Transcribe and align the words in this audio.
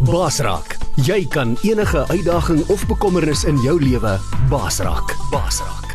Basraak, 0.00 0.76
jy 0.94 1.26
kan 1.30 1.56
enige 1.62 2.02
uitdaging 2.08 2.64
of 2.68 2.86
bekommernis 2.86 3.44
in 3.44 3.58
jou 3.62 3.78
lewe 3.80 4.18
basraak. 4.50 5.14
Basraak. 5.30 5.94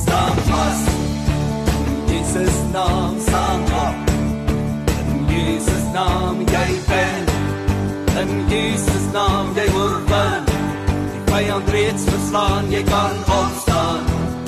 Staan 0.00 0.36
vas. 0.48 0.80
Jesus 2.08 2.56
naam 2.72 3.16
op. 3.68 4.10
In 5.12 5.26
Jesus 5.28 5.84
naam 5.92 6.40
jy 6.40 6.68
ben. 6.88 7.24
In 8.16 8.48
Jesus 8.48 9.12
naam 9.12 9.52
jy 9.54 9.68
word 9.72 10.08
wen. 10.08 10.44
Die 11.12 11.22
vyand 11.32 11.68
reeds 11.70 12.04
verslaan, 12.04 12.70
jy 12.70 12.82
kan 12.82 13.16
opstaan 13.28 14.04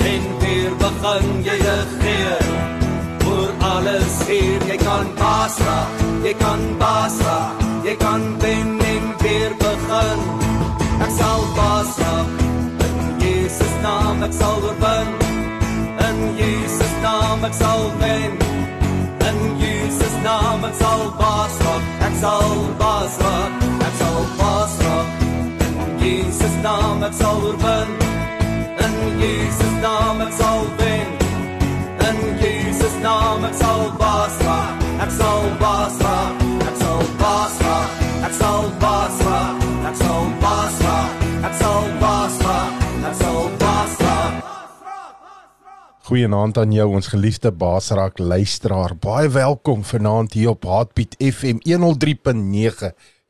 en 0.09 0.23
weer 0.41 0.73
begin 0.81 1.43
jy 1.45 1.57
regeer. 1.61 2.45
Oor 3.29 3.51
alles 3.59 4.21
hier, 4.27 4.61
jy 4.65 4.77
kan 4.81 5.05
baas 5.19 5.57
raak, 5.61 6.05
jy 6.25 6.33
kan 6.41 6.63
baas 6.81 7.17
raak, 7.21 7.58
jy 7.89 7.95
kan 7.97 8.23
wen 8.41 8.69
en 8.93 9.05
weer 9.21 9.53
begin. 9.61 10.19
Ek 11.05 11.11
sal 11.19 11.41
baas 11.57 11.91
raak, 12.01 12.29
in 12.85 12.97
Jesus 13.21 13.73
naam 13.85 14.23
ek 14.27 14.33
sal 14.39 14.57
oorwin. 14.67 15.09
In 16.07 16.19
Jesus 16.39 16.93
naam 17.05 17.45
ek 17.47 17.55
sal 17.61 17.85
wen. 18.01 18.35
In 19.29 19.39
Jesus 19.61 20.15
naam 20.25 20.65
ek 20.69 20.75
sal 20.81 21.01
baas 21.21 21.55
raak, 21.65 21.87
ek 22.07 22.17
sal 22.23 22.51
baas 22.81 23.15
raak, 23.23 23.65
ek 23.87 23.95
sal 24.01 24.19
baas 24.41 24.75
raak. 24.85 25.23
In 25.77 25.87
Jesus 26.03 26.59
naam 26.65 27.07
ek 27.07 27.15
sal 27.21 27.39
oorwin. 27.47 27.95
In 28.85 28.99
Jesus 29.23 29.73
naam 29.85 30.21
ek 30.27 30.35
sal 30.41 30.61
wen. 30.83 31.09
In 32.09 32.21
Jesus 32.43 33.01
naam 33.07 33.49
ek 33.49 33.57
sal 33.63 33.81
baas 34.03 34.37
raak, 34.45 34.85
ek 35.07 35.17
sal 35.21 35.49
baas 35.63 35.99
Goeienaand 46.09 46.57
aan 46.57 46.71
jou 46.73 46.87
ons 46.97 47.07
geliefde 47.11 47.51
Baasrak 47.53 48.17
luisteraar. 48.17 48.95
Baie 48.97 49.29
welkom 49.29 49.83
vanaand 49.85 50.33
hier 50.33 50.49
op 50.49 50.63
Heartbeat 50.65 51.11
FM 51.21 51.59
103.9, 51.69 52.87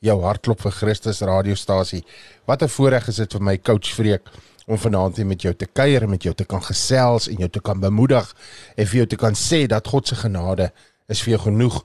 jou 0.08 0.16
hartklop 0.24 0.62
vir 0.64 0.72
Christus 0.78 1.20
radiostasie. 1.28 2.06
Wat 2.48 2.64
'n 2.64 2.72
voorreg 2.72 3.10
is 3.12 3.16
dit 3.16 3.34
vir 3.34 3.42
my 3.44 3.58
coach 3.58 3.90
Freek 3.92 4.30
om 4.66 4.78
vanaand 4.78 5.18
hier 5.18 5.26
met 5.26 5.42
jou 5.42 5.54
te 5.54 5.66
kuier 5.66 6.04
en 6.04 6.10
met 6.10 6.24
jou 6.24 6.34
te 6.34 6.46
kan 6.46 6.62
gesels 6.64 7.28
en 7.28 7.36
jou 7.36 7.50
te 7.50 7.60
kan 7.60 7.80
bemoedig 7.80 8.36
en 8.78 8.88
vir 8.88 8.98
jou 8.98 9.08
te 9.08 9.18
kan 9.18 9.34
sê 9.36 9.68
dat 9.68 9.88
God 9.88 10.08
se 10.08 10.16
genade 10.16 10.72
is 11.08 11.22
vir 11.22 11.32
jou 11.32 11.42
genoeg 11.52 11.84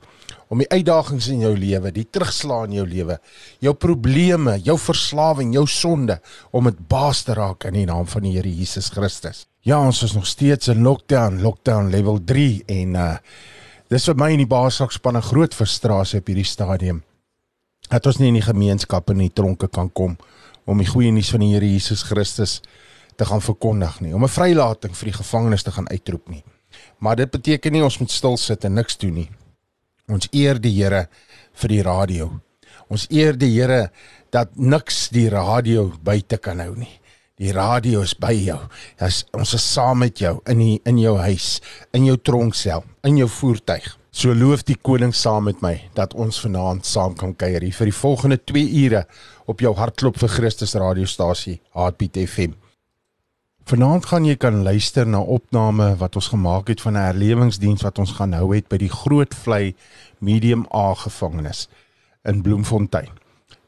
om 0.49 0.59
die 0.59 0.71
uitdagings 0.71 1.29
in 1.29 1.41
jou 1.41 1.57
lewe, 1.57 1.91
die 1.91 2.11
terugslag 2.11 2.65
in 2.65 2.73
jou 2.73 2.87
lewe, 2.87 3.19
jou 3.59 3.75
probleme, 3.75 4.61
jou 4.63 4.79
verslawing, 4.79 5.55
jou 5.55 5.67
sonde 5.67 6.21
om 6.53 6.65
dit 6.65 6.89
baas 6.89 7.23
te 7.23 7.35
raak 7.35 7.65
in 7.65 7.73
die 7.73 7.87
naam 7.87 8.07
van 8.07 8.23
die 8.23 8.33
Here 8.33 8.57
Jesus 8.57 8.91
Christus. 8.91 9.54
Ja, 9.65 9.79
ons 9.81 10.03
is 10.03 10.13
nog 10.13 10.27
steeds 10.27 10.69
in 10.69 10.83
lockdown, 10.83 11.41
lockdown 11.41 11.89
level 11.89 12.19
3 12.25 12.63
en 12.67 12.97
uh 13.01 13.13
dis 13.89 14.05
vir 14.11 14.17
my 14.21 14.27
in 14.35 14.43
die 14.43 14.49
baasrakspan 14.51 15.17
'n 15.17 15.25
groot 15.25 15.55
frustrasie 15.57 16.19
op 16.21 16.27
hierdie 16.29 16.45
stadium. 16.45 16.99
Dat 17.89 18.07
ons 18.07 18.19
nie 18.19 18.29
in 18.29 18.37
die 18.37 18.45
gemeenskap 18.45 19.09
in 19.11 19.19
die 19.19 19.33
tronke 19.33 19.69
kan 19.69 19.89
kom 19.93 20.19
om 20.67 20.79
die 20.79 20.89
goeie 20.89 21.13
nuus 21.13 21.31
van 21.31 21.41
die 21.41 21.53
Here 21.55 21.73
Jesus 21.73 22.03
Christus 22.03 22.61
te 23.17 23.25
gaan 23.25 23.41
verkondig 23.41 24.01
nie, 24.01 24.15
om 24.15 24.25
'n 24.25 24.29
vrylating 24.29 24.97
vir 24.97 25.05
die 25.05 25.17
gevangenes 25.17 25.63
te 25.63 25.71
gaan 25.71 25.89
uitroep 25.89 26.29
nie. 26.29 26.45
Maar 26.99 27.17
dit 27.17 27.31
beteken 27.31 27.73
nie 27.73 27.85
ons 27.85 27.99
moet 27.99 28.11
stil 28.11 28.37
sit 28.37 28.65
en 28.65 28.75
niks 28.75 28.99
doen 28.99 29.15
nie. 29.15 29.31
Ons 30.09 30.29
eer 30.31 30.61
die 30.61 30.83
Here 30.83 31.09
vir 31.55 31.69
die 31.69 31.83
radio. 31.83 32.41
Ons 32.91 33.07
eer 33.11 33.33
die 33.39 33.61
Here 33.61 33.91
dat 34.31 34.57
niks 34.57 35.09
die 35.09 35.29
radio 35.31 35.93
buite 36.03 36.37
kan 36.37 36.61
hou 36.61 36.77
nie. 36.77 37.01
Die 37.35 37.51
radio 37.51 38.05
is 38.07 38.13
by 38.15 38.31
jou. 38.31 38.61
As 39.03 39.25
ons 39.35 39.57
is 39.57 39.65
saam 39.67 40.05
met 40.05 40.21
jou 40.23 40.37
in 40.47 40.61
die, 40.61 40.75
in 40.87 41.01
jou 41.03 41.17
huis, 41.19 41.57
in 41.91 42.05
jou 42.07 42.15
tronksel, 42.23 42.85
in 43.03 43.17
jou 43.19 43.27
voertuig. 43.27 43.89
So 44.15 44.31
loof 44.39 44.63
die 44.69 44.77
koning 44.79 45.11
saam 45.11 45.49
met 45.49 45.59
my 45.59 45.73
dat 45.99 46.15
ons 46.15 46.39
vanaand 46.45 46.87
saam 46.87 47.17
kan 47.19 47.33
kuier 47.35 47.65
hier 47.67 47.75
vir 47.75 47.91
die 47.91 47.97
volgende 47.99 48.39
2 48.39 48.69
ure 48.85 49.01
op 49.51 49.65
jou 49.67 49.73
hartklop 49.75 50.21
vir 50.23 50.31
Christus 50.31 50.77
radiostasie 50.79 51.57
Heartbeat 51.75 52.21
FM. 52.23 52.55
Vanaand 53.67 54.07
gaan 54.07 54.31
jy 54.31 54.37
kan 54.39 54.63
luister 54.63 55.03
na 55.09 55.19
opname 55.19 55.91
wat 55.99 56.15
ons 56.15 56.31
gemaak 56.31 56.71
het 56.71 56.85
van 56.87 56.95
'n 56.95 57.03
herlewingsdiens 57.09 57.83
wat 57.83 57.99
ons 57.99 58.15
gaan 58.21 58.39
hou 58.39 58.55
het 58.55 58.69
by 58.69 58.79
die 58.79 58.93
Groot 58.93 59.35
Vlei 59.35 59.75
Medium 60.21 60.69
A 60.71 60.95
gevangenis 60.95 61.67
in 62.23 62.43
Bloemfontein. 62.43 63.11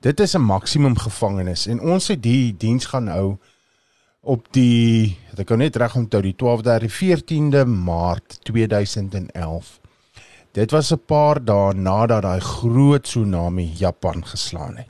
Dit 0.01 0.21
is 0.21 0.37
'n 0.37 0.47
maksimum 0.47 0.95
gevangenis 0.95 1.67
en 1.67 1.81
ons 1.81 2.09
het 2.09 2.23
die 2.23 2.55
diens 2.57 2.87
gaan 2.87 3.09
hou 3.09 3.39
op 4.27 4.49
die 4.57 5.15
ek 5.37 5.47
kan 5.47 5.61
net 5.63 5.77
reg 5.79 5.95
onthou 5.99 6.23
die 6.25 6.35
12de 6.41 6.71
en 6.73 6.81
die 6.87 6.95
14de 6.97 7.63
Maart 7.69 8.39
2011. 8.49 9.67
Dit 10.57 10.71
was 10.73 10.91
'n 10.93 11.01
paar 11.07 11.39
dae 11.45 11.75
nadat 11.75 12.23
daai 12.23 12.41
groot 12.41 13.03
tsunami 13.05 13.73
Japan 13.79 14.25
geslaan 14.27 14.77
het. 14.77 14.89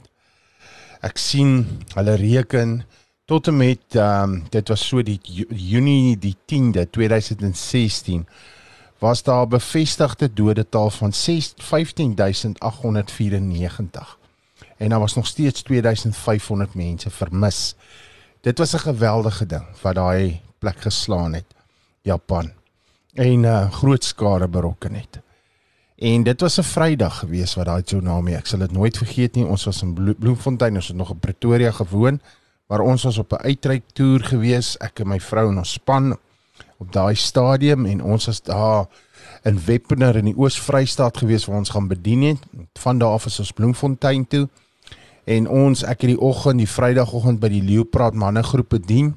Ek 1.02 1.18
sien 1.18 1.66
hulle 1.94 2.14
reken 2.16 2.84
tot 3.26 3.46
en 3.48 3.56
met 3.56 3.80
ehm 3.94 4.22
um, 4.22 4.44
dit 4.50 4.68
was 4.68 4.86
so 4.88 5.02
die 5.02 5.18
Ju- 5.22 5.46
Junie 5.50 6.16
die 6.18 6.36
10de 6.46 6.90
2016 6.90 8.26
was 8.98 9.22
daar 9.22 9.48
bevestigde 9.48 10.32
dodetal 10.32 10.90
van 10.90 11.12
6 11.12 11.52
15894 11.56 14.18
en 14.76 14.88
daar 14.88 15.00
was 15.00 15.14
nog 15.14 15.26
steeds 15.26 15.62
2500 15.62 16.74
mense 16.74 17.10
vermis. 17.10 17.74
Dit 18.46 18.58
was 18.58 18.74
'n 18.74 18.78
geweldige 18.78 19.46
ding 19.46 19.66
wat 19.82 19.94
daai 19.94 20.40
plek 20.58 20.80
geslaan 20.80 21.32
het, 21.32 21.44
Japan. 22.00 22.52
En 23.14 23.42
uh, 23.42 23.70
groot 23.70 24.04
skade 24.04 24.48
berokken 24.48 24.94
het. 24.94 25.20
En 25.96 26.22
dit 26.22 26.40
was 26.40 26.58
'n 26.58 26.62
Vrydag 26.62 27.18
gewees 27.18 27.54
wat 27.54 27.66
daai 27.66 27.82
tsunami, 27.82 28.34
ek 28.34 28.46
sal 28.46 28.58
dit 28.58 28.72
nooit 28.72 28.96
vergeet 28.96 29.34
nie. 29.34 29.46
Ons 29.46 29.64
was 29.64 29.82
in 29.82 29.94
Blo 29.94 30.14
Bloemfontein, 30.18 30.74
ons 30.74 30.88
het 30.88 30.96
nog 30.96 31.10
in 31.10 31.18
Pretoria 31.18 31.70
gewoon, 31.70 32.20
maar 32.66 32.80
ons 32.80 33.02
was 33.02 33.18
op 33.18 33.32
'n 33.32 33.42
uitreik 33.42 33.82
toer 33.92 34.24
gewees, 34.24 34.76
ek 34.76 35.00
en 35.00 35.08
my 35.08 35.20
vrou 35.20 35.50
en 35.50 35.58
ons 35.58 35.72
span 35.72 36.18
op 36.76 36.92
daai 36.92 37.14
stadium 37.14 37.86
en 37.86 38.02
ons 38.02 38.26
was 38.26 38.42
daar 38.42 38.86
in 39.42 39.64
Weppener 39.64 40.16
in 40.16 40.24
die 40.24 40.36
Oos-Vrystaat 40.36 41.16
gewees 41.16 41.44
waar 41.44 41.58
ons 41.58 41.70
gaan 41.70 41.88
bedien 41.88 42.22
het. 42.22 42.38
Van 42.78 42.98
daar 42.98 43.10
af 43.10 43.26
is 43.26 43.38
ons 43.38 43.52
Bloemfontein 43.52 44.26
toe. 44.26 44.48
En 45.26 45.48
ons 45.50 45.82
ek 45.82 46.04
het 46.06 46.12
die 46.14 46.20
oggend, 46.22 46.62
die 46.62 46.70
Vrydagoggend 46.70 47.40
by 47.42 47.50
die 47.50 47.62
Leeupraat 47.66 48.14
mannegroep 48.14 48.68
bedien. 48.78 49.14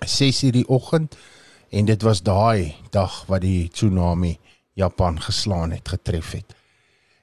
6:00 0.00 0.52
die 0.52 0.68
oggend 0.68 1.16
en 1.70 1.84
dit 1.84 2.02
was 2.02 2.22
daai 2.22 2.74
dag 2.90 3.24
wat 3.28 3.40
die 3.40 3.68
tsunami 3.68 4.38
Japan 4.72 5.20
geslaan 5.20 5.70
het, 5.70 5.88
getref 5.88 6.32
het. 6.32 6.54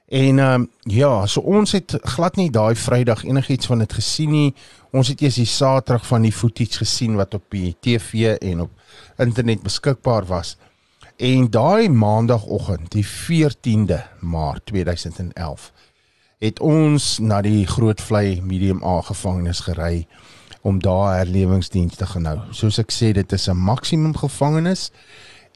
En 0.06 0.38
ehm 0.38 0.60
um, 0.60 0.70
ja, 0.80 1.26
so 1.26 1.40
ons 1.40 1.72
het 1.72 1.96
glad 2.02 2.36
nie 2.36 2.50
daai 2.50 2.74
Vrydag 2.74 3.24
enigiets 3.24 3.66
van 3.66 3.78
dit 3.78 3.92
gesien 3.92 4.30
nie. 4.30 4.54
Ons 4.92 5.08
het 5.08 5.20
eers 5.20 5.34
die 5.40 5.48
Saterdag 5.48 6.06
van 6.06 6.22
die 6.22 6.32
footage 6.32 6.84
gesien 6.84 7.16
wat 7.16 7.34
op 7.34 7.44
die 7.50 7.76
TV 7.80 8.36
en 8.36 8.60
op 8.60 8.70
internet 9.18 9.62
beskikbaar 9.62 10.26
was. 10.26 10.56
En 11.16 11.50
daai 11.50 11.88
maandagooggend, 11.88 12.90
die 12.92 13.06
14de 13.06 14.02
Maart 14.20 14.66
2011, 14.66 15.72
het 16.38 16.60
ons 16.60 17.18
na 17.18 17.40
die 17.42 17.66
Groot 17.66 18.00
Vlei 18.00 18.40
Medium 18.42 18.82
A 18.84 19.00
gevangenis 19.00 19.60
gery 19.60 20.06
om 20.64 20.78
daar 20.82 21.16
herlewingsdiens 21.16 21.96
te 21.96 22.06
gaan 22.06 22.26
hou. 22.26 22.38
Soos 22.50 22.78
ek 22.80 22.92
sê, 22.92 23.12
dit 23.12 23.32
is 23.32 23.48
'n 23.48 23.56
maksimum 23.56 24.16
gevangenis 24.16 24.90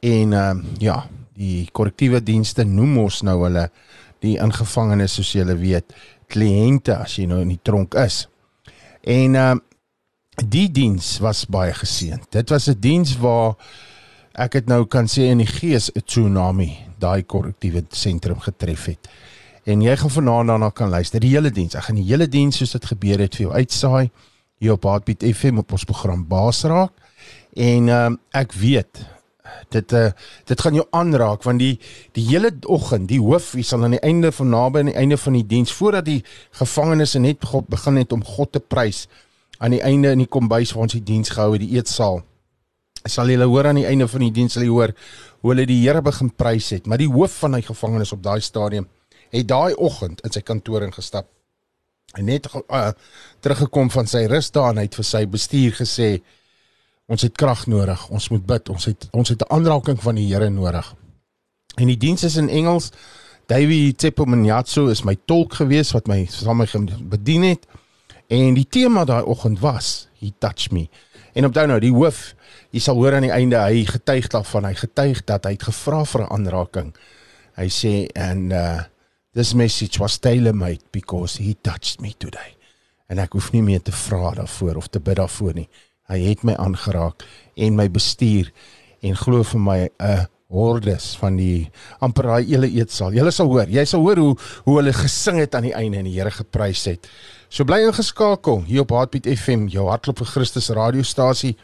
en 0.00 0.32
ehm 0.32 0.58
uh, 0.58 0.64
ja, 0.78 1.08
die 1.34 1.68
korrektiewe 1.72 2.22
dienste 2.22 2.64
noem 2.64 2.98
ons 2.98 3.22
nou 3.22 3.42
hulle 3.44 3.70
die 4.20 4.36
ingevangenes 4.38 5.14
soos 5.14 5.32
julle 5.32 5.56
weet, 5.56 5.94
kliënte 6.26 6.96
as 6.96 7.16
jy 7.18 7.26
nou 7.26 7.40
in 7.40 7.48
die 7.48 7.62
tronk 7.62 7.94
is. 7.94 8.28
En 9.02 9.34
ehm 9.34 9.56
uh, 9.56 9.64
die 10.38 10.68
diens 10.70 11.18
was 11.18 11.46
baie 11.50 11.72
geseënd. 11.74 12.30
Dit 12.30 12.50
was 12.50 12.68
'n 12.68 12.80
diens 12.80 13.16
waar 13.18 13.56
ek 14.34 14.52
het 14.52 14.66
nou 14.66 14.86
kan 14.86 15.06
sê 15.06 15.30
in 15.30 15.38
die 15.38 15.46
gees 15.46 15.90
'n 15.90 16.02
tsunami 16.04 16.76
daai 16.98 17.22
korrektiewe 17.22 17.84
sentrum 17.90 18.40
getref 18.40 18.84
het. 18.84 19.08
En 19.64 19.82
jy 19.82 19.96
gaan 19.96 20.10
vanaand 20.10 20.48
daarna 20.48 20.70
kan 20.70 20.88
luister 20.88 21.20
die 21.20 21.34
hele 21.34 21.50
diens. 21.50 21.74
Ek 21.74 21.88
gaan 21.88 22.00
die 22.00 22.06
hele 22.08 22.28
diens 22.28 22.56
soos 22.56 22.72
dit 22.76 22.84
gebeur 22.84 23.18
het 23.18 23.36
vir 23.36 23.48
jou 23.48 23.54
uitsaai 23.54 24.10
hier 24.58 24.72
op 24.74 24.84
Heartbeat 24.84 25.22
FM 25.34 25.58
op 25.58 25.72
ons 25.72 25.84
program 25.84 26.26
Baasraak. 26.28 26.92
En 27.54 27.88
ehm 27.88 28.12
um, 28.12 28.18
ek 28.32 28.52
weet 28.52 29.06
dit 29.72 29.92
uh, 29.92 30.10
dit 30.44 30.60
gaan 30.60 30.76
jou 30.76 30.86
aanraak 30.90 31.44
want 31.46 31.60
die 31.62 31.78
die 32.16 32.24
hele 32.28 32.50
oggend 32.66 33.08
die 33.08 33.20
hoof 33.20 33.52
wie 33.56 33.64
sal 33.66 33.84
aan 33.84 33.96
die 33.96 34.04
einde 34.04 34.32
van 34.32 34.50
naby 34.52 34.82
aan 34.82 34.92
die 34.92 34.98
einde 35.00 35.18
van 35.20 35.38
die 35.38 35.46
diens 35.46 35.72
voordat 35.72 36.06
die 36.08 36.22
gevangenes 36.60 37.14
net 37.20 37.44
begin 37.68 38.00
het 38.00 38.12
om 38.12 38.24
God 38.24 38.52
te 38.52 38.60
prys 38.60 39.06
aan 39.58 39.74
die 39.76 39.82
einde 39.82 40.12
in 40.14 40.24
die 40.24 40.30
kombuis 40.30 40.72
waar 40.72 40.86
ons 40.86 40.96
die 40.96 41.04
diens 41.04 41.32
gehou 41.34 41.52
het 41.54 41.64
die 41.64 41.76
eetsaal 41.76 42.22
sal 43.08 43.30
julle 43.30 43.48
hoor 43.48 43.70
aan 43.70 43.80
die 43.80 43.88
einde 43.88 44.08
van 44.08 44.26
die 44.26 44.32
diens 44.40 44.56
sal 44.56 44.66
jy 44.66 44.72
hoor 44.72 44.94
hoe 45.40 45.52
hulle 45.52 45.66
die 45.68 45.80
Here 45.82 46.02
begin 46.02 46.30
prys 46.30 46.70
het 46.76 46.86
maar 46.86 47.00
die 47.00 47.10
hoof 47.10 47.40
van 47.44 47.58
die 47.58 47.66
gevangenes 47.66 48.12
op 48.12 48.22
daai 48.22 48.40
stadium 48.44 48.88
het 49.30 49.48
daai 49.48 49.74
oggend 49.74 50.20
in 50.24 50.32
sy 50.32 50.40
kantoor 50.40 50.82
ingestap 50.82 51.28
en 52.16 52.24
net 52.24 52.48
uh, 52.54 52.90
teruggekom 53.40 53.90
van 53.90 54.06
sy 54.06 54.24
rus 54.26 54.50
daar 54.50 54.72
en 54.72 54.80
hy 54.80 54.86
het 54.88 54.96
vir 54.96 55.04
sy 55.04 55.26
bestuur 55.26 55.76
gesê 55.82 56.08
ons 57.08 57.22
het 57.24 57.36
krag 57.36 57.66
nodig 57.66 58.08
ons 58.08 58.30
moet 58.32 58.46
bid 58.46 58.72
ons 58.72 58.88
het 58.88 59.08
ons 59.12 59.28
het 59.28 59.42
'n 59.42 59.52
aanraking 59.52 60.02
van 60.02 60.14
die 60.14 60.28
Here 60.32 60.50
nodig. 60.50 60.94
En 61.78 61.86
die 61.86 61.96
diens 61.96 62.24
is 62.24 62.36
in 62.36 62.48
Engels. 62.48 62.90
Davey 63.46 63.92
Tsepomenyatso 63.96 64.88
is 64.88 65.04
my 65.06 65.16
tolk 65.24 65.54
gewees 65.54 65.92
wat 65.92 66.06
my 66.06 66.26
saam 66.30 66.56
met 66.56 66.72
hom 66.72 66.88
bedien 67.08 67.42
het. 67.42 67.66
En 68.28 68.54
die 68.54 68.66
tema 68.68 69.04
daai 69.04 69.22
oggend 69.24 69.60
was 69.60 70.08
he 70.20 70.32
touch 70.38 70.70
me. 70.70 70.88
En 71.32 71.44
onthou 71.44 71.66
nou 71.66 71.78
die 71.80 71.92
hoof 71.92 72.34
jy 72.70 72.80
sal 72.80 72.98
hoor 73.00 73.14
aan 73.14 73.28
die 73.28 73.32
einde 73.32 73.56
hy 73.56 73.84
getuig 73.88 74.26
daarvan. 74.28 74.64
Hy 74.64 74.74
getuig 74.74 75.24
dat 75.24 75.44
hy 75.44 75.54
het 75.56 75.62
gevra 75.62 76.04
vir 76.04 76.20
'n 76.22 76.32
aanraking. 76.32 76.94
Hy 77.56 77.68
sê 77.68 78.06
en 78.12 78.50
uh 78.50 78.82
this 79.38 79.54
message 79.54 80.00
was 80.02 80.18
tailor 80.18 80.54
made 80.54 80.82
because 80.90 81.38
he 81.38 81.54
touched 81.62 82.02
me 82.02 82.10
today 82.18 82.56
en 83.08 83.22
ek 83.22 83.36
hoef 83.38 83.52
nie 83.54 83.62
meer 83.62 83.82
te 83.86 83.94
vra 83.94 84.32
daarvoor 84.34 84.80
of 84.82 84.88
te 84.90 84.98
bid 84.98 85.20
daarvoor 85.20 85.54
nie 85.60 85.68
hy 86.10 86.18
het 86.24 86.42
my 86.48 86.56
aangeraak 86.58 87.22
en 87.54 87.78
my 87.78 87.86
bestuur 87.92 88.50
en 89.06 89.14
glo 89.22 89.46
vir 89.46 89.62
my 89.62 89.78
'n 89.86 90.10
uh, 90.10 90.24
hordes 90.48 91.10
van 91.20 91.36
die 91.36 91.68
amper 92.00 92.30
daai 92.30 92.46
hele 92.48 92.68
eetsaal. 92.72 93.12
Julle 93.12 93.32
sal 93.36 93.50
hoor, 93.52 93.68
jy 93.68 93.84
sal 93.84 94.00
hoor 94.00 94.20
hoe 94.22 94.36
hoe 94.64 94.76
hulle 94.78 94.94
gesing 94.96 95.40
het 95.42 95.54
aan 95.54 95.68
die 95.68 95.74
einde 95.76 96.00
en 96.00 96.08
die 96.08 96.14
Here 96.16 96.32
geprys 96.32 96.86
het. 96.88 97.08
So 97.52 97.68
bly 97.68 97.82
ingeskakel 97.84 98.64
hier 98.68 98.86
op 98.86 98.94
Heartbeat 98.96 99.28
FM, 99.28 99.68
jou 99.68 99.88
hartklop 99.90 100.22
vir 100.24 100.32
Christus 100.32 100.70
radiostasie 100.72 101.54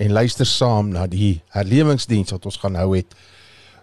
en 0.00 0.16
luister 0.16 0.48
saam 0.48 0.88
na 0.94 1.06
die 1.06 1.42
herlewingsdiens 1.52 2.32
wat 2.32 2.48
ons 2.48 2.56
gaan 2.62 2.80
hou 2.80 2.94
het 2.96 3.12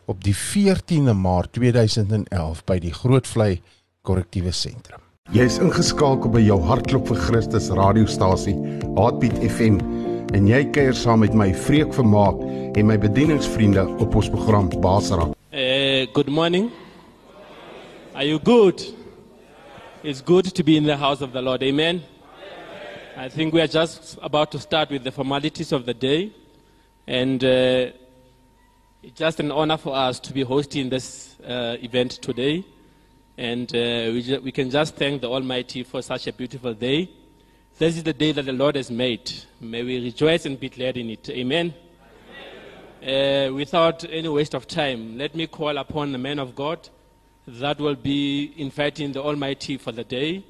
op 0.08 0.24
die 0.24 0.36
14de 0.36 1.14
Maart 1.14 1.52
2011 1.58 2.64
by 2.64 2.78
die 2.80 2.94
Grootvlei 2.96 3.58
Korrektiewe 4.08 4.54
Sentrum. 4.56 5.02
Jy 5.36 5.44
is 5.50 5.58
ingeskakel 5.60 6.32
by 6.32 6.40
jou 6.46 6.56
hartklop 6.64 7.10
vir 7.10 7.20
Christus 7.26 7.68
radiostasie, 7.76 8.56
Heartbeat 8.96 9.36
FM 9.44 9.82
en 10.36 10.48
jy 10.48 10.62
kuier 10.76 10.96
saam 10.96 11.26
met 11.26 11.36
my 11.36 11.50
Vreek 11.66 11.92
Vermaak 11.96 12.40
en 12.80 12.88
my 12.88 12.96
bedieningsvriende 13.04 13.84
op 14.00 14.16
ons 14.16 14.32
program 14.32 14.72
Basara. 14.80 15.28
Uh, 15.52 16.08
good 16.16 16.32
morning. 16.32 16.72
Are 18.16 18.24
you 18.24 18.40
good? 18.40 18.80
It's 20.04 20.24
good 20.24 20.54
to 20.56 20.64
be 20.64 20.78
in 20.78 20.86
the 20.88 20.96
house 20.96 21.22
of 21.22 21.34
the 21.34 21.42
Lord. 21.42 21.64
Amen. 21.64 22.02
I 23.18 23.28
think 23.28 23.54
we 23.54 23.60
are 23.60 23.68
just 23.68 24.18
about 24.22 24.52
to 24.52 24.60
start 24.60 24.90
with 24.90 25.04
the 25.04 25.12
formalities 25.12 25.74
of 25.74 25.86
the 25.86 25.94
day. 25.94 26.32
And 27.08 27.44
uh, 27.44 27.92
it's 29.04 29.18
just 29.18 29.40
an 29.40 29.52
honor 29.52 29.78
for 29.78 29.96
us 29.96 30.20
to 30.20 30.34
be 30.34 30.42
hosting 30.42 30.90
this 30.90 31.40
uh, 31.42 31.78
event 31.82 32.12
today. 32.12 32.66
And 33.38 33.70
uh, 33.76 34.10
we, 34.12 34.24
ju- 34.24 34.42
we 34.44 34.52
can 34.52 34.72
just 34.72 34.96
thank 34.96 35.22
the 35.22 35.30
Almighty 35.30 35.84
for 35.84 36.02
such 36.02 36.26
a 36.26 36.34
beautiful 36.34 36.74
day. 36.74 37.10
This 37.78 37.96
is 37.96 38.04
the 38.04 38.14
day 38.14 38.32
that 38.32 38.46
the 38.46 38.54
Lord 38.54 38.76
has 38.76 38.90
made. 38.90 39.32
May 39.62 39.84
we 39.84 40.04
rejoice 40.04 40.48
and 40.48 40.60
be 40.60 40.70
glad 40.70 40.98
in 40.98 41.12
it. 41.12 41.30
Amen. 41.30 41.76
Uh, 43.00 43.54
without 43.54 44.04
any 44.10 44.28
waste 44.28 44.56
of 44.56 44.68
time, 44.68 45.16
let 45.16 45.36
me 45.36 45.46
call 45.46 45.78
upon 45.78 46.12
the 46.12 46.18
man 46.18 46.40
of 46.40 46.56
God 46.56 46.90
that 47.48 47.80
will 47.80 47.96
be 47.96 48.52
inviting 48.58 49.12
the 49.12 49.22
Almighty 49.22 49.78
for 49.78 49.92
the 49.92 50.04
day, 50.04 50.44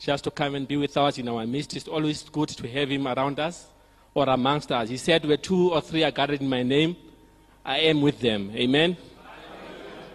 just 0.00 0.24
to 0.24 0.32
come 0.32 0.56
and 0.56 0.66
be 0.66 0.76
with 0.76 0.96
us 0.96 1.18
in 1.18 1.28
our 1.28 1.46
midst. 1.46 1.76
It's 1.76 1.86
always 1.86 2.24
good 2.24 2.48
to 2.48 2.68
have 2.68 2.90
him 2.90 3.06
around 3.06 3.38
us 3.38 3.68
or 4.12 4.28
amongst 4.28 4.72
us. 4.72 4.88
He 4.88 4.96
said, 4.96 5.24
Where 5.24 5.36
two 5.36 5.72
or 5.72 5.80
three 5.80 6.02
are 6.02 6.10
gathered 6.10 6.40
in 6.40 6.48
my 6.48 6.64
name, 6.64 6.96
I 7.64 7.78
am 7.78 8.02
with 8.02 8.18
them. 8.18 8.50
Amen. 8.54 8.96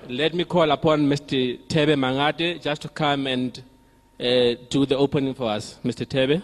Let 0.10 0.34
me 0.34 0.44
call 0.44 0.70
upon 0.72 1.08
Mr. 1.08 1.58
Tebe 1.68 1.96
Mangate 1.96 2.62
just 2.62 2.82
to 2.82 2.90
come 2.90 3.26
and 3.28 3.58
uh, 4.20 4.56
do 4.70 4.86
the 4.86 4.98
opening 4.98 5.34
for 5.34 5.50
us. 5.52 5.80
Mr. 5.84 6.06
Tebe. 6.06 6.44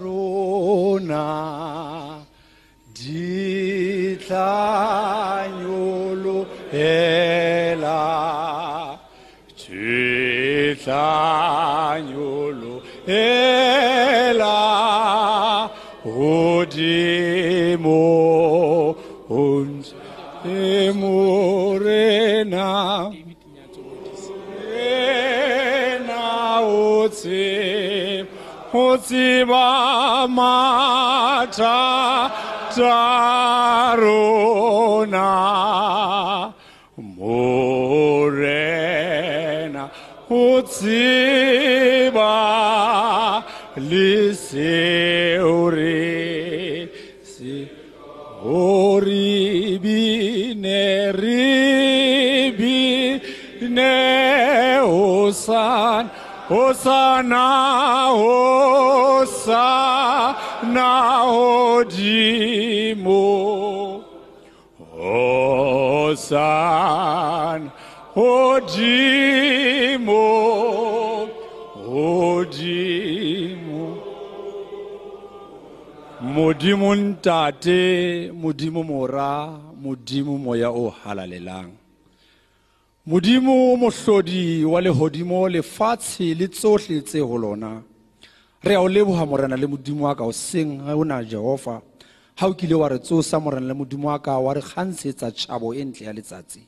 Rona 0.00 1.26
di 2.92 4.16
nyoloela 13.08 14.56
godimo 16.04 18.00
onse 19.28 19.94
morena 20.94 22.68
Ena 24.78 26.60
otse 26.60 28.26
otse 28.72 29.44
ba 29.46 30.26
mata 30.28 31.78
tarona. 32.76 34.18
Morena 37.16 38.38
otse 40.30 41.37
osan 56.50 57.32
osana 57.32 58.98
osana 59.48 61.24
odimo. 61.24 63.24
Osan 66.08 67.70
odimo. 68.16 70.28
Odimo. 71.88 73.96
Modimo 76.20 76.94
ntate 76.94 78.32
modimo 78.32 78.82
mora 78.82 79.48
modimo 79.82 80.38
moya 80.38 80.70
o 80.70 80.94
halalelang 81.04 81.87
modimo 83.08 83.74
mohlodi 83.76 84.64
wa 84.64 84.80
lehodimo 84.80 85.48
lefatshe 85.48 86.34
le 86.34 86.48
tsohle 86.48 87.00
tse 87.00 87.20
ho 87.20 87.38
lona. 87.38 87.82
Re 88.62 88.74
a 88.74 88.82
o 88.82 88.88
leboha 88.88 89.24
morena 89.24 89.56
le 89.56 89.66
modimo 89.66 90.04
wa 90.04 90.14
ka 90.14 90.24
o 90.24 90.32
seng 90.32 90.82
o 90.84 91.04
na 91.04 91.24
jehova. 91.24 91.80
Ha 92.36 92.46
o 92.46 92.52
kile 92.52 92.74
wa 92.74 92.88
re 92.88 92.98
tsosa 92.98 93.40
morena 93.40 93.66
le 93.66 93.72
modimo 93.72 94.08
wa 94.08 94.18
ka 94.18 94.38
wa 94.38 94.52
re 94.52 94.60
kgantshetsa 94.60 95.32
tšhabo 95.32 95.72
e 95.72 95.84
ntle 95.84 96.04
ya 96.04 96.12
letsatsi. 96.12 96.60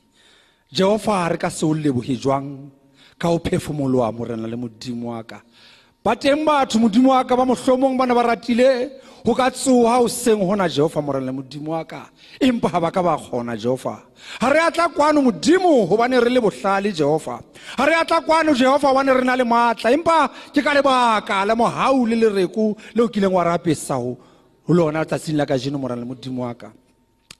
Jehova 0.73 1.29
re 1.29 1.37
ka 1.37 1.49
se 1.51 1.63
o 1.63 1.75
lebohe 1.75 2.17
jwang? 2.17 2.71
Ka 3.19 3.29
o 3.29 3.37
phefumoloa 3.37 4.11
morena 4.11 4.47
le 4.47 4.57
modimo 4.57 5.13
wa 5.13 5.21
ka. 5.21 5.43
Ba 6.03 6.15
teng 6.15 6.43
batho 6.43 6.79
modimo 6.79 7.13
wa 7.13 7.23
ka 7.23 7.37
ba 7.37 7.45
mohlomong 7.45 7.93
ba 7.95 8.07
ne 8.07 8.13
ba 8.17 8.23
ratile 8.33 8.89
go 9.25 9.33
ka 9.33 9.49
tsoga 9.51 10.01
o 10.01 10.07
seng 10.07 10.39
gona 10.39 10.67
jehova 10.67 11.01
morena 11.01 11.25
le 11.25 11.31
modimo 11.31 11.71
wa 11.71 11.83
ka. 11.85 12.09
Empa 12.39 12.69
ga 12.69 12.79
ba 12.79 12.91
ka 12.91 13.01
ba 13.03 13.17
kgona 13.17 13.57
jehova 13.57 14.01
ga 14.39 14.49
re 14.49 14.59
a 14.59 14.71
tla 14.71 14.89
kwano 14.89 15.21
modimo 15.21 15.85
gobane 15.87 16.19
re 16.19 16.29
le 16.29 16.39
bohlale 16.41 16.91
jehova 16.93 17.39
ga 17.77 17.85
re 17.85 17.93
a 17.95 18.05
tla 18.05 18.21
kwano 18.21 18.53
jehova 18.53 18.87
gobane 18.89 19.13
re 19.13 19.23
na 19.25 19.35
le 19.35 19.43
maatla 19.43 19.91
empa 19.91 20.29
ke 20.53 20.61
ka 20.61 20.73
lebaka 20.73 21.45
la 21.45 21.55
mogau 21.55 22.05
le 22.05 22.15
lereko 22.15 22.75
le 22.95 23.01
o 23.03 23.07
kileng 23.07 23.33
wa 23.33 23.43
re 23.43 23.51
apesago 23.53 24.17
go 24.67 24.73
lona 24.73 25.05
tsatsing 25.05 25.37
la 25.37 25.45
ka 25.45 25.57
jeno 25.57 25.77
morena 25.77 26.01
le 26.01 26.07
modimo 26.07 26.43
wa 26.43 26.53
ka 26.53 26.71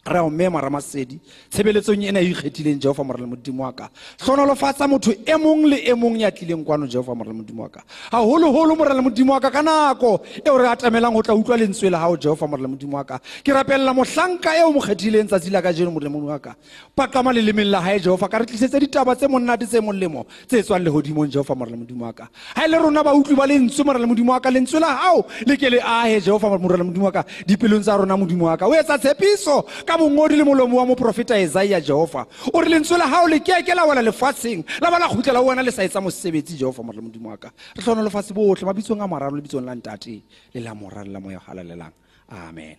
re 0.06 0.18
a 0.18 0.24
o 0.24 0.30
mema 0.30 0.62
ramasedi. 0.62 1.20
Tshebeletsong 1.50 2.04
ena 2.04 2.20
e 2.22 2.32
ikgethileng 2.32 2.80
jehova 2.82 3.04
morale 3.04 3.28
modimo 3.28 3.64
wa 3.64 3.72
ka. 3.72 3.90
Hlonolofatsa 4.20 4.88
motho 4.88 5.12
e 5.12 5.36
mong 5.38 5.66
le 5.70 5.78
e 5.86 5.94
mong 5.94 6.18
ya 6.18 6.32
tlileng 6.32 6.66
kwano 6.66 6.88
jehova 6.88 7.16
morale 7.16 7.36
modimo 7.36 7.64
wa 7.64 7.70
ka. 7.70 7.84
Haholoholo 8.12 8.76
morale 8.76 9.02
modimo 9.02 9.34
wa 9.34 9.40
ka 9.40 9.52
ka 9.52 9.62
nako 9.62 10.22
eo 10.44 10.58
re 10.58 10.68
atamelang 10.70 11.14
go 11.14 11.22
tla 11.22 11.36
utlwa 11.36 11.58
lentswe 11.58 11.90
la 11.90 12.00
gago 12.00 12.18
jehova 12.18 12.48
morale 12.48 12.68
modimo 12.68 12.98
wa 12.98 13.04
ka. 13.04 13.20
Ke 13.44 13.54
rapelela 13.54 13.94
mohlanka 13.94 14.58
eo 14.58 14.72
mo 14.72 14.82
kgethileng 14.82 15.28
tsatsi 15.28 15.52
la 15.52 15.62
ka 15.62 15.72
jeno 15.72 15.92
modimo 15.92 16.26
wa 16.26 16.40
ka. 16.40 16.56
Paqama 16.96 17.32
lelemeng 17.32 17.70
la 17.70 17.82
gae 17.82 18.00
jehova 18.00 18.28
ka 18.28 18.40
re 18.40 18.46
tlisetse 18.46 18.80
ditaba 18.80 19.16
tse 19.16 19.28
monate 19.28 19.68
tse 19.68 19.80
molemo 19.82 20.26
tse 20.48 20.64
tswang 20.64 20.82
lehodimong 20.82 21.30
jehova 21.30 21.54
morale 21.56 21.78
modimo 21.78 22.06
wa 22.06 22.14
ka. 22.14 22.28
Ga 22.56 22.66
e 22.66 22.68
le 22.68 22.78
rona 22.78 23.04
bautlwi 23.04 23.36
ba 23.36 23.46
lentswe 23.46 23.86
morale 23.86 24.06
modimo 24.08 24.34
wa 24.34 24.40
ka 24.42 24.50
lentswe 24.50 24.80
la 24.80 24.98
gago 24.98 25.26
le 25.46 25.58
ke 25.58 25.70
le 25.70 25.78
ahe 25.78 26.20
jehova 26.20 26.58
morale 26.58 26.84
modimo 26.84 27.06
wa 27.06 27.12
ka 27.12 27.26
dipelong 27.46 27.82
tsa 27.86 27.98
rona 27.98 28.18
modimo 28.18 28.46
wa 28.46 28.58
ka. 28.58 28.66
O 28.66 28.74
etsa 28.74 28.98
tshepiso 28.98 29.66
ka 29.92 29.98
bongodi 29.98 30.36
le 30.38 30.44
molomo 30.44 30.78
wa 30.78 30.86
moprofeta 30.86 31.40
isaia 31.40 31.82
jehova 31.82 32.26
o 32.54 32.62
re 32.62 32.70
lentswe 32.70 32.98
la 32.98 33.10
gago 33.10 33.28
le 33.28 33.40
keke 33.40 33.76
la 33.76 33.84
wela 33.86 34.02
lefatsheng 34.02 34.64
la 34.80 34.90
ba 34.90 35.00
la 35.00 35.40
o 35.40 35.46
wena 35.46 35.62
le 35.62 35.72
sa 35.72 35.84
etsa 35.84 36.00
mosebetsi 36.00 36.56
jehova 36.56 36.82
morale 36.84 37.02
modimo 37.02 37.30
wa 37.30 37.38
ka 37.38 37.52
re 37.76 37.84
tlhono 37.84 38.04
lefatshe 38.04 38.34
botlhe 38.34 38.66
mabitsong 38.66 39.02
a 39.02 39.08
mararo 39.08 39.36
le 39.36 39.42
bitsong 39.42 39.66
la 39.66 39.76
ntate 39.76 40.24
le 40.54 40.62
la 40.62 40.74
mora 40.74 41.04
le 41.04 41.12
la 41.12 41.20
moya 41.20 41.40
halalelang 41.40 41.92
amen 42.30 42.78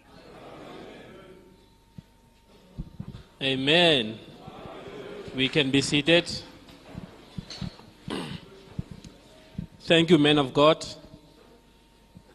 Amen. 3.43 4.21
We 5.35 5.49
can 5.49 5.73
be 5.73 5.81
seated. 5.83 6.31
Thank 9.81 10.11
you, 10.11 10.19
men 10.19 10.39
of 10.39 10.55
God. 10.55 10.87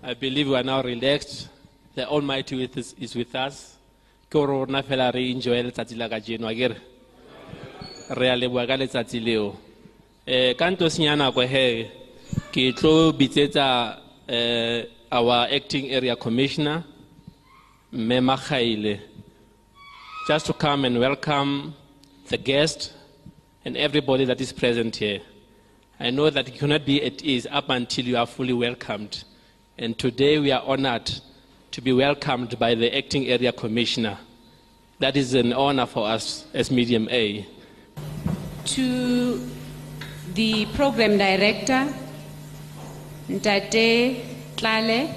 I 0.03 0.13
believe 0.15 0.49
we 0.49 0.55
are 0.55 0.63
now 0.63 0.83
relaxed. 0.83 1.47
The 1.95 2.05
Almighty 2.09 2.61
is 2.99 3.15
with 3.15 3.33
us. 3.35 3.76
Ke 4.29 4.33
gore 4.33 4.47
rona 4.65 4.83
fela 4.83 5.11
re 5.13 5.31
enjoy 5.31 5.63
letsatsi 5.63 5.95
la 5.95 6.09
kajeno 6.09 6.47
akere 6.51 6.77
re 8.09 8.29
a 8.29 8.35
leboa 8.35 8.67
ka 8.67 8.75
letsatsi 8.77 9.19
leo 9.19 9.47
um 10.27 10.53
ka 10.59 10.65
nto 10.71 10.85
senya 10.89 11.15
nako 11.15 11.41
he 11.53 11.65
ke 12.51 12.73
tlo 12.77 13.11
bitsetsa 13.11 13.65
eh, 14.27 14.83
our 15.11 15.47
acting 15.57 15.91
area 15.91 16.15
commissioner 16.15 16.83
mme 17.91 18.19
makgaile 18.29 18.99
just 20.27 20.45
to 20.45 20.53
come 20.53 20.83
and 20.83 20.99
welcome 20.99 21.73
the 22.27 22.37
guest 22.37 22.93
and 23.63 23.77
everybody 23.77 24.25
that 24.25 24.41
is 24.41 24.51
present 24.51 24.95
here. 24.97 25.21
I 25.99 26.09
know 26.09 26.29
that 26.29 26.51
you 26.51 26.59
cannot 26.59 26.85
be 26.85 27.01
at 27.01 27.23
ease 27.23 27.47
up 27.49 27.69
until 27.69 28.05
you 28.05 28.17
are 28.17 28.25
fully 28.25 28.53
welcomed. 28.53 29.23
And 29.77 29.97
today 29.97 30.37
we 30.37 30.51
are 30.51 30.61
honored 30.65 31.09
to 31.77 31.81
be 31.83 31.93
welcomed 31.93 32.57
by 32.57 32.73
the 32.73 32.97
acting 32.97 33.27
area 33.27 33.51
commissioner. 33.51 34.17
That 34.97 35.15
is 35.15 35.35
an 35.35 35.53
honor 35.53 35.85
for 35.85 36.07
us 36.07 36.43
as 36.51 36.71
Medium 36.71 37.07
A. 37.11 37.45
to 38.65 39.47
the 40.33 40.65
program 40.73 41.19
director, 41.19 41.93
Ntate 43.29 44.23
Tlale, 44.55 45.13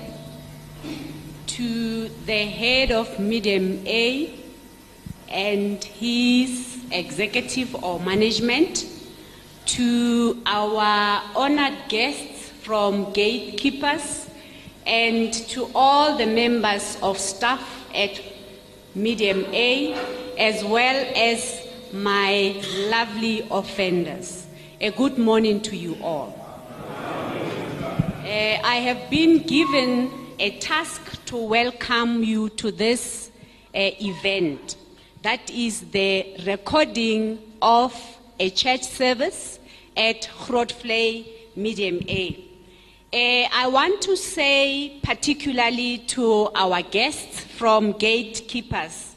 to 1.47 2.11
the 2.26 2.45
head 2.45 2.93
of 2.93 3.19
Medium 3.19 3.83
A 3.87 4.38
and 5.31 5.83
his 5.83 6.76
executive 6.93 7.75
or 7.83 7.99
management, 8.00 8.85
to 9.64 10.43
our 10.45 11.23
honored 11.35 11.79
guests 11.88 12.50
from 12.61 13.14
gatekeepers, 13.14 14.29
and 14.87 15.33
to 15.33 15.71
all 15.75 16.17
the 16.17 16.27
members 16.27 16.97
of 17.03 17.19
staff 17.19 17.87
at 17.95 18.21
Medium 18.95 19.45
A, 19.53 19.95
as 20.39 20.65
well 20.65 21.07
as 21.15 21.67
my 21.93 22.61
lovely 22.89 23.47
offenders. 23.51 24.47
A 24.81 24.91
good 24.91 25.19
morning 25.19 25.61
to 25.63 25.77
you 25.77 25.97
all. 26.03 26.35
Uh, 26.89 28.59
I 28.65 28.77
have 28.85 29.11
been 29.11 29.39
given 29.39 30.11
a 30.39 30.59
task 30.59 31.25
to 31.27 31.37
welcome 31.37 32.25
you 32.25 32.49
to 32.51 32.71
this 32.71 33.31
uh, 33.75 33.79
event. 34.01 34.77
That 35.23 35.51
is 35.51 35.83
the 35.91 36.35
recording 36.47 37.39
of 37.61 37.95
a 38.39 38.51
church 38.51 38.85
service 38.85 39.59
at 39.97 40.23
Grootvlei 40.47 41.27
Medium 41.57 42.01
A. 42.09 42.50
Uh, 43.12 43.49
I 43.52 43.67
want 43.67 44.02
to 44.02 44.17
say 44.17 45.00
particularly 45.02 45.99
to 46.14 46.49
our 46.55 46.81
guests 46.81 47.40
from 47.40 47.90
Gatekeepers, 47.90 49.17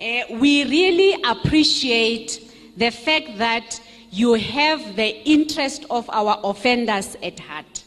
uh, 0.00 0.22
we 0.32 0.64
really 0.64 1.22
appreciate 1.22 2.52
the 2.76 2.90
fact 2.90 3.38
that 3.38 3.80
you 4.10 4.34
have 4.34 4.96
the 4.96 5.16
interest 5.24 5.84
of 5.90 6.10
our 6.10 6.40
offenders 6.42 7.16
at 7.22 7.38
heart. 7.38 7.84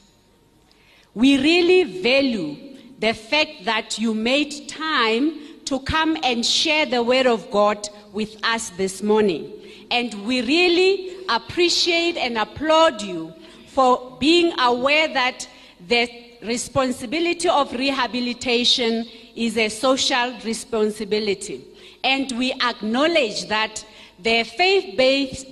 We 1.14 1.38
really 1.40 2.02
value 2.02 2.78
the 2.98 3.12
fact 3.14 3.66
that 3.66 4.00
you 4.00 4.14
made 4.14 4.70
time 4.70 5.38
to 5.66 5.82
come 5.82 6.18
and 6.24 6.46
share 6.46 6.86
the 6.86 7.04
word 7.04 7.28
of 7.28 7.52
God 7.52 7.90
with 8.14 8.38
us 8.46 8.70
this 8.78 9.04
morning. 9.04 9.52
And 9.90 10.26
we 10.26 10.42
really 10.42 11.26
appreciate 11.28 12.16
and 12.16 12.38
applaud 12.38 13.02
you 13.02 13.34
for 13.74 14.18
being 14.20 14.52
aware 14.60 15.08
that 15.08 15.48
the 15.88 16.10
responsibility 16.44 17.48
of 17.48 17.72
rehabilitation 17.74 19.06
is 19.36 19.58
a 19.58 19.70
social 19.70 20.34
responsibility. 20.44 21.64
And 22.04 22.32
we 22.38 22.52
acknowledge 22.54 23.48
that 23.48 23.86
the 24.22 24.44
faith-based, 24.44 25.46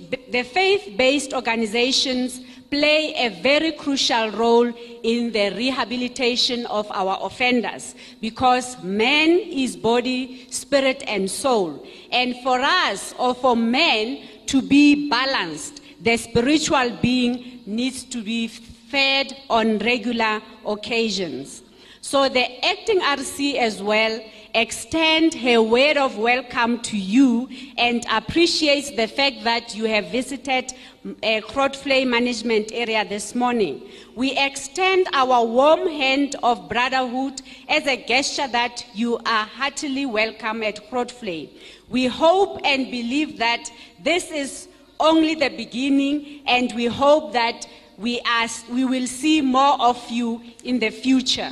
organizations 1.32 2.40
play 2.70 3.14
a 3.16 3.28
very 3.42 3.72
crucial 3.72 4.30
role 4.30 4.72
in 5.02 5.32
the 5.32 5.50
rehabilitation 5.56 6.66
of 6.66 6.88
our 6.90 7.18
offenders 7.22 7.94
because 8.20 8.80
man 8.82 9.30
is 9.30 9.76
body, 9.76 10.46
spirit, 10.50 11.02
and 11.08 11.28
soul. 11.30 11.84
And 12.12 12.36
for 12.42 12.60
us, 12.60 13.14
or 13.18 13.34
for 13.34 13.56
men 13.56 14.20
to 14.46 14.62
be 14.62 15.08
balanced, 15.08 15.80
the 16.00 16.16
spiritual 16.16 16.90
being 17.02 17.59
needs 17.66 18.04
to 18.04 18.22
be 18.22 18.48
fed 18.48 19.36
on 19.48 19.78
regular 19.78 20.40
occasions. 20.66 21.62
So 22.02 22.28
the 22.28 22.64
acting 22.64 23.00
RC 23.00 23.56
as 23.56 23.82
well 23.82 24.20
extend 24.54 25.34
her 25.34 25.62
word 25.62 25.96
of 25.96 26.16
welcome 26.18 26.80
to 26.80 26.96
you 26.96 27.48
and 27.78 28.04
appreciates 28.10 28.90
the 28.90 29.06
fact 29.06 29.44
that 29.44 29.76
you 29.76 29.84
have 29.84 30.06
visited 30.06 30.72
uh, 31.06 31.12
a 31.22 31.40
Grootvlei 31.42 32.06
management 32.06 32.70
area 32.72 33.04
this 33.04 33.34
morning. 33.34 33.88
We 34.16 34.36
extend 34.36 35.08
our 35.12 35.44
warm 35.44 35.86
hand 35.88 36.36
of 36.42 36.68
brotherhood 36.68 37.42
as 37.68 37.86
a 37.86 38.02
gesture 38.04 38.48
that 38.48 38.84
you 38.94 39.18
are 39.18 39.46
heartily 39.46 40.06
welcome 40.06 40.62
at 40.62 40.90
Grootvlei. 40.90 41.50
We 41.88 42.06
hope 42.06 42.60
and 42.64 42.90
believe 42.90 43.38
that 43.38 43.70
this 44.02 44.30
is 44.30 44.68
only 45.00 45.34
the 45.34 45.48
beginning 45.48 46.42
and 46.46 46.72
we 46.74 46.86
hope 46.86 47.32
that 47.32 47.66
we, 47.96 48.20
are, 48.20 48.48
we 48.70 48.84
will 48.84 49.06
see 49.06 49.40
more 49.40 49.80
of 49.80 50.08
you 50.10 50.42
in 50.64 50.78
the 50.78 50.90
future. 50.90 51.50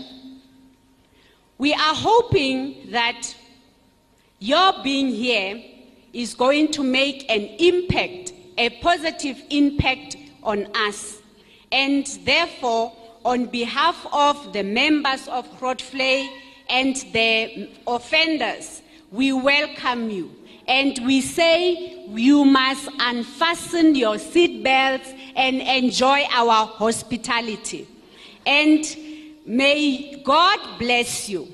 We 1.59 1.73
are 1.75 1.95
hoping 1.95 2.91
that 2.93 3.35
your 4.39 4.73
being 4.83 5.09
here 5.09 5.63
is 6.13 6.35
going 6.35 6.71
to 6.73 6.83
make 6.83 7.31
an 7.31 7.43
impact, 7.59 8.33
a 8.57 8.71
positive 8.81 9.43
impact 9.51 10.17
on 10.43 10.69
us. 10.75 11.19
And 11.71 12.07
therefore, 12.25 12.93
on 13.25 13.47
behalf 13.47 14.07
of 14.13 14.53
the 14.53 14.63
members 14.63 15.29
of 15.29 15.47
Grootvlei 15.59 16.29
and 16.71 16.97
the 17.13 17.71
offenders, 17.87 18.83
we 19.11 19.33
welcome 19.33 20.11
you. 20.11 20.31
And 20.69 20.99
we 21.05 21.21
say 21.23 22.05
you 22.09 22.45
must 22.45 22.89
unfasten 23.01 23.95
your 23.95 24.17
seatbelts 24.17 25.19
and 25.35 25.61
enjoy 25.63 26.25
our 26.31 26.67
hospitality. 26.67 27.89
And 28.47 28.85
May 29.49 30.21
God 30.25 30.61
bless 30.79 31.31
you 31.31 31.49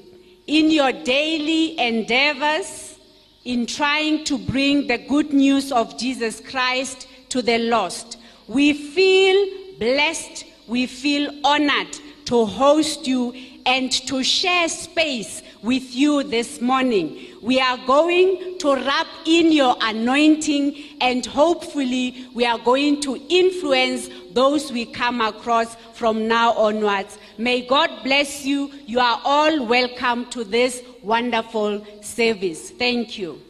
in 0.49 0.73
your 0.73 0.91
daily 0.91 1.79
endeavors 1.79 2.99
in 3.45 3.67
trying 3.67 4.25
to 4.25 4.37
bring 4.37 4.89
the 4.89 4.99
good 4.99 5.33
news 5.33 5.71
of 5.71 5.97
Jesus 5.97 6.41
Christ 6.41 7.07
to 7.29 7.41
the 7.41 7.59
lost. 7.59 8.17
We 8.49 8.73
feel 8.73 9.47
blessed, 9.79 10.45
we 10.67 10.87
feel 10.87 11.31
honored 11.45 11.97
to 12.25 12.47
host 12.47 13.07
you 13.07 13.33
and 13.65 13.93
to 14.09 14.25
share 14.25 14.69
space 14.69 15.45
with 15.63 15.95
you 15.95 16.25
this 16.25 16.61
morning. 16.61 17.29
We 17.45 17.61
are 17.61 17.77
going 17.87 18.59
to 18.61 18.75
wrap 18.75 19.07
in 19.27 19.53
your 19.53 19.77
anointing 19.83 20.83
and 21.03 21.27
hopefully 21.27 22.27
we 22.33 22.47
are 22.47 22.59
going 22.59 23.03
to 23.03 23.17
influence 23.29 24.09
those 24.33 24.73
we 24.73 24.87
come 24.87 25.21
across 25.21 25.77
from 25.93 26.27
now 26.27 26.55
onwards 26.55 27.19
May 27.37 27.67
God 27.67 27.91
bless 28.05 28.47
you. 28.47 28.71
You 28.87 29.01
are 29.01 29.21
all 29.25 29.67
welcome 29.67 30.25
to 30.31 30.45
this 30.45 30.83
wonderful 31.03 31.85
service. 32.01 32.71
Thank 32.71 33.19
you. 33.19 33.43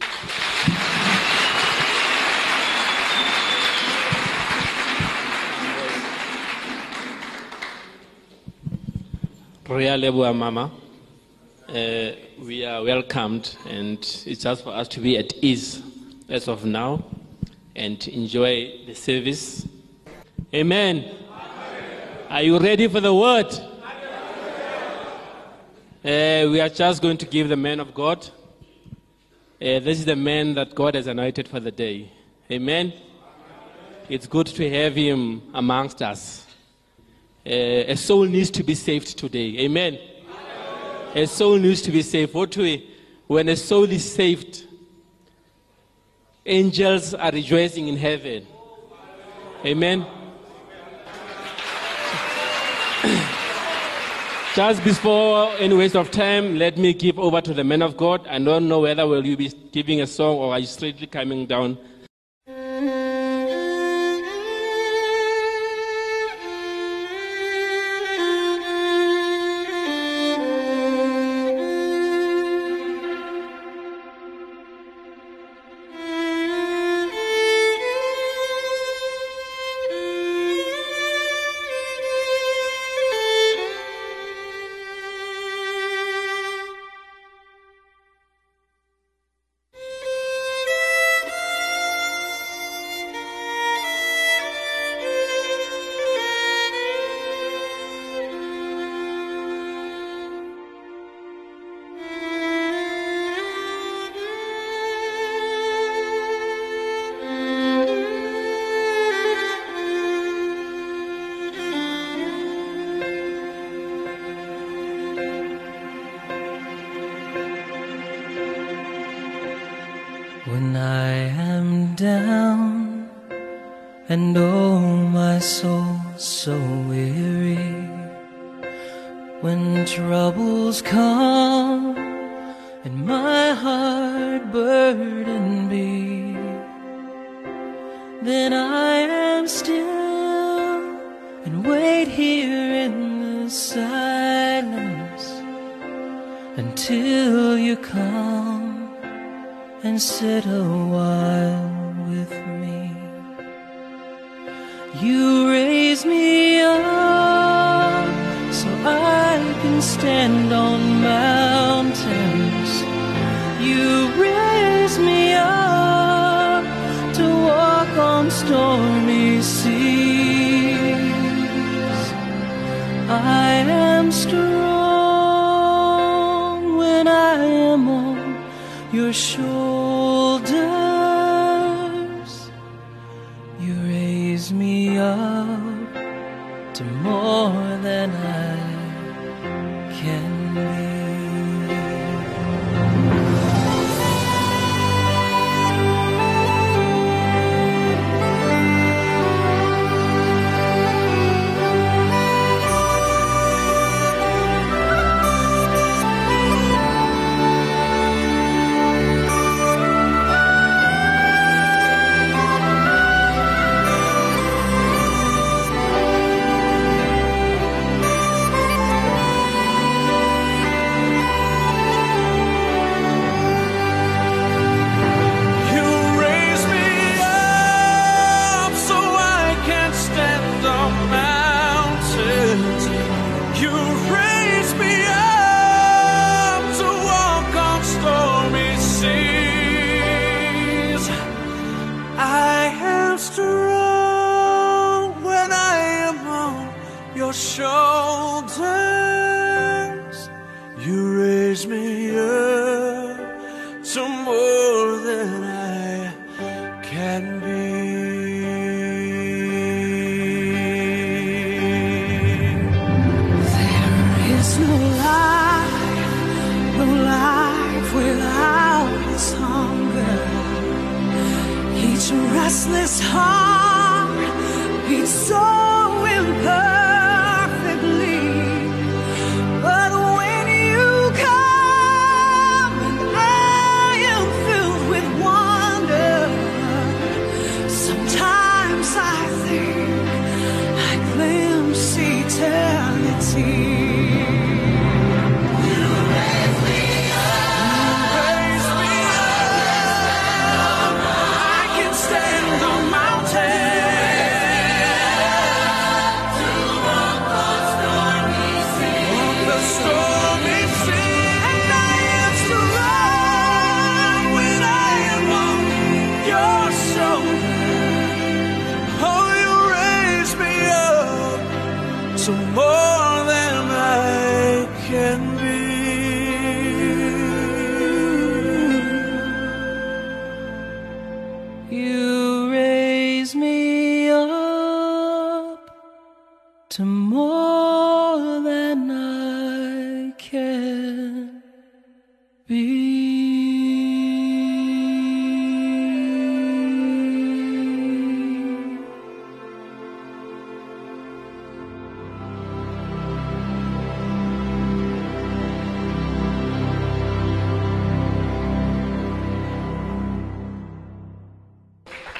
Rea 9.69 10.33
Mama. 10.33 10.84
Uh, 11.67 12.11
we 12.43 12.63
are 12.63 12.83
welcomed, 12.83 13.57
and 13.67 13.97
it's 14.27 14.43
just 14.43 14.63
for 14.63 14.69
us 14.69 14.87
to 14.87 14.99
be 14.99 15.17
at 15.17 15.33
ease 15.43 15.81
as 16.29 16.47
of 16.47 16.63
now 16.63 17.03
and 17.75 18.07
enjoy 18.07 18.71
the 18.85 18.93
service. 18.93 19.67
Amen. 20.53 21.11
Are 22.29 22.43
you 22.43 22.59
ready 22.59 22.87
for 22.87 23.01
the 23.01 23.13
word? 23.13 23.51
Uh, 26.03 26.51
we 26.51 26.61
are 26.61 26.69
just 26.69 27.01
going 27.01 27.17
to 27.17 27.25
give 27.25 27.49
the 27.49 27.57
man 27.57 27.79
of 27.79 27.95
God. 27.95 28.23
Uh, 29.59 29.79
this 29.79 29.97
is 29.97 30.05
the 30.05 30.15
man 30.15 30.53
that 30.53 30.75
God 30.75 30.93
has 30.93 31.07
anointed 31.07 31.47
for 31.47 31.59
the 31.59 31.71
day. 31.71 32.11
Amen. 32.51 32.93
It's 34.07 34.27
good 34.27 34.45
to 34.45 34.69
have 34.69 34.95
him 34.95 35.41
amongst 35.51 36.03
us. 36.03 36.45
Uh, 37.43 37.89
a 37.89 37.95
soul 37.95 38.25
needs 38.25 38.51
to 38.51 38.63
be 38.63 38.75
saved 38.75 39.17
today. 39.17 39.57
Amen. 39.61 39.97
A 41.15 41.25
soul 41.25 41.57
needs 41.57 41.81
to 41.83 41.91
be 41.91 42.01
saved. 42.01 42.33
What 42.33 42.57
we, 42.57 42.89
when 43.27 43.47
a 43.47 43.55
soul 43.55 43.85
is 43.85 44.13
saved, 44.13 44.65
angels 46.45 47.13
are 47.13 47.31
rejoicing 47.31 47.87
in 47.87 47.95
heaven. 47.95 48.45
Amen. 49.65 50.05
Just 54.55 54.83
before 54.83 55.53
any 55.57 55.73
waste 55.73 55.95
of 55.95 56.11
time, 56.11 56.57
let 56.57 56.77
me 56.77 56.93
give 56.93 57.17
over 57.17 57.39
to 57.39 57.53
the 57.53 57.63
man 57.63 57.81
of 57.81 57.95
God. 57.95 58.27
I 58.27 58.37
don't 58.39 58.67
know 58.67 58.81
whether 58.81 59.07
will 59.07 59.25
you 59.25 59.37
be 59.37 59.47
giving 59.71 60.01
a 60.01 60.07
song 60.07 60.35
or 60.35 60.51
are 60.51 60.59
you 60.59 60.65
straightly 60.65 61.07
coming 61.07 61.45
down. 61.45 61.77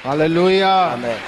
Hallelujah. 0.06 0.94
amen 0.94 1.18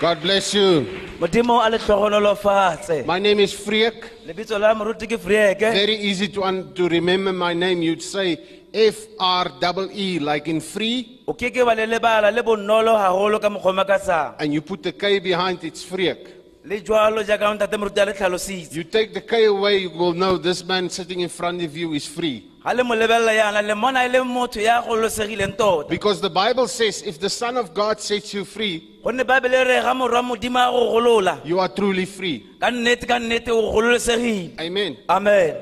God 0.00 0.20
bless 0.22 0.54
you. 0.54 0.86
modimo 1.20 1.60
a 1.60 1.68
le 1.68 1.78
tlhogonolofatse 1.78 3.04
My 3.04 3.18
name 3.18 3.40
is 3.40 3.52
Freek. 3.52 4.24
lebitso 4.26 4.58
la 4.58 4.72
moruti 4.74 5.06
ke 5.06 5.18
frieke 5.18 5.70
Very 5.72 5.96
easy 5.96 6.28
to 6.28 6.42
un- 6.44 6.72
to 6.74 6.88
remember 6.88 7.32
my 7.34 7.52
name. 7.52 7.82
You'd 7.82 8.00
say 8.02 8.38
F 8.72 9.06
R 9.20 9.50
double 9.60 9.90
E 9.92 10.18
like 10.18 10.48
in 10.48 10.60
free 10.60 11.20
o 11.28 11.34
ke 11.34 11.50
ke 11.52 11.60
ba 11.64 11.74
le 11.74 11.86
lebala 11.86 12.32
le 12.34 12.42
bonolo 12.42 12.96
haholo 12.96 13.38
ka 13.38 13.48
mokgomakatsang 13.50 14.36
and 14.40 14.52
you 14.54 14.62
put 14.62 14.82
the 14.82 14.92
K 14.92 15.18
behind 15.18 15.62
it's 15.62 15.82
Freek. 15.82 16.20
le 16.64 16.80
jwalo 16.80 17.22
jaaka 17.22 17.52
ntate 17.56 17.76
moruti 17.76 18.00
a 18.00 18.06
le 18.06 18.12
tlhalositse 18.14 18.72
You 18.74 18.84
take 18.84 19.12
the 19.12 19.20
K 19.20 19.44
away, 19.44 19.78
you 19.84 19.90
will 19.90 20.14
know 20.14 20.38
this 20.38 20.64
man 20.64 20.88
sitting 20.88 21.20
in 21.20 21.28
front 21.28 21.60
of 21.62 21.76
you 21.76 21.92
is 21.92 22.06
free. 22.06 22.48
Ga 22.66 22.72
le 22.74 22.82
mo 22.82 22.94
lebelela 22.94 23.32
yana 23.32 23.62
le 23.62 23.74
mona 23.74 24.08
le 24.08 24.18
motho 24.24 24.60
ya 24.60 24.82
gololosegileng 24.82 25.56
tota 25.56 25.88
Because 25.88 26.20
the 26.20 26.28
Bible 26.30 26.66
says 26.66 27.02
if 27.02 27.20
the 27.20 27.30
Son 27.30 27.56
of 27.56 27.72
God 27.72 28.00
sets 28.00 28.34
you 28.34 28.44
free, 28.44 28.98
gonne 29.04 29.22
baebele 29.24 29.64
re 29.64 29.80
ga 29.82 29.94
morwa 29.94 30.20
modimo 30.22 30.58
a 30.58 30.70
go 30.72 30.92
golola 30.94 31.40
you 31.44 31.60
are 31.60 31.68
truly 31.68 32.04
free. 32.04 32.44
ka 32.60 32.66
nnete 32.70 33.06
ka 33.06 33.18
nnete 33.18 33.50
o 33.50 33.70
gololosegile 33.72 34.58
Amen. 34.60 34.96
amen 35.08 35.54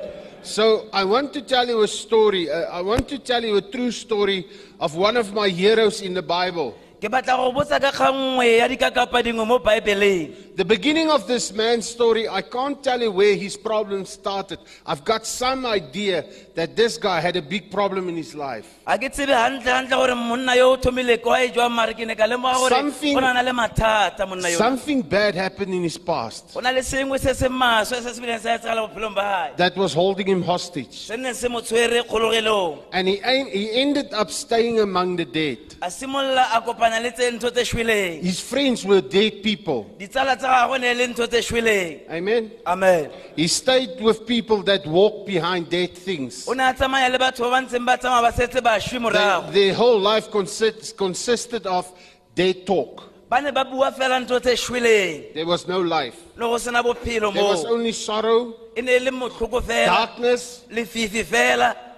So 0.43 0.89
I 0.93 1.05
want 1.05 1.33
to 1.35 1.41
tell 1.41 1.67
you 1.67 1.83
a 1.83 1.89
story. 1.89 2.51
Uh, 2.51 2.69
I 2.69 2.83
want 2.83 3.09
to 3.09 3.19
tell 3.19 3.43
you 3.43 3.57
a 3.57 3.63
true 3.63 3.91
story 3.91 4.47
of 4.79 4.95
one 4.95 5.17
of 5.17 5.33
my 5.33 5.49
heroes 5.49 6.03
in 6.03 6.13
the 6.13 6.21
Bible. 6.23 6.77
ke 7.05 7.09
batla 7.13 7.37
go 7.37 7.53
botsa 7.53 7.77
ka 7.81 7.91
kgangwe 7.93 8.57
ya 8.61 8.69
dikakapa 8.69 9.21
dingwe 9.25 9.45
mo 9.47 9.59
baebeleng 9.59 10.33
The 10.57 10.65
beginning 10.65 11.11
of 11.11 11.27
this 11.27 11.53
man's 11.53 11.89
story, 11.89 12.29
I 12.29 12.41
can't 12.41 12.81
tell 12.83 13.01
you 13.03 13.11
where 13.11 13.35
his 13.35 13.57
problem 13.57 14.05
started. 14.07 14.59
I've 14.87 15.05
got 15.05 15.27
some 15.27 15.67
idea 15.67 16.25
that 16.55 16.77
this 16.77 16.97
guy 16.99 17.21
had 17.21 17.37
a 17.37 17.43
big 17.43 17.71
problem 17.71 18.09
in 18.09 18.17
his 18.17 18.35
life. 18.35 18.67
a 18.87 18.97
ke 18.99 19.09
tsebe 19.11 19.29
gantle 19.35 19.65
gantle 19.65 19.97
gore 19.99 20.15
monna 20.15 20.55
yo 20.57 20.73
o 20.73 20.77
thomile 20.77 21.17
kwa 21.23 21.39
jwa 21.49 21.69
mare 21.71 21.95
ke 21.95 22.07
ne 22.07 22.15
ka 22.15 22.25
lemoga 22.27 22.55
gore 22.63 22.71
Something- 22.71 23.17
o 23.17 23.21
na 23.21 23.33
na 23.33 23.41
le 23.43 23.53
mathata 23.53 24.27
monna 24.29 24.49
yo 24.49 24.59
Something 24.59 25.03
bad 25.03 25.35
happened 25.35 25.75
in 25.75 25.83
his 25.83 25.99
past 25.99 26.55
go 26.55 26.61
na 26.61 26.71
le 26.71 26.81
sengwe 26.83 27.19
se 27.19 27.33
se 27.35 27.49
maswe 27.49 28.01
se 28.03 28.13
se 28.15 28.21
bileng 28.21 28.39
sa 28.41 28.57
etsagala 28.59 28.87
bophelong 28.89 29.15
ba 29.15 29.23
gae 29.23 29.57
that 29.57 29.77
was 29.77 29.93
holding 29.95 30.27
him 30.29 30.43
hostage. 30.43 30.93
se 31.09 31.17
neng 31.17 31.35
se 31.35 31.49
mo 31.49 31.61
tshwere 31.61 32.03
kgologelong 32.07 32.79
And 32.93 33.09
he, 33.09 33.17
he 33.51 33.73
ended 33.81 34.13
up 34.15 34.31
staying 34.31 34.79
among 34.81 35.17
the 35.17 35.25
dead. 35.25 35.59
a 35.83 35.91
simolola 35.91 36.47
a 36.55 36.61
kopana 36.63 37.03
le 37.03 37.11
tse 37.11 37.31
ntho 37.33 37.51
tse 37.53 37.65
shweleng 37.73 38.21
His 38.23 38.39
friends 38.41 38.85
were 38.85 39.01
dead 39.01 39.43
people. 39.43 39.91
ditsala 39.99 40.37
tsa 40.39 40.47
gagwe 40.49 40.81
ne 40.81 40.91
e 40.91 40.95
le 40.95 41.07
ntho 41.09 41.27
tse 41.27 41.43
shweleng 41.43 42.01
Amen. 42.11 42.51
amen 42.67 43.11
He 43.37 43.49
stayed 43.49 44.01
with 44.01 44.25
people 44.27 44.63
that 44.63 44.87
walk 44.87 45.27
behind 45.27 45.69
dead 45.69 45.95
things. 45.97 46.44
O 46.47 46.53
ne 46.55 46.63
a 46.65 46.73
tsamaya 46.75 47.11
le 47.11 47.19
batho 47.19 47.43
ba 47.45 47.51
ba 47.51 47.61
ntseng 47.67 47.85
ba 47.87 47.97
tsamaya 47.97 48.23
ba 48.23 48.33
setse 48.33 48.61
ba 48.63 48.79
shwi 48.81 48.91
They- 48.91 48.99
morago 49.01 49.53
their 49.53 49.75
whole 49.75 49.99
life 50.01 50.31
consist, 50.31 50.97
consisted 50.97 51.67
of 51.67 51.87
dead 52.35 52.67
talk. 52.67 53.11
ba 53.29 53.41
ne 53.41 53.51
ba 53.51 53.65
bua 53.65 53.91
fela 53.93 54.21
ntho 54.25 54.41
tse 54.41 54.55
shweleng. 54.57 55.33
There 55.35 55.47
was 55.47 55.67
no 55.67 55.81
life. 55.81 56.17
le 56.37 56.45
go 56.47 56.59
sena 56.59 56.83
bophelo 56.83 57.33
There 57.33 57.43
was 57.45 57.65
only 57.65 57.93
sorrow, 57.93 58.55
ne 58.77 58.99
le 58.99 59.11
motlhoko 59.11 59.61
fela. 59.63 59.87
darkness, 59.87 60.63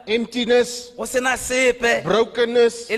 emptiness, 0.06 0.90
go 0.96 1.04
sena 1.04 1.36
sepe. 1.36 2.02
brokenness. 2.04 2.88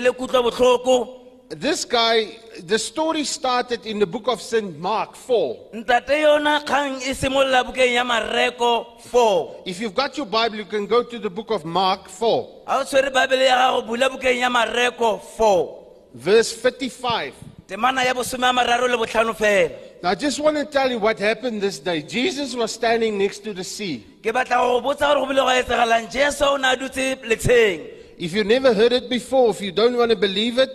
Le 1.49 1.55
kutlwa 1.55 1.57
botlhoko 1.57 1.59
This 1.59 1.85
guy, 1.85 2.37
the 2.65 2.77
story 2.77 3.23
started 3.23 3.85
in 3.85 3.99
the 3.99 4.05
book 4.05 4.27
of 4.27 4.41
St. 4.41 4.77
Mark 4.79 5.15
4. 5.15 5.57
ntate 5.73 6.21
yona 6.21 6.63
kgang 6.65 7.01
e 7.01 7.13
simolola 7.13 7.63
bukeng 7.63 7.93
ya 7.93 8.03
mareko 8.03 8.85
4 9.11 9.61
If 9.65 9.79
you've 9.81 9.95
got 9.95 10.17
your 10.17 10.25
Bible, 10.27 10.57
you 10.57 10.65
can 10.65 10.85
go 10.85 11.03
to 11.03 11.19
the 11.19 11.29
book 11.29 11.49
of 11.51 11.65
Mark 11.65 12.07
4, 12.07 12.47
ga 12.67 12.79
o 12.79 12.83
tshwere 12.83 13.09
babele 13.11 13.45
ya 13.45 13.57
gago 13.57 13.87
bula 13.87 14.09
bukeng 14.09 14.39
ya 14.39 14.49
mareko 14.49 15.19
4 15.37 15.75
verse 16.13 16.53
55. 16.53 17.33
temana 17.67 18.03
ya 18.03 18.13
bosome 18.13 18.43
a 18.49 18.53
mararo 18.53 18.87
le 18.87 18.97
botlhano 18.97 19.33
fela 19.35 19.71
Now, 20.01 20.11
I 20.11 20.15
just 20.15 20.39
want 20.39 20.55
to 20.55 20.63
tell 20.63 20.89
you 20.89 20.97
what 20.97 21.19
happened 21.19 21.61
this 21.61 21.77
day. 21.77 22.01
Jesus 22.01 22.55
was 22.55 22.71
standing 22.71 23.17
next 23.17 23.39
to 23.43 23.53
the 23.53 23.63
sea. 23.65 24.05
ke 24.21 24.31
batla 24.31 24.57
go 24.61 24.81
botsa 24.81 25.13
gore 25.13 25.25
go 25.25 25.25
bile 25.25 25.43
go 25.43 25.63
etsagalang 25.63 26.09
jesu 26.11 26.45
o 26.45 26.57
ne 26.57 26.67
a 26.73 26.75
dutse 26.77 27.17
letsheng 27.25 27.87
If 28.19 28.33
you 28.33 28.43
never 28.43 28.73
heard 28.73 28.91
it 28.91 29.09
before, 29.09 29.49
if 29.51 29.61
you 29.61 29.71
don't 29.71 29.95
want 29.95 30.11
to 30.11 30.17
believe 30.17 30.57
it, 30.57 30.69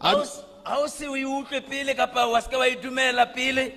ga 0.00 0.08
I'm- 0.08 0.16
o 0.18 0.22
s- 0.22 0.42
ga 0.64 0.76
o 0.78 0.86
se 0.86 1.06
o 1.06 1.12
utlwe 1.12 1.60
pele 1.68 1.94
kapa 1.96 2.26
wa 2.28 2.40
seke 2.40 2.56
wa 2.58 2.66
idumela 2.68 3.26
pele? 3.34 3.72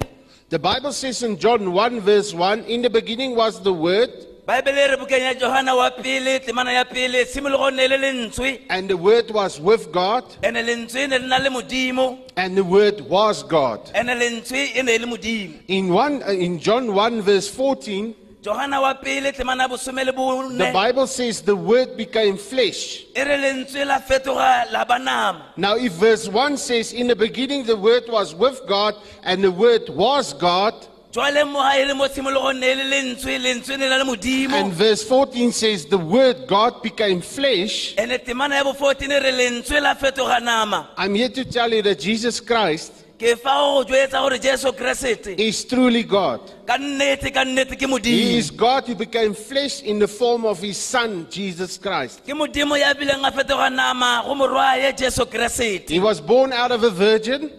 The 0.49 0.59
Bible 0.59 0.91
says 0.91 1.23
in 1.23 1.37
John 1.37 1.71
1, 1.71 2.01
verse 2.01 2.33
1 2.33 2.65
In 2.65 2.81
the 2.81 2.89
beginning 2.89 3.35
was 3.35 3.61
the 3.61 3.71
Word, 3.71 4.11
baebele 4.45 4.89
re 4.89 4.97
bukeng 4.97 5.21
ya 5.21 5.33
johana 5.33 5.73
wa 5.77 5.89
pele 5.91 6.39
temana 6.39 6.73
ya 6.73 6.83
pele 6.83 7.23
tshimologo 7.23 7.73
ne 7.73 7.87
le 7.87 7.97
lentswe. 7.97 8.59
and 8.69 8.89
the 8.89 8.97
Word 8.97 9.31
was 9.31 9.61
with 9.61 9.91
God, 9.93 10.25
ene 10.43 10.55
lentswe 10.61 11.07
ne 11.07 11.19
le 11.19 11.27
na 11.27 11.37
le 11.37 11.49
modimo. 11.49 12.17
and 12.35 12.57
the 12.57 12.63
Word 12.65 12.99
was 13.07 13.43
God. 13.43 13.79
ene 13.95 14.09
lentswe 14.19 14.83
ne 14.83 14.97
le 14.97 15.07
modimo. 15.07 15.53
In, 15.69 15.87
one, 15.93 16.21
uh, 16.23 16.31
in 16.31 16.59
John 16.59 16.93
1, 16.93 17.21
verse 17.21 17.47
14, 17.47 18.13
johana 18.41 18.81
wa 18.81 18.93
pele 18.95 19.31
temana 19.31 19.63
ya 19.63 19.69
bosome 19.69 20.03
le 20.03 20.11
the 20.57 20.71
Bible 20.73 21.05
says 21.05 21.41
the 21.41 21.55
Word 21.55 21.95
became 21.95 22.37
flesh. 22.37 23.05
re 23.15 23.37
lentswe 23.37 23.85
la 23.85 23.99
fetoga 23.99 24.71
la 24.71 24.83
ba 24.83 24.97
nama. 24.97 25.53
Now, 25.57 25.75
if 25.75 25.93
verse 25.93 26.27
1 26.27 26.57
says, 26.57 26.91
In 26.91 27.07
the 27.07 27.15
beginning 27.15 27.65
the 27.65 27.77
Word 27.77 28.05
was 28.09 28.33
with 28.33 28.59
God, 28.67 28.95
and 29.23 29.43
the 29.43 29.51
Word 29.51 29.89
was 29.89 30.33
God, 30.33 30.73
jwale 31.11 31.45
mo 31.45 31.59
ga 31.59 31.85
le 31.85 31.93
mo 31.93 32.07
tshimologong 32.07 32.59
ne 32.59 32.73
le 32.73 32.83
lentswe 32.85 33.37
lentswe 33.37 33.77
ne 33.77 33.87
le 33.87 33.89
na 33.89 34.03
le 34.03 34.17
modimo. 34.17 34.53
and 34.53 34.73
verse 34.73 35.03
14 35.03 35.51
says, 35.51 35.85
The 35.85 35.99
Word 35.99 36.47
God 36.47 36.81
became 36.81 37.21
flesh, 37.21 37.95
ene 37.95 38.17
temana 38.17 38.55
ya 38.55 38.63
bo 38.63 38.73
14 38.73 39.21
re 39.21 39.31
lentswe 39.31 39.79
la 39.79 39.93
fetoga 39.93 40.41
nama. 40.41 40.89
I'm 40.97 41.13
here 41.13 41.29
to 41.29 41.45
tell 41.45 41.71
you 41.71 41.83
that 41.83 41.99
Jesus 41.99 42.39
Christ 42.39 43.00
ke 43.21 43.35
fa 43.37 43.53
go 43.61 43.83
jwetsa 43.85 44.17
gore 44.23 44.37
jesu 44.39 44.71
keresete 44.73 45.37
is 45.39 45.63
truly 45.63 46.01
God. 46.03 46.41
ka 46.65 46.77
nnete 46.77 47.29
ka 47.33 47.43
nnete 47.45 47.77
ke 47.77 47.85
He 48.03 48.37
is 48.37 48.49
God 48.49 48.87
who 48.87 48.95
became 48.95 49.35
flesh 49.35 49.83
in 49.83 49.99
the 49.99 50.07
form 50.07 50.43
of 50.45 50.57
His 50.59 50.77
Son, 50.77 51.27
Jesus 51.29 51.77
Christ. 51.77 52.25
ke 52.25 52.33
modimo 52.33 52.73
ya 52.79 52.93
bileng 52.93 53.21
a 53.23 53.31
fetoga 53.31 53.69
nama 53.71 54.23
go 54.25 54.33
morwaye 54.33 54.91
jesu 54.97 55.25
keresete 55.25 55.89
He 55.89 55.99
was 55.99 56.19
born 56.19 56.51
out 56.51 56.71
of 56.71 56.83
a 56.83 56.89
virgin, 56.89 57.51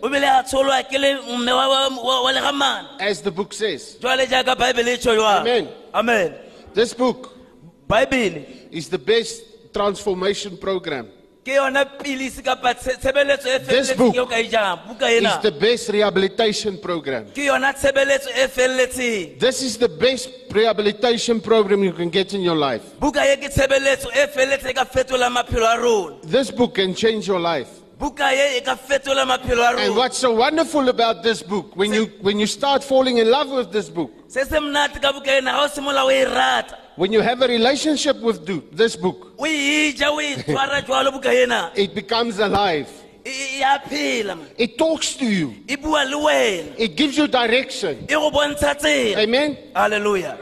as 3.00 3.22
the 3.22 3.30
book 3.30 3.52
says. 3.54 3.96
jwale 4.00 4.26
jaaka 4.26 4.56
baebele 4.56 4.98
tsho 4.98 5.14
jwang 5.14 5.40
Amen. 5.46 5.68
amen 5.94 6.34
This 6.74 6.92
book 6.94 7.30
Bible 7.86 8.44
is 8.72 8.88
the 8.88 8.98
best 8.98 9.42
transformation 9.72 10.56
program. 10.56 11.06
Ke 11.44 11.54
yona 11.56 11.84
pilisi 11.84 12.42
kapa 12.44 12.72
tshe- 12.74 12.96
tshebeletso 13.00 13.66
This 13.66 13.92
book 13.94 14.14
eo 14.14 14.26
ka 14.26 14.40
jang 14.42 14.78
buka 14.86 15.10
It's 15.10 15.26
ena 15.26 15.40
the 15.42 15.50
best 15.50 15.88
rehabilitation 15.88 16.78
program. 16.78 17.26
ke 17.34 17.46
yona 17.50 17.72
tshebeletso 17.74 18.28
felletseng 18.48 19.38
This 19.40 19.60
is 19.62 19.76
the 19.76 19.88
best 19.88 20.28
rehabilitation 20.52 21.40
program 21.40 21.82
you 21.82 21.92
can 21.92 22.10
get 22.10 22.32
in 22.32 22.42
your 22.42 22.54
life. 22.56 22.82
buka 23.00 23.24
ye 23.26 23.36
ke 23.36 23.50
tshebeletso 23.52 24.08
felletseng 24.32 24.74
ka 24.74 24.84
fetola 24.84 25.28
maphelo 25.30 25.66
a 25.66 25.78
rona 25.82 26.16
This 26.22 26.50
book 26.52 26.74
can 26.76 26.94
change 26.94 27.26
your 27.26 27.40
life. 27.40 27.68
buka 27.98 28.30
ye 28.30 28.60
ka 28.60 28.76
fetola 28.76 29.26
maphelo 29.26 29.62
a 29.74 29.76
And 29.82 29.96
what's 29.96 30.18
so 30.18 30.30
wonderful 30.32 30.88
about 30.88 31.24
this 31.24 31.42
book, 31.42 31.74
when 31.74 31.92
you 31.92 32.06
when 32.20 32.38
you 32.38 32.46
start 32.46 32.84
falling 32.84 33.18
in 33.18 33.28
love 33.28 33.50
with 33.50 33.72
this 33.72 33.88
book, 33.90 34.10
se 36.98 37.00
se 37.00 37.00
monate 37.00 37.00
ka 37.00 37.00
buka 37.00 37.00
ena 37.00 37.00
ga 37.00 37.00
o 37.00 37.00
simolola 37.00 37.00
o 37.00 37.00
rata 37.00 37.00
when 37.00 37.12
you 37.12 37.20
have 37.20 37.42
a 37.42 37.48
relationship 37.48 38.16
with 38.22 38.44
do- 38.44 38.62
this 38.72 38.96
book, 38.96 39.32
o 39.38 39.46
e 39.46 39.92
ja 39.96 40.10
o 40.10 40.20
e 40.20 40.36
tshwara 40.36 40.82
jwalo 40.86 41.12
buka 41.12 41.32
ena 41.32 41.70
it 41.76 41.94
becomes 41.94 42.38
alive. 42.38 42.86
e 43.24 43.58
e 43.58 43.62
a 43.62 43.78
phela 43.78 44.36
man. 44.36 44.46
It 44.58 44.76
talks 44.78 45.14
to 45.16 45.24
you. 45.24 45.54
e 45.68 45.76
bua 45.76 46.04
le 46.04 46.16
wena 46.16 46.74
It 46.78 46.96
gives 46.96 47.16
you 47.16 47.28
direction. 47.28 47.96
e 48.08 48.14
go 48.14 48.30
bontsha 48.30 48.74
tsela 48.74 49.22
Amen. 49.22 49.56
halleluja 49.74 50.36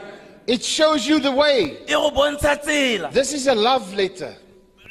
It 0.47 0.63
shows 0.63 1.07
you 1.07 1.19
the 1.19 1.31
way. 1.31 1.77
e 1.87 1.93
go 1.93 2.09
bontsha 2.11 2.57
tsela 2.57 3.11
This 3.11 3.33
is 3.33 3.47
a 3.47 3.53
love 3.55 3.93
letter. 3.95 4.35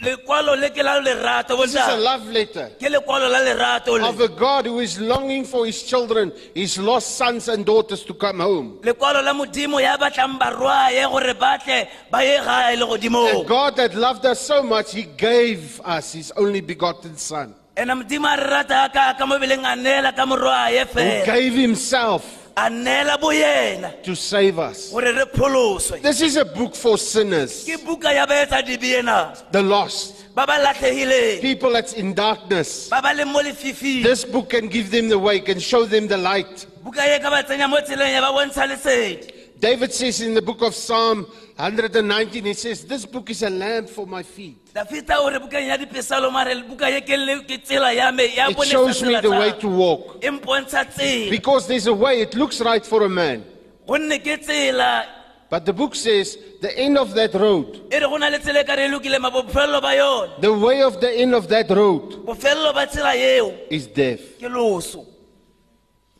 Lekwalo 0.02 0.56
le 0.58 0.70
ke 0.70 0.82
la 0.82 0.98
lerato 1.00 1.56
This 1.60 1.74
is 1.74 1.76
a 1.76 1.96
love 1.96 2.26
letter. 2.28 2.70
Ke 2.78 2.88
lekwalo 2.88 3.28
la 3.30 3.38
lerato 3.40 3.98
le. 3.98 4.08
of 4.08 4.20
a 4.20 4.28
God 4.28 4.66
who 4.66 4.80
is 4.80 4.98
longing 5.00 5.44
for 5.44 5.66
his 5.66 5.82
children, 5.82 6.32
his 6.54 6.78
lost 6.78 7.16
sons 7.16 7.48
and 7.48 7.64
daughters 7.66 8.02
to 8.04 8.14
come 8.14 8.40
home. 8.40 8.78
lekwalo 8.82 9.22
la 9.22 9.32
modimo 9.34 9.80
ya 9.80 9.96
batlang 9.98 10.38
barwae 10.38 11.04
gore 11.10 11.34
batle 11.34 11.88
ba 12.10 12.22
ye 12.24 12.38
gae 12.38 12.76
le 12.76 12.84
And 12.84 13.02
godimong 13.02 13.46
God 13.46 13.76
that 13.76 13.94
loved 13.94 14.24
us 14.26 14.40
so 14.40 14.62
much, 14.62 14.92
he 14.92 15.02
gave 15.02 15.80
us 15.84 16.12
his 16.14 16.32
only 16.36 16.60
begotten 16.60 17.16
son, 17.16 17.54
ene 17.76 17.90
modimo 17.94 18.26
a 18.32 18.36
re 18.36 18.50
rata 18.50 18.90
ka 18.92 19.14
ka 19.18 19.26
mo 19.26 19.38
beleng 19.38 19.64
a 19.64 19.76
neela 19.76 20.14
ka 20.16 20.24
morwae 20.24 20.80
who 20.80 20.98
fela. 20.98 21.24
gave 21.26 21.54
himself 21.54 22.39
a 22.56 22.68
neela 22.70 23.18
boyena. 23.18 24.02
to 24.02 24.14
save 24.14 24.58
us. 24.58 24.90
gore 24.90 25.12
re 25.12 25.24
pholoswe. 25.24 26.02
This 26.02 26.20
is 26.20 26.36
a 26.36 26.44
book 26.44 26.74
for 26.74 26.98
sinners, 26.98 27.64
ke 27.64 27.78
buka 27.84 28.14
ya 28.14 28.26
baetsa 28.26 28.62
dibiena 28.62 29.50
the 29.52 29.62
lost, 29.62 30.34
ba 30.34 30.46
ba 30.46 30.58
latlhegileng 30.58 31.40
people 31.40 31.72
that's 31.72 31.94
in 31.94 32.14
darkness. 32.14 32.88
ba 32.88 33.00
ba 33.02 33.14
leng 33.14 33.32
mo 33.32 33.40
lefifing. 33.40 34.02
This 34.02 34.24
book 34.24 34.50
can 34.50 34.68
give 34.68 34.90
them 34.90 35.08
the 35.08 35.18
way, 35.18 35.40
can 35.40 35.58
show 35.58 35.84
them 35.84 36.06
the 36.08 36.16
light. 36.18 36.66
buka 36.84 37.06
ye 37.06 37.18
ka 37.18 37.30
ba 37.30 37.42
tsenya 37.42 37.68
mo 37.68 37.76
tseleng 37.78 38.12
ya 38.12 38.20
ba 38.20 38.32
bontsha 38.36 38.66
lesedi. 38.68 39.40
David 39.60 39.92
says 39.92 40.22
in 40.22 40.32
the 40.32 40.40
book 40.40 40.62
of 40.62 40.74
Psalm 40.74 41.26
119, 41.60 42.44
he 42.44 42.54
says, 42.54 42.84
This 42.86 43.04
book 43.04 43.28
is 43.28 43.42
a 43.42 43.50
lamp 43.50 43.88
for 43.90 44.06
my 44.06 44.22
feet. 44.22 44.72
dafita 44.72 45.20
ore 45.20 45.38
bukeng 45.38 45.66
ya 45.68 45.76
dipesalo 45.76 46.32
mare 46.32 46.54
buka 46.62 46.88
ye 46.90 47.00
ke 47.02 47.16
le- 47.18 47.42
ke 47.44 47.58
tsela 47.62 47.94
ya 47.94 48.10
me 48.10 48.34
ya 48.34 48.48
It 48.48 48.64
shows 48.64 49.02
me 49.02 49.20
the 49.20 49.30
way 49.30 49.52
to 49.60 49.68
walk. 49.68 50.20
Because 51.30 51.66
there's 51.66 51.86
a 51.86 51.92
way, 51.92 52.22
it 52.22 52.34
looks 52.34 52.60
right 52.62 52.84
for 52.84 53.02
a 53.04 53.08
man. 53.08 53.44
gonne 53.86 54.18
ke 54.20 54.40
tsela 54.40 55.04
But 55.50 55.66
the 55.66 55.72
book 55.72 55.96
says, 55.96 56.38
the 56.62 56.70
end 56.78 56.96
of 56.96 57.12
that 57.14 57.34
road, 57.34 57.82
re 57.92 58.00
go 58.00 58.16
na 58.16 58.28
le 58.28 58.38
tsela 58.38 58.64
ka 58.64 58.74
re 58.74 58.88
lokile 58.88 59.20
ma 59.20 59.30
bofelelo 59.30 59.82
ba 59.82 59.94
yone 59.96 60.30
the 60.40 60.52
way 60.52 60.80
of 60.82 60.98
the 61.00 61.12
end 61.12 61.34
of 61.34 61.48
that 61.48 61.68
road 61.70 62.24
bofelelo 62.24 62.72
ba 62.72 62.86
tsela 62.86 63.14
eo 63.16 63.52
is 63.68 63.86
death. 63.86 64.20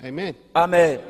Amen. 0.05 0.35
amen 0.57 1.00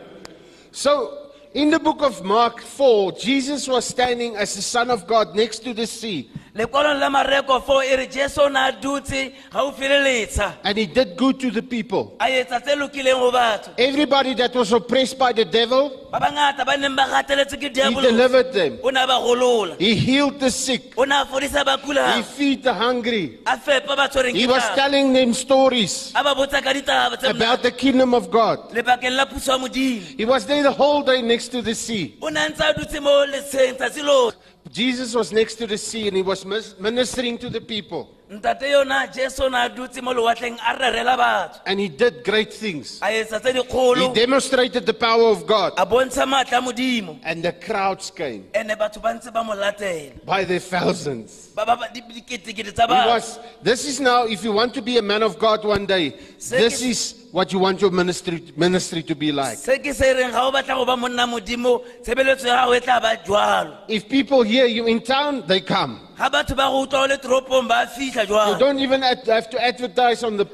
So, 0.72 1.19
in 1.54 1.70
the 1.70 1.80
book 1.80 2.02
of 2.02 2.22
Mark 2.24 2.60
4, 2.60 3.12
Jesus 3.12 3.66
was 3.66 3.84
standing 3.84 4.36
as 4.36 4.54
the 4.54 4.62
Son 4.62 4.90
of 4.90 5.06
God 5.06 5.34
next 5.34 5.60
to 5.60 5.74
the 5.74 5.86
sea, 5.86 6.30
lekwalong 6.54 6.98
la 6.98 7.08
mareko 7.10 7.60
fo 7.62 7.80
e 7.82 7.96
re 7.96 8.06
jesu 8.06 8.40
o 8.42 8.48
ne 8.48 8.58
a 8.58 8.72
dutse 8.72 9.32
gaufi 9.52 9.88
le 9.88 9.98
letsha 10.04 10.54
and 10.64 10.76
he 10.78 10.86
did 10.86 11.16
good 11.16 11.38
to 11.38 11.50
the 11.50 11.62
people. 11.62 12.16
a 12.20 12.24
etsa 12.26 12.60
tse 12.60 12.74
lokileng 12.76 13.18
go 13.20 13.30
batho 13.30 13.70
Everybody 13.78 14.34
that 14.34 14.54
was 14.54 14.72
oppressed 14.72 15.18
by 15.18 15.32
the 15.32 15.44
devil, 15.44 16.08
ba 16.10 16.18
bangata 16.18 16.64
ba 16.66 16.76
neng 16.76 16.96
ba 16.96 17.06
gateletse 17.06 17.56
ke 17.56 17.62
he 17.62 17.68
diabolo 17.70 18.02
delivered 18.02 18.52
them. 18.52 18.78
o 18.82 18.90
ne 18.90 19.00
a 19.00 19.06
ba 19.06 19.18
golola 19.22 19.76
He 19.78 19.94
healed 19.94 20.40
the 20.40 20.50
sick. 20.50 20.92
o 20.98 21.04
ne 21.04 21.14
a 21.20 21.24
fodisa 21.24 21.64
ba 21.64 21.76
He 21.78 21.86
kulang 21.86 22.24
feed 22.24 22.62
the 22.64 22.74
hungry. 22.74 23.38
a 23.46 23.56
fepa 23.56 23.94
ba 23.96 24.08
tshwereng 24.08 24.34
He 24.34 24.46
ke 24.46 24.50
was 24.50 24.62
tlala. 24.62 24.74
telling 24.76 25.12
them 25.12 25.32
stories 25.32 26.12
a 26.16 26.24
ba 26.24 26.34
botsa 26.34 26.62
ka 26.62 26.72
ditaba 26.72 27.16
tse 27.16 27.30
about 27.30 27.38
monate. 27.38 27.62
the 27.62 27.70
kingdom 27.70 28.12
of 28.14 28.30
God. 28.30 28.58
lebakeng 28.74 29.14
la 29.16 29.24
puso 29.26 29.52
ya 29.52 29.58
modimo 29.58 30.02
He 30.18 30.24
was 30.24 30.46
there 30.46 30.62
the 30.64 30.72
whole 30.72 31.02
day 31.02 31.22
next 31.22 31.48
to 31.48 31.62
the 31.62 31.74
sea. 31.74 32.16
o 32.20 32.28
ne 32.28 32.40
a 32.40 32.48
ntse 32.50 32.60
a 32.68 32.74
dutse 32.74 33.00
mo 33.00 33.24
letsheng 33.26 33.76
tsatsi 33.78 34.02
lotlhe 34.02 34.34
Jesus 34.70 35.14
was 35.14 35.32
next 35.32 35.56
to 35.56 35.66
the 35.66 35.76
sea 35.76 36.06
and 36.06 36.16
he 36.16 36.22
was 36.22 36.44
ministering 36.78 37.38
to 37.38 37.50
the 37.50 37.60
people. 37.60 38.14
Ntate 38.30 38.70
yona 38.70 39.06
jesu 39.12 39.42
o 39.44 39.48
ne 39.48 39.56
a 39.58 39.68
dutse 39.68 40.00
mo 40.02 40.12
lewatleng 40.14 40.56
a 40.60 40.74
rerela 40.78 41.16
batho 41.18 41.60
And 41.66 41.80
he 41.80 41.88
did 41.88 42.22
great 42.24 42.52
things. 42.52 43.00
a 43.02 43.06
etsa 43.06 43.40
tse 43.40 43.52
He 43.52 43.58
dikgolo 43.58 44.14
demonstrated 44.14 44.86
the 44.86 44.94
power 44.94 45.30
of 45.30 45.46
God. 45.46 45.72
a 45.76 45.84
bontsha 45.84 46.24
maatla 46.26 46.58
a 46.58 46.62
modimo 46.62 47.18
And 47.24 47.42
the 47.42 47.52
crowds 47.52 48.10
came 48.10 48.44
ene 48.54 48.76
batho 48.78 49.02
ba 49.02 49.14
ntse 49.14 49.32
ba 49.32 49.42
mo 49.42 49.54
latela 49.54 50.24
by 50.24 50.44
the 50.44 50.60
thousands. 50.60 51.48
ba 51.56 51.66
ba 51.66 51.76
ba 51.76 51.88
di- 51.92 52.02
diketekete 52.02 52.72
tsa 52.72 52.86
He 52.86 52.92
batho 52.94 53.06
was, 53.08 53.38
this 53.62 53.84
is 53.86 53.98
now, 54.00 54.26
if 54.26 54.44
you 54.44 54.52
want 54.52 54.74
to 54.74 54.82
be 54.82 54.98
a 54.98 55.02
man 55.02 55.22
of 55.24 55.38
God 55.38 55.64
one 55.64 55.84
day, 55.86 56.10
this 56.38 56.82
is 56.82 57.26
what 57.32 57.52
you 57.52 57.58
want 57.58 57.80
your 57.80 57.90
ministry, 57.90 58.42
ministry 58.56 59.02
to 59.02 59.14
be 59.16 59.32
like. 59.32 59.58
se 59.58 59.78
ke 59.78 59.92
se 59.92 60.14
reng 60.14 60.30
ga 60.30 60.46
o 60.46 60.52
batla 60.52 60.76
go 60.76 60.84
ba 60.84 60.96
monna 60.96 61.26
modimo 61.26 61.82
tshebeletso 62.04 62.46
ya 62.46 62.62
gago 62.64 62.76
e 62.76 62.80
tla 62.80 63.00
ba 63.00 63.16
jwalo 63.26 63.76
If 63.88 64.08
people 64.08 64.42
hear 64.42 64.66
you 64.66 64.86
in 64.86 65.00
town, 65.00 65.42
they 65.48 65.60
come. 65.60 66.06
Ga 66.20 66.28
batho 66.28 66.54
ba 66.56 66.68
go 66.68 66.84
utlwa 66.84 67.04
o 67.04 67.06
le 67.08 67.16
toropong 67.16 67.66
ba 67.68 67.86
fitlha 67.86 68.26
You 68.52 68.58
don't 68.58 68.78
even 68.78 69.00
have 69.02 69.22
have 69.26 69.48
to 69.50 69.58
advertise 69.62 70.22
on 70.22 70.36
the, 70.36 70.44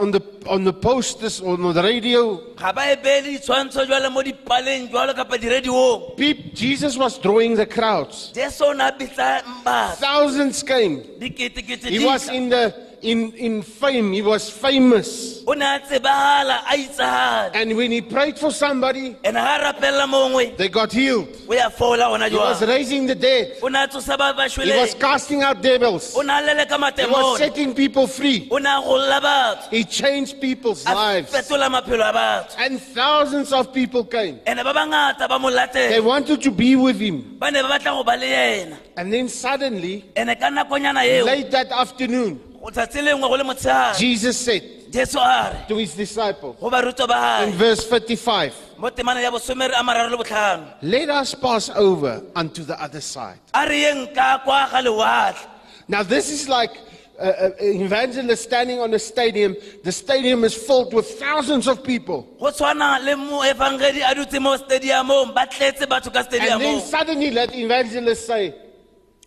on 0.00 0.12
the, 0.12 0.22
on 0.46 0.62
the 0.62 0.72
posters 0.72 1.40
or 1.40 1.54
on 1.60 1.74
the 1.74 1.82
radio. 1.82 2.36
ga 2.56 2.72
ba 2.72 2.92
e 2.92 2.96
beele 2.96 3.34
ditshwantsho 3.34 3.86
jwale 3.90 4.08
mo 4.12 4.22
dipaleng 4.22 4.86
jwalo 4.88 5.14
kapa 5.16 5.36
dirediong 5.36 6.14
Peop 6.16 6.54
Jesus 6.54 6.96
was 6.96 7.18
drawing 7.18 7.56
the 7.56 7.66
crowds. 7.66 8.30
jesu 8.34 8.64
o 8.64 8.72
ne 8.72 8.84
a 8.86 8.92
bitla 8.92 9.42
batho 9.64 9.96
Thousands 9.98 10.62
came. 10.62 11.02
diketekete 11.18 11.88
He 11.90 12.04
was 12.06 12.28
in 12.28 12.48
the 12.48 12.85
in, 13.02 13.32
in 13.32 13.62
fame. 13.62 14.12
He 14.12 14.22
was 14.22 14.50
famous. 14.50 15.42
o 15.46 15.52
ne 15.52 15.64
a 15.64 15.78
tsebagala 15.80 16.62
a 16.66 16.76
itsagala 16.76 17.50
And 17.54 17.76
when 17.76 17.92
he 17.92 18.00
prayed 18.00 18.38
for 18.38 18.50
somebody, 18.50 19.16
ene 19.24 19.32
ga 19.34 19.56
a 19.56 19.72
rapelela 19.72 20.06
mongwe 20.06 20.56
they 20.56 20.68
got 20.68 20.92
healed. 20.92 21.28
o 21.48 21.54
ya 21.54 21.68
fola 21.70 22.06
gona 22.10 22.28
He 22.28 22.36
was 22.36 22.62
raising 22.62 23.06
the 23.06 23.14
dead. 23.14 23.58
o 23.62 23.68
ne 23.68 23.84
a 23.84 23.86
tsosa 23.88 24.16
ba 24.18 24.34
He 24.48 24.76
was 24.76 24.94
casting 24.94 25.42
out 25.42 25.62
devils. 25.62 26.14
o 26.16 26.22
ne 26.22 26.32
a 26.32 26.42
leleka 26.42 26.98
He 26.98 27.06
was 27.06 27.38
setting 27.38 27.74
people 27.74 28.06
free. 28.06 28.48
o 28.50 28.58
ne 28.58 28.68
a 28.68 28.80
golola 28.82 29.68
He 29.70 29.84
changed 29.84 30.40
people's 30.40 30.84
lives. 30.84 31.32
fetola 31.32 31.68
maphelo 31.70 32.08
a 32.10 32.12
batho 32.12 32.54
And 32.58 32.80
thousands 32.80 33.52
of 33.52 33.72
people 33.72 34.04
came. 34.04 34.40
ene 34.46 34.62
ba 34.64 34.72
bangata 34.74 35.28
ba 35.28 35.38
mo 35.38 35.50
They 35.72 36.00
wanted 36.00 36.42
to 36.42 36.50
be 36.50 36.74
with 36.76 36.98
him. 36.98 37.36
ba 37.38 37.50
ne 37.50 37.62
ba 37.62 37.68
batla 37.68 37.84
go 37.96 38.02
ba 38.04 38.16
le 38.16 38.26
ena 38.26 38.78
And 38.96 39.12
then 39.12 39.28
suddenly, 39.28 40.04
ene 40.16 40.34
ka 40.40 40.48
nakonyana 40.50 41.04
eo 41.04 41.24
late 41.24 41.50
that 41.50 41.70
afternoon, 41.70 42.40
go 42.66 42.72
tsatsi 42.72 43.00
lengwe 43.02 43.28
go 43.28 43.36
le 43.36 43.44
motshegare 43.44 43.96
Jesus 43.98 44.36
said 44.36 44.62
jesu 44.90 45.18
a 45.18 45.50
re 45.52 45.64
to 45.68 45.76
his 45.76 45.94
disciples 45.94 46.56
go 46.60 46.68
barutwa 46.70 47.06
ba 47.06 47.44
in 47.46 47.52
verse 47.52 47.84
55, 47.84 48.52
mo 48.78 48.90
temana 48.90 49.22
ya 49.22 49.30
bosomere 49.30 49.72
a 49.78 49.82
mararo 49.82 50.10
le 50.10 50.16
botlhano 50.16 50.66
Let 50.82 51.08
us 51.10 51.34
pass 51.34 51.70
over 51.70 52.22
unto 52.34 52.64
the 52.64 52.80
other 52.82 53.00
side. 53.00 53.38
a 53.54 53.66
re 53.68 53.82
yeng 53.82 54.12
ka 54.14 54.38
kwa 54.44 54.68
ga 54.70 54.82
lewatle 54.82 55.46
Now, 55.88 56.02
this 56.02 56.30
is 56.30 56.48
like 56.48 56.72
uh, 57.16 57.22
uh, 57.22 57.50
an 57.60 57.80
evangelist 57.82 58.42
standing 58.42 58.80
on 58.80 58.92
a 58.92 58.98
stadium. 58.98 59.54
The 59.84 59.92
stadium 59.92 60.42
is 60.42 60.52
filled 60.52 60.92
with 60.92 61.08
thousands 61.20 61.68
of 61.68 61.84
people. 61.84 62.26
go 62.40 62.50
tshwana 62.50 62.98
le 63.04 63.14
moevangedi 63.14 64.02
a 64.02 64.12
dutse 64.12 64.40
mo 64.42 64.56
stadiumong 64.56 65.32
ba 65.32 65.46
tletse 65.46 65.86
batho 65.86 66.10
And 66.12 66.60
then 66.60 66.80
suddenly 66.80 67.30
let 67.30 67.54
evangelist 67.54 68.26
say, 68.26 68.52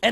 I 0.02 0.12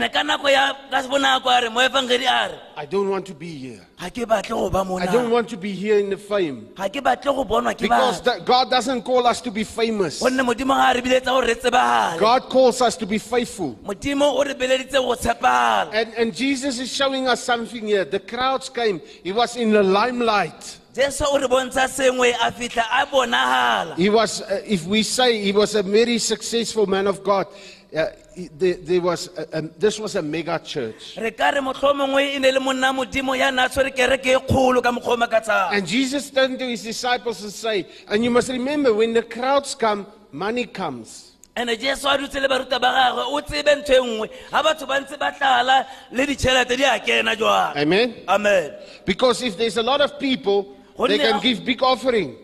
don't 2.90 3.10
want 3.10 3.26
to 3.26 3.34
be 3.34 3.56
here. 3.56 3.80
ga 3.98 4.10
ke 4.10 4.28
batle 4.28 4.50
go 4.50 4.70
ba 4.70 4.80
I 4.96 5.06
don't 5.06 5.32
want 5.32 5.48
to 5.50 5.56
be 5.58 5.72
here 5.72 5.98
in 5.98 6.10
the 6.10 6.18
fame. 6.18 6.68
ga 6.76 6.90
ke 6.90 7.02
batle 7.02 7.34
go 7.34 7.46
bonwa 7.46 7.74
ke 7.74 7.84
Because 7.84 8.20
that 8.24 8.44
God 8.46 8.70
doesn't 8.70 9.04
call 9.04 9.26
us 9.26 9.40
to 9.42 9.50
be 9.50 9.64
famous. 9.64 10.20
gonne 10.22 10.44
modimo 10.44 10.76
ga 10.76 10.92
a 10.92 10.94
re 10.96 11.02
biletsa 11.02 11.26
gore 11.32 11.46
re 11.48 11.56
tsebagale 11.56 12.20
God 12.20 12.50
calls 12.50 12.82
us 12.82 12.98
to 12.98 13.06
be 13.06 13.18
faithful. 13.18 13.76
modimo 13.86 14.34
o 14.36 14.44
re 14.44 14.56
beleditse 14.56 14.92
go 15.00 15.16
tshepagala 15.16 15.94
And, 15.94 16.14
and 16.18 16.36
Jesus 16.36 16.80
is 16.80 16.94
showing 16.94 17.30
us 17.30 17.42
something 17.42 17.88
here. 17.88 18.04
The 18.04 18.20
crowds 18.20 18.68
came. 18.68 19.00
He 19.24 19.32
was 19.32 19.56
in 19.56 19.72
the 19.72 19.84
limelight. 19.84 20.80
jesu 20.94 21.24
o 21.32 21.38
re 21.40 21.48
bontsha 21.48 21.88
sengwe 21.88 22.34
a 22.36 22.52
fitlha 22.52 22.84
a 22.92 23.06
bonagala 23.06 23.96
He 23.96 24.10
was, 24.10 24.42
uh, 24.42 24.62
if 24.66 24.86
we 24.86 25.02
say 25.04 25.42
he 25.42 25.54
was 25.54 25.76
a 25.76 25.84
very 25.84 26.18
successful 26.18 26.88
man 26.88 27.08
of 27.08 27.24
God, 27.24 27.48
uh, 27.98 28.10
there, 28.58 28.76
there 28.76 29.02
was 29.02 29.30
a, 29.38 29.58
a, 29.58 29.62
this 29.62 30.00
was 30.00 30.16
a 30.16 30.22
mega 30.22 30.60
church. 30.60 31.18
re 31.18 31.32
ka 31.32 31.50
re 31.50 31.60
motlhomongwe 31.62 32.36
e 32.36 32.40
ne 32.40 32.52
le 32.52 32.60
monna 32.60 32.94
modimo 32.94 33.38
ya 33.38 33.50
ne 33.50 33.64
a 33.64 33.70
tshwere 33.70 33.92
kereke 33.96 34.28
e 34.36 34.40
kgolo 34.48 34.82
ka 34.84 34.92
mokgwa 34.92 35.14
o 35.14 35.18
makatsang 35.18 35.74
And 35.74 35.88
Jesus 35.88 36.30
turned 36.30 36.60
to 36.60 36.66
his 36.68 36.84
disciples 36.84 37.42
and 37.44 37.52
said, 37.52 37.88
and 38.08 38.24
you 38.24 38.30
must 38.30 38.50
remember, 38.50 38.94
when 38.94 39.14
the 39.14 39.24
crowds 39.24 39.74
come, 39.76 40.06
money 40.32 40.66
comes. 40.66 41.32
ande 41.58 41.74
jesu 41.80 42.08
a 42.08 42.18
dutse 42.18 42.40
le 42.40 42.48
baruta 42.48 42.80
ba 42.80 42.90
gagwe 42.94 43.24
o 43.34 43.42
tsebe 43.42 43.72
ntho 43.82 43.94
e 43.98 44.02
nngwe 44.06 44.28
ga 44.52 44.62
batho 44.64 44.86
ba 44.88 45.00
ntse 45.02 45.18
ba 45.18 45.32
tlala 45.32 45.78
le 46.12 46.26
ditšhelete 46.30 46.78
di 46.78 46.84
a 46.86 47.00
kena 47.00 47.34
jwang 47.36 47.74
Amen? 47.76 48.14
amen 48.28 48.72
Because 49.06 49.42
if 49.42 49.58
there's 49.58 49.78
a 49.78 49.82
lot 49.82 50.02
of 50.02 50.20
people, 50.20 50.78
they 51.08 51.18
can 51.18 51.40
give 51.42 51.66
big 51.66 51.82
offering. 51.82 52.36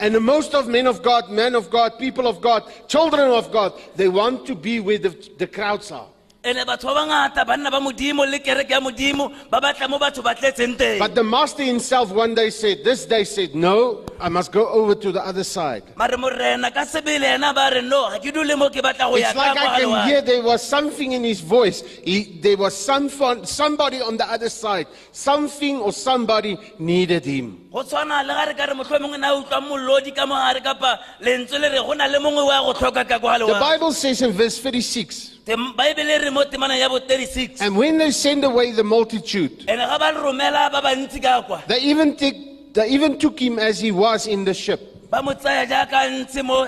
And 0.00 0.20
most 0.20 0.54
of 0.54 0.66
men 0.66 0.86
of 0.86 1.02
God, 1.02 1.30
men 1.30 1.54
of 1.54 1.70
God, 1.70 1.98
people 1.98 2.26
of 2.26 2.40
God, 2.40 2.62
children 2.88 3.30
of 3.30 3.52
God, 3.52 3.72
they 3.96 4.08
want 4.08 4.46
to 4.46 4.54
be 4.54 4.80
where 4.80 4.98
the, 4.98 5.10
the 5.38 5.46
crowds 5.46 5.92
are. 5.92 6.13
Ande 6.44 6.64
batho 6.66 6.88
ba 6.88 6.94
bangata 6.94 7.44
banna 7.46 7.70
ba 7.70 7.80
modimo 7.80 8.24
le 8.30 8.38
kereke 8.38 8.70
ya 8.70 8.80
modimo 8.80 9.32
ba 9.50 9.60
batla 9.60 9.88
mo 9.88 9.98
batho 9.98 10.22
ba 10.22 10.34
tletseng 10.34 10.76
teng 10.76 10.98
But 10.98 11.14
the 11.14 11.24
master 11.24 11.62
himself 11.62 12.10
one 12.12 12.34
day 12.34 12.50
said, 12.50 12.84
this 12.84 13.06
day 13.06 13.24
said, 13.24 13.54
no, 13.54 14.04
I 14.20 14.28
must 14.28 14.52
go 14.52 14.68
over 14.68 14.94
to 14.94 15.12
the 15.12 15.24
other 15.24 15.44
side. 15.44 15.84
mare 15.96 16.16
morena 16.18 16.70
ka 16.70 16.84
sebele 16.84 17.24
ena 17.34 17.54
ba 17.54 17.70
re 17.72 17.80
no 17.80 18.10
ga 18.10 18.18
ke 18.18 18.32
dule 18.32 18.56
mo 18.56 18.68
ke 18.68 18.82
batla 18.84 19.10
go 19.10 19.16
ya 19.16 19.30
It's 19.30 19.36
like 19.36 19.56
ka 19.56 19.74
I 19.74 19.80
can 19.80 20.08
hear 20.08 20.20
there 20.22 20.42
was 20.42 20.62
something 20.62 21.12
in 21.12 21.24
his 21.24 21.40
voice. 21.40 21.82
He, 22.04 22.38
there 22.40 22.56
was 22.56 22.76
some 22.76 23.08
fun, 23.08 23.46
somebody 23.46 24.00
on 24.00 24.16
the 24.16 24.30
other 24.30 24.50
side. 24.50 24.86
Something 25.12 25.78
or 25.78 25.92
somebody 25.92 26.58
needed 26.78 27.24
him. 27.24 27.63
Go 27.74 27.82
tshwana 27.82 28.22
le 28.22 28.32
ga 28.34 28.44
re 28.46 28.54
ka 28.54 28.64
re 28.66 28.74
motlhomongwe 28.74 29.18
na 29.18 29.34
utlwa 29.34 29.60
mollodi 29.60 30.14
ka 30.14 30.26
mogare 30.26 30.62
kapa 30.62 30.98
lentswe 31.20 31.58
le 31.58 31.68
re 31.74 31.78
go 31.82 31.92
na 31.94 32.06
le 32.06 32.18
mongwe 32.22 32.42
wa 32.46 32.62
go 32.62 32.72
tlhoka 32.72 33.02
ka 33.08 33.18
kwa 33.18 33.38
The 33.38 33.44
lewa 33.46 33.58
Bible 33.60 33.92
says 33.92 34.22
in 34.22 34.30
verse 34.32 34.58
36, 34.60 35.38
Tem- 35.44 35.74
baebele 35.76 36.22
re 36.22 36.30
mo 36.30 36.44
temanong 36.44 36.78
ya 36.78 36.88
bo 36.88 37.00
36 37.00 37.60
And 37.60 37.76
when 37.76 37.98
they 37.98 38.12
send 38.12 38.44
away 38.44 38.70
the 38.72 38.84
multitude, 38.84 39.64
and 39.66 39.80
ga 39.80 39.98
ba 39.98 40.12
romela 40.14 40.70
ba 40.70 40.80
bantsi 40.80 41.20
ka 41.20 41.42
kwa 41.42 41.62
they 41.66 41.80
even, 41.80 42.14
take, 42.16 42.72
they 42.74 42.88
even 42.90 43.18
took 43.18 43.38
him 43.40 43.58
as 43.58 43.80
he 43.80 43.90
was 43.90 44.26
in 44.28 44.44
the 44.44 44.54
ship. 44.54 44.80
ba 45.10 45.20
mo 45.22 45.32
tsaya 45.34 45.66
jaaka 45.66 46.06
ntse 46.10 46.42
mo 46.44 46.66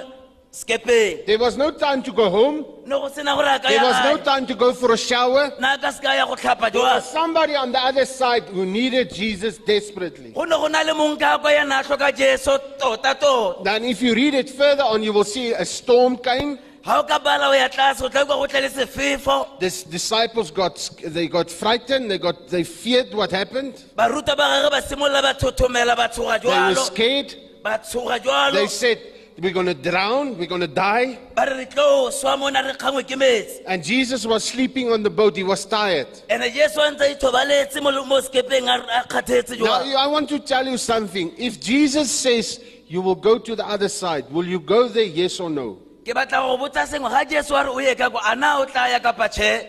There 0.64 1.38
was 1.38 1.56
no 1.58 1.70
time 1.70 2.02
to 2.02 2.12
go 2.12 2.30
home. 2.30 2.64
ne 2.86 2.90
go 2.96 3.08
sena 3.08 3.34
gore 3.34 3.44
a 3.44 3.58
ka 3.58 3.68
There 3.68 3.82
was 3.82 4.04
no 4.04 4.16
time 4.24 4.46
to 4.46 4.54
go 4.54 4.72
for 4.72 4.92
a 4.92 4.96
shower. 4.96 5.52
na 5.60 5.76
ka 5.76 5.90
se 5.90 6.00
ka 6.02 6.12
ya 6.14 6.24
go 6.26 6.34
tlhapa 6.34 6.72
There 6.72 6.80
was 6.82 7.10
somebody 7.12 7.54
on 7.54 7.72
the 7.72 7.78
other 7.78 8.06
side 8.06 8.44
who 8.44 8.64
needed 8.64 9.12
Jesus 9.12 9.58
desperately. 9.58 10.30
go 10.30 10.44
ne 10.44 10.56
go 10.56 10.66
na 10.68 10.80
le 10.82 10.94
mong 10.94 11.18
kwa 11.18 11.52
ya 11.52 11.64
na 11.64 11.82
tlhoka 11.82 12.10
jesu 12.16 12.56
tota 12.78 13.14
tota 13.20 13.64
Then, 13.64 13.84
if 13.84 14.00
you 14.00 14.14
read 14.14 14.32
it 14.34 14.48
further 14.48 14.84
on, 14.84 15.02
you 15.02 15.12
will 15.12 15.24
see 15.24 15.52
a 15.52 15.64
storm 15.64 16.16
came. 16.16 16.58
ga 16.84 17.00
o 17.00 17.02
ka 17.02 17.18
bala 17.18 17.48
o 17.48 17.52
ya 17.52 17.68
tlase 17.68 18.02
o 18.02 18.08
tla 18.08 18.24
kwa 18.24 18.36
go 18.36 18.46
tle 18.46 18.62
le 18.62 18.70
sefefo 18.70 19.58
The 19.60 19.68
disciples 19.90 20.50
got 20.50 20.76
they 21.04 21.28
got 21.28 21.50
frightened. 21.50 22.10
They 22.10 22.18
got 22.18 22.48
they 22.48 22.64
feared 22.64 23.12
what 23.12 23.30
happened. 23.30 23.74
baruta 23.94 24.34
ba 24.34 24.46
gage 24.54 24.70
ba 24.70 24.80
simolola 24.80 25.20
ba 25.22 25.34
thothomela 25.34 25.94
ba 25.96 26.08
tshoga 26.08 26.40
They 26.40 26.48
were 26.48 26.54
jalo 26.54 26.86
scared. 26.86 27.34
ba 27.62 27.78
tshoga 27.84 28.18
jalo 28.20 28.52
They 28.54 28.68
said, 28.68 28.98
"We're 29.38 29.52
going 29.52 29.66
to 29.66 29.74
drown. 29.74 30.38
We're 30.38 30.46
going 30.46 30.62
to 30.62 30.66
die." 30.66 31.18
ba 31.34 31.44
re 31.46 31.56
re 31.58 31.66
tlo 31.66 32.10
swa 32.10 32.38
mona 32.38 32.62
re 32.62 32.72
kgangwe 32.72 33.02
ke 33.06 33.16
metsi 33.18 33.62
And 33.66 33.84
Jesus 33.84 34.24
was 34.26 34.44
sleeping 34.44 34.90
on 34.92 35.02
the 35.02 35.10
boat. 35.10 35.36
He 35.36 35.42
was 35.42 35.64
tired. 35.66 36.08
ande 36.30 36.52
jesu 36.52 36.80
a 36.80 36.90
ntse 36.90 37.00
a 37.00 37.14
ithobaletse 37.14 37.82
mo 37.82 37.90
mo 38.04 38.20
sekepeng 38.20 38.68
a 38.68 38.76
a 39.00 39.08
kgathetse 39.08 39.58
Now, 39.60 39.82
I 39.82 40.06
want 40.06 40.28
to 40.30 40.38
tell 40.38 40.66
you 40.66 40.78
something. 40.78 41.32
If 41.36 41.60
Jesus 41.60 42.10
says 42.10 42.60
you 42.88 43.02
will 43.02 43.14
go 43.16 43.38
to 43.38 43.56
the 43.56 43.66
other 43.66 43.88
side, 43.88 44.30
will 44.30 44.46
you 44.46 44.60
go 44.60 44.88
there? 44.88 45.04
Yes 45.04 45.40
or 45.40 45.50
no? 45.50 45.78
ke 46.06 46.14
batla 46.14 46.38
go 46.46 46.56
botsa 46.56 46.86
sengwe 46.86 47.10
ga 47.10 47.24
jesu 47.24 47.54
a 47.54 47.64
re 47.64 47.70
o 47.70 47.78
ye 47.78 47.94
ka 47.94 48.08
kwa 48.08 48.20
a 48.24 48.36
na 48.36 48.58
o 48.60 48.64
tla 48.64 48.88
ya 48.88 48.98
kapa 49.00 49.28
tšhe 49.28 49.66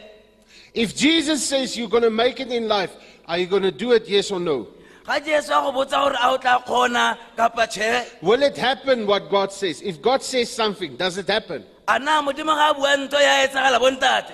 If 0.74 0.96
Jesus 0.96 1.44
says 1.44 1.76
you're 1.76 1.90
going 1.90 2.04
to 2.04 2.12
make 2.12 2.40
it 2.40 2.52
in 2.52 2.68
life, 2.68 2.92
are 3.28 3.40
you 3.40 3.48
going 3.48 3.64
to 3.64 3.72
do 3.72 3.94
it? 3.94 4.08
Yes 4.08 4.30
or 4.30 4.40
no? 4.40 4.68
Ga 5.08 5.20
jesu 5.20 5.52
a 5.54 5.62
go 5.62 5.72
botsa 5.72 5.98
gore 6.04 6.16
a 6.22 6.32
o 6.34 6.38
tla 6.38 6.60
kgona 6.66 7.18
kapa 7.38 7.68
tšhe 7.68 8.22
Will 8.22 8.44
it 8.44 8.58
happen 8.58 9.08
what 9.08 9.30
God 9.30 9.52
says? 9.52 9.82
If 9.82 10.02
God 10.02 10.22
says 10.22 10.52
something, 10.52 10.96
does 10.98 11.18
it 11.18 11.28
happen? 11.28 11.64
a 11.88 11.98
na 12.00 12.22
modimo 12.22 12.54
ga 12.56 12.72
a 12.72 12.74
bua 12.74 12.96
nto 12.98 13.14
ya 13.20 13.48
etsagala 13.48 13.80
bontate 13.80 14.34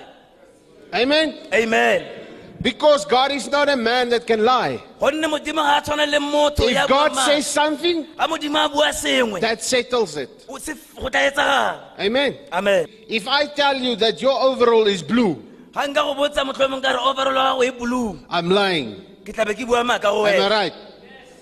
Amen? 0.92 1.38
amen 1.52 2.20
Because 2.62 3.04
God 3.04 3.30
is 3.32 3.50
not 3.50 3.68
a 3.68 3.76
man 3.76 4.08
that 4.08 4.26
can 4.26 4.42
lie. 4.44 4.82
gonne 4.98 5.22
modimo 5.24 5.62
ga 5.62 5.78
a 5.78 5.82
tshwane 5.82 6.10
le 6.10 6.18
motho 6.18 6.68
ya 6.72 6.82
If 6.84 6.88
God 6.88 7.12
buang 7.12 7.24
says 7.26 7.44
maaka. 7.44 7.52
something, 7.60 8.06
ga 8.18 8.26
modimo 8.26 8.64
a 8.64 8.68
bua 8.68 8.88
sengwe 8.92 9.40
that 9.40 9.62
settles 9.62 10.16
it. 10.16 10.44
o 10.48 10.58
se- 10.58 10.74
go 10.96 11.08
tla 11.08 11.30
etsagala 11.30 11.80
Amen? 12.00 12.36
amen 12.52 12.86
If 13.08 13.28
I 13.28 13.46
tell 13.46 13.76
you 13.76 13.94
that 13.96 14.20
your 14.22 14.38
overall 14.40 14.86
is 14.88 15.02
blue, 15.02 15.42
ga 15.74 15.82
nka 15.86 16.00
go 16.06 16.14
botsa 16.14 16.44
motlhomong 16.46 16.82
ka 16.82 16.90
re 16.94 17.00
overall 17.02 17.34
wa 17.34 17.44
gago 17.50 17.62
e 17.66 17.70
blue 17.70 18.18
I'm 18.30 18.48
lying. 18.50 18.94
ke 19.24 19.32
tlabe 19.34 19.54
ke 19.58 19.66
bua 19.66 19.82
maaka 19.84 20.10
go 20.10 20.26
Am 20.26 20.34
I 20.34 20.38
wena 20.38 20.50
right? 20.50 20.74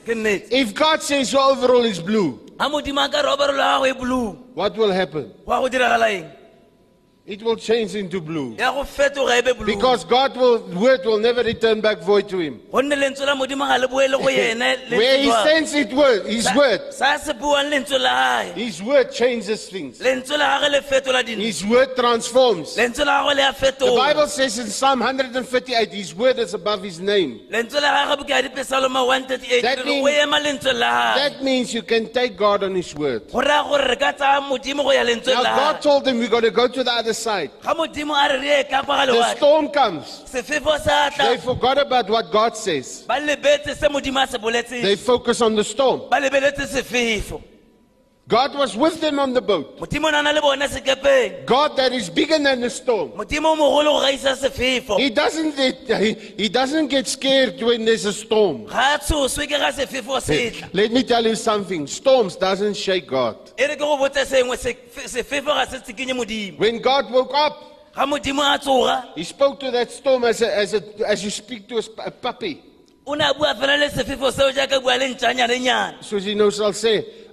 ke 0.07 0.13
If 0.51 0.75
God 0.75 1.03
says 1.03 1.33
your 1.33 1.43
overall 1.53 1.85
is 1.85 2.01
blue, 2.01 2.41
ga 2.59 2.69
modimo 2.69 3.05
a 3.05 3.09
ka 3.09 3.21
re 3.21 3.29
overall 3.29 3.59
wa 3.59 3.79
gago 3.79 3.87
e 3.91 3.93
blue 3.93 4.27
what 4.55 4.77
will 4.77 4.93
happen? 4.93 5.33
wa 5.47 5.61
go 5.61 5.69
diragala 5.69 6.09
eng 6.11 6.27
It 7.25 7.41
will 7.41 7.55
change 7.55 7.95
into 7.95 8.21
blue. 8.21 8.57
ya 8.59 8.73
go 8.73 8.83
fetoga 8.83 9.39
e 9.39 9.43
be 9.43 9.53
blue 9.53 9.65
Because 9.67 10.03
God 10.05 10.37
will 10.37 10.59
word 10.75 11.05
will 11.07 11.21
never 11.21 11.45
return 11.45 11.81
back 11.81 12.01
void 12.01 12.29
to 12.31 12.39
him. 12.41 12.61
gonne 12.73 12.91
lentswe 12.97 13.25
la 13.25 13.37
modimo 13.37 13.65
ga 13.65 13.77
le 13.77 13.87
boele 13.87 14.19
go 14.21 14.29
ene 14.29 14.91
Where 14.91 15.19
he 15.23 15.31
sends 15.31 15.73
it 15.73 15.93
word, 15.93 16.27
his 16.27 16.49
word. 16.53 16.81
sa 16.93 17.17
se 17.19 17.33
buang 17.35 17.71
lentswe 17.71 18.01
la 18.01 18.43
gae 18.43 18.53
His 18.55 18.83
word 18.83 19.13
changes 19.13 19.69
things. 19.69 20.01
lentswe 20.01 20.37
la 20.37 20.59
gage 20.59 20.73
le 20.73 20.81
fetola 20.83 21.23
dino 21.25 21.41
His 21.41 21.65
word 21.65 21.95
transforms. 21.95 22.77
lentswe 22.77 23.05
la 23.07 23.23
gago 23.23 23.37
le 23.37 23.43
a 23.49 23.53
The 23.53 23.95
Bible 23.97 24.27
says 24.27 24.59
in 24.59 24.67
Psalm 24.67 24.99
158, 24.99 25.93
his 25.93 26.13
word 26.17 26.41
is 26.41 26.55
above 26.55 26.83
his 26.83 26.99
name. 26.99 27.39
lentswe 27.53 27.81
la 27.81 28.05
gage 28.05 28.19
boke 28.19 28.31
ya 28.31 28.43
dipesaloma 28.43 29.07
138 29.07 29.63
That 29.63 29.79
re 29.79 29.85
means- 29.85 30.05
o 30.05 30.09
ema 30.09 30.41
lentswe 30.41 30.73
la 30.75 31.15
gage 31.15 31.23
That 31.35 31.45
means 31.45 31.73
you 31.73 31.83
can 31.85 32.13
take 32.13 32.37
God 32.37 32.65
on 32.65 32.75
his 32.75 32.93
word. 32.97 33.31
go 33.31 33.39
raya 33.41 33.63
gore 33.69 33.87
re 33.87 33.95
ka 33.95 34.11
tsaya 34.11 34.41
modimo 34.41 34.83
go 34.83 34.91
ya 34.91 35.05
lentswe 35.05 35.33
Now 35.35 35.43
la 35.43 35.55
God 35.73 35.81
told 35.83 36.05
them 36.05 36.19
we 36.19 36.27
got 36.27 36.41
to 36.41 36.51
go 36.51 36.67
to 36.67 36.83
the 36.83 36.91
other 36.93 37.12
side. 37.15 37.51
ga 37.63 37.75
modimo 37.75 38.15
a 38.15 38.29
re 38.29 38.39
re 38.39 38.47
ye 38.59 38.65
ka 38.65 38.83
kwa 38.83 39.07
ga 39.07 39.13
The 39.13 39.37
storm 39.37 39.69
comes. 39.69 40.23
They 40.33 41.39
forgot 41.39 41.79
about 41.79 42.09
what 42.11 42.31
God 42.33 42.57
says. 42.57 43.05
ba 43.07 43.15
lebetse 43.15 43.77
se 43.77 43.89
modimo 43.89 44.23
a 44.23 44.27
se 44.27 44.83
They 44.83 44.97
focus 44.97 45.41
on 45.41 45.55
the 45.55 45.65
storm. 45.65 46.03
Ba 48.33 48.49
lebeletse 48.49 48.49
sefefo 48.49 48.53
God 48.53 48.55
was 48.59 48.77
with 48.77 49.01
them 49.01 49.19
on 49.19 49.33
the 49.35 49.41
boat. 49.41 49.79
modimo 49.79 50.07
o 50.09 50.11
na 50.11 50.23
na 50.23 50.31
le 50.33 50.41
bone 50.41 50.61
sekepeng 50.69 51.47
God 51.47 51.77
that 51.77 51.93
is 51.93 52.09
bigger 52.11 52.39
than 52.39 52.61
the 52.61 52.71
storm. 52.71 53.11
modimo 53.13 53.53
o 53.53 53.57
mogolo 53.57 54.01
go 54.01 54.01
gaisa 54.07 54.35
sefefo 54.37 54.99
He 54.99 55.11
doesn't 55.11 55.57
get, 55.57 56.01
he, 56.01 56.15
he 56.43 56.49
doesn't 56.49 56.89
get 56.89 57.07
scared 57.07 57.61
when 57.63 57.85
there's 57.85 58.05
a 58.05 58.13
storm. 58.13 58.65
ga 58.67 58.95
a 58.95 58.99
tshoswe 58.99 59.47
ke 59.47 59.51
ga 59.59 59.71
sefefo 59.73 60.21
se 60.21 60.51
tla 60.51 60.69
Let 60.73 60.93
me 60.93 61.03
tell 61.03 61.25
you 61.27 61.37
something. 61.37 61.87
Storms 61.87 62.37
doesn't 62.37 62.75
shake 62.77 63.07
God. 63.09 63.37
re 63.59 63.77
ke 63.77 63.79
go 63.79 63.97
botse 63.99 64.25
sengwe 64.27 64.57
se- 64.59 64.77
sefefo 65.07 65.47
ga 65.55 65.67
se 65.67 65.79
tsikinye 65.79 66.15
modimo 66.15 66.59
When 66.59 66.81
God 66.81 67.11
woke 67.11 67.33
up, 67.35 67.93
ga 67.95 68.07
modimo 68.07 68.43
a 68.43 68.59
tsoga 68.59 69.15
he 69.15 69.25
spoke 69.25 69.61
to 69.61 69.71
that 69.71 69.91
storm 69.91 70.25
as, 70.25 70.41
a, 70.43 70.57
as, 70.57 70.75
a, 70.75 70.83
as 71.09 71.23
you 71.25 71.31
speak 71.31 71.69
to 71.69 71.77
a, 71.79 71.83
a 72.07 72.11
puppy. 72.11 72.63
o 73.07 73.15
ne 73.15 73.25
a 73.25 73.35
bua 73.35 73.55
fela 73.55 73.77
le 73.79 73.89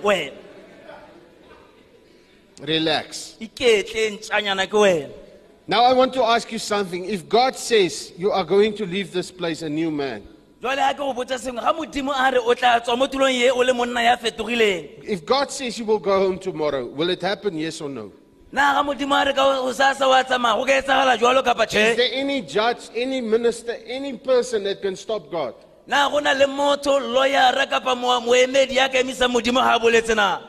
Relax. 2.61 3.35
iketle 3.39 4.09
ntšanyana 4.17 4.67
ke 4.67 4.77
wena 4.77 5.09
Now 5.65 5.83
I 5.85 5.93
want 5.93 6.13
to 6.15 6.23
ask 6.23 6.51
you 6.51 6.59
something. 6.59 7.05
If 7.05 7.29
God 7.29 7.55
says 7.55 8.11
you 8.17 8.31
are 8.31 8.43
going 8.43 8.75
to 8.75 8.85
leave 8.85 9.13
this 9.13 9.31
place 9.31 9.61
a 9.61 9.69
new 9.69 9.89
man, 9.91 10.21
jale 10.61 10.75
ga 10.75 10.93
ke 10.93 10.97
go 10.97 11.13
botsa 11.13 11.39
sengwe 11.39 11.61
ga 11.63 11.73
modimo 11.73 12.11
a 12.11 12.31
re 12.31 12.37
o 12.39 12.53
tla 12.53 12.79
tswa 12.81 12.97
mo 12.97 13.07
tulong 13.07 13.31
ye 13.33 13.49
o 13.51 13.59
le 13.63 13.73
monna 13.73 14.01
ya 14.03 14.15
fetogileng 14.17 15.03
if 15.03 15.25
God 15.25 15.49
says 15.51 15.77
you 15.79 15.85
will 15.85 15.99
go 15.99 16.19
home 16.19 16.37
tomorrow, 16.39 16.85
will 16.85 17.09
it 17.09 17.21
happen 17.21 17.57
yes 17.57 17.79
or 17.81 17.89
no? 17.89 18.11
Na 18.53 18.73
ga 18.75 18.83
modimo 18.83 19.15
a 19.19 19.25
re 19.25 19.33
ka 19.33 19.43
o 19.65 19.71
sasa 19.73 20.07
wa 20.07 20.21
tsamaya 20.23 20.55
go 20.55 20.63
ka 20.65 20.73
etsagala 20.81 21.17
jalo 21.17 21.41
kapa 21.43 21.63
Is 21.65 21.97
there 21.97 22.09
any 22.13 22.41
judge, 22.41 22.89
any 22.95 23.19
minister, 23.19 23.75
any 23.87 24.13
person 24.17 24.63
that 24.65 24.81
can 24.81 24.95
stop 24.95 25.31
God? 25.31 25.55
na 25.87 26.07
go 26.09 26.19
na 26.19 26.31
le 26.33 26.45
motho 26.45 26.99
lawyera 27.01 27.65
kapa 27.69 27.95
moemedi 27.95 28.75
ya 28.75 28.87
ka 28.89 28.99
emisa 29.01 29.27
modimo 29.27 29.59
ga 29.59 29.79
boletse 29.79 30.15
na 30.15 30.39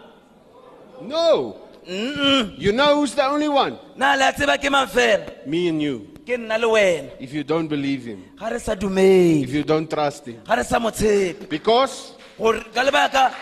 No. 1.03 1.57
You 1.87 2.73
know 2.73 2.97
who's 3.01 3.15
the 3.15 3.25
only 3.27 3.49
one? 3.49 3.79
na 3.97 4.15
le 4.15 4.29
a 4.29 4.33
tseba 4.33 4.59
ke 4.61 4.71
mang 4.71 4.87
fela 4.87 5.47
Me 5.47 5.69
and 5.69 5.81
you. 5.83 6.09
ke 6.27 6.37
nna 6.39 6.59
le 6.61 6.69
wena 6.69 7.11
If 7.21 7.33
you 7.33 7.43
don't 7.45 7.69
believe 7.69 8.05
him, 8.05 8.23
ga 8.39 8.49
re 8.49 8.59
sa 8.59 8.75
dumele 8.75 9.43
if 9.45 9.51
you 9.53 9.65
don't 9.65 9.89
trust 9.91 10.27
him. 10.27 10.41
ga 10.47 10.55
re 10.55 10.63
sa 10.63 10.79
mo 10.79 10.91
tshepe 10.91 11.49
Because 11.49 12.13
ka 12.39 12.83
lebaka 12.85 13.33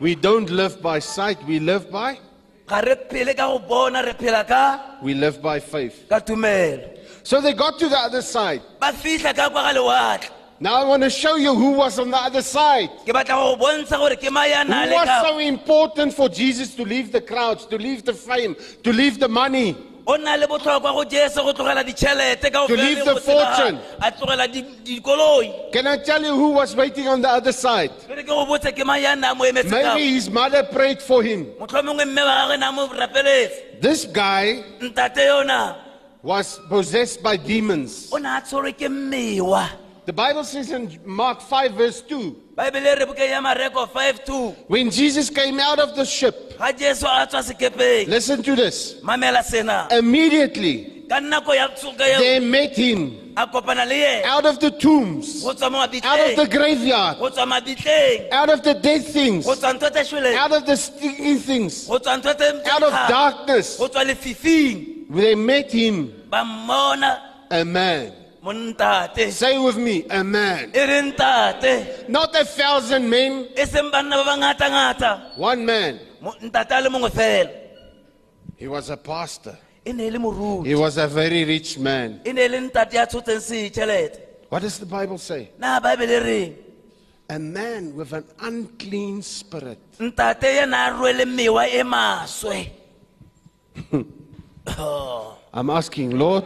we 0.00 0.14
don't 0.14 0.50
live 0.50 0.80
by 0.82 0.98
sight, 0.98 1.38
we 1.46 1.58
live 1.58 1.90
by 1.90 2.18
ga 2.68 2.80
re 2.80 2.94
phele 3.10 3.34
ka 3.36 3.46
go 3.48 3.58
bona 3.58 4.02
re 4.02 4.12
phela 4.12 4.46
ka 4.46 4.98
we 5.02 5.14
live 5.14 5.40
by 5.42 5.58
faith. 5.60 6.04
ka 6.08 6.20
tumelo 6.20 6.94
So 7.22 7.40
they 7.40 7.52
got 7.52 7.78
to 7.78 7.88
the 7.88 7.98
other 7.98 8.22
side. 8.22 8.62
ba 8.80 8.92
fitlha 8.92 9.34
ka 9.34 9.48
kwa 9.50 9.62
ga 9.62 9.72
lewatle 9.78 10.30
Now 10.60 10.74
I 10.74 10.84
want 10.84 11.04
to 11.04 11.10
show 11.10 11.36
you 11.36 11.54
who 11.54 11.70
was 11.72 12.00
on 12.00 12.10
the 12.10 12.16
other 12.16 12.42
side. 12.42 12.90
ke 13.06 13.12
batla 13.16 13.34
go 13.40 13.56
go 13.56 13.64
bontsha 13.64 13.96
gore 13.98 14.16
ke 14.16 14.30
ma 14.30 14.44
ya 14.44 14.64
Who 14.64 14.72
le 14.72 14.92
was 14.92 15.06
ka 15.08 15.22
so 15.22 15.38
important 15.38 16.12
for 16.14 16.28
Jesus 16.28 16.74
to 16.74 16.84
leave 16.84 17.10
the 17.12 17.20
crowds, 17.20 17.64
to 17.66 17.76
leave 17.78 18.04
the 18.04 18.12
fame, 18.14 18.56
to 18.82 18.92
leave 18.92 19.18
the 19.18 19.28
money? 19.28 19.76
O 20.08 20.16
na 20.16 20.34
le 20.36 20.46
botlhokwa 20.46 20.92
go 20.96 21.04
jesu 21.04 21.42
go 21.44 21.52
tlogela 21.52 21.84
ditšhelete 21.84 22.50
ka 22.52 22.66
To 22.66 22.74
leave 22.74 23.04
the 23.04 23.16
fortune. 23.20 23.78
a 24.00 24.10
tlogela 24.10 24.46
di- 24.50 24.62
dikoloi 25.00 25.70
Can 25.72 25.86
I 25.86 25.98
tell 25.98 26.22
you 26.24 26.34
who 26.34 26.48
was 26.52 26.74
waiting 26.74 27.06
on 27.08 27.20
the 27.20 27.28
other 27.28 27.52
side? 27.52 27.90
pele 28.08 28.22
ke 28.22 28.26
go 28.26 28.46
botse 28.46 28.72
ke 28.74 28.86
mang 28.86 29.02
ya 29.02 29.14
nna 29.14 29.34
mo 29.36 29.44
emetse 29.44 29.68
ka 29.70 29.94
Maybe 29.94 30.14
his 30.14 30.30
mother 30.30 30.62
prayed 30.64 31.02
for 31.02 31.22
him. 31.22 31.44
motlhomongwe 31.60 32.04
mme 32.06 32.22
wa 32.24 32.48
gage 32.48 32.58
na 32.60 32.72
mo 32.72 32.86
rapeletse 32.88 33.80
This 33.80 34.06
guy 34.06 34.64
was 36.22 36.58
possessed 36.68 37.22
by 37.22 37.36
demons. 37.36 38.10
O 40.08 40.12
ne 40.12 40.14
a 40.14 40.14
tshwerwe 40.14 40.14
ke 40.14 40.14
mmewa 40.14 40.14
The 40.14 40.14
Bible 40.14 40.44
says 40.44 40.70
in 40.70 40.98
Mark 41.04 41.42
5, 41.42 41.72
verse 41.72 42.00
2 42.02 42.36
baebele 42.56 42.98
re 42.98 43.04
boke 43.04 43.18
ya 43.18 43.40
mareko 43.40 43.86
5 43.86 44.24
2 44.24 44.54
when 44.68 44.90
Jesus 44.90 45.30
came 45.30 45.60
out 45.60 45.78
of 45.78 45.94
the 45.94 46.04
ship, 46.04 46.58
ga 46.58 46.72
jesu 46.72 47.06
a 47.06 47.26
tswa 47.26 47.42
sekepeng. 47.42 48.08
listen 48.08 48.42
to 48.42 48.56
this. 48.56 49.00
mamela 49.02 49.42
sena. 49.44 49.86
Immediately 49.90 51.04
ka 51.08 51.20
nako 51.20 51.54
ya 51.54 51.68
tsoka 51.68 52.08
eo 52.08 52.18
they 52.18 52.40
met 52.40 52.74
him 52.76 53.34
a 53.36 53.46
kopana 53.46 53.86
le 53.86 53.94
ena 53.94 54.28
out 54.28 54.46
of 54.46 54.58
the 54.60 54.70
tombs, 54.70 55.42
go 55.42 55.52
tswa 55.52 55.70
mo 55.70 55.78
out 55.78 55.94
of 55.94 56.00
the 56.00 56.00
mabitleng 56.00 56.50
graveyard, 56.50 57.18
go 57.18 57.30
tswa 57.30 57.46
mabitleng. 57.46 58.32
out 58.32 58.50
of 58.50 58.62
the 58.62 58.74
dead 58.74 59.04
things, 59.04 59.44
go 59.44 59.54
tswa 59.54 59.74
ntho 59.74 59.90
tse 59.90 60.02
shweleng. 60.08 60.34
out 60.36 60.52
of 60.52 60.64
the 60.66 60.76
stinking 60.76 61.38
things, 61.38 61.86
go 61.86 61.98
tswa 61.98 62.18
ntho 62.20 62.34
tse 62.34 62.62
out 62.72 62.82
of 62.82 62.92
darkness. 63.08 63.76
go 63.76 63.88
tswa 63.88 64.04
lefifing. 64.04 65.06
They 65.10 65.34
met 65.34 65.70
him, 65.72 66.12
ba 66.28 66.44
mmona. 66.44 67.20
A 67.50 67.64
man. 67.64 68.12
Say 69.30 69.58
with 69.58 69.76
me, 69.76 70.04
a 70.08 70.24
man. 70.24 70.72
Not 72.08 72.34
a 72.34 72.44
thousand 72.44 73.08
men, 73.10 73.48
seng 73.56 73.90
banna 73.90 74.24
ba 74.24 74.30
bangata-ngata 74.30 75.36
one 75.36 75.66
man. 75.66 76.00
Mo- 76.20 76.34
ntate 76.42 76.72
a 76.72 76.80
le 76.80 76.88
mongwe 76.88 77.10
fela 77.10 77.50
He 78.56 78.66
was 78.66 78.88
a 78.90 78.96
pastor. 78.96 79.56
ne 79.86 80.10
le 80.10 80.18
moruti 80.18 80.66
He 80.66 80.74
was 80.74 80.96
a 80.96 81.06
very 81.06 81.44
rich 81.44 81.78
man. 81.78 82.20
ne 82.24 82.48
le 82.48 82.58
ntate 82.70 82.94
ya 82.94 83.04
tshotseng 83.06 83.40
setšhelete 83.40 84.20
What 84.48 84.62
does 84.62 84.78
the 84.78 84.86
Bible 84.86 85.18
say? 85.18 85.50
na 85.58 85.78
baebele 85.80 86.20
reng 86.24 86.54
A 87.30 87.38
man 87.38 87.94
with 87.94 88.14
an 88.14 88.24
unclean 88.40 89.20
spirit. 89.20 89.78
ntate 90.00 90.44
yena 90.56 90.88
a 90.88 90.92
rwele 90.92 91.24
mewa 91.26 91.64
maswe 91.84 92.70
oh. 94.78 95.34
I'm 95.52 95.70
asking, 95.70 96.18
Lord, 96.18 96.44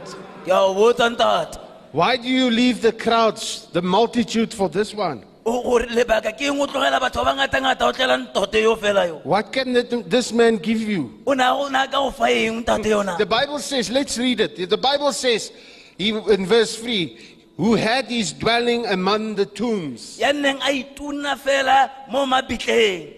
ke 1.93 1.99
a 1.99 1.99
o 1.99 1.99
botsa 1.99 1.99
ntate 1.99 1.99
why 1.99 2.17
do 2.17 2.29
you 2.29 2.51
leave 2.51 2.81
the 2.83 2.93
crowds, 2.93 3.67
the 3.73 3.83
multitude 3.83 4.53
for 4.53 4.69
this 4.69 4.95
one? 4.95 5.25
o 5.45 5.63
gore 5.63 5.87
lebaka 5.87 6.33
ke 6.37 6.43
eng 6.43 6.61
o 6.61 6.67
tlogela 6.67 7.01
batho 7.01 7.25
ba 7.25 7.35
bangata-ngata 7.35 7.83
o 7.89 7.93
tlela 7.93 8.17
ntote 8.33 8.63
yo 8.63 8.77
fela 8.77 9.07
yo 9.07 9.21
What 9.25 9.53
can 9.53 9.77
it- 9.77 10.11
this 10.11 10.33
man 10.33 10.57
give 10.59 10.81
you? 10.81 11.21
o 11.27 11.35
ne 11.35 11.43
a 11.45 11.51
go 11.51 11.69
na 11.69 11.87
ka 11.87 12.01
go 12.01 12.11
fa 12.11 12.25
eng 12.31 12.65
ntate 12.65 12.85
yona 12.87 13.19
The 13.19 13.27
Bible 13.27 13.59
says, 13.59 13.91
let's 13.91 14.19
read 14.19 14.41
it. 14.41 14.71
The 14.71 14.77
Bible 14.77 15.13
says, 15.13 15.51
he, 15.99 16.09
in 16.11 16.47
verse 16.47 16.77
3, 16.77 17.19
who 17.57 17.75
had 17.75 18.07
his 18.07 18.33
dwelling 18.33 18.87
among 18.87 19.35
the 19.35 19.47
tombs. 19.47 20.19
ya 20.19 20.33
nneng 20.33 20.61
a 20.63 20.71
ituna 20.73 21.37
fela 21.37 21.91
mo 22.09 22.25
mabitleng 22.27 23.15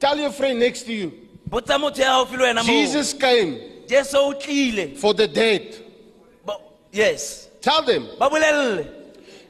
Tell 0.00 0.16
your 0.18 0.30
friend 0.30 0.60
next 0.60 0.82
to 0.84 0.92
you, 0.92 1.12
botsa 1.48 1.78
motho 1.78 1.98
ya 1.98 2.24
gaufi 2.24 2.36
le 2.36 2.62
Jesus 2.64 3.12
came 3.14 3.58
jesu 3.88 4.16
o 4.18 4.32
tlile 4.34 4.96
for 4.96 5.14
the 5.14 5.26
dead. 5.28 5.76
Yes 6.92 7.47
Tell 7.68 7.82
them. 7.82 8.08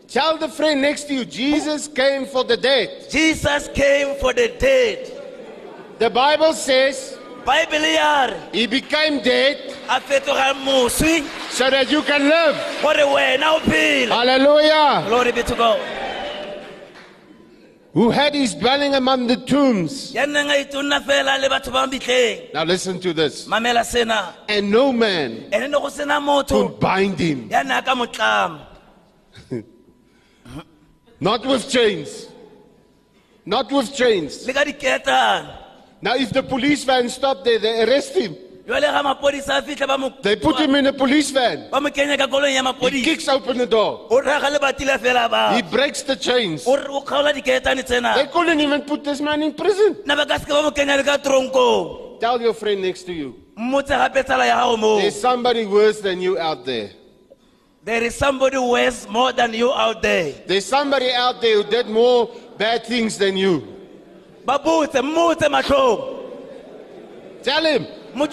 Tell 0.08 0.38
the 0.38 0.48
friend 0.48 0.82
next 0.82 1.04
to 1.04 1.14
you, 1.14 1.24
Jesus 1.24 1.86
came 1.86 2.26
for 2.26 2.42
the 2.42 2.56
dead. 2.56 3.08
jesus 3.08 3.68
came 3.68 4.16
for 4.16 4.32
the 4.32 4.48
dead 4.58 4.98
The 6.00 6.10
Bible 6.10 6.52
says 6.52 7.16
he 8.52 8.66
became 8.66 9.22
dead 9.22 9.76
a 9.88 10.00
so 11.50 11.70
that 11.70 11.86
you 11.92 12.02
can 12.02 12.22
live. 12.28 12.56
gore 12.82 13.06
wena 13.14 13.54
o 13.54 13.60
phela 13.60 14.14
Hallelujah. 14.18 15.04
glory 15.06 15.30
be 15.32 15.42
to 15.44 15.54
god 15.54 15.78
Who 17.98 18.10
had 18.10 18.32
his 18.32 18.54
dwelling 18.54 18.94
among 18.94 19.26
the 19.26 19.34
tombs. 19.42 20.14
ya 20.14 20.22
nneng 20.22 20.54
a 20.54 20.62
itonna 20.62 21.00
fela 21.02 21.34
le 21.42 21.48
batho 21.50 21.72
ba 21.72 21.82
bitleng 21.90 22.54
Now 22.54 22.62
listen 22.62 23.00
to 23.00 23.12
this. 23.12 23.48
And 23.50 24.70
no 24.70 24.92
man 24.92 25.50
ene 25.52 25.66
ne 25.66 25.78
go 25.82 25.88
sena 25.88 26.20
motho 26.20 26.68
could 26.68 26.78
bind 26.78 27.18
him, 27.18 27.48
ya 27.50 27.64
nne 27.64 27.76
a 27.76 27.82
ka 27.82 28.68
not 31.20 31.44
with 31.44 31.68
chains. 31.68 32.28
Not 33.44 33.72
with 33.72 33.92
chains. 33.92 34.46
le 34.46 34.52
ka 34.52 34.62
diketane 34.62 35.48
Now, 36.00 36.14
if 36.14 36.30
the 36.30 36.44
police 36.44 36.84
van 36.84 37.08
stopped 37.08 37.44
there, 37.44 37.58
they 37.58 37.82
arrest 37.82 38.14
him. 38.14 38.36
Jale 38.68 38.86
ga 38.92 39.02
mapodisa 39.02 39.56
a 39.58 39.62
fitlha 39.62 39.86
ba 39.88 39.96
They 40.22 40.36
put 40.36 40.58
him 40.60 40.74
in 40.74 40.86
a 40.86 40.92
police 40.92 41.30
van. 41.30 41.68
ba 41.70 41.80
mo 41.80 41.88
kenya 41.90 42.16
ka 42.18 42.26
kolong 42.26 42.52
ya 42.52 42.62
He 42.90 43.02
kicks 43.02 43.26
open 43.28 43.56
the 43.56 43.66
door. 43.66 44.06
o 44.10 44.20
raga 44.20 44.50
le 44.50 44.58
batile 44.58 44.98
fela 44.98 45.54
He 45.56 45.62
breaks 45.62 46.02
the 46.02 46.14
chains. 46.16 46.66
o 46.66 46.76
re 46.76 46.84
o 46.88 47.00
kgaola 47.00 47.32
diketane 47.32 47.82
They 48.14 48.26
couldn't 48.26 48.60
even 48.60 48.82
put 48.82 49.04
this 49.04 49.20
man 49.20 49.42
in 49.42 49.54
prison. 49.54 49.96
na 50.04 50.14
ba 50.14 50.26
ka 50.26 50.38
seke 50.38 50.50
ba 50.52 50.62
mo 50.62 50.70
kenya 50.70 50.96
le 50.96 51.02
ka 51.04 51.16
tronkong 51.16 52.20
Tell 52.20 52.40
your 52.42 52.52
friend 52.52 52.82
next 52.82 53.04
to 53.04 53.12
you. 53.12 53.34
mmotse 53.56 53.88
gape 53.96 54.22
tsala 54.26 54.44
ya 54.46 54.56
gago 54.60 54.76
moo 54.78 54.98
There's 55.00 55.18
somebody 55.18 55.64
worse 55.64 56.00
than 56.00 56.20
you 56.20 56.38
out 56.38 56.66
there. 56.66 56.90
there 57.84 58.02
is 58.04 58.14
somebody 58.14 58.58
worse 58.58 59.08
more 59.08 59.32
than 59.32 59.54
you 59.54 59.72
out 59.72 60.02
there 60.02 60.34
There's 60.46 60.66
somebody 60.66 61.10
out 61.10 61.40
there 61.40 61.62
who 61.62 61.64
did 61.64 61.88
more 61.88 62.28
bad 62.58 62.84
things 62.84 63.16
than 63.16 63.34
you. 63.38 63.64
ba 64.44 64.58
botse 64.58 65.00
mmotse 65.00 65.48
matlhong 65.48 66.16
Tell 67.42 67.64
him. 67.64 67.86
Mo 68.14 68.26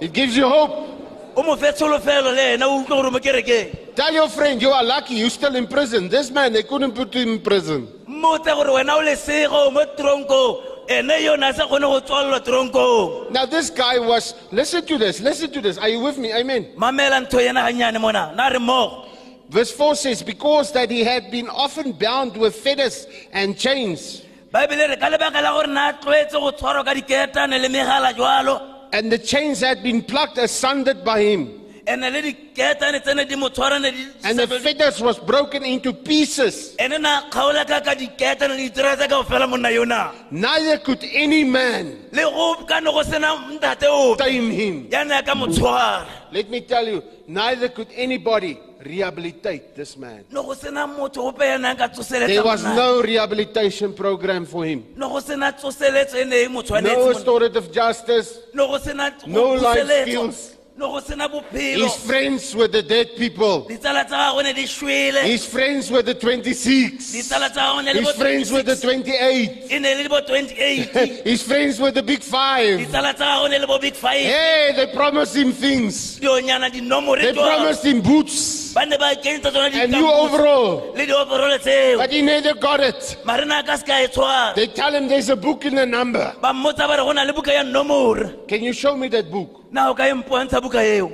It 0.00 0.12
gives 0.12 0.36
you 0.36 0.48
hope. 0.48 0.88
o 1.36 1.42
mo 1.42 1.56
fe 1.56 1.72
tsholofelo 1.72 2.34
le 2.34 2.54
ena 2.54 2.66
o 2.68 2.82
utlwe 2.82 2.88
gore 2.88 3.10
mo 3.10 3.18
kerekeng 3.18 3.94
Tell 3.94 4.12
your 4.12 4.28
friend 4.28 4.60
you 4.60 4.70
are 4.70 4.84
lucky 4.84 5.14
you're 5.14 5.30
still 5.30 5.54
in 5.56 5.66
prison. 5.66 6.08
This 6.08 6.30
man, 6.30 6.52
they 6.52 6.62
couldn't 6.62 6.92
put 6.94 7.14
him 7.14 7.28
in 7.28 7.40
prison. 7.40 7.86
mmotse 8.06 8.52
gore 8.54 8.68
wena 8.72 8.96
o 8.96 9.02
lesego 9.02 9.72
mo 9.72 9.84
tronkong 9.96 10.88
ene 10.90 11.24
yone 11.24 11.42
a 11.44 11.52
sa 11.54 11.66
kgone 11.66 11.82
go 11.88 12.00
tswalelwa 12.00 12.40
tronkong 12.40 13.30
Now, 13.30 13.46
this 13.46 13.70
guy 13.70 13.98
was, 13.98 14.34
listen 14.50 14.84
to 14.86 14.98
this, 14.98 15.20
listen 15.20 15.50
to 15.52 15.60
this. 15.60 15.78
Are 15.78 15.88
you 15.88 16.00
with 16.00 16.18
me? 16.18 16.32
Amen. 16.32 16.72
mamela 16.76 17.20
ntho 17.26 17.40
ena 17.40 17.62
gannyane 17.62 17.98
mona 18.00 18.32
na 18.34 18.48
re 18.48 18.58
mmogo 18.58 19.08
Verse 19.48 19.70
4 19.70 19.94
says, 19.96 20.22
Because 20.22 20.72
that 20.72 20.90
he 20.90 21.04
had 21.04 21.30
been 21.30 21.46
often 21.50 21.92
bound 21.92 22.34
with 22.38 22.56
fetters 22.56 23.06
and 23.32 23.54
chains, 23.58 24.22
baebele 24.52 24.88
re 24.90 24.96
ka 24.96 25.08
lebaka 25.08 25.40
la 25.42 25.52
gore 25.52 25.66
na 25.68 25.92
tlwaetse 25.92 26.36
go 26.40 26.50
tshwarwa 26.52 26.84
ka 26.84 26.92
diketane 26.94 27.56
le 27.60 27.68
megala 27.68 28.12
jalo 28.12 28.60
and 28.92 29.10
the 29.10 29.18
chains 29.18 29.60
had 29.60 29.82
been 29.82 30.02
plucked 30.02 30.36
asunder 30.36 30.92
by 30.92 31.22
him, 31.22 31.48
ene 31.88 32.10
le 32.12 32.20
diketane 32.22 33.00
tsene 33.02 33.26
di 33.26 33.34
mo 33.34 33.48
tshwarane 33.48 33.90
di 33.90 34.06
and 34.24 34.38
the 34.38 34.46
fetters 34.46 35.00
was 35.00 35.18
broken 35.18 35.62
into 35.64 35.92
pieces. 35.94 36.76
ene 36.78 36.98
na 37.00 37.22
kgaola 37.30 37.66
ka 37.66 37.80
ka 37.80 37.94
diketane 37.94 38.50
le 38.56 38.68
ditira 38.68 38.94
tsa 38.96 39.08
kao 39.08 39.22
fela 39.22 39.48
monna 39.48 39.70
yona. 39.70 40.12
Neither 40.30 40.76
could 40.78 41.02
any 41.14 41.44
man 41.44 41.96
le 42.12 42.22
go 42.22 42.54
ka 42.68 42.78
ne 42.80 42.90
go 42.92 43.02
sena 43.02 43.28
ntate 43.56 43.86
ope. 43.88 44.18
tame 44.18 44.50
him. 44.50 44.86
ya 44.90 45.02
ne 45.02 45.16
a 45.18 45.22
ka 45.22 45.34
mo 45.34 45.46
tshwara. 45.46 46.06
Let 46.30 46.50
me 46.50 46.60
tell 46.60 46.86
you, 46.86 47.02
neither 47.26 47.68
could 47.68 47.88
anybody 47.94 48.58
rehabilitate 48.82 49.74
this 49.74 49.96
man. 49.96 50.24
ne 50.30 50.42
go 50.42 50.54
sena 50.54 50.86
motho 50.86 51.18
ope 51.28 51.40
ya 51.40 51.56
nang 51.58 51.76
ka 51.76 51.88
There 51.88 52.42
was 52.44 52.62
no 52.64 53.02
rehabilitation 53.02 53.92
program 53.94 54.44
for 54.46 54.64
him. 54.64 54.84
ne 54.96 55.08
go 55.08 55.20
sena 55.20 55.52
tsoseletso 55.52 56.24
ne 56.26 56.48
mo 56.48 56.62
No 56.80 57.08
restorative 57.08 57.70
justice. 57.72 58.38
ne 58.54 58.66
go 58.66 58.78
sena 58.78 59.12
No 59.26 59.52
life 59.54 59.86
skills. 60.02 60.56
Ne 60.76 60.86
go 60.86 61.00
sena 61.00 61.28
bophelo 61.28 61.84
He's 61.84 61.96
friends 61.96 62.54
with 62.54 62.72
the 62.72 62.82
dead 62.82 63.08
people. 63.16 63.66
ditsala 63.68 64.04
tsa 64.06 64.16
gagwe 64.16 64.42
ne 64.44 64.52
di 64.54 64.64
shwele 64.66 65.22
He's 65.22 65.44
friends 65.44 65.90
with 65.90 66.06
the 66.06 66.14
26. 66.14 67.12
ditsala 67.12 67.50
tsa 67.52 67.60
gagwe 67.60 67.84
ne 67.84 67.92
le 67.92 68.00
He's 68.00 68.12
friends 68.12 68.50
with 68.50 68.66
the 68.66 68.76
28. 68.76 69.70
e 69.70 69.78
ne 69.78 69.94
le 69.94 70.08
28 70.08 71.22
He's 71.24 71.42
friends 71.42 71.78
with 71.78 71.94
the 71.94 72.02
big 72.02 72.22
five. 72.22 72.80
ditsala 72.80 73.12
tsa 73.14 73.24
gagwe 73.24 73.50
ne 73.50 73.58
le 73.58 73.66
bo 73.66 73.78
big 73.78 73.94
five 73.94 74.24
Hey, 74.24 74.72
they 74.74 74.86
promised 74.94 75.36
him 75.36 75.52
things. 75.52 76.18
They 76.18 77.32
promised 77.34 77.84
him 77.84 78.00
boots 78.00 78.72
ba 78.72 78.86
ne 78.86 78.96
ba 78.96 79.14
kenyetsa 79.14 79.52
and 79.74 79.92
new 79.92 80.08
overall. 80.08 80.92
le 80.96 81.04
dioporole 81.06 81.58
tseo 81.60 81.98
But 81.98 82.10
he 82.12 82.22
never 82.22 82.54
got 82.54 82.80
it. 82.80 83.18
mare 83.26 83.44
na 83.44 83.62
ka 83.62 83.76
se 83.76 83.84
ka 83.84 84.06
tshwara 84.08 84.54
They 84.54 84.68
tell 84.68 84.94
him 84.94 85.06
there's 85.08 85.28
a 85.28 85.36
book 85.36 85.66
in 85.66 85.74
the 85.74 85.84
number. 85.84 86.34
ba 86.40 86.52
mmotsa 86.54 86.88
ba 86.88 86.96
re 86.96 87.04
go 87.04 87.12
na 87.12 87.24
le 87.24 87.32
buka 87.34 87.52
ya 87.52 87.62
nomore 87.62 88.48
Can 88.48 88.62
you 88.64 88.72
show 88.72 88.96
me 88.96 89.08
that 89.08 89.30
book? 89.30 89.58
Na 89.72 89.90
o 89.90 89.94
ka 89.94 90.04
mpontsha 90.04 90.60
buka 90.60 90.82
eo 90.84 91.10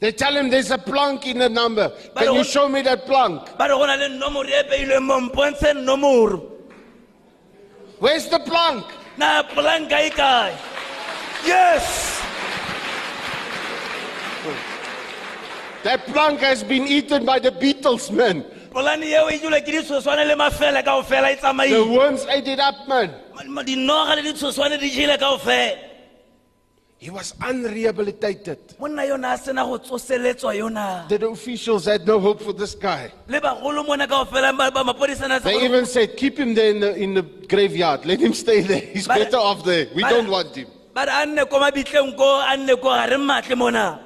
They 0.00 0.10
tell 0.10 0.36
him 0.36 0.50
there's 0.50 0.72
a 0.72 0.78
plank 0.78 1.28
in 1.28 1.38
the 1.38 1.48
number. 1.48 1.92
Can 2.16 2.34
you 2.34 2.42
show 2.42 2.68
me 2.68 2.82
that 2.82 3.06
plank? 3.06 3.56
ba 3.56 3.64
re 3.68 3.74
go 3.78 3.86
na 3.86 3.94
le 3.94 4.08
nomoro 4.08 4.48
e 4.48 4.62
peilweng 4.70 5.02
mo 5.06 5.20
mpontshe 5.28 5.72
nomoro 5.74 6.38
Where's 7.98 8.26
the 8.28 8.38
plank? 8.40 8.84
na 9.16 9.42
polanka 9.42 9.98
e 10.06 10.10
kae 10.10 10.52
yes 11.46 12.20
That 15.84 16.06
plank 16.06 16.38
has 16.40 16.62
been 16.62 16.86
eaten 16.86 17.24
by 17.26 17.38
the 17.40 17.50
beetles, 17.50 18.10
man. 18.10 18.44
polane 18.72 19.02
eo 19.04 19.28
e 19.28 19.38
dula 19.38 19.60
ke 19.60 19.66
ditshoswane 19.72 20.26
le 20.26 20.34
mafele 20.36 20.82
kao 20.84 21.02
fela 21.02 21.30
e 21.30 21.34
The 21.36 21.40
tsamaile 21.42 21.90
worms 21.96 22.24
ate 22.26 22.48
it 22.48 22.60
up, 22.60 22.86
man. 22.88 23.10
dinoga 23.64 24.14
le 24.16 24.22
ditshoswane 24.32 24.78
di 24.80 24.90
jele 24.90 25.18
kao 25.18 25.38
fela 25.38 25.76
He 27.02 27.10
was 27.10 27.34
unrehabilitated. 27.42 28.58
monna 28.78 29.02
yona 29.02 29.32
a 29.34 29.36
sena 29.38 29.64
go 29.64 29.76
tsoseletswa 29.78 30.54
yona 30.54 31.08
The 31.08 31.26
officials 31.28 31.86
had 31.86 32.06
no 32.06 32.20
hope 32.20 32.40
for 32.40 32.52
this 32.52 32.76
guy. 32.76 33.10
le 33.26 33.40
bagolo 33.40 33.84
mona 33.84 34.06
kao 34.06 34.24
fela 34.24 34.56
ba 34.56 34.70
ba 34.70 34.84
mapodisana 34.84 35.40
sa 35.42 35.48
They 35.48 35.64
even 35.64 35.84
said, 35.84 36.16
keep 36.16 36.38
him 36.38 36.54
there 36.54 36.70
in 36.70 36.78
the, 36.78 36.94
in 36.96 37.14
the 37.14 37.22
graveyard. 37.22 38.06
Let 38.06 38.20
him 38.20 38.32
stay 38.32 38.60
there. 38.60 38.80
He's 38.94 39.08
But- 39.08 39.18
better 39.18 39.36
off 39.36 39.64
there. 39.64 39.88
We 39.96 40.02
but- 40.02 40.10
don't 40.10 40.28
want 40.30 40.54
him. 40.54 40.68
ba 40.94 41.04
re 41.06 41.10
a 41.22 41.26
nne 41.26 41.42
ko 41.50 41.58
mabitleng 41.58 42.16
ko 42.16 42.28
a 42.40 42.56
nne 42.56 42.76
ko 42.80 42.88
ga 42.94 43.04
re 43.10 43.16
matle 43.16 43.56
mona 43.56 43.98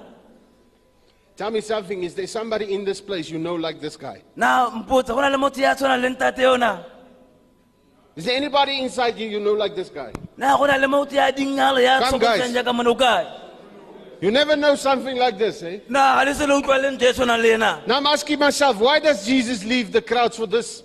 Tell 1.37 1.51
me 1.51 1.61
something. 1.61 2.03
Is 2.03 2.15
there 2.15 2.27
somebody 2.27 2.73
in 2.73 2.83
this 2.87 2.99
place 3.03 3.29
you 3.29 3.39
know 3.39 3.57
like 3.57 3.79
this 3.79 3.95
guy? 3.99 4.23
na 4.37 4.71
mpotsa 4.71 5.09
go 5.15 5.21
na 5.21 5.29
le 5.29 5.37
motho 5.37 5.61
ya 5.61 5.75
tshwana 5.75 6.01
le 6.01 6.09
ntate 6.17 6.39
yona 6.49 6.83
Is 8.17 8.25
there 8.25 8.37
anybody 8.37 8.81
inside 8.81 9.19
you 9.19 9.29
you 9.29 9.41
know 9.41 9.53
like 9.53 9.75
this 9.75 9.89
guy? 9.91 10.13
na 10.37 10.57
go 10.57 10.67
na 10.67 10.77
le 10.77 10.87
motho 10.87 11.13
ya 11.15 11.31
dingalo 11.33 11.81
ya 11.83 12.01
Come, 12.01 12.19
guys. 12.19 12.41
tshokotsang 12.41 12.55
jaaka 12.55 12.75
mona 12.75 12.91
o 12.91 12.95
kae 12.95 13.27
You 14.21 14.31
never 14.31 14.57
know 14.57 14.75
something 14.77 15.19
like 15.19 15.37
this, 15.37 15.63
eh? 15.63 15.81
na 15.89 16.17
ga 16.17 16.25
le 16.31 16.35
se 16.35 16.47
le 16.47 16.55
utlwa 16.61 16.81
le 16.81 16.91
ntho 16.97 17.03
e 17.09 17.13
tshwanang 17.13 17.43
le 17.43 17.53
ena 17.55 17.83
Now 17.87 17.99
I'm 17.99 18.07
asking 18.07 18.39
myself, 18.39 18.79
why 18.79 18.99
does 19.01 19.27
Jesus 19.27 19.65
leave 19.65 19.93
the 19.93 20.01
crowds 20.03 20.37
for 20.37 20.47
this? 20.47 20.83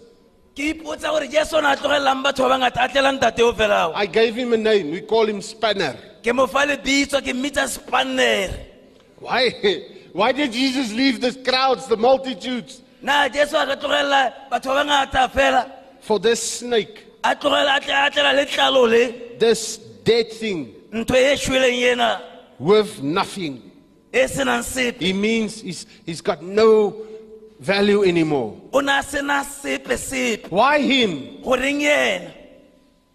ke 0.55 0.75
ipotsa 0.75 1.07
gore 1.09 1.27
jesu 1.31 1.55
ona 1.55 1.71
a 1.71 1.75
tlogelelang 1.77 2.21
batho 2.23 2.43
ba 2.49 2.57
bangata 2.57 2.83
a 2.83 2.89
tlela 2.89 3.11
ntate 3.17 3.39
felao 3.55 3.93
I 3.95 4.05
gave 4.05 4.35
him 4.35 4.51
a 4.51 4.57
name. 4.57 4.91
We 4.91 4.99
call 5.01 5.25
him 5.25 5.41
Spanner. 5.41 5.95
ke 6.21 6.35
mo 6.35 6.47
fa 6.47 6.65
lebitso 6.67 7.21
ke 7.23 7.31
mmitsa 7.33 7.67
spanere 7.71 8.51
Why, 9.19 9.51
why 10.11 10.31
did 10.33 10.51
Jesus 10.51 10.91
leave 10.91 11.21
the 11.21 11.31
crowds, 11.49 11.87
the 11.87 11.95
multitudes, 11.95 12.81
na 13.01 13.29
jesu 13.29 13.55
a 13.55 13.65
ka 13.65 13.75
tlogelela 13.75 14.33
batho 14.51 14.75
ba 14.75 14.83
bangata 14.83 15.31
fela 15.31 15.71
for 16.01 16.19
this 16.19 16.41
snake, 16.59 17.05
a 17.23 17.35
tlogela 17.35 17.75
a 17.77 18.09
tlela 18.11 18.33
le 18.35 18.45
tlalo 18.45 18.87
le 18.89 19.37
this 19.39 19.77
dead 20.03 20.29
thing 20.31 20.73
ntho 20.91 21.15
e 21.15 21.35
shweleng 21.37 21.81
ena 21.93 22.21
with 22.59 23.01
nothing? 23.01 23.61
e 24.13 24.27
senang 24.27 24.63
sepe 24.63 24.99
He 25.01 25.13
means 25.13 25.61
he's, 25.61 25.85
he's 26.05 26.21
got 26.21 26.41
no 26.43 26.93
value 27.59 28.03
anymore. 28.03 28.57
o 28.73 28.79
ne 28.81 28.91
a 28.99 29.03
sena 29.03 29.43
sepe 29.43 29.97
sepe 29.97 30.49
Why 30.49 30.79
him? 30.79 31.41
goreng 31.43 31.81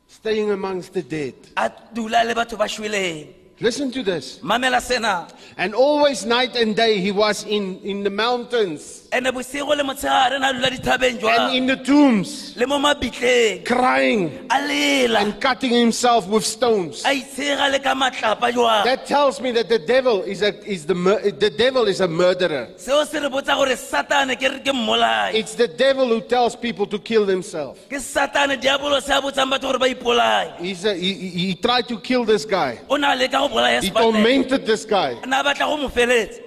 Staying 0.09 0.51
amongst 0.51 0.93
the 0.95 1.03
dead. 1.03 1.35
a 1.57 1.71
dula 1.93 2.25
le 2.25 2.35
batho 2.35 2.57
ba 2.57 2.65
shweleng 2.65 3.27
Listen 3.61 3.91
to 3.91 4.03
this. 4.03 4.39
mamela 4.43 4.81
sena 4.81 5.27
And 5.57 5.75
always 5.75 6.25
night 6.27 6.55
and 6.57 6.77
day 6.77 7.01
he 7.01 7.11
was 7.11 7.45
in, 7.45 7.79
in 7.81 8.03
the 8.05 8.11
mountains 8.11 9.06
ande 9.17 9.31
bosigo 9.33 9.75
le 9.77 9.83
motshegare 9.83 10.39
na 10.41 10.53
dula 10.53 10.69
dithabeng 10.71 11.23
and 11.25 11.55
in 11.57 11.67
the 11.67 11.77
tombs, 11.77 12.57
le 12.57 12.67
mo 12.67 12.79
mabitleng 12.79 13.65
crying 13.65 14.47
and 14.51 15.41
cutting 15.41 15.71
himself 15.73 16.27
with 16.29 16.45
stones. 16.45 17.05
a 17.05 17.09
itshega 17.21 17.71
le 17.71 17.79
ka 17.79 17.95
matlapa 17.95 18.53
jwa 18.53 18.85
That 18.85 19.07
tells 19.07 19.41
me 19.41 19.53
that 19.53 19.69
the 19.69 19.79
devil 19.79 20.23
is 20.23 20.43
a 20.43 20.53
is 20.69 20.87
the 20.87 20.95
the 21.39 21.51
devil 21.51 21.87
is 21.89 22.01
a 22.01 22.09
murderer. 22.09 22.69
seo 22.77 23.05
se 23.07 23.19
re 23.21 23.29
botsa 23.29 23.55
gore 23.57 23.77
satane 23.77 24.37
ke 24.37 24.43
re 24.53 24.61
ke 24.61 24.73
mmolai 24.75 25.35
It's 25.35 25.55
the 25.55 25.69
devil 25.69 26.09
who 26.09 26.21
tells 26.21 26.55
people 26.57 26.87
to 26.87 26.99
kill 26.99 27.25
themselves. 27.27 27.81
ke 27.89 27.99
satane 28.01 28.61
diabolo 28.61 29.01
se 29.03 29.13
a 29.13 29.21
botsang 29.21 29.51
batho 29.51 29.63
gore 29.73 29.79
ba 29.79 29.87
ipolai 29.95 30.59
He's 30.59 30.85
a, 30.85 30.95
he, 30.95 31.13
he 31.15 31.55
tried 31.55 31.89
to 31.89 31.99
kill 32.01 32.25
this 32.25 32.45
guy. 32.45 32.79
o 32.89 32.97
ne 32.97 33.07
a 33.07 33.17
leka 33.17 33.33
go 33.39 33.49
bolaya 33.49 33.83
He 33.83 33.91
tormented 33.91 34.67
this 34.67 34.85
guy. 34.85 35.15
na 35.27 35.43
batla 35.43 35.67
go 35.67 35.77
mo 35.77 35.89
feletse 35.89 36.43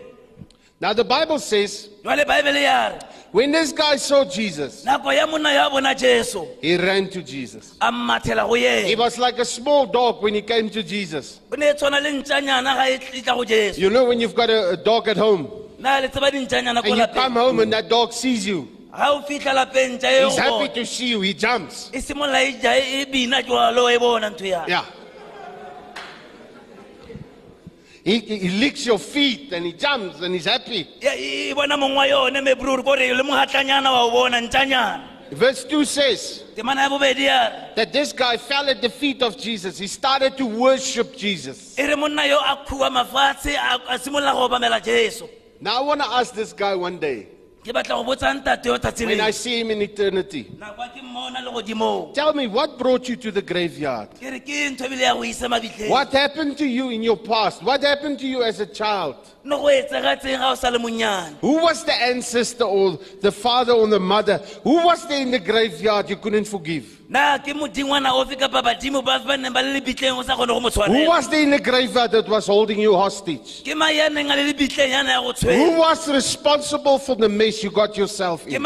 Now 0.81 0.93
the 0.93 1.03
Bible 1.03 1.39
says 1.39 1.89
jwale 2.03 2.25
baebele 2.25 2.63
ya 2.63 2.87
re 2.89 2.99
when 3.31 3.51
this 3.51 3.71
guy 3.73 3.95
saw 3.97 4.23
Jesus, 4.23 4.85
nako 4.85 5.13
ya 5.15 5.27
monna 5.27 5.53
yo 5.53 5.67
a 5.67 5.69
bona 5.69 5.93
jesu 5.93 6.47
he 6.61 6.77
ran 6.77 7.09
to 7.09 7.21
Jesus. 7.21 7.75
a 7.81 7.91
mmathela 7.91 8.47
go 8.47 8.53
He 8.55 8.95
was 8.95 9.17
like 9.19 9.37
a 9.39 9.45
small 9.45 9.85
dog 9.85 10.23
when 10.23 10.33
he 10.33 10.41
came 10.41 10.69
to 10.69 10.81
Jesus. 10.81 11.41
o 11.51 11.55
ne 11.55 11.73
tshwana 11.73 12.01
le 12.01 12.23
ntšanyana 12.23 12.75
ga 12.75 13.21
tla 13.21 13.35
go 13.35 13.43
jesu 13.43 13.81
You 13.81 13.89
know 13.89 14.05
when 14.05 14.19
you've 14.21 14.33
got 14.35 14.49
a, 14.49 14.69
a 14.71 14.77
dog 14.77 15.07
at 15.09 15.17
home 15.17 15.47
na 15.77 15.99
le 15.99 16.07
tseba 16.07 16.31
dintšanyana 16.31 16.81
ko 16.81 16.87
and 16.89 16.97
you 16.97 17.07
come 17.07 17.33
home 17.33 17.59
and 17.59 17.73
that 17.73 17.89
dog 17.89 18.13
sees 18.13 18.47
you. 18.47 18.67
ga 18.95 19.11
o 19.11 19.21
fitlha 19.27 19.53
lapeng 19.53 19.99
tša 19.99 20.25
He's 20.25 20.37
happy 20.37 20.69
to 20.79 20.85
see 20.85 21.09
you. 21.09 21.19
He 21.21 21.33
jumps. 21.33 21.91
e 21.93 21.99
simolola 21.99 22.39
e 22.41 22.57
ja 22.61 22.71
e 22.73 23.05
bina 23.05 23.43
jalo 23.43 23.89
e 23.93 23.97
bona 23.99 24.29
ntho 24.31 24.45
ya 24.47 24.63
Yeah. 24.65 24.85
He, 28.03 28.19
he 28.19 28.49
licks 28.49 28.85
your 28.85 28.97
feet 28.99 29.51
and 29.51 29.65
he 29.65 29.73
jumps 29.73 30.21
and 30.21 30.33
he's 30.33 30.45
happy. 30.45 30.87
bona 31.55 31.77
mong 31.77 31.95
wa 31.95 32.03
yone 32.03 32.41
mebruri 32.41 33.15
le 33.15 33.23
mogatlanyana 33.23 33.91
wa 33.91 34.05
o 34.05 34.11
bona 34.11 34.41
ntšanyana 34.41 35.03
Verse 35.31 35.63
2 35.65 35.85
says 35.85 36.43
temana 36.55 36.81
ya 36.83 36.89
bobedi 36.89 37.25
ya 37.25 37.49
re 37.49 37.75
that 37.75 37.93
this 37.93 38.13
guy 38.13 38.35
fell 38.37 38.67
at 38.69 38.81
the 38.81 38.89
feet 38.89 39.21
of 39.21 39.37
Jesus. 39.37 39.77
He 39.77 39.85
started 39.87 40.37
to 40.37 40.45
worship 40.45 41.15
Jesus. 41.15 41.75
re 41.77 41.95
monna 41.95 42.25
yo 42.25 42.39
a 42.39 42.65
khuwa 42.65 42.89
mafatshe 42.89 43.55
a 43.55 43.93
a 43.93 43.99
simolola 43.99 44.33
go 44.33 44.49
obamela 44.49 44.83
jesu 44.83 45.27
Now 45.61 45.79
I 45.79 45.81
want 45.81 46.01
to 46.01 46.07
ask 46.07 46.33
this 46.33 46.53
guy 46.53 46.73
one 46.75 46.99
day 46.99 47.27
ke 47.63 47.73
batla 47.73 47.95
go 47.97 48.03
botsa 48.03 48.33
ntate 48.33 48.65
yo 48.69 48.77
tsatsi 48.77 49.05
when 49.05 49.19
I 49.21 49.31
see 49.31 49.59
him 49.59 49.71
in 49.71 49.81
eternity. 49.81 50.43
nako 50.57 50.79
a 50.85 50.89
ke 50.89 51.01
mmona 51.03 51.43
le 51.43 51.51
godimong 51.51 52.13
Tell 52.13 52.33
me 52.33 52.47
what 52.47 52.77
brought 52.77 53.09
you 53.09 53.15
to 53.17 53.31
the 53.31 53.41
graveyard? 53.41 54.09
ke 54.15 54.31
re 54.31 54.39
ke 54.39 54.71
ntho 54.71 54.85
ebile 54.87 55.01
ya 55.01 55.13
go 55.13 55.23
isa 55.23 55.47
mabitleng 55.49 55.89
What 55.89 56.11
happened 56.13 56.57
to 56.57 56.65
you 56.65 56.89
in 56.89 57.03
your 57.03 57.17
past? 57.17 57.61
What 57.63 57.83
happened 57.83 58.19
to 58.19 58.27
you 58.27 58.43
as 58.43 58.59
a 58.61 58.65
child? 58.65 59.15
No 59.43 59.57
go 59.61 59.67
etsagatseng 59.67 60.37
ga 60.39 60.51
o 60.51 60.55
sa 60.55 60.69
le 60.69 60.79
monyane 60.79 61.35
Who 61.41 61.61
was 61.63 61.83
the 61.85 61.93
ancestor 61.93 62.65
or 62.65 62.99
the 63.21 63.31
father 63.31 63.73
or 63.73 63.87
the 63.87 63.99
mother? 63.99 64.37
Who 64.63 64.83
was 64.85 65.07
there 65.07 65.21
in 65.21 65.31
the 65.31 65.39
graveyard 65.39 66.09
you 66.09 66.17
couldn't 66.17 66.45
forgive? 66.45 66.97
na 67.09 67.39
ke 67.39 67.53
modingwana 67.57 68.13
ofe 68.13 68.37
kapa 68.37 68.61
badimo 68.61 69.03
ba 69.03 69.17
ba 69.25 69.35
neng 69.37 69.51
ba 69.51 69.61
le 69.61 69.79
lebitleng 69.81 70.17
o 70.17 70.21
sa 70.21 70.35
kgone 70.35 70.47
go 70.47 70.59
mo 70.59 70.69
Who 70.69 71.07
was 71.07 71.27
there 71.29 71.41
in 71.41 71.49
the 71.51 71.59
graveyard 71.59 72.11
that 72.11 72.27
was 72.29 72.45
holding 72.47 72.79
you 72.79 72.93
hostage? 72.95 73.63
ke 73.63 73.75
mang 73.75 73.95
ya 73.95 74.09
neng 74.09 74.29
a 74.29 74.35
le 74.35 74.53
lebitleng 74.53 74.91
yana 74.91 75.17
ya 75.17 75.21
go 75.21 75.33
Who 75.33 75.79
was 75.79 76.07
responsible 76.07 76.99
for 76.99 77.15
the 77.15 77.29
mess 77.29 77.63
you 77.63 77.71
got 77.71 77.97
yourself 77.97 78.45
in? 78.45 78.61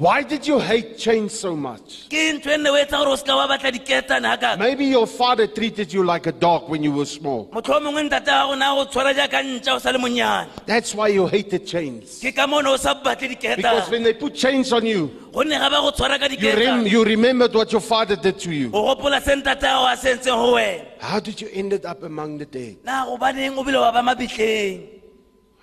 Mane 0.00 0.20
ya 0.20 0.20
rwele 0.20 0.20
maikarabelo 0.20 0.20
a 0.20 0.20
ma- 0.20 0.20
dilo 0.20 0.20
tse 0.20 0.20
o 0.20 0.20
ne 0.20 0.20
o 0.20 0.20
di 0.20 0.20
entse 0.20 0.20
Why 0.20 0.22
did 0.22 0.46
you 0.46 0.58
hate 0.58 0.96
change 0.98 1.30
so 1.30 1.54
much? 1.56 2.08
ke 2.08 2.32
ntho 2.32 2.56
nne 2.56 2.68
o 2.70 2.76
etsa 2.76 2.98
gore 2.98 3.12
o 3.12 3.16
seka 3.16 3.36
wa 3.36 3.46
batla 3.48 3.70
diketane 3.72 4.22
ga 4.22 4.36
kaka 4.36 4.56
Maybe 4.58 4.86
your 4.86 5.06
father 5.06 5.46
treated 5.46 5.92
you 5.92 6.04
like 6.04 6.26
a 6.26 6.32
dog 6.32 6.68
when 6.68 6.82
you 6.82 6.92
were 6.92 7.06
small. 7.06 7.46
motlho 7.52 7.76
o 7.76 7.80
mongwe 7.80 8.08
ntate 8.08 8.24
ga 8.26 8.46
gona 8.46 8.74
go 8.74 8.84
tshwara 8.86 9.14
jaaka 9.14 9.42
ntša 9.42 9.74
o 9.74 9.78
sa 9.78 9.90
le 9.90 9.98
monyane 9.98 10.48
That's 10.66 10.94
why 10.94 11.08
you 11.08 11.26
hated 11.26 11.66
chains. 11.66 12.18
ke 12.20 12.34
ka 12.34 12.46
mone 12.46 12.66
o 12.66 12.76
sa 12.76 12.94
batle 12.94 13.28
Because 13.56 13.90
when 13.90 14.02
they 14.02 14.14
put 14.14 14.34
chains 14.34 14.72
on 14.72 14.86
you, 14.86 15.08
gonne 15.32 15.50
ga 15.50 15.68
ba 15.68 15.80
go 15.84 15.90
tshwara 15.92 16.18
ka 16.18 16.26
you, 16.26 16.52
rem- 16.56 16.86
you 16.86 17.04
remembered 17.04 17.54
what 17.54 17.70
your 17.72 17.80
father 17.82 18.16
did 18.16 18.38
to 18.38 18.52
you. 18.52 18.70
o 18.72 18.94
gopola 18.94 19.20
se 19.20 19.34
ntate 19.36 19.60
gago 19.60 19.86
a 19.92 19.96
sentseng 19.96 20.34
go 20.36 20.54
wena 20.54 20.84
How 21.00 21.20
did 21.20 21.40
you 21.40 21.48
end 21.52 21.72
up 21.84 22.02
among 22.02 22.38
the 22.38 22.44
dead? 22.46 22.76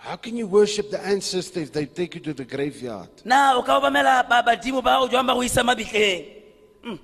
How 0.08 0.16
can 0.16 0.38
you 0.38 0.48
worship 0.48 0.90
the 0.90 1.04
ancestors 1.06 1.64
if 1.68 1.74
they 1.74 1.86
take 1.86 2.16
you 2.16 2.22
to 2.22 2.34
the 2.34 2.46
graveyard? 2.46 3.10
na 3.26 3.58
o 3.58 3.62
ka 3.62 3.76
obamela 3.76 4.24
ba- 4.24 4.40
badimo 4.42 4.82
ba 4.82 5.04
go 5.04 5.08
jwang 5.12 5.28
ba 5.28 5.34
go 5.36 5.44
isa 5.44 5.60
mabitleng 5.62 6.24
mm. 6.84 7.00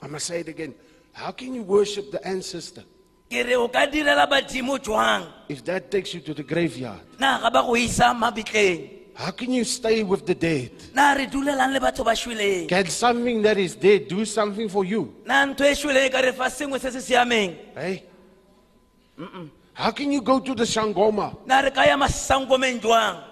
I 0.00 0.06
must 0.08 0.26
say 0.26 0.40
it 0.40 0.48
again. 0.48 0.74
How 1.12 1.30
can 1.30 1.52
you 1.54 1.62
worship 1.62 2.10
the 2.10 2.26
ancestor 2.26 2.84
ke 3.28 3.44
re 3.44 3.54
o 3.54 3.68
ka 3.68 3.84
direla 3.84 4.24
badimo 4.26 4.78
jwang 4.80 5.28
if 5.52 5.60
that 5.68 5.90
takes 5.90 6.14
you 6.14 6.20
to 6.24 6.32
the 6.32 6.42
graveyard? 6.42 7.04
na 7.20 7.36
ga 7.44 7.50
ba 7.50 7.60
go 7.60 7.76
isa 7.76 8.16
mabitleng 8.16 8.88
How 9.14 9.30
can 9.30 9.52
you 9.52 9.64
stay 9.68 10.02
with 10.02 10.24
the 10.24 10.34
dead? 10.34 10.72
na 10.96 11.12
re 11.12 11.26
dulelang 11.28 11.68
le 11.76 11.80
batho 11.84 12.00
ba 12.02 12.16
shweleng 12.16 12.64
Can 12.66 12.86
something 12.88 13.42
that 13.44 13.58
is 13.60 13.76
dead 13.76 14.08
do 14.08 14.24
something 14.24 14.70
for 14.72 14.86
you? 14.88 15.12
na 15.28 15.44
ntho 15.44 15.68
e 15.68 15.76
shweleng 15.76 16.08
e 16.08 16.08
ka 16.08 16.20
re 16.24 16.32
fa 16.32 16.48
sengwe 16.48 16.80
se 16.80 16.88
se 16.96 17.04
siameng 17.12 17.52
Hey? 17.76 18.08
How 19.74 19.90
can 19.90 20.12
you 20.12 20.20
go 20.20 20.38
to 20.38 20.54
the 20.54 20.64
Shangoma 20.64 21.34
na 21.46 21.60
re 21.60 21.70
ka 21.70 21.82
ya 21.82 21.96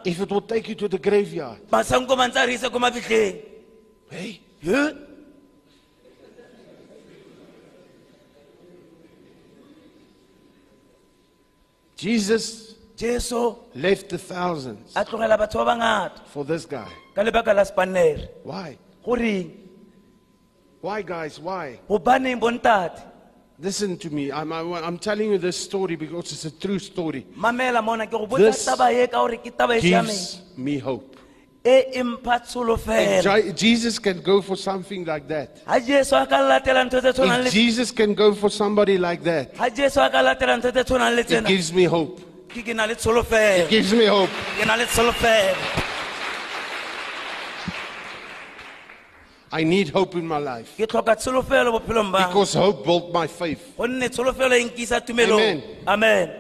if 0.05 0.21
it 0.21 0.31
will 0.31 0.41
take 0.41 0.69
you 0.69 0.75
to 0.75 0.89
the 0.89 0.99
graveyard? 0.99 1.59
masankoma 1.71 2.29
ntse 2.29 2.43
a 2.43 2.47
re 2.47 2.55
ise 2.55 3.43
Hey? 4.11 4.41
Huh? 4.65 4.93
Jesus 11.97 12.75
jesu 12.97 13.55
left 13.75 14.09
the 14.09 14.19
thousands 14.19 14.97
a 14.97 15.05
tlogela 15.05 15.37
batho 15.39 15.63
ba 15.65 15.77
bangata 15.77 16.25
for 16.27 16.45
this 16.45 16.65
guy. 16.65 16.89
ka 17.15 17.23
lebaka 17.23 17.55
la 17.55 17.65
spanere 17.65 18.29
Why? 18.45 18.79
Why, 20.81 21.03
guys? 21.03 21.39
Why? 21.39 21.79
Listen 23.63 23.99
to 23.99 24.09
me. 24.11 24.33
I'm, 24.33 24.99
telling 24.99 25.33
you 25.33 25.39
this 25.39 25.57
story 25.57 25.95
because 25.97 26.33
it's 26.33 26.45
a 26.47 26.51
true 26.51 26.79
story. 26.79 27.27
mamela 27.37 27.83
mona 27.85 28.07
ke 28.07 28.13
go 28.13 28.27
This 28.39 28.67
taba 28.67 28.89
ka 29.11 29.19
gore 29.19 29.37
ke 29.37 29.51
taba 29.57 29.77
e 29.77 29.81
siameng 29.83 30.07
Gives 30.07 30.43
me 30.57 30.79
hope. 30.79 31.17
e 31.63 31.85
e 31.95 32.03
mpha 32.03 32.37
If 32.37 32.49
tsholofelo 32.49 33.23
Je- 33.23 33.53
Jesus 33.53 33.99
can 33.99 34.23
go 34.23 34.41
for 34.41 34.57
something 34.57 35.05
like 35.05 35.29
that. 35.29 35.61
ga 35.67 35.79
jesu 35.79 36.17
a 36.17 36.27
ka 36.27 36.37
latela 36.39 36.89
ntho 36.89 37.01
tse 37.03 37.13
tshwanang 37.13 37.41
If 37.41 37.45
le 37.45 37.51
Jesus 37.51 37.91
can 37.91 38.15
go 38.15 38.33
for 38.35 38.49
somebody 38.49 38.97
like 38.97 39.23
that, 39.25 39.55
ga 39.55 39.69
jesu 39.69 40.01
a 40.01 40.09
ka 40.09 40.23
latela 40.23 40.57
ntho 40.59 40.73
tse 40.73 40.83
tshwanang 40.85 41.15
le 41.15 41.21
it 41.21 41.27
tsena 41.29 41.47
gives 41.49 41.71
me 41.73 41.85
hope. 41.85 42.19
ke 42.49 42.65
ke 42.65 42.75
na 42.75 42.87
le 42.87 42.95
tsholofelo 42.95 43.69
Gives 43.69 43.93
me 43.93 44.07
hope. 44.07 44.31
ke 44.59 44.65
na 44.67 44.75
le 44.77 44.87
tsholofelo 44.87 45.55
I 49.53 49.65
need 49.65 49.89
hope 49.89 50.15
in 50.15 50.27
my 50.27 50.39
life. 50.39 50.77
Ke 50.77 50.87
tlhoka 50.87 51.17
tsholofelo 51.17 51.73
bophelong 51.81 52.13
ba 52.13 52.29
because 52.29 52.55
hope 52.55 52.85
built 52.85 53.13
my 53.13 53.27
faith. 53.27 53.75
gonne 53.77 54.09
tsholofelo 54.09 54.55
nkisa 54.71 55.01
tumelong 55.05 55.41
Amen. 55.41 55.63
amen. 55.87 56.31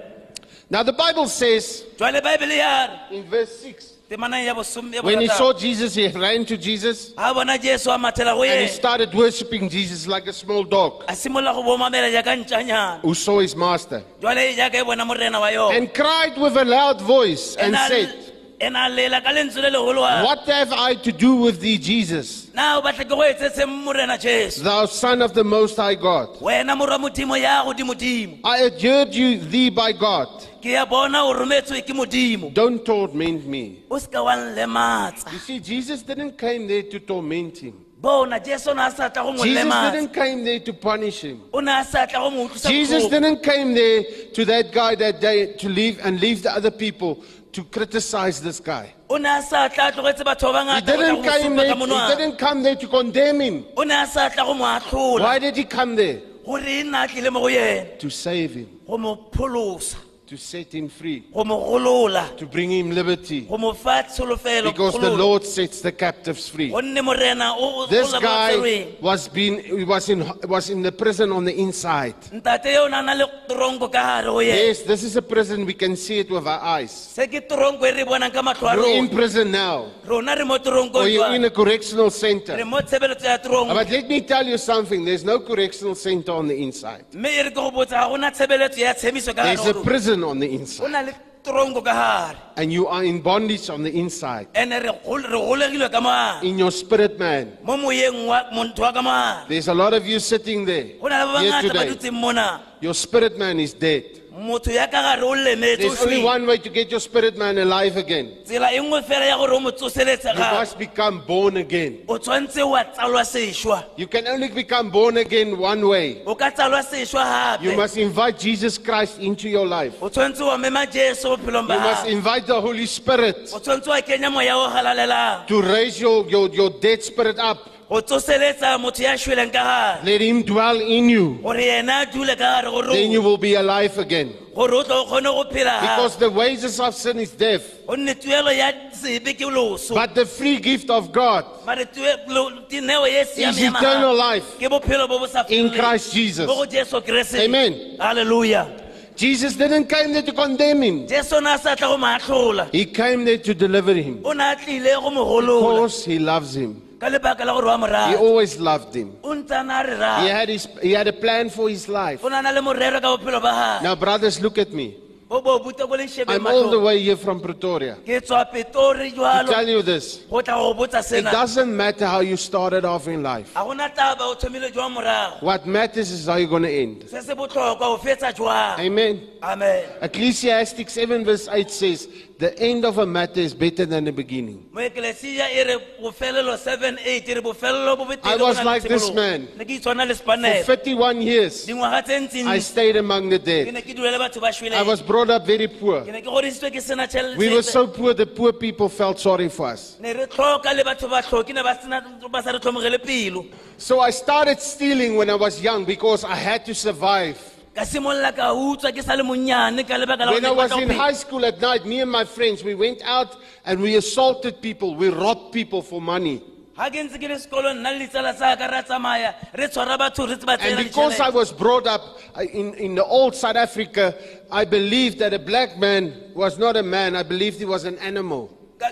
Now 0.70 0.84
the 0.84 0.92
Bible 0.92 1.26
says 1.26 1.84
jwale 1.98 2.20
baebele 2.22 2.56
ya 2.56 2.86
re 3.10 3.16
in 3.16 3.24
verse 3.24 3.64
6 3.64 3.94
temanang 4.08 4.44
ya 4.44 4.54
bosom- 4.54 4.92
ya 4.94 5.02
when 5.02 5.20
he 5.20 5.26
saw 5.28 5.52
Jesus, 5.52 5.94
he 5.94 6.06
ran 6.08 6.44
to 6.44 6.56
Jesus 6.56 7.12
a 7.18 7.34
bona 7.34 7.58
jesu 7.58 7.90
a 7.90 7.98
mathela 7.98 8.34
go 8.36 8.44
and 8.44 8.60
he 8.62 8.68
started 8.68 9.12
worshiping 9.12 9.68
Jesus 9.68 10.06
like 10.06 10.28
a 10.28 10.32
small 10.32 10.62
dog 10.62 11.02
a 11.08 11.12
simolola 11.12 11.52
go 11.54 11.62
bomamela 11.62 12.10
jaaka 12.12 12.36
ntšanyana 12.44 13.00
who 13.02 13.14
saw 13.14 13.40
his 13.40 13.56
master 13.56 14.02
jwale 14.20 14.54
jaaka 14.54 14.84
bona 14.84 15.04
morena 15.04 15.40
wa 15.40 15.48
yone 15.48 15.76
and 15.76 15.92
cried 15.94 16.38
with 16.38 16.56
a 16.56 16.64
loud 16.64 17.00
voice 17.00 17.56
and 17.56 17.74
said, 17.74 18.29
ene 18.60 18.76
a 18.76 18.88
lela 18.88 19.20
ka 19.22 19.30
lentswe 19.32 19.62
le 19.62 19.70
legolo 19.70 20.00
wa 20.02 20.22
What 20.22 20.46
have 20.46 20.72
I 20.72 20.94
to 20.96 21.12
do 21.12 21.36
with 21.36 21.60
thee, 21.60 21.78
Jesus, 21.78 22.52
na 22.54 22.78
o 22.78 22.82
batla 22.82 23.08
go 23.08 23.16
etsetseng 23.16 23.84
morena 23.84 24.18
jesu 24.18 24.62
thou 24.62 24.84
Son 24.86 25.22
of 25.22 25.32
the 25.32 25.42
Most 25.44 25.76
High 25.76 25.94
God? 25.94 26.38
wena 26.40 26.76
morwa 26.76 26.98
modimo 26.98 27.36
ya 27.40 27.64
godimodimo 27.64 28.38
I 28.44 28.58
adjured 28.64 29.14
you 29.14 29.38
thee 29.40 29.70
by 29.70 29.92
God. 29.92 30.28
ke 30.60 30.66
ya 30.72 30.84
bona 30.84 31.24
o 31.24 31.32
rometswe 31.32 32.52
Don't 32.52 32.84
torment 32.84 33.46
me. 33.46 33.82
o 33.90 33.96
seka 33.98 34.22
wa 34.22 34.36
nlematsa 34.36 35.32
You 35.32 35.38
see, 35.38 35.58
Jesus 35.60 36.02
didn't 36.02 36.36
come 36.36 36.66
there 36.68 36.82
to 36.82 37.00
torment 37.00 37.56
him. 37.58 37.74
bona 37.98 38.38
jesu 38.40 38.70
o 38.70 38.74
ne 38.74 38.82
a 38.82 38.90
sa 38.90 39.08
tla 39.08 39.22
go 39.22 39.32
mo 39.32 39.42
Jesus 39.42 39.64
didn't 39.92 40.12
come 40.12 40.44
there 40.44 40.60
to 40.60 40.72
punish 40.74 41.20
him. 41.22 41.40
o 41.52 41.60
ne 41.60 41.72
a 41.80 41.84
sa 41.84 42.04
tla 42.06 42.18
go 42.20 42.30
mo 42.30 42.46
utlwisa 42.46 42.68
Jesus 42.68 43.06
didn't 43.08 43.42
come 43.42 43.72
there 43.74 44.02
to 44.34 44.44
that 44.44 44.70
guy 44.70 44.94
that 44.96 45.18
day 45.20 45.54
to 45.54 45.68
leave 45.68 45.98
and 46.04 46.20
leave 46.20 46.42
the 46.42 46.52
other 46.52 46.70
people 46.70 47.22
to 47.52 47.64
criticize 47.64 48.40
this 48.40 48.60
guy. 48.60 48.92
o 49.08 49.16
ne 49.16 49.28
a 49.28 49.42
sa 49.42 49.68
tla 49.68 49.88
a 49.88 49.92
tlogetse 49.92 50.24
batho 50.24 50.52
ba 50.52 50.60
He 50.76 50.80
bangata 50.80 50.86
go 50.86 51.22
tla 51.22 51.38
didn't 51.38 51.48
come 51.48 51.56
there, 51.56 51.74
he 51.74 52.16
didn't 52.16 52.38
come 52.38 52.62
there 52.62 52.76
to 52.76 52.86
condemn 52.88 53.40
him. 53.40 53.64
o 53.76 53.82
ne 53.82 53.94
a 54.02 54.06
sa 54.06 54.28
tla 54.28 54.44
go 54.44 54.54
mo 54.54 54.64
atlhola 54.64 55.20
Why 55.20 55.38
did 55.38 55.56
he 55.56 55.64
come 55.64 55.96
there? 55.96 56.20
gore 56.44 56.60
nna 56.60 57.04
a 57.04 57.08
tlile 57.08 57.32
mo 57.32 57.40
go 57.40 57.46
yena 57.48 57.98
To 57.98 58.10
save 58.10 58.54
him, 58.54 58.68
go 58.86 58.98
mo 58.98 59.16
pholosa 59.32 59.96
to 60.30 60.36
set 60.36 60.72
him 60.72 60.88
free, 60.88 61.24
go 61.34 61.42
mo 61.42 61.56
golola 61.58 62.36
to 62.36 62.46
bring 62.46 62.70
him 62.70 62.92
liberty. 62.92 63.40
go 63.40 63.58
mo 63.58 63.72
fa 63.72 64.04
tsholofelo 64.06 64.70
Because 64.72 64.94
the 64.94 65.00
kgololo. 65.10 65.18
Lord 65.18 65.44
sets 65.44 65.80
the 65.80 65.90
captives 65.90 66.48
free. 66.48 66.70
gonne 66.70 67.02
morena 67.02 67.52
o 67.58 67.58
o- 67.58 67.82
o 67.82 67.86
This 67.88 68.12
guy 68.12 68.86
was 69.00 69.26
been 69.26 69.58
he 69.58 69.82
was 69.82 70.08
in 70.08 70.20
was 70.48 70.70
in 70.70 70.82
the 70.82 70.92
prison 70.92 71.32
on 71.32 71.44
the 71.44 71.52
inside. 71.58 72.14
ntate 72.32 72.72
yo 72.72 72.84
o 72.84 72.88
na 72.88 73.00
na 73.02 73.14
le 73.14 73.26
toronko 73.48 73.90
ka 73.90 74.02
gare 74.06 74.26
go 74.30 74.38
yena 74.38 74.54
Yes, 74.54 74.82
this 74.82 75.02
is 75.02 75.16
a 75.16 75.22
prison 75.22 75.66
we 75.66 75.74
can 75.74 75.96
see 75.96 76.20
it 76.20 76.30
with 76.30 76.46
our 76.46 76.60
eyes. 76.60 76.92
se 76.92 77.26
ke 77.26 77.42
toronko 77.48 77.82
e 77.86 77.90
re 77.90 78.04
bonang 78.04 78.32
ka 78.32 78.40
matlho 78.40 78.68
a 78.70 78.76
You're 78.76 78.86
in 78.86 79.06
rona 79.06 79.16
prison 79.16 79.50
now, 79.50 79.90
rona 80.06 80.36
re 80.36 80.44
mo 80.44 80.58
or 80.94 81.08
you're 81.08 81.34
in 81.34 81.44
a 81.44 81.50
correctional 81.50 82.04
re 82.04 82.10
center. 82.10 82.64
mo 82.64 82.78
tshebeletso 82.78 83.24
ya 83.24 83.36
toronko 83.38 83.74
But 83.74 83.90
let 83.90 84.06
me 84.08 84.20
tell 84.20 84.46
you 84.46 84.58
something. 84.58 85.04
There's 85.04 85.24
no 85.24 85.40
correctional 85.40 85.96
center 85.96 86.30
on 86.30 86.46
the 86.46 86.54
inside. 86.62 87.04
mme 87.14 87.26
e 87.26 87.42
re 87.42 87.50
ke 87.50 87.54
go 87.54 87.72
botsa 87.72 87.98
ga 87.98 88.08
gona 88.08 88.30
tshebeletso 88.30 88.78
ya 88.78 88.94
tshemiso 88.94 89.34
ka 89.34 89.42
There's 89.42 89.66
a 89.66 89.72
go- 89.72 89.82
prison 90.20 90.24
on 90.24 90.38
the 90.38 90.48
inside, 90.54 90.90
na 90.90 91.02
ka 91.42 91.80
gare 91.80 92.36
and 92.56 92.70
you 92.72 92.86
are 92.86 93.02
in 93.04 93.20
bondage 93.20 93.70
on 93.70 93.82
the 93.82 93.90
inside. 93.98 94.46
ande 94.54 94.76
re 94.82 94.90
golegilwe 95.04 95.90
ka 95.90 96.00
moana 96.00 96.40
In 96.42 96.58
your 96.58 96.70
spirit, 96.70 97.18
man. 97.18 97.56
mo 97.64 97.76
moyeng 97.76 98.26
wa 98.26 98.44
motho 98.52 98.80
wa 98.82 98.92
ka 98.92 99.02
moana 99.02 99.46
There's 99.48 99.68
a 99.68 99.74
lot 99.74 99.94
of 99.94 100.06
you 100.06 100.18
sitting 100.20 100.64
there 100.66 100.98
go 101.00 101.08
na 101.08 101.24
le 101.24 101.32
ba 101.32 101.40
here 101.40 101.52
bangata 101.52 101.72
ba 101.72 101.78
today. 101.80 101.88
dutseng 101.94 102.20
mona 102.20 102.60
Your 102.80 102.94
spirit 102.94 103.36
man 103.38 103.60
is 103.60 103.72
dead. 103.74 104.19
Motho 104.38 104.70
ya 104.72 104.86
ka 104.86 105.02
gare 105.02 105.22
o 105.22 105.34
lemetse 105.34 105.84
o 105.84 105.88
There's 105.88 106.02
only 106.02 106.22
one 106.22 106.46
way 106.46 106.58
to 106.58 106.68
get 106.70 106.90
your 106.90 107.00
spirit 107.00 107.36
man 107.36 107.58
alive 107.58 107.96
again. 107.96 108.36
tsela 108.44 108.70
nngwe 108.70 109.02
fela 109.02 109.24
ya 109.26 109.36
gore 109.36 109.52
o 109.56 109.60
mo 109.60 109.70
tsoseletse 109.70 110.28
You 110.34 110.58
must 110.58 110.78
become 110.78 111.20
born 111.26 111.56
again. 111.56 111.98
o 112.08 112.18
tshwanetse 112.18 112.62
wa 112.62 112.84
tsalwa 112.84 113.24
sešwa 113.24 113.84
You 113.96 114.06
can 114.06 114.26
only 114.28 114.48
become 114.48 114.90
born 114.90 115.16
again 115.16 115.58
one 115.58 115.86
way. 115.86 116.22
o 116.26 116.34
ka 116.34 116.50
tsalwa 116.50 116.82
sešwa 116.82 117.58
You 117.62 117.76
must 117.76 117.96
invite 117.96 118.38
Jesus 118.38 118.78
Christ 118.78 119.18
into 119.18 119.48
your 119.48 119.66
life. 119.66 119.94
o 120.00 120.08
tshwanetse 120.08 120.40
wa 120.42 120.56
mema 120.58 120.86
jesu 120.86 121.28
bophelong 121.28 121.66
ba 121.66 121.74
You 121.74 121.80
must 121.80 122.06
invite 122.06 122.46
the 122.46 122.60
Holy 122.60 122.86
Spirit 122.86 123.50
o 123.52 123.58
tshwanetse 123.58 123.88
wa 123.88 124.00
kenya 124.00 124.30
moya 124.30 124.56
o 124.56 124.68
galalelang 124.70 125.46
to 125.46 125.60
raise 125.62 126.00
your, 126.00 126.26
your, 126.28 126.48
your 126.50 126.70
dead 126.70 127.02
spirit 127.02 127.38
up. 127.38 127.58
Go 127.90 128.00
tsoseletsa 128.00 128.78
motho 128.78 129.02
ya 129.02 129.16
šweleng 129.18 129.50
ka 129.52 129.62
gare 129.64 130.04
Let 130.04 130.20
him 130.20 130.42
dwell 130.42 130.80
in 130.80 131.08
you. 131.10 131.38
gore 131.42 131.58
yena 131.60 132.02
a 132.02 132.06
dule 132.06 132.36
ka 132.36 132.60
gare 132.62 132.70
gore 132.70 132.86
Then 132.92 133.10
you 133.10 133.20
will 133.20 133.36
be 133.38 133.54
alive 133.54 133.98
again. 133.98 134.32
gore 134.54 134.72
o 134.74 134.82
tlo 134.84 135.02
o 135.02 135.06
kgone 135.06 135.24
go 135.24 135.44
phela 135.50 135.80
Because 135.80 136.16
the 136.16 136.30
wages 136.30 136.78
of 136.78 136.94
sin 136.94 137.18
is 137.18 137.30
death. 137.32 137.64
gonne 137.88 138.14
tuelo 138.14 138.56
ya 138.56 138.70
sebe 138.92 139.34
ke 139.34 139.42
loso 139.50 139.94
But 139.94 140.14
the 140.14 140.24
free 140.24 140.58
gift 140.60 140.88
of 140.88 141.10
God 141.10 141.44
mare 141.66 141.84
tue- 141.86 142.16
lo- 142.28 142.62
dineo 142.70 143.06
ye 143.10 143.20
is 143.22 143.58
eternal 143.58 144.14
life 144.14 144.56
ke 144.58 144.70
bophelo 144.70 145.08
bo 145.08 145.18
bo 145.18 145.26
sa 145.26 145.44
in. 145.48 145.70
Christ 145.70 146.12
Jesus. 146.14 146.46
mo 146.46 146.54
go 146.54 146.66
jesu 146.66 147.00
kreste 147.00 147.40
Amen. 147.40 147.96
Hallelujah. 147.98 148.68
Jesus 149.16 149.54
didn't 149.56 149.86
come 149.88 150.12
there 150.12 150.22
to 150.22 150.32
condemn 150.32 150.80
him. 150.82 151.06
jesu 151.08 151.34
o 151.36 151.40
ne 151.40 151.54
a 151.54 151.58
sa 151.58 151.74
tla 151.74 151.88
go 151.88 151.96
maatlola 151.98 152.68
He 152.70 152.84
came 152.86 153.24
there 153.24 153.38
to 153.38 153.52
deliver 153.52 153.94
him. 153.94 154.20
o 154.24 154.32
ne 154.32 154.44
a 154.52 154.54
tlile 154.54 154.94
go 155.02 155.10
mo 155.10 155.24
golola 155.26 155.74
Because 155.74 156.04
he 156.04 156.18
loves 156.20 156.54
him. 156.54 156.80
Ka 157.00 157.08
lebaka 157.08 157.44
la 157.44 157.52
gore 157.54 157.66
wa 157.66 158.08
He 158.08 158.16
always 158.16 158.58
loved 158.60 158.94
him. 158.94 159.16
o 159.22 159.34
ntse 159.34 159.54
a 159.58 159.62
na 159.64 159.80
a 159.80 159.84
re 159.84 160.22
He 160.24 160.28
had, 160.28 160.48
his, 160.48 160.68
he 160.82 160.92
had 160.92 161.08
a 161.08 161.12
plan 161.12 161.48
for 161.48 161.68
his 161.68 161.88
life. 161.88 162.22
o 162.22 162.28
na 162.28 162.40
na 162.42 162.50
le 162.50 162.60
morero 162.60 163.00
ka 163.00 163.16
bophelo 163.16 163.40
ba 163.40 163.52
gage 163.52 163.82
Now, 163.82 163.94
brothers, 163.94 164.40
look 164.40 164.58
at 164.58 164.72
me. 164.72 164.96
bo 165.30 165.40
bo 165.40 165.60
buta 165.60 165.86
ko 165.88 165.94
lešhebeng 165.96 166.28
I'm 166.34 166.46
all 166.46 166.70
the 166.70 166.80
way 166.80 167.00
here 167.00 167.16
from 167.16 167.40
Pretoria. 167.40 167.94
To 168.04 168.20
tell 168.20 169.68
you 169.68 169.80
this, 169.80 170.24
go 170.28 170.40
tla 170.42 170.54
go 170.58 170.74
botsa 170.74 171.12
it 171.18 171.22
doesn't 171.22 171.74
matter 171.74 172.04
how 172.04 172.18
you 172.20 172.36
started 172.36 172.84
off 172.84 173.06
in 173.06 173.22
life. 173.22 173.54
ga 173.54 173.62
gona 173.64 173.88
taba 173.94 174.22
o 174.26 174.34
thomile 174.34 175.40
What 175.40 175.66
matters 175.66 176.10
is 176.10 176.26
how 176.26 176.34
you're 176.36 176.48
going 176.48 176.64
to 176.64 176.68
end. 176.84 177.08
se 177.08 177.20
se 177.20 177.34
botlhokwa 177.34 177.94
o 177.94 177.96
fetsa 177.98 178.32
jwang 178.34 178.78
Amen. 178.80 179.22
amen 179.40 179.84
Ecclesiastic 180.02 180.90
7 180.90 181.24
verse 181.24 181.46
8 181.48 181.70
says, 181.70 182.08
The 182.40 182.58
end 182.58 182.86
of 182.86 182.96
a 182.96 183.04
matter 183.04 183.38
is 183.38 183.52
better 183.52 183.84
than 183.84 184.04
the 184.04 184.12
beginning. 184.12 184.64
mo 184.72 184.80
ekelesia 184.80 185.44
re 185.66 185.76
bofelelo 186.00 186.56
7 186.56 186.96
8 187.04 187.34
re 187.34 187.42
bofelelo 187.42 187.98
bo 187.98 188.06
I 188.24 188.36
was 188.36 188.64
like 188.64 188.82
this 188.82 189.12
man. 189.12 189.46
ne 189.58 189.64
ke 189.66 189.76
itshwana 189.78 190.08
le 190.08 190.14
For 190.14 190.24
spanele 190.24 190.64
31 190.64 191.20
years, 191.20 191.66
dingwaga 191.66 192.02
tse 192.02 192.16
ntseng 192.18 192.46
I 192.46 192.58
stayed 192.60 192.96
among 192.96 193.28
the 193.28 193.38
dead. 193.38 193.74
ne 193.74 193.82
ke 193.82 193.94
dula 193.94 194.12
le 194.12 194.18
batho 194.18 194.40
ba 194.40 194.48
I 194.74 194.82
was 194.82 195.02
brought 195.02 195.28
up 195.28 195.44
very 195.44 195.68
poor. 195.68 196.00
ke 196.00 196.12
ne 196.12 196.22
ke 196.22 196.24
godisitswe 196.24 196.72
ke 196.72 196.80
sena 196.80 197.06
We 197.36 197.52
were 197.52 197.62
so 197.62 197.86
poor, 197.86 198.14
the 198.14 198.24
poor 198.26 198.54
people 198.54 198.88
felt 198.88 199.18
sorry 199.20 199.50
for 199.50 199.66
us. 199.66 199.98
ne 200.00 200.14
re 200.14 200.26
tlhoka 200.26 200.74
le 200.74 200.82
batho 200.82 201.10
ba 201.10 201.20
tlhoki 201.20 201.52
ne 201.52 201.62
ba 201.62 201.78
sena- 201.82 202.02
ba 202.30 202.42
sa 202.42 202.52
re 202.52 202.58
tlhomogele 202.58 203.04
pelo 203.04 203.44
So 203.76 204.00
I 204.00 204.08
started 204.08 204.60
stealing 204.62 205.16
when 205.16 205.28
I 205.28 205.34
was 205.34 205.60
young 205.60 205.84
because 205.84 206.24
I 206.24 206.36
had 206.36 206.64
to 206.64 206.74
survive. 206.74 207.36
Ka 207.74 207.82
simolola 207.84 208.32
ka 208.34 208.52
utswa 208.52 208.92
ke 208.92 209.02
sa 209.02 209.14
le 209.14 209.22
monnyane 209.22 209.86
ka 209.86 209.94
lebaka 209.94 210.26
la 210.26 210.32
When 210.32 210.44
I 210.44 210.48
gore 210.48 210.54
ke 210.54 210.56
was 210.58 210.70
batla 210.72 210.82
in 210.82 210.88
phela. 210.88 210.96
high 210.96 211.12
school 211.12 211.44
at 211.46 211.60
night, 211.60 211.86
me 211.86 212.00
and 212.00 212.10
my 212.10 212.24
friends, 212.24 212.64
we 212.64 212.74
went 212.74 213.00
out 213.04 213.36
and 213.64 213.80
we 213.80 213.96
assaulted 213.96 214.60
people. 214.60 214.94
We 214.96 215.08
robbed 215.08 215.52
people 215.52 215.82
for 215.82 216.00
money. 216.00 216.42
ga 216.80 216.88
ke 216.88 216.96
ntse 217.04 217.18
ke 217.20 217.28
le 217.28 217.36
sekolong 217.36 217.76
nna 217.80 217.90
le 217.92 218.06
ditsala 218.08 218.32
tsa 218.34 218.56
ka 218.56 218.66
re 218.66 218.78
a 218.78 218.82
tsamaya 218.82 219.34
re 219.52 219.66
tshwara 219.68 219.98
batho 220.00 220.24
re 220.26 220.36
ba 220.44 220.52
And 220.52 220.60
tseela 220.62 220.82
because 220.84 221.20
I 221.20 221.28
ditšhelete. 221.30 221.34
was 221.34 221.52
brought 221.52 221.86
up 221.86 222.00
uh, 222.34 222.40
in, 222.42 222.72
in 222.74 222.94
the 222.94 223.04
old 223.04 223.34
South 223.36 223.56
Africa, 223.56 224.14
I 224.50 224.64
believed 224.64 225.18
that 225.18 225.34
a 225.34 225.38
black 225.38 225.76
man 225.78 226.32
was 226.34 226.58
not 226.58 226.76
a 226.76 226.82
man. 226.82 227.16
I 227.16 227.22
believed 227.22 227.58
he 227.58 227.66
was 227.66 227.84
an 227.84 227.98
animal. 227.98 228.56
You 228.80 228.88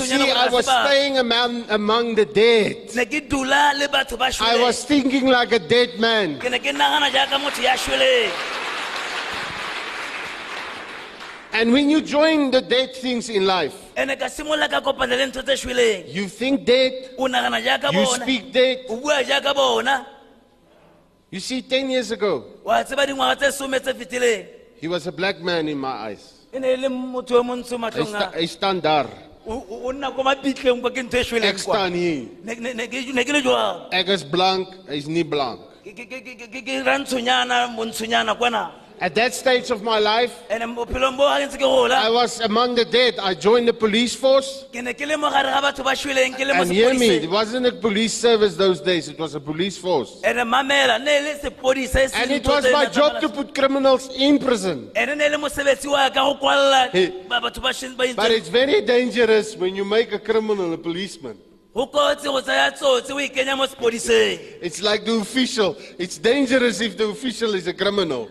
see, 0.00 0.30
I 0.30 0.48
was 0.48 0.64
staying 0.64 1.18
among, 1.18 1.68
among 1.70 2.14
the 2.14 2.24
dead. 2.24 2.94
ne 2.94 3.04
ke 3.04 3.28
dula 3.28 3.72
le 3.76 3.88
batho 3.88 4.16
ba 4.16 4.30
I 4.40 4.62
was 4.62 4.84
thinking 4.84 5.26
like 5.26 5.50
a 5.50 5.58
dead 5.58 5.98
man. 5.98 6.38
ke 6.38 6.48
ne 6.50 6.60
ke 6.60 6.70
nagana 6.70 7.10
jaaka 7.10 7.42
motho 7.42 7.62
ya 7.62 7.74
shweleng. 7.74 8.30
And 11.52 11.72
when 11.72 11.90
you 11.90 12.00
join 12.00 12.52
the 12.52 12.60
dead 12.60 12.94
things 12.94 13.28
in 13.28 13.44
life, 13.44 13.74
ande 13.96 14.16
ka 14.16 14.26
simolola 14.26 14.70
ka 14.70 14.80
kopana 14.80 15.18
le 15.18 15.26
ntho 15.26 15.42
tse 15.42 15.66
shweleng. 15.66 16.14
you 16.14 16.28
think 16.28 16.64
dead, 16.64 17.10
o 17.18 17.26
nagana 17.26 17.60
jaaka 17.60 17.92
you 17.92 18.06
speak 18.06 18.52
dead. 18.52 18.86
o 18.88 19.00
bua 19.00 19.24
jaaka 19.24 19.52
bona. 19.52 20.06
You 21.28 21.40
see, 21.40 21.60
10 21.60 21.90
years 21.90 22.12
ago, 22.12 22.44
wa 24.82 24.82
tseba 24.82 24.82
dingwaga 24.82 24.82
tse 24.82 24.82
some 24.82 24.82
tse 24.82 24.82
fetileng 24.82 24.82
he 24.82 24.88
was 24.88 25.06
a 25.06 25.12
black 25.12 25.40
man 25.40 25.68
in 25.68 25.78
my 25.78 25.88
eyes. 26.10 26.32
e 26.52 26.58
ne 26.58 26.72
e 26.72 26.76
le 26.76 26.88
motho 26.88 27.34
yo 27.34 27.42
montsho 27.42 27.76
Hy 27.76 27.78
matlhong 27.78 28.06
sta- 28.08 28.30
a 28.34 28.40
daar. 28.80 29.06
o 29.46 29.52
o- 29.54 29.86
o 29.88 29.92
nna 29.92 30.10
ko 30.14 30.22
mapitleng 30.22 30.80
kwa 30.80 30.90
ke 30.90 31.02
ntho 31.02 31.16
e 31.16 31.20
Ek 31.20 31.26
shweleng 31.26 31.64
kwa 31.64 31.74
staan 31.74 31.92
hier. 31.94 32.28
Ne- 32.44 32.54
ne 32.60 32.72
ne 32.74 32.86
ke 32.88 33.12
ne 33.12 33.24
ke 33.24 33.32
le 33.32 33.42
jwang 33.42 33.88
Ek 33.92 34.08
is 34.08 34.24
blank, 34.24 34.68
nie 35.08 35.22
blank. 35.24 35.60
Ke- 35.84 35.92
ke- 35.94 36.06
ke- 36.06 36.20
ke- 36.36 36.48
ke- 36.50 36.62
ke 36.64 36.82
rantshonyana 36.84 37.68
montshonyana 37.74 38.34
kwana 38.36 38.70
At 38.98 39.14
that 39.16 39.34
stage 39.34 39.70
of 39.70 39.82
my 39.82 39.98
life, 39.98 40.32
ande 40.50 40.64
bophelong 40.74 41.16
bo 41.18 41.24
ga 41.28 41.36
ke 41.44 41.50
ntse 41.50 41.58
ke 41.58 41.92
I 41.92 42.08
was 42.08 42.40
among 42.40 42.76
the 42.76 42.84
dead. 42.86 43.18
I 43.18 43.34
joined 43.34 43.68
the 43.68 43.74
police 43.74 44.14
force. 44.14 44.64
ke 44.72 44.82
ne 44.82 44.94
ke 44.94 45.04
le 45.06 45.18
mo 45.18 45.28
gare 45.30 45.50
ga 45.52 45.60
batho 45.60 45.84
ba 45.84 45.90
shweleng 45.92 46.32
ke 46.34 46.46
le 46.46 46.54
mo 46.54 46.62
And 46.62 46.72
hear 46.72 46.94
me, 46.94 47.08
it 47.26 47.28
wasn't 47.30 47.66
a 47.66 47.72
police 47.72 48.14
service 48.14 48.56
those 48.56 48.80
days, 48.80 49.08
it 49.08 49.18
was 49.18 49.34
a 49.34 49.40
police 49.40 49.76
force. 49.76 50.22
ande 50.24 50.38
mamela 50.48 50.96
ne 51.04 51.20
le 51.20 51.34
sepodisa 51.38 52.08
And 52.14 52.30
it 52.30 52.46
was 52.48 52.64
my 52.72 52.86
job 52.86 53.20
to 53.20 53.28
put 53.28 53.54
criminals 53.54 54.08
in 54.16 54.38
prison. 54.38 54.90
ene 54.96 55.14
ne 55.14 55.28
le 55.28 55.36
mosebetsi 55.36 55.86
wa 55.88 56.08
ka 56.08 56.24
go 56.32 56.38
kwalla 56.40 56.88
Hey. 56.90 57.12
ba- 57.28 57.40
batho 57.40 57.60
ba 57.60 57.70
shwe- 57.76 57.94
ba 57.96 58.14
But 58.16 58.30
it's 58.30 58.48
very 58.48 58.80
dangerous 58.80 59.54
when 59.56 59.76
you 59.76 59.84
make 59.84 60.12
a 60.12 60.18
criminal 60.18 60.72
a 60.72 60.78
policeman. 60.78 61.36
go 61.74 61.86
kotsi 61.88 62.24
go 62.24 62.40
tsaya 62.40 62.72
tsotsi 62.72 63.10
o 63.12 63.16
ikenya 63.20 63.58
mo 63.58 63.66
sepodiseng 63.66 64.40
It's 64.62 64.80
like 64.80 65.04
the 65.04 65.12
official. 65.20 65.76
It's 65.98 66.16
dangerous 66.16 66.80
if 66.80 66.96
the 66.96 67.08
official 67.08 67.54
is 67.54 67.66
a 67.66 67.74
criminal. 67.74 68.30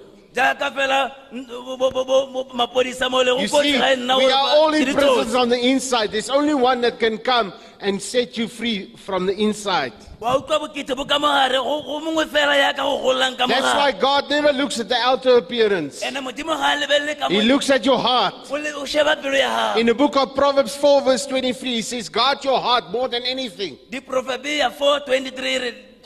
You 3.40 3.48
see, 3.48 3.80
we 4.18 4.32
are 4.32 4.48
all 4.58 4.74
in 4.74 4.94
prisons 4.94 5.36
on 5.36 5.50
the 5.50 5.58
inside. 5.60 6.12
There's 6.12 6.30
only 6.30 6.54
one 6.54 6.82
that 6.82 7.00
can 7.00 7.18
come 7.18 7.54
and 7.80 8.02
set 8.02 8.38
you 8.38 8.48
free 8.48 8.96
from 8.98 9.26
the 9.26 9.34
inside. 9.34 9.94
wa 10.20 10.36
utlwa 10.40 10.60
bokete 10.60 10.96
bo 10.96 11.06
ka 11.06 11.20
mogare 11.20 11.52
go 11.62 11.82
go 11.84 12.00
mongwe 12.00 12.26
fela 12.26 12.56
yaka 12.58 12.82
go 12.82 12.98
golang 13.04 13.38
ka 13.38 13.46
That's 13.48 13.76
why 13.76 13.92
God 13.92 14.30
never 14.30 14.54
looks 14.54 14.80
at 14.80 14.88
the 14.90 14.96
outer 14.96 15.38
appearance. 15.38 16.02
ene 16.04 16.20
modimo 16.24 16.56
ga 16.56 16.74
a 16.74 16.78
lebelele 16.82 17.20
ka 17.20 17.28
He 17.30 17.42
looks 17.42 17.70
at 17.70 17.86
your 17.86 18.00
heart. 18.00 18.34
o 18.50 18.56
le- 18.56 18.74
o 18.82 18.86
sheba 18.86 19.16
pelo 19.18 19.36
ya 19.36 19.50
gago 19.50 19.80
In 19.80 19.86
the 19.88 19.94
book 19.94 20.16
of 20.16 20.34
Proverbs 20.34 20.76
4, 20.76 21.02
verse 21.02 21.26
23, 21.28 21.76
he 21.76 21.82
says, 21.82 22.10
Guard 22.10 22.44
your 22.46 22.60
heart 22.60 22.92
more 22.92 23.08
than 23.10 23.24
anything. 23.24 23.78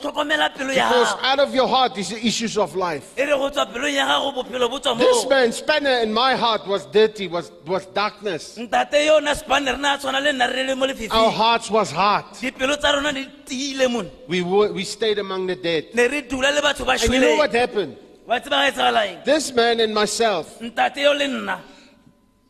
23 0.00 0.02
re 0.02 0.12
tlhokomela 0.12 0.48
pelo 0.54 0.72
ya 0.72 0.88
Because 0.88 1.16
out 1.22 1.38
of 1.40 1.54
your 1.54 1.68
heart 1.68 1.98
is 1.98 2.08
the 2.10 2.26
issues 2.26 2.56
of 2.56 2.74
life. 2.74 3.04
re 3.16 3.26
go 3.26 3.50
tswa 3.50 3.66
pelong 3.66 3.94
ya 3.94 4.06
gago 4.06 4.32
bophelo 4.34 4.68
bo 4.70 4.78
tswa 4.78 4.98
This 4.98 5.26
man, 5.28 5.52
Spanner, 5.52 5.98
in 6.02 6.12
my 6.12 6.34
heart 6.34 6.66
was 6.66 6.86
dirty, 6.86 7.28
was, 7.28 7.50
was 7.66 7.86
darkness. 7.86 8.56
ntate 8.58 9.06
yona 9.06 9.34
spane 9.34 9.66
rena 9.66 9.94
a 9.94 9.98
tshwana 9.98 10.20
le 10.22 10.32
nna 10.32 10.46
re 10.52 10.62
le 10.66 10.74
mo 10.76 10.86
Our 11.10 11.30
hearts 11.30 11.70
was 11.70 11.90
hard. 11.90 12.24
dipelo 12.40 12.76
tsa 12.78 12.92
rona 12.92 13.12
di 13.12 13.26
tiile 13.44 13.88
mone 13.90 14.10
We, 14.28 14.42
were, 14.42 14.72
we 14.72 14.84
stayed 14.84 15.18
among 15.18 15.46
the 15.46 15.56
dead. 15.56 15.94
ne 15.94 16.06
re 16.08 16.22
dula 16.22 16.50
le 16.50 16.60
batho 16.62 16.84
ba 16.86 16.92
And 16.92 17.12
you 17.12 17.20
know 17.20 17.36
what 17.36 17.52
happened? 17.52 17.96
wa 18.26 18.38
tseba 18.38 18.66
ga 18.66 18.72
tsagalaeng 18.72 19.24
This 19.24 19.52
man 19.52 19.80
and 19.80 19.94
myself, 19.94 20.58
ntate 20.60 20.98
yo 21.02 21.12
le 21.12 21.26
nna 21.28 21.58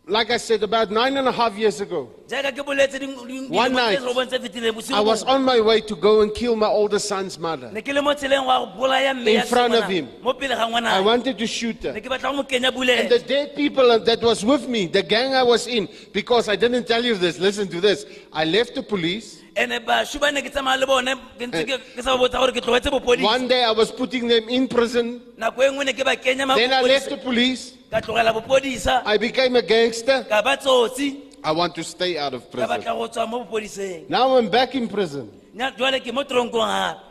like 0.07 0.31
I 0.31 0.39
said, 0.39 0.63
about 0.63 0.91
nine 0.91 1.17
and 1.17 1.29
a 1.29 1.33
half 1.33 1.57
years 1.57 1.81
ago, 1.81 2.11
jaaka 2.27 2.51
ke 2.53 2.65
boletse 2.67 2.99
ding- 2.99 3.27
ding- 3.29 3.49
One 3.51 3.73
night, 3.73 3.99
tse 3.99 4.05
robong 4.07 4.27
tse 4.29 4.39
fetileng 4.39 4.73
bosigo 4.75 4.95
I 4.95 5.01
was 5.01 5.23
on 5.23 5.45
my 5.45 5.61
way 5.61 5.81
to 5.83 5.95
go 5.95 6.23
and 6.23 6.35
kill 6.35 6.57
my 6.57 6.67
older 6.67 6.99
son's 6.99 7.39
mother. 7.39 7.71
ne 7.71 7.81
ke 7.83 7.89
le 7.95 8.03
mo 8.03 8.13
tseleng 8.15 8.45
wa 8.47 8.65
go 8.65 8.73
bolaya 8.81 9.15
mme 9.15 9.29
In 9.29 9.47
front 9.47 9.75
of 9.75 9.85
him. 9.85 10.09
mo 10.23 10.33
pele 10.33 10.55
ga 10.57 10.67
I 10.67 11.01
wanted 11.01 11.39
to 11.39 11.47
shoot 11.47 11.83
her. 11.85 11.93
ne 11.93 12.01
ke 12.01 12.07
batla 12.09 12.31
go 12.31 12.33
mo 12.33 12.43
kenya 12.45 12.69
And 12.73 13.11
the 13.11 13.19
dead 13.21 13.55
people 13.55 13.99
that 14.01 14.21
was 14.23 14.45
with 14.45 14.67
me, 14.69 14.87
the 14.87 15.03
gang 15.03 15.35
I 15.35 15.43
was 15.43 15.67
in, 15.67 15.89
because 16.13 16.49
I 16.49 16.57
didn't 16.57 16.87
tell 16.87 17.05
you 17.05 17.15
this, 17.17 17.39
listen 17.39 17.69
to 17.69 17.81
this. 17.81 18.05
I 18.33 18.45
left 18.45 18.75
the 18.75 18.83
police. 18.83 19.40
Ande 19.57 19.79
bashu 19.87 20.17
uh, 20.17 20.21
ba 20.21 20.31
ne 20.33 20.43
ke 20.43 20.51
tsamaya 20.51 20.79
le 20.81 20.87
bone 20.87 21.15
ke 21.39 21.47
ntse 21.47 21.65
ke 21.67 21.77
ke 21.97 22.03
sa 22.03 22.17
ba 22.17 22.19
botsa 22.25 22.39
gore 22.39 22.53
ke 22.53 22.61
tlogetse 22.61 22.91
bopodisi 22.91 23.25
One 23.25 23.49
day 23.49 23.65
I 23.65 23.73
was 23.73 23.91
putting 23.91 24.29
them 24.29 24.49
in 24.49 24.69
prison. 24.69 25.21
nako 25.39 25.63
nngwe 25.71 25.85
ne 25.85 25.93
ke 25.93 26.05
ba 26.05 26.15
Then 26.57 26.73
I 26.73 26.83
left 26.83 27.11
the 27.11 27.17
police. 27.19 27.75
ka 27.91 28.01
tlogela 28.01 28.33
bopodisa 28.33 29.03
I 29.05 29.17
became 29.19 29.57
a 29.57 29.63
gangster. 29.63 30.25
ka 30.29 30.43
ba 30.43 30.57
tsotsi 30.57 31.29
I 31.43 31.53
want 31.53 31.75
to 31.75 31.85
stay 31.85 32.19
out 32.19 32.35
of 32.35 32.51
prison. 32.51 32.69
batla 32.69 32.95
go 32.95 33.09
tswa 33.09 33.29
mo 33.29 33.45
bopodiseng 33.45 34.09
Now 34.09 34.37
I'm 34.37 34.49
back 34.51 34.75
in 34.75 34.89
prison. 34.89 35.31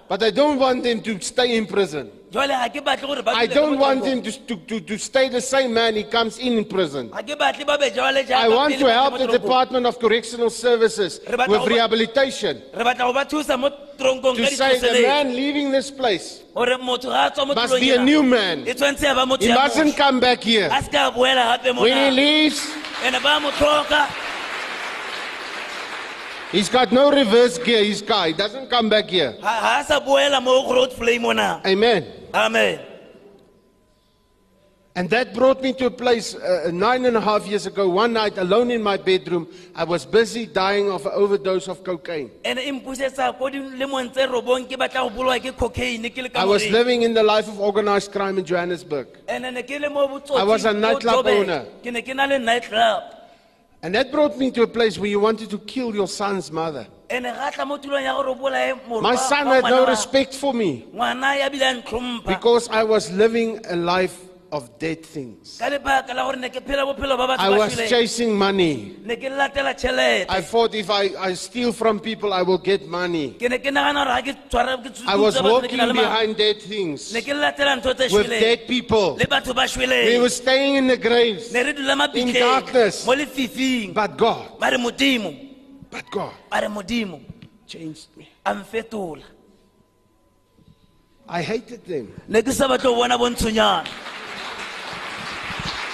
Nya- 0.09 0.17
jwale 0.17 0.17
ke 0.17 0.17
mo 0.17 0.17
tronkong 0.17 0.17
gape 0.17 0.17
But 0.17 0.23
I 0.23 0.31
don't 0.31 0.59
want 0.59 0.83
them 0.83 1.01
to 1.01 1.21
stay 1.21 1.57
in 1.57 1.65
prison. 1.67 2.11
jwale 2.31 2.49
ga 2.49 2.69
ke 2.69 2.83
batle 2.83 3.07
gore 3.07 3.21
ba 3.23 3.31
I 3.31 3.45
dule 3.47 3.55
ka 3.55 3.61
don't 3.61 3.79
want 3.79 4.05
him 4.05 4.21
to, 4.21 4.31
to, 4.31 4.55
to, 4.55 4.79
to 4.81 4.97
stay 4.97 5.29
the 5.29 5.41
same 5.41 5.73
man 5.73 5.95
he 5.95 6.03
comes 6.03 6.37
in 6.39 6.53
in 6.57 6.65
prison. 6.65 7.09
ga 7.09 7.21
ke 7.21 7.37
batle 7.37 7.65
ba 7.65 7.77
be 7.77 7.89
jwale 7.91 8.25
jaaka 8.25 8.43
I 8.43 8.47
want 8.49 8.73
pele 8.73 8.79
to 8.79 8.85
ba 8.85 8.91
help 8.93 9.13
the 9.17 9.25
tronkong. 9.27 9.31
Department 9.41 9.85
of 9.85 9.99
Correctional 9.99 10.49
Services 10.49 11.19
Re 11.27 11.37
batla 11.37 11.47
with 11.49 11.61
ba- 11.61 11.69
rehabilitation 11.75 12.61
re 12.73 12.83
batla 12.83 13.05
go 13.05 13.13
ba 13.13 13.25
thusa 13.25 13.57
mo 13.59 13.69
tronkong 13.97 14.35
to 14.35 14.43
ka 14.43 14.49
say 14.49 14.79
the 14.79 15.01
man 15.07 15.35
leaving 15.35 15.71
this 15.71 15.89
place 15.91 16.41
gore 16.53 16.77
motho 16.77 17.09
ga 17.09 17.27
a 17.27 17.31
tswa 17.31 17.47
mo 17.47 17.53
must 17.53 17.73
tulong 17.73 17.79
be 17.81 17.89
a 17.91 17.95
ena, 17.95 18.03
new 18.05 18.23
man. 18.23 18.67
e 18.67 18.73
tshwanetse 18.73 19.03
ya 19.05 19.13
ba 19.13 19.25
motho 19.25 19.41
He 19.41 19.49
ya 19.49 19.55
mustn't 19.61 19.95
come 19.97 20.19
back 20.19 20.41
here. 20.43 20.69
a 20.71 20.81
se 20.83 20.89
ka 20.89 21.09
boela 21.11 21.57
gape 21.57 21.75
When 21.81 21.97
he 21.97 22.09
leaves, 22.11 22.61
ene 23.05 23.19
ba 23.21 23.39
mo 23.39 23.49
tlhoka 23.51 24.05
he's 26.51 26.69
got 26.69 26.91
no 26.91 27.11
reverse 27.11 27.57
gear, 27.57 27.83
his 27.83 28.01
car. 28.01 28.27
He 28.27 28.33
doesn't 28.33 28.69
come 28.69 28.89
back 28.89 29.09
here. 29.09 29.35
sa 29.41 29.99
boela 29.99 30.41
mo 30.41 30.67
Grootvlei 30.69 31.19
mona 31.19 31.61
Amen. 31.65 32.05
amen 32.33 32.89
And 34.95 35.09
that 35.11 35.33
brought 35.33 35.61
me 35.61 35.71
to 35.73 35.85
a 35.85 35.91
place 35.91 36.35
uh, 36.35 36.71
nine 36.73 37.05
and 37.05 37.15
a 37.15 37.21
half 37.21 37.47
years 37.47 37.65
ago. 37.65 37.87
One 37.87 38.11
night, 38.11 38.37
alone 38.37 38.69
in 38.69 38.83
my 38.83 38.97
bedroom, 38.97 39.47
I 39.73 39.85
was 39.85 40.05
busy 40.05 40.45
dying 40.45 40.91
of 40.91 41.05
an 41.05 41.13
overdose 41.15 41.69
of 41.69 41.83
cocaine. 41.85 42.31
ene 42.43 42.59
mpusetsa 42.81 43.31
ko 43.37 43.49
dilemong 43.49 44.11
tse 44.11 44.27
robong 44.27 44.67
ke 44.67 44.75
batla 44.75 45.07
go 45.07 45.51
cocaine 45.53 46.09
ke 46.09 46.17
le 46.17 46.29
I 46.35 46.43
was 46.43 46.67
living 46.69 47.03
in 47.03 47.13
the 47.13 47.23
life 47.23 47.47
of 47.47 47.61
organized 47.61 48.11
crime 48.11 48.39
in 48.39 48.43
Johannesburg. 48.43 49.07
ene 49.29 49.53
ne 49.53 49.63
ke 49.63 49.79
le 49.79 49.87
I 50.35 50.43
was 50.43 50.65
a 50.65 50.73
nightclub 50.73 51.25
owner. 51.27 51.65
And 53.81 53.95
that 53.95 54.11
brought 54.11 54.37
me 54.37 54.51
to 54.51 54.63
a 54.63 54.67
place 54.67 54.97
where 54.99 55.09
you 55.09 55.19
wanted 55.21 55.49
to 55.51 55.57
kill 55.59 55.95
your 55.95 56.07
son's 56.07 56.51
mother. 56.51 56.87
ene 57.09 57.23
ga 57.33 57.49
tla 57.51 57.65
mo 57.65 57.77
tulong 57.77 58.03
ya 58.03 58.13
gore 58.13 58.29
o 58.29 58.35
bolae 58.35 58.77
moro 58.87 59.01
My 59.01 59.15
son 59.15 59.47
had 59.47 59.63
no 59.63 59.87
respect 59.87 60.35
for 60.35 60.53
me 60.53 60.85
ngwana 60.93 61.39
ya 61.39 61.49
bile 61.49 61.65
a 61.65 61.73
ntlhompha 61.81 62.27
because 62.27 62.69
I 62.69 62.83
was 62.83 63.09
living 63.11 63.59
a 63.65 63.75
life 63.75 64.28
of 64.51 64.77
dead 64.79 65.05
things. 65.05 65.57
ka 65.59 65.69
lebaka 65.69 66.13
la 66.15 66.23
gore 66.25 66.37
ne 66.37 66.49
ke 66.49 66.59
phela 66.65 66.83
bophelo 66.85 67.17
ba 67.17 67.27
batho 67.27 67.39
I 67.39 67.49
was 67.49 67.75
chasing 67.89 68.35
money. 68.37 68.95
ne 69.03 69.15
ke 69.15 69.29
latela 69.29 69.73
tšhelete 69.75 70.25
I 70.29 70.41
thought 70.41 70.73
if 70.75 70.89
I, 70.89 71.03
I 71.29 71.33
steal 71.33 71.71
from 71.71 71.99
people, 71.99 72.33
I 72.33 72.41
will 72.41 72.57
get 72.57 72.87
money. 72.87 73.31
ke 73.39 73.49
ne 73.49 73.59
ke 73.59 73.69
nagana 73.71 74.05
gore 74.05 74.21
ga 74.21 74.33
ke 74.33 74.49
tshwara 74.49 74.77
ke 74.83 75.03
I 75.07 75.15
was 75.15 75.35
tsutsa 75.35 75.41
batho, 75.43 75.43
ne 75.43 75.49
ke 75.49 75.53
walking 75.61 75.77
na 75.77 75.85
le 75.85 75.93
ma- 75.93 76.01
behind 76.01 76.37
dead 76.37 76.61
things 76.61 77.13
ne 77.13 77.21
ke 77.21 77.33
latela 77.33 78.11
with 78.11 78.29
dead 78.29 78.67
people. 78.67 79.15
le 79.15 79.25
batho 79.25 79.53
ba 79.53 79.67
We 79.77 80.17
were 80.19 80.29
staying 80.29 80.75
in 80.75 80.87
the 80.87 80.97
graves. 80.97 81.53
ne 81.53 81.63
re 81.63 81.73
dula 81.73 81.93
In 82.15 82.33
darkness. 82.33 83.05
mabitleng 83.05 83.05
mo 83.05 83.13
lefifing 83.25 83.93
But 83.93 84.17
God, 84.17 84.59
ba 84.59 84.71
re 84.71 84.77
modimo 84.77 85.31
but 85.91 86.05
God 86.11 86.33
a 86.51 86.61
re 86.61 86.67
modimo 86.67 87.21
changed 87.67 88.07
me. 88.17 88.27
I 91.31 91.43
hated 91.43 91.85
them. 91.85 92.11
ne 92.27 92.41
ke 92.41 92.51
sa 92.51 92.67
batle 92.67 92.83
go 92.89 92.95
bona 92.95 93.17
bontshonyana 93.17 93.85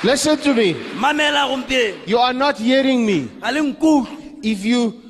Listen 0.05 0.37
to 0.37 0.53
me. 0.53 0.75
You 2.05 2.17
are 2.19 2.33
not 2.33 2.59
hearing 2.59 3.05
me. 3.07 3.27
ga 3.41 3.49
le 3.49 3.61
nkutlwe 3.61 4.43
If 4.43 4.63
you 4.63 5.01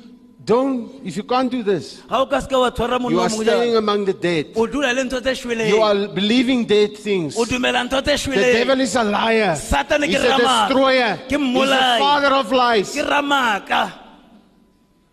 don't, 0.42 1.04
if 1.04 1.18
you 1.18 1.22
can't 1.22 1.50
do 1.50 1.62
this, 1.62 2.00
ga 2.08 2.22
o 2.22 2.26
ka 2.26 2.40
seke 2.40 2.58
wa 2.58 2.70
tshwara 2.70 3.10
you 3.10 3.20
are 3.20 3.28
staying 3.28 3.76
among 3.76 4.06
the 4.06 4.14
dead. 4.14 4.46
o 4.56 4.66
dula 4.66 4.94
le 4.94 5.04
ntho 5.04 5.20
tse 5.20 5.68
You 5.68 5.82
are 5.82 6.08
believing 6.08 6.64
dead 6.64 6.96
things. 6.96 7.36
o 7.36 7.44
dumela 7.44 7.86
ntho 7.86 8.00
tse 8.02 8.30
The 8.30 8.52
devil 8.52 8.80
is 8.80 8.96
a 8.96 9.04
liar. 9.04 9.52
He's 9.54 9.72
a 9.72 10.38
destroyer. 10.38 11.18
He's 11.28 11.38
mmolai. 11.38 11.98
father 11.98 12.34
of 12.34 12.50
lies. 12.50 12.94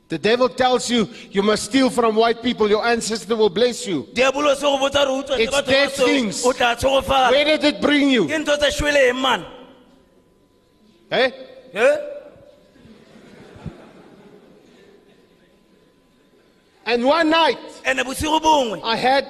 The 0.08 0.18
devil 0.18 0.48
tells 0.48 0.90
you 0.90 1.10
you 1.32 1.44
must 1.44 1.66
steal 1.66 1.90
from 1.90 2.16
white 2.16 2.42
people. 2.42 2.70
Your 2.70 2.86
ancestor 2.86 3.36
will 3.36 3.50
bless 3.50 3.86
you. 3.86 4.08
diabolo 4.14 4.56
se 4.56 4.62
go 4.62 4.78
botsa 4.78 5.04
gore 5.06 5.20
o 5.20 5.24
tswa 5.24 5.40
It's 5.40 5.52
ke 5.52 5.56
batho 5.56 5.66
ba 5.66 5.72
dead 5.72 5.92
things. 5.92 6.46
o 6.46 6.54
tla 6.54 6.76
tshogofala 6.78 7.32
Where 7.32 7.44
did 7.44 7.64
it 7.66 7.82
bring 7.82 8.10
you? 8.10 8.30
Ke 11.14 11.20
ntho 11.20 11.46
tse 11.64 11.74
shweleng 11.74 11.74
man 11.74 11.74
Eh? 11.74 11.80
Eh? 11.80 11.98
And 16.86 17.06
one 17.06 17.30
night, 17.30 17.60
ene 17.86 18.04
bosigo 18.04 18.40
bongwe 18.42 18.82
I 18.84 18.96
had 18.98 19.28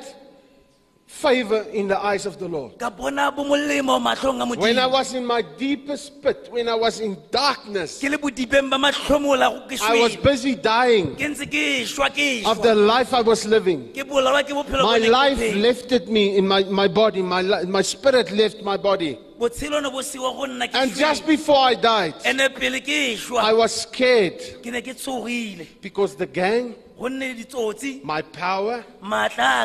favor 1.05 1.61
in 1.71 1.87
the 1.87 1.99
eyes 2.03 2.25
of 2.25 2.39
the 2.39 2.47
Lord. 2.47 2.79
ka 2.79 2.89
bona 2.89 3.31
bo 3.31 3.43
molemo 3.45 4.01
matlhong 4.01 4.41
a 4.41 4.59
When 4.59 4.79
I 4.79 4.87
was 4.87 5.13
in 5.13 5.25
my 5.25 5.43
deepest 5.43 6.21
pit, 6.23 6.47
when 6.49 6.67
I 6.67 6.73
was 6.73 6.99
in 6.99 7.15
darkness, 7.29 7.99
ke 8.01 8.09
le 8.09 8.17
bodipeng 8.17 8.69
ba 8.69 8.77
matlhomola 8.77 9.69
ke 9.69 9.79
I 9.81 10.01
was 10.01 10.15
busy 10.15 10.55
dying 10.55 11.15
ke 11.15 11.29
ntse 11.29 11.45
ke 11.45 11.85
shwa 11.85 12.09
ke 12.09 12.43
of 12.49 12.63
the 12.63 12.73
life 12.73 13.13
I 13.13 13.21
was 13.21 13.45
living. 13.45 13.93
ke 13.93 14.01
bolawa 14.01 14.41
ke 14.41 14.49
bophelo 14.49 14.83
My 14.83 14.97
bo 14.97 15.05
ne 15.05 15.07
ke 15.07 15.11
life 15.11 15.55
lifted 15.55 16.09
me 16.09 16.37
in 16.37 16.47
my, 16.47 16.63
my 16.63 16.87
body, 16.87 17.21
my, 17.21 17.43
my 17.65 17.81
spirit 17.83 18.31
left 18.31 18.63
my 18.63 18.75
body. 18.77 19.19
Botshelo 19.39 19.81
ne 19.81 19.89
bo 19.89 19.99
siwa 20.01 20.33
go 20.35 20.45
nna 20.45 20.67
ke 20.67 20.75
And 20.75 20.95
just 20.95 21.25
before 21.25 21.57
I 21.57 21.75
died, 21.75 22.15
ene 22.25 22.49
pele 22.49 22.79
ke 22.79 23.17
I 23.37 23.53
was 23.53 23.81
scared. 23.81 24.39
Ke 24.61 24.65
ne 24.67 24.81
ke 24.81 24.95
tshogile. 24.95 25.67
Because 25.81 26.15
the 26.15 26.25
gang, 26.25 26.75
go 26.97 27.07
nne 27.07 27.19
le 27.19 27.43
ditsotsi 27.43 28.03
my 28.03 28.21
power, 28.21 28.83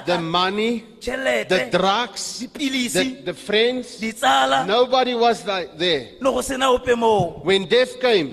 the 0.06 0.18
money, 0.20 0.84
the 1.00 1.68
drugs, 1.70 2.40
the, 2.40 3.22
the 3.24 3.34
friends, 3.34 4.00
nobody 4.66 5.14
was 5.14 5.46
like 5.46 5.78
there. 5.78 6.08
le 6.20 6.30
go 6.30 6.40
sena 6.40 6.72
When 7.42 7.66
death 7.66 8.00
came 8.00 8.30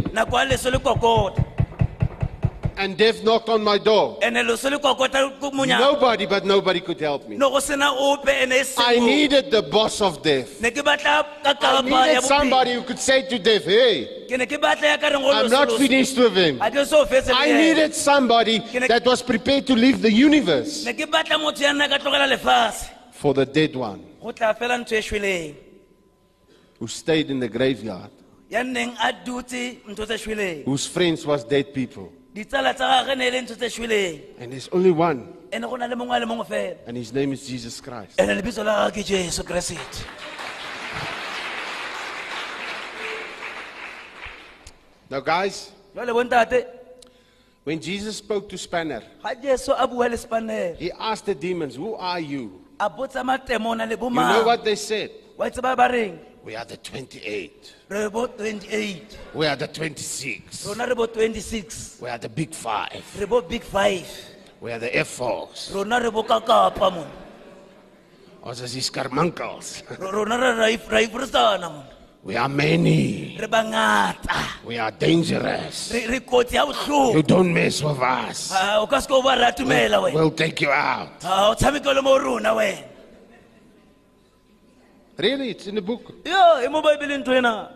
and 2.77 2.97
death 2.97 3.23
knocked 3.23 3.49
on 3.49 3.63
my 3.63 3.77
door, 3.77 4.17
ene 4.21 4.43
leso 4.43 4.69
le 4.69 4.79
kokota 4.79 5.39
ko 5.39 5.51
monyako 5.51 5.79
nobody 5.79 6.25
but 6.25 6.45
nobody 6.45 6.79
could 6.79 6.99
help 6.99 7.27
me. 7.27 7.37
ne 7.37 7.49
go 7.49 7.59
sena 7.59 7.91
ope 7.91 8.27
ene 8.27 8.51
e 8.53 8.63
seng 8.63 8.85
I 8.85 8.99
needed 8.99 9.51
the 9.51 9.61
boss 9.61 10.01
of 10.01 10.21
death. 10.21 10.61
ne 10.61 10.71
ke 10.71 10.83
batla 10.83 11.25
I 11.43 11.53
ya 11.61 11.81
needed 11.81 12.23
somebody 12.23 12.73
who 12.73 12.81
could 12.83 12.99
say 12.99 13.27
to 13.27 13.39
death, 13.39 13.65
hey, 13.65 14.27
ke 14.29 14.37
ne 14.37 14.45
ke 14.45 14.59
batla 14.61 14.83
ya 14.83 14.97
ka 14.97 15.07
I'm 15.07 15.49
not 15.49 15.71
finished 15.71 16.17
with 16.17 16.35
him. 16.35 16.59
Ke 16.59 16.85
so 16.85 17.05
fetse 17.05 17.31
I 17.33 17.51
needed 17.51 17.93
somebody 17.93 18.59
that 18.87 19.05
was 19.05 19.21
prepared 19.21 19.67
to 19.67 19.75
leave 19.75 20.01
the 20.01 20.11
universe 20.11 20.85
ne 20.85 20.93
ke 20.93 21.09
batla 21.09 21.39
motho 21.39 21.61
ya 21.61 21.71
nna 21.73 21.89
ka 21.89 21.97
tlogela 21.97 22.27
lefatshe 22.27 22.89
for 23.11 23.33
the 23.33 23.45
dead 23.45 23.75
one 23.75 24.03
go 24.21 24.31
tla 24.31 24.53
fela 24.53 24.77
ntho 24.83 24.97
e 24.97 25.01
shweleng. 25.01 25.55
who 26.79 26.87
stayed 26.87 27.31
in 27.31 27.39
the 27.39 27.47
graveyard, 27.47 28.11
ya 28.49 28.61
nneng 28.63 28.93
a 28.99 29.13
dutse 29.13 29.79
ntho 29.87 30.05
tse 30.05 30.17
shweleng. 30.25 30.65
whose 30.65 30.85
friends 30.87 31.25
was 31.25 31.43
dead 31.43 31.73
people. 31.73 32.11
Ditsala 32.35 32.73
tsa 32.75 32.85
gage 33.05 33.15
ne 33.17 33.27
e 33.27 33.31
le 33.31 33.41
ntho 33.41 33.55
tse 33.55 33.69
shweleng. 33.71 34.21
And 34.39 34.51
there's 34.51 34.67
only 34.71 34.91
one, 34.91 35.33
ene 35.53 35.61
go 35.63 35.75
na 35.77 35.85
le 35.87 35.95
mongwe 35.95 36.17
a 36.17 36.19
le 36.19 36.25
mongwe 36.25 36.45
fela. 36.45 36.75
And 36.87 36.97
his 36.97 37.13
name 37.13 37.31
is 37.33 37.47
Jesus 37.47 37.79
Christ. 37.79 38.19
ene 38.19 38.35
lebitso 38.35 38.63
la 38.65 38.89
gage 38.91 39.03
ke 39.03 39.07
jesu 39.07 39.43
keresete 39.43 40.03
Now, 45.09 45.19
guys, 45.21 45.71
jale 45.95 46.11
bontate 46.13 46.65
when 47.63 47.79
Jesus 47.79 48.17
spoke 48.17 48.49
to 48.49 48.57
Spanner, 48.57 49.01
ga 49.23 49.33
jesu 49.35 49.71
a 49.77 49.87
bua 49.87 50.09
le 50.09 50.17
spanele 50.17 50.75
he 50.77 50.91
asked 50.91 51.25
the 51.27 51.35
demons, 51.35 51.75
Who 51.75 51.95
are 51.95 52.19
you? 52.19 52.61
a 52.79 52.89
botsa 52.89 53.23
matemona 53.23 53.85
le 53.87 53.91
You 53.91 53.97
know 53.97 54.09
bomang 54.09 54.45
what 54.45 54.63
they 54.65 54.75
said? 54.75 55.11
wa 55.37 55.47
tseba 55.49 55.75
ba 55.77 55.87
reng 55.89 56.17
We 56.45 56.55
are 56.55 56.63
the 56.65 56.77
28. 56.77 57.73
re 57.89 58.07
bo 58.07 58.27
28 58.27 59.17
We 59.33 59.47
are 59.47 59.55
the 59.55 59.65
26. 59.67 60.67
rona 60.67 60.85
re 60.85 60.93
bo 60.93 61.07
26 61.07 61.97
We 62.01 62.07
are 62.09 62.19
the 62.19 62.29
big 62.29 62.53
five. 62.53 63.01
re 63.17 63.25
bo 63.25 63.41
big 63.41 63.63
five 63.63 64.05
We 64.61 64.71
are 64.71 64.77
the 64.77 64.93
Air 64.95 65.05
Force. 65.05 65.71
rona 65.73 65.99
re 65.99 66.11
boka 66.11 66.37
kapa 66.45 66.91
mon 66.91 67.07
Ons 68.43 68.61
is 68.61 68.73
die 68.77 68.81
skarmankels. 68.81 69.81
Ro- 69.97 70.11
rona 70.21 70.37
re 70.37 70.51
ra 70.53 70.65
if- 70.69 70.87
ra 70.87 71.83
We 72.23 72.35
are 72.37 72.49
many. 72.49 73.37
re 73.41 73.47
bangata 73.47 74.61
We 74.63 74.77
are 74.77 74.91
dangerous. 74.91 75.91
re 75.93 76.05
re 76.05 76.19
kotsi 76.19 76.53
ya 76.53 76.65
You 76.67 76.73
botlhoko 76.73 77.25
don't 77.27 77.51
mess 77.53 77.81
with 77.81 77.99
us. 77.99 78.51
Ah, 78.53 78.81
o 78.81 78.85
ka 78.85 78.99
se 78.99 79.07
ko 79.07 79.23
ba 79.23 79.33
wena 79.33 80.13
We'll 80.13 80.29
take 80.29 80.61
you 80.61 80.69
out. 80.69 81.09
Ah, 81.23 81.49
o 81.49 81.55
tshameke 81.55 81.89
o 81.89 82.01
mo 82.03 82.17
rona 82.19 82.53
wena 82.53 82.94
Really, 85.17 85.49
it's 85.49 85.67
in 85.67 85.75
the 85.75 85.81
book. 85.81 86.13
e 86.25 86.29
baebeleng 86.67 87.23
ntho 87.23 87.37
ena 87.37 87.71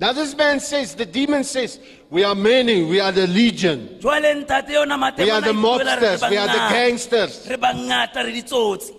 Now 0.00 0.12
this 0.12 0.34
man 0.34 0.58
says, 0.58 0.94
the 0.96 1.06
demon 1.06 1.44
says, 1.44 1.78
we 2.10 2.24
are 2.24 2.34
many, 2.34 2.82
we 2.82 2.98
are 2.98 3.12
the 3.12 3.26
legion. 3.26 3.98
jwale 4.00 4.34
ntate 4.44 4.70
yona 4.72 4.96
We 5.18 5.30
are 5.30 5.40
the 5.40 5.52
mobsters, 5.52 6.28
we 6.28 6.36
are 6.36 6.48
the 6.48 6.74
gangsters. 6.74 7.46
re 7.48 7.56
bangata 7.56 8.24
re 8.24 8.32
ditsotsi 8.32 8.94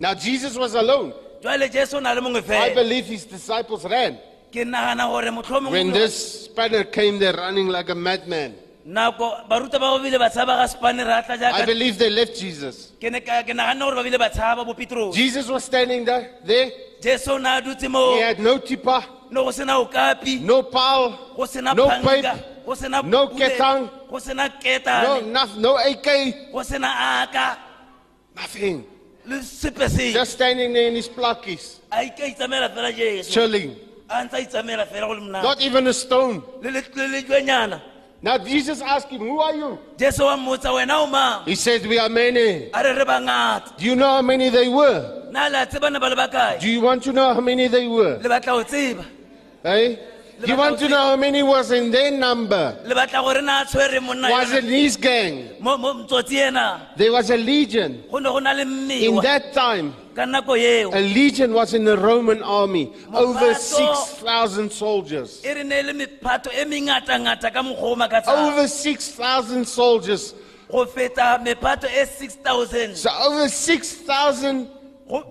Now 0.00 0.14
Jesus 0.14 0.56
was 0.56 0.74
alone. 0.74 1.12
jwale 1.42 1.70
jesu 1.70 1.96
o 1.96 2.00
na 2.00 2.12
le 2.12 2.20
mongwe 2.20 2.50
I 2.50 2.74
believe 2.74 3.06
his 3.06 3.24
disciples 3.24 3.84
ran. 3.84 4.18
ke 4.52 4.64
nagana 4.66 5.06
gore 5.08 5.30
motlhomongwe 5.30 5.70
When 5.72 5.92
this 5.92 6.44
spanner 6.44 6.84
came, 6.84 7.18
they're 7.18 7.32
running 7.36 7.68
like 7.68 7.88
a 7.88 7.94
madman. 7.94 8.54
Nako 8.88 9.26
baruta 9.50 9.78
ba 9.78 9.98
bile 10.02 10.18
ba 10.18 10.28
tshaba 10.30 10.56
ga 10.60 10.66
spane 10.66 11.04
re 11.04 11.12
atla 11.12 11.34
I 11.34 11.38
jaaka 11.38 11.66
believe 11.66 11.98
they 11.98 12.08
left 12.10 12.34
Jesus. 12.40 12.92
ke 13.00 13.10
ne 13.12 13.20
ka- 13.20 13.42
ke 13.42 13.52
naganne 13.52 13.80
gore 13.84 13.94
ba 13.96 14.02
bile 14.02 14.18
ba 14.18 14.30
tshaba 14.30 14.64
bo 14.64 14.72
petros 14.74 15.14
Jesus 15.14 15.46
was 15.48 15.64
standing 15.64 16.04
there. 16.06 16.24
there. 16.44 16.70
jesu 17.02 17.32
o 17.32 17.38
ne 17.38 17.48
a 17.58 17.60
dutse 17.60 17.88
mo 17.90 18.14
He 18.14 18.20
had 18.22 18.38
no 18.40 18.56
tipper, 18.58 19.04
no 19.30 19.44
go 19.44 19.50
sena 19.50 19.74
okapi 19.84 20.40
no 20.40 20.62
pal, 20.62 21.34
go 21.36 21.44
sena 21.44 21.74
no 21.74 21.86
pipe, 22.00 22.64
go 22.64 22.74
sena 22.74 23.02
no 23.02 23.26
pule, 23.28 23.40
ketang, 23.40 23.90
go 24.10 24.18
sena 24.18 24.48
no, 24.48 24.54
ketane 24.62 25.32
noth- 25.32 25.56
no 25.58 25.76
AK, 25.76 26.52
go 26.52 26.62
sena 26.62 26.88
aka 27.28 27.58
nothing. 28.36 28.86
le 29.26 29.42
sepe 29.42 29.86
se 29.90 30.12
Just 30.14 30.32
standing 30.32 30.72
there 30.72 30.88
in 30.88 30.94
his 30.94 31.08
plakis, 31.08 31.80
a 31.92 32.04
ika 32.04 32.22
itsamela 32.24 32.70
fela 32.74 32.90
jesu 32.96 33.30
chilling. 33.32 33.76
a 34.08 34.24
ntse 34.24 34.32
a 34.34 34.40
itsamela 34.46 34.86
fela 34.88 35.06
go 35.08 35.12
le 35.12 35.20
monate 35.20 35.42
Not 35.44 35.60
even 35.60 35.86
a 35.88 35.92
stone. 35.92 36.42
le 36.62 36.70
lejwenyana 36.70 37.80
Now 38.20 38.36
Jesus 38.38 38.80
asked 38.82 39.10
him, 39.10 39.20
Who 39.20 39.38
are 39.40 39.54
you? 39.54 39.78
jesu 39.96 40.24
wa 40.24 40.36
mmotsa 40.36 40.72
wena 40.72 40.98
o 41.00 41.44
He 41.44 41.54
said, 41.54 41.86
We 41.86 41.98
are 41.98 42.08
many. 42.08 42.70
a 42.74 42.82
re 42.82 42.92
re 42.98 43.04
bangata 43.04 43.76
Do 43.76 43.84
you 43.84 43.94
know 43.94 44.06
how 44.08 44.22
many 44.22 44.48
they 44.50 44.68
were? 44.68 45.28
na 45.30 45.46
le 45.48 45.62
a 45.62 45.80
ba 45.80 45.88
le 45.90 46.16
bakae 46.16 46.60
Do 46.60 46.68
you 46.68 46.80
want 46.80 47.02
to 47.04 47.12
know 47.12 47.32
how 47.34 47.40
many 47.40 47.68
they 47.68 47.86
were? 47.86 48.18
le 48.18 48.28
batla 48.28 48.46
go 48.46 48.64
tseba 48.64 49.04
Hey? 49.62 49.98
Do 50.40 50.46
you 50.46 50.56
want 50.56 50.78
to 50.78 50.88
know 50.88 50.96
how 50.98 51.16
many 51.16 51.42
was 51.42 51.70
in 51.72 51.90
their 51.90 52.10
number? 52.12 52.78
le 52.84 52.94
batla 52.94 53.22
gore 53.24 53.42
na 53.42 53.62
a 53.62 53.64
tshwere 53.64 54.00
Was 54.30 54.52
in 54.52 54.64
his 54.66 54.96
gang. 54.96 55.48
mo 55.60 55.76
mo 55.76 55.94
motsotsi 55.94 56.36
ena 56.36 56.88
There 56.96 57.10
was 57.12 57.30
a 57.30 57.36
legion. 57.36 58.04
go 58.10 58.18
ne 58.18 58.28
go 58.30 58.38
na 58.38 58.52
le 58.52 58.62
In 58.62 59.16
that 59.16 59.52
time, 59.52 59.92
ka 60.14 60.22
nako 60.22 60.56
eo 60.56 60.90
a 60.94 61.00
legion 61.00 61.52
was 61.52 61.74
in 61.74 61.84
the 61.84 61.98
Roman 61.98 62.42
army. 62.42 62.92
Over 63.12 63.54
6,000 63.54 64.70
soldiers. 64.70 65.42
re 65.44 65.62
ne 65.64 65.82
le 65.82 65.92
mephato 65.92 66.50
mengatangata 66.66 67.52
ka 67.52 67.62
mokgwa 67.62 67.82
o 67.82 67.96
makatsang 67.96 68.52
Over 68.52 68.68
6,000 68.68 69.64
soldiers. 69.66 70.34
go 70.70 70.86
feta 70.86 71.40
mephato 71.44 71.88
6000 71.88 72.94
So 72.96 73.10
over 73.22 73.48
6,000 73.48 74.68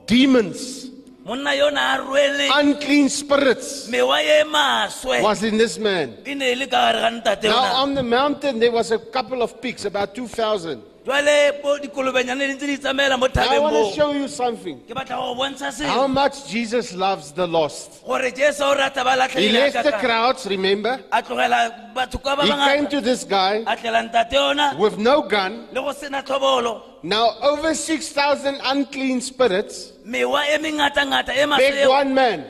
demons, 0.06 0.90
monna 1.28 1.52
yona 1.52 1.82
a 1.94 1.98
rwele 1.98 2.46
unclean 2.60 3.10
spirits 3.10 3.90
mewa 3.90 4.18
maswe 4.50 5.22
was 5.22 5.44
in 5.44 5.58
this 5.58 5.78
man. 5.78 6.16
e 6.26 6.34
ne 6.34 6.52
e 6.52 6.56
le 6.56 6.68
ka 6.68 6.78
gare 6.92 7.00
ga 7.02 7.10
ntate 7.10 7.44
Now 7.44 7.84
on 7.84 7.96
the 7.96 8.04
mountain 8.04 8.60
there 8.60 8.72
was 8.72 8.92
a 8.92 9.00
couple 9.00 9.42
of 9.42 9.60
pigs, 9.62 9.84
about 9.86 10.16
2,000. 10.16 10.82
Jwale 11.08 11.62
bo 11.64 11.80
dikolobenyane 11.80 12.48
di 12.48 12.54
ntse 12.54 12.68
di 12.68 12.78
tsamaela 12.78 13.18
mo 13.18 13.28
Now 13.34 13.44
I 13.50 13.60
want 13.60 13.76
to 13.76 13.96
show 13.96 14.12
you 14.12 14.28
something. 14.28 14.80
ke 14.84 14.94
batla 14.94 15.16
go 15.16 15.36
bontsha 15.36 15.72
How 15.88 16.06
much 16.06 16.50
Jesus 16.50 16.94
loves 16.94 17.32
the 17.32 17.48
lost. 17.48 18.04
gore 18.06 18.30
jesu 18.32 18.64
o 18.64 18.76
rata 18.76 19.04
ba 19.06 19.16
He 19.30 19.50
left 19.54 19.84
the 19.84 19.92
crowds, 19.94 20.46
remember? 20.48 21.00
a 21.12 21.24
tlogela 21.24 21.94
batho 21.96 22.22
kwa 22.22 22.36
ba 22.36 22.44
He 22.44 22.52
came 22.52 22.88
to 22.88 23.00
this 23.00 23.24
guy 23.24 23.64
a 23.66 23.76
tlela 23.78 24.04
ntate 24.10 24.34
yona. 24.34 24.78
with 24.78 24.98
no 24.98 25.22
gun. 25.22 25.68
le 25.72 25.80
go 25.82 25.94
sena 25.94 26.22
tlhobolo. 26.22 26.82
Now 27.04 27.38
over 27.42 27.74
6,000 27.74 28.60
unclean 28.66 29.22
spirits. 29.22 29.94
Mewa 30.06 30.42
mengatangata 30.60 31.32
maswe 31.48 31.58
begged 31.58 31.88
one 31.88 32.14
man, 32.14 32.46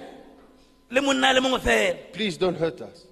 le 0.90 1.02
monna 1.02 1.32
le 1.32 1.42
mongwe 1.42 1.60
fela. 1.60 2.12
Please 2.12 2.38
don't 2.38 2.58
hurt 2.58 2.82
us. 2.82 3.06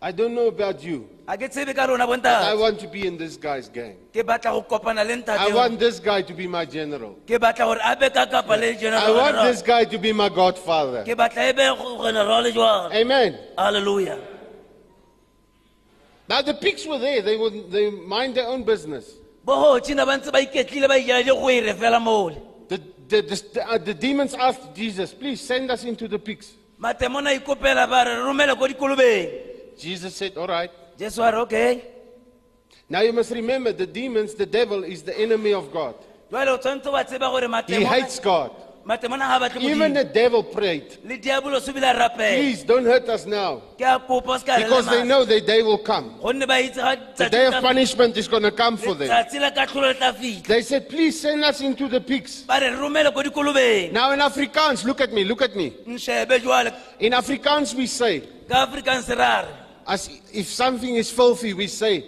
O 0.00 0.06
seka 0.06 0.06
ba 0.06 0.06
re 0.06 0.06
lematsa 0.06 0.06
I 0.06 0.12
don't 0.12 0.34
know 0.34 0.46
about 0.48 0.82
you. 0.82 1.08
a 1.26 1.36
ke 1.36 1.48
tsebe 1.50 1.74
ka 1.74 1.84
rona 1.86 2.04
I 2.04 2.06
bontate 2.06 2.58
want 2.58 2.78
to 2.80 2.88
be 2.88 3.06
in 3.06 3.16
this 3.18 3.36
guy's 3.36 3.68
gang. 3.68 3.96
ke 4.12 4.24
batla 4.24 4.52
go 4.52 4.62
kopana 4.62 5.04
le 5.06 5.12
I 5.14 5.16
ntate 5.22 5.54
want 5.54 5.78
this 5.78 6.00
guy 6.00 6.22
to 6.22 6.34
be 6.34 6.46
my 6.46 6.64
general. 6.64 7.14
ke 7.26 7.38
batla 7.40 7.64
gore 7.66 7.78
a 7.84 7.96
be 7.96 8.10
ka 8.10 8.26
kapa 8.26 8.56
le 8.56 8.66
I 8.66 8.72
want 8.72 8.80
general 8.80 9.44
this 9.44 9.62
guy 9.62 9.84
to 9.84 9.98
be 9.98 10.12
my 10.12 10.28
godfather. 10.28 11.04
ke 11.04 11.16
batla 11.16 11.48
e 11.48 11.52
be 11.52 12.02
general 12.04 12.44
jwang 12.52 12.92
Amen. 12.94 13.38
halleluja 13.56 14.18
Now 16.28 16.42
the 16.42 16.52
pigs 16.52 16.84
were 16.86 16.98
there. 16.98 17.22
They 17.22 17.38
would 17.38 17.70
they 17.70 17.90
mind 17.90 18.34
their 18.34 18.46
own 18.48 18.62
business. 18.62 19.14
bogotsina 19.46 20.04
ba 20.06 20.18
ntse 20.18 20.30
ba 20.30 20.40
iketlile 20.40 20.86
ba 20.88 20.96
ijela 20.98 21.22
digwere 21.24 21.74
fela 21.74 22.00
mole 22.00 22.36
The, 22.68 22.76
the, 23.08 23.22
the, 23.22 23.66
uh, 23.66 23.78
the 23.78 23.94
demons 23.94 24.34
asked 24.34 24.74
Jesus, 24.74 25.14
please 25.14 25.40
send 25.40 25.70
us 25.70 25.84
into 25.84 26.06
the 26.06 26.18
pigs. 26.18 26.52
matemona 26.78 27.32
ikopela 27.32 27.88
ba 27.88 28.04
re 28.04 28.14
re 28.14 28.22
romele 28.22 28.54
ko 28.58 28.68
dikolobeng 28.68 29.47
Jesus 29.78 30.14
said, 30.16 30.36
all 30.36 30.46
right. 30.48 30.70
jesu 30.98 31.22
a 31.22 31.30
re 31.32 31.38
okay 31.38 31.82
Now 32.90 33.02
you 33.02 33.12
must 33.12 33.30
remember 33.30 33.72
the 33.72 33.86
demons, 33.86 34.34
the 34.34 34.46
devil 34.46 34.82
is 34.82 35.02
the 35.02 35.18
enemy 35.18 35.52
of 35.52 35.70
God. 35.72 35.94
jale 36.30 36.48
o 36.48 36.58
tshwanetse 36.58 36.90
wa 36.92 37.02
tseba 37.04 37.28
gore 37.30 37.48
He 37.68 37.84
hates 37.84 38.18
God. 38.18 38.50
matemona 38.84 39.28
ga 39.28 39.38
batle 39.48 39.60
Even 39.62 39.92
the 39.92 40.04
devil 40.04 40.42
prayed, 40.42 40.98
le 41.04 41.18
diabolo 41.18 41.60
se 41.60 41.72
bile 41.72 41.84
a 41.84 41.94
rapela 41.94 42.36
please 42.40 42.64
don't 42.64 42.84
hurt 42.86 43.06
us 43.10 43.26
now. 43.26 43.60
ke 43.78 43.82
a 43.82 43.98
kopa 44.00 44.28
o 44.34 44.38
se 44.38 44.46
ka 44.46 44.56
re 44.56 44.64
Because 44.64 44.86
they 44.88 45.04
know 45.04 45.24
the 45.26 45.40
day 45.42 45.62
will 45.62 45.78
come. 45.78 46.14
gonne 46.22 46.46
ba 46.46 46.54
itse 46.64 46.76
ga 46.76 46.96
The 47.16 47.28
day 47.28 47.46
of 47.46 47.54
punishment 47.62 48.16
is 48.16 48.26
going 48.26 48.42
to 48.44 48.50
come 48.50 48.76
for 48.78 48.94
them. 48.94 49.08
letsatsi 49.10 49.38
la 49.40 49.50
katlholo 49.50 49.88
le 49.92 49.94
tla 49.94 50.12
fitlha 50.14 50.46
They 50.46 50.62
said, 50.62 50.88
please 50.88 51.20
send 51.20 51.44
us 51.44 51.60
into 51.60 51.86
the 51.88 52.00
pigs. 52.00 52.42
ba 52.48 52.58
re 52.60 52.70
re 52.70 52.76
romele 52.76 53.12
ko 53.12 53.22
dikolobeng 53.22 53.92
Now 53.92 54.10
in 54.12 54.20
Afrikaans, 54.20 54.84
look 54.84 55.00
at 55.02 55.12
me, 55.12 55.24
look 55.24 55.42
at 55.42 55.54
me. 55.54 55.66
In 55.86 57.12
Afrikaans 57.12 57.74
we 57.74 57.86
say, 57.86 58.22
ka 59.88 59.94
african 59.94 60.04
se 60.04 60.10
ra 60.10 60.14
re 60.14 60.24
as 60.32 60.32
if 60.32 60.46
something 60.48 60.94
is 60.96 61.10
filthy, 61.10 61.54
we 61.54 61.66
say, 61.66 62.04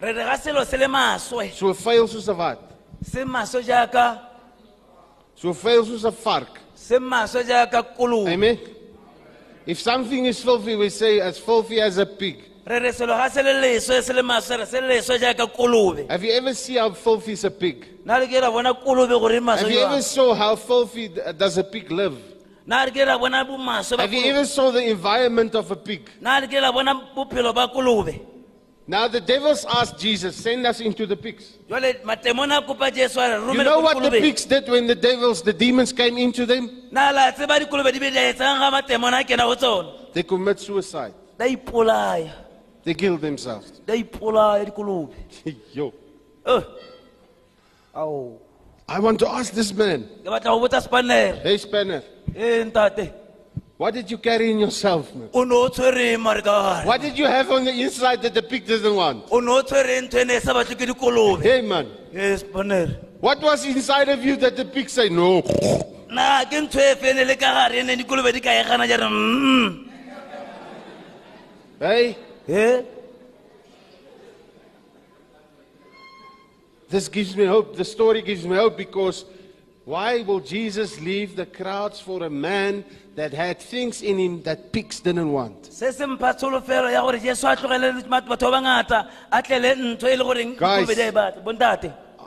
re 0.00 0.12
re 0.12 0.24
ga 0.24 0.36
selo 0.36 0.64
se 0.64 0.76
le 0.76 0.86
maswe 0.86 1.52
so 1.52 1.72
vuil 1.72 2.06
soos 2.08 2.28
'n 2.28 2.36
wat? 2.36 2.58
se 3.02 3.24
maswe 3.24 3.62
jaaka 3.64 4.20
So 5.36 5.52
vuil 5.52 5.84
soos 5.84 6.04
'n 6.04 6.10
vark. 6.24 6.58
se 6.74 6.98
maswe 6.98 7.44
jaaka 7.44 7.82
kolobe 7.96 8.32
Amen. 8.32 8.58
If 9.66 9.78
something 9.78 10.24
is 10.26 10.42
filthy, 10.42 10.74
we 10.74 10.88
say 10.88 11.20
as 11.20 11.38
filthy 11.38 11.80
as 11.80 11.98
a 11.98 12.06
pig. 12.06 12.36
re 12.66 12.78
re 12.80 12.92
selo 12.92 13.16
ga 13.16 13.28
se 13.28 13.42
le 13.42 13.52
leswe 13.54 14.02
se 14.02 14.12
le 14.12 14.22
maswe 14.22 14.56
re 14.58 14.66
se 14.66 14.80
leswe 14.80 15.18
jaaka 15.18 15.46
kolobe 15.46 16.06
Have 16.10 16.24
you 16.24 16.32
ever 16.32 16.54
seen 16.54 16.78
how 16.78 16.90
filthy 16.92 17.32
is 17.32 17.44
a 17.44 17.50
pig? 17.50 17.86
na 18.04 18.16
re 18.18 18.26
ke 18.26 18.40
ra 18.40 18.50
bona 18.50 18.72
kolobe 18.74 19.18
gore 19.20 19.36
e 19.36 19.40
maswe 19.40 19.62
Have 19.62 19.70
you 19.72 19.80
ever 19.80 19.96
jwang 19.98 20.02
saw 20.02 20.34
how 20.34 20.56
filthy 20.56 21.08
th- 21.08 21.36
does 21.36 21.58
a 21.58 21.64
pig 21.64 21.90
live? 21.90 22.16
Na 22.66 22.84
re 22.84 22.90
ke 22.90 23.04
ra 23.06 23.18
bona 23.18 23.44
bo 23.44 23.56
maswe 23.56 23.98
Have 23.98 24.12
you 24.12 24.24
ever 24.30 24.44
saw 24.44 24.70
the 24.70 24.82
environment 24.90 25.54
of 25.54 25.70
a 25.70 25.76
pig? 25.76 26.10
na 26.20 26.38
re 26.38 26.46
ke 26.46 26.54
ra 26.60 26.70
bona 26.72 26.94
bophelo 27.16 28.26
Now 28.86 29.06
the 29.06 29.20
devils 29.20 29.64
asked 29.66 30.00
Jesus, 30.00 30.34
send 30.34 30.66
us 30.66 30.80
into 30.80 31.06
the 31.06 31.16
pigs. 31.16 31.58
jwale 31.68 32.02
matemona 32.02 32.58
a 32.58 32.62
kopa 32.62 32.92
jesu 32.92 33.20
a 33.20 33.40
re 33.40 33.52
You 33.56 33.64
know 33.64 33.80
what 33.80 34.02
the 34.02 34.10
pigs 34.10 34.44
did 34.44 34.68
when 34.68 34.86
the 34.86 34.94
devils, 34.96 35.42
the 35.42 35.52
demons 35.52 35.92
came 35.92 36.18
into 36.18 36.44
them? 36.46 36.88
na 36.90 37.10
la 37.10 37.30
tseba 37.32 37.58
dikolobe 37.60 37.92
di 37.92 37.98
be 38.00 38.10
di 38.10 38.18
a 38.18 38.32
etsang 38.34 38.58
ga 38.58 38.70
matemona 38.70 39.20
a 39.20 39.24
kena 39.24 39.44
go 39.46 39.54
tsona 39.54 40.12
They 40.12 40.22
commit 40.24 40.58
suicide. 40.58 41.14
ipolaya 41.38 42.32
They 42.82 42.94
kill 42.94 43.16
themselves. 43.18 43.80
dikolobe 43.86 45.14
Yo. 45.72 45.92
Eh. 46.46 46.60
I 48.90 48.98
want 48.98 49.20
to 49.20 49.28
ask 49.30 49.52
this 49.52 49.72
man, 49.72 50.02
ke 50.24 50.30
batla 50.34 50.50
go 50.50 50.58
botsa 50.62 50.80
spanere 50.86 51.40
hey 51.42 51.56
Spanner, 51.64 52.02
ntate 52.34 53.12
what 53.76 53.94
did 53.94 54.10
you 54.10 54.18
carry 54.18 54.50
in 54.50 54.58
yourself, 54.58 55.14
man? 55.14 55.28
o 55.32 55.44
ne 55.44 55.54
o 55.54 55.68
tshwereng 55.68 56.20
mare 56.20 56.42
ka 56.42 56.54
gare 56.64 56.86
What 56.88 57.00
did 57.00 57.16
you 57.16 57.26
have 57.26 57.52
on 57.52 57.64
the 57.64 57.70
inside 57.84 58.20
that 58.22 58.34
the 58.34 58.42
pig 58.42 58.66
doesn't 58.66 58.96
want? 59.02 59.30
o 59.30 59.38
ne 59.38 59.52
o 59.52 59.62
tshwereng 59.62 60.08
ntho 60.10 60.18
ene 60.24 60.40
sa 60.40 60.52
batle 60.58 60.74
ke 60.74 60.90
dikolobe 60.90 61.42
Hey 61.42 61.60
man, 61.62 61.86
e 62.12 62.34
spanere 62.42 62.96
what 63.20 63.40
was 63.40 63.64
inside 63.64 64.08
of 64.08 64.24
you 64.24 64.34
that 64.42 64.56
the 64.56 64.64
pig 64.64 64.90
said 64.90 65.12
no? 65.12 65.30
na 66.10 66.42
ke 66.44 66.58
this 76.90 77.08
gives 77.08 77.36
me 77.36 77.46
hope. 77.46 77.76
The 77.76 77.84
story 77.84 78.22
gives 78.22 78.44
me 78.46 78.56
hope 78.56 78.76
because 78.76 79.24
Why 79.90 80.22
will 80.22 80.40
Jesus 80.40 81.00
leave 81.00 81.34
the 81.34 81.46
crowds 81.46 81.98
for 81.98 82.22
a 82.22 82.30
man 82.30 82.84
that 83.16 83.32
had 83.32 83.58
things 83.58 84.02
in 84.02 84.18
him 84.18 84.42
that 84.42 84.72
pigs 84.72 85.00
didn't 85.00 85.32
want? 85.32 85.66
se 85.66 85.90
se 85.90 86.06
mpha 86.06 86.34
tsholofelo 86.34 86.92
ya 86.92 87.00
gore 87.00 87.18
jesu 87.18 87.46
a 87.48 87.56
tlogele 87.56 88.02
batho 88.08 88.50
ba 88.50 88.60
bangata 88.60 89.08
a 89.32 89.42
tlele 89.42 89.74
ntho 89.74 90.06
le 90.06 90.24
goreng 90.24 90.56
Guys. 90.56 90.86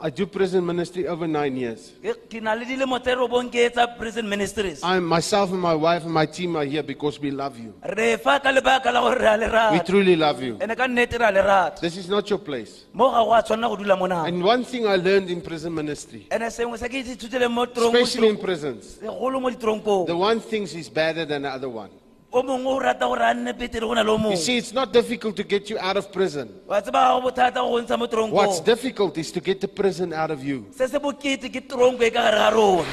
bontate 0.00 0.04
I 0.04 0.10
do 0.10 0.26
prison 0.26 0.66
ministry 0.66 1.06
over 1.08 1.26
nine 1.26 1.56
years. 1.56 1.92
ke- 2.02 2.28
ke 2.28 2.42
na 2.42 2.54
le 2.54 2.64
dilemo 2.64 2.98
tse 2.98 3.14
robong 3.14 3.50
ke 3.50 3.70
etsa 3.70 3.96
prison 3.98 4.28
ministries 4.28 4.80
I, 4.82 4.98
myself 5.00 5.50
and 5.52 5.60
my 5.60 5.74
wife 5.74 6.04
and 6.04 6.12
my 6.12 6.26
team 6.26 6.56
are 6.56 6.64
here 6.64 6.82
because 6.82 7.20
we 7.20 7.30
love 7.30 7.58
you. 7.58 7.74
re 7.96 8.16
fa 8.16 8.40
ka 8.40 8.50
lebaka 8.52 8.92
la 8.92 9.00
gore 9.00 9.18
re 9.18 9.26
a 9.26 9.36
le 9.36 9.46
We 9.46 9.52
rata 9.52 9.84
truly 9.84 10.16
love 10.16 10.42
you. 10.42 10.58
ene 10.60 10.74
ka 10.76 10.86
nnete 10.86 11.18
re 11.18 11.26
a 11.28 11.32
le 11.32 11.42
rata 11.42 11.80
This 11.80 11.96
is 11.96 12.08
not 12.08 12.28
your 12.30 12.38
place. 12.38 12.84
mo 12.92 13.10
ga 13.10 13.24
go 13.24 13.32
a 13.34 13.42
tshwanela 13.42 13.68
go 13.68 13.76
dula 13.76 13.96
mona 13.96 14.24
And 14.24 14.42
one 14.42 14.64
thing 14.64 14.86
I 14.86 14.96
learned 14.96 15.30
in 15.30 15.40
prison 15.40 15.74
ministry, 15.74 16.26
ene 16.30 16.50
sengwe 16.50 16.78
se 16.78 16.88
ke 16.88 17.04
ithutile 17.04 17.50
mo 17.50 17.66
tirong 17.66 17.94
especially 17.94 18.28
in 18.28 18.36
prisons, 18.36 18.98
segolo 19.02 19.40
mo 19.40 19.50
ditoronkong 19.50 20.06
the 20.06 20.16
one 20.16 20.40
thing 20.40 20.62
is 20.64 20.88
better 20.88 21.24
than 21.24 21.42
the 21.42 21.48
other 21.50 21.68
one. 21.68 21.90
O 22.34 22.42
mongwe 22.42 22.72
o 22.74 22.78
rata 22.80 23.06
gore 23.06 23.22
a 23.22 23.32
nne 23.34 23.52
betere 23.52 23.86
go 23.86 23.94
na 23.94 24.02
le 24.02 24.10
o 24.10 24.14
You 24.14 24.18
mongwe 24.22 24.36
see, 24.36 24.56
it's 24.58 24.72
not 24.72 24.92
difficult 24.92 25.36
to 25.36 25.44
get 25.44 25.70
you 25.70 25.78
out 25.78 25.96
of 25.96 26.10
prison. 26.12 26.48
wa 26.66 26.80
tseba 26.82 27.20
bothata 27.22 27.60
go 27.62 27.70
go 27.70 27.80
ntsha 27.82 27.96
mo 27.98 28.06
What's 28.34 28.60
difficult 28.60 29.16
is 29.18 29.30
to 29.32 29.40
get 29.40 29.60
the 29.60 29.68
prison 29.68 30.12
out 30.12 30.30
of 30.30 30.42
you. 30.42 30.66
se 30.70 30.86
se 30.88 30.98
bokete 30.98 31.48
ke 31.52 31.60
toronko 31.68 32.02
e 32.02 32.10
ka 32.10 32.20
gare 32.22 32.38
ga 32.38 32.50
rona 32.50 32.84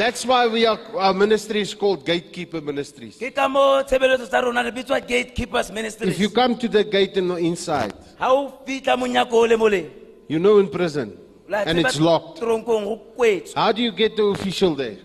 That's 0.00 0.24
why 0.24 0.46
we 0.46 0.64
are, 0.64 0.78
our 0.96 1.12
ministry 1.12 1.60
is 1.60 1.74
called 1.74 2.06
Gatekeeper 2.06 2.62
Ministries. 2.62 3.18
ke 3.20 3.34
ka 3.34 3.48
mo 3.48 3.82
tshebeletso 3.84 4.26
tsa 4.32 4.40
rona 4.40 4.62
re 4.64 4.70
bitswa 4.72 4.96
gatekeepers 5.06 5.68
If 6.00 6.18
you 6.18 6.30
come 6.30 6.56
to 6.56 6.68
the 6.68 6.84
gate 6.84 7.18
on 7.18 7.28
the 7.28 7.36
inside, 7.36 7.92
ga 8.18 8.32
o 8.32 8.48
fitlha 8.66 8.96
monyako 8.96 9.32
o 9.44 9.46
le 9.46 9.56
mole 9.58 9.90
you 10.26 10.38
know 10.38 10.58
in 10.58 10.68
prison, 10.68 11.12
and 11.52 11.78
it's 11.78 12.00
locked. 12.00 12.40
toronkong 12.40 12.84
go 12.84 12.96
kwetswe 13.16 13.54
How 13.54 13.72
do 13.72 13.82
you 13.82 13.92
get 13.92 14.16
the 14.16 14.22
official 14.22 14.74
there? 14.74 14.96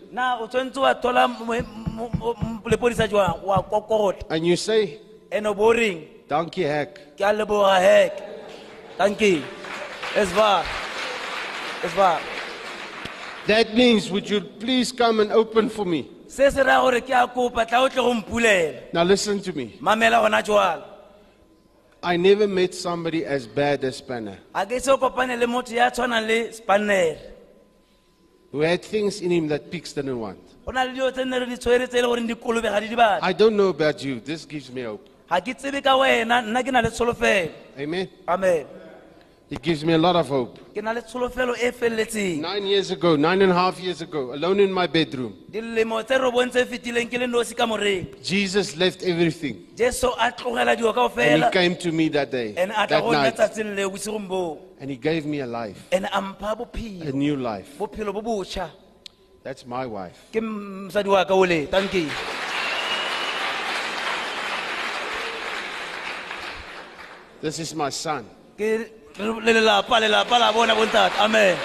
And 4.30 4.46
you 4.46 4.56
say, 4.56 5.00
and 5.32 5.48
o 5.48 5.54
bo 5.54 5.74
reng 5.74 6.08
Donkey 6.28 6.64
hack. 6.64 7.00
leboga 7.18 7.80
hek 7.80 8.14
tanki 8.98 9.44
es 10.16 10.32
va 10.32 10.64
es 11.84 11.94
That 13.48 13.76
means, 13.76 14.10
would 14.10 14.28
you 14.28 14.42
please 14.42 14.92
come 14.92 15.20
and 15.20 15.32
open 15.32 15.70
for 15.70 15.86
me? 15.86 16.10
se 16.28 16.50
se 16.50 16.64
raya 16.64 16.82
gore 16.82 17.02
ke 17.02 17.12
a 17.14 17.28
kopa 17.28 17.66
tla 17.66 17.84
o 17.84 17.90
tle 17.90 18.02
go 18.02 18.14
mpulela 18.14 18.94
Now 18.94 19.04
listen 19.04 19.40
to 19.42 19.54
me. 19.54 19.78
Mamela 22.06 22.14
gona 22.14 22.14
jwala 22.14 22.14
I 22.14 22.18
never 22.18 22.48
met 22.48 22.74
somebody 22.74 23.26
as 23.26 23.48
bad 23.48 23.84
as 23.84 23.98
Spanner, 23.98 24.38
a 24.54 24.66
ke 24.66 24.80
se 24.80 24.92
o 24.92 24.98
kopane 24.98 25.38
le 25.40 25.46
motho 25.48 25.74
ya 25.76 25.90
tshwanang 25.90 26.28
le 26.28 26.52
spannere 26.52 27.18
who 28.52 28.62
had 28.62 28.82
things 28.84 29.22
in 29.22 29.32
him 29.32 29.48
that 29.48 29.70
pigs 29.72 29.94
didn't 29.94 30.20
want. 30.20 30.40
go 30.66 30.72
na 30.72 30.84
le 30.84 30.94
dio 30.94 31.12
tse 31.12 31.26
nne 31.26 31.40
re 31.40 31.46
di 31.46 31.58
tshwere 31.58 31.88
tse 31.88 31.98
e 31.98 32.02
le 32.02 32.08
goreng 32.08 32.28
dikolobe 32.28 32.64
ga 32.70 32.80
di 32.80 32.88
di 32.88 32.96
batla 32.96 33.20
I 33.22 33.34
don't 33.34 33.56
know 33.56 33.70
about 33.70 34.04
you. 34.04 34.20
This 34.20 34.46
gives 34.46 34.72
me 34.72 34.84
hope. 34.84 35.08
ga 35.30 35.40
ke 35.42 35.54
tsebe 35.58 35.82
ka 35.84 35.98
wena 35.98 36.42
nna 36.42 36.64
ke 36.64 36.72
na 36.72 36.82
le 36.82 36.90
tsholofelo 36.90 37.52
Amen. 37.78 38.08
amen 38.28 38.66
It 39.48 39.62
gives 39.62 39.86
me 39.86 39.94
a 39.94 39.98
lot 39.98 40.16
of 40.16 40.28
hope. 40.28 40.58
ke 40.74 40.82
na 40.82 40.92
le 40.92 41.02
tsholofelo 41.02 41.54
feleletseng 41.54 42.42
Nine 42.42 42.66
years 42.66 42.90
ago, 42.90 43.16
nine 43.16 43.44
and 43.44 43.52
a 43.52 43.56
half 43.56 43.80
years 43.80 44.02
ago, 44.02 44.34
alone 44.34 44.60
in 44.60 44.74
my 44.74 44.88
bedroom, 44.88 45.36
dilemo 45.52 46.02
tse 46.02 46.18
robong 46.18 46.50
tse 46.50 46.66
fetileng 46.66 47.08
ke 47.08 47.20
le 47.20 47.28
nosi 47.28 47.56
ka 47.56 47.68
moreng. 47.68 48.08
Jesus 48.24 48.76
left 48.76 49.04
everything. 49.04 49.68
Jesu 49.76 50.08
a 50.18 50.32
tlogela 50.32 50.76
dio 50.76 50.92
kao 50.94 51.14
and 51.20 51.44
he 51.44 51.50
came 51.52 51.76
to 51.76 51.92
me 51.92 52.10
that 52.10 52.32
day, 52.32 52.56
and 52.58 52.72
a 52.72 52.88
tla 52.88 52.88
that 52.88 53.12
night, 53.12 53.36
tsatsing 53.38 53.76
le 53.76 53.88
bosigong 53.88 54.28
boo. 54.28 54.58
And 54.80 54.90
he 54.90 54.98
gave 54.98 55.28
me 55.28 55.42
a 55.42 55.46
life, 55.48 55.78
a 55.92 56.00
mpha 56.00 56.52
a 56.52 56.56
bophelo 56.56 57.14
new 57.14 57.36
life. 57.36 57.78
bophelo 57.78 58.12
bo 58.14 58.22
botšha 58.24 58.70
That's 59.44 59.64
my 59.64 59.86
wife. 59.86 60.18
ke 60.34 60.42
mosadi 60.42 61.08
wa 61.08 61.24
ka 61.24 61.36
ole 61.36 61.68
tanki 61.68 62.10
This 69.18 69.26
is 69.26 69.34
my 69.34 69.36
son. 69.36 69.42
ke 69.42 69.46
le 69.46 69.54
lelapa 69.54 70.00
lelapa 70.00 70.40
la 70.40 70.52
bona 70.52 70.76
bontate 70.76 71.14
amen 71.20 71.58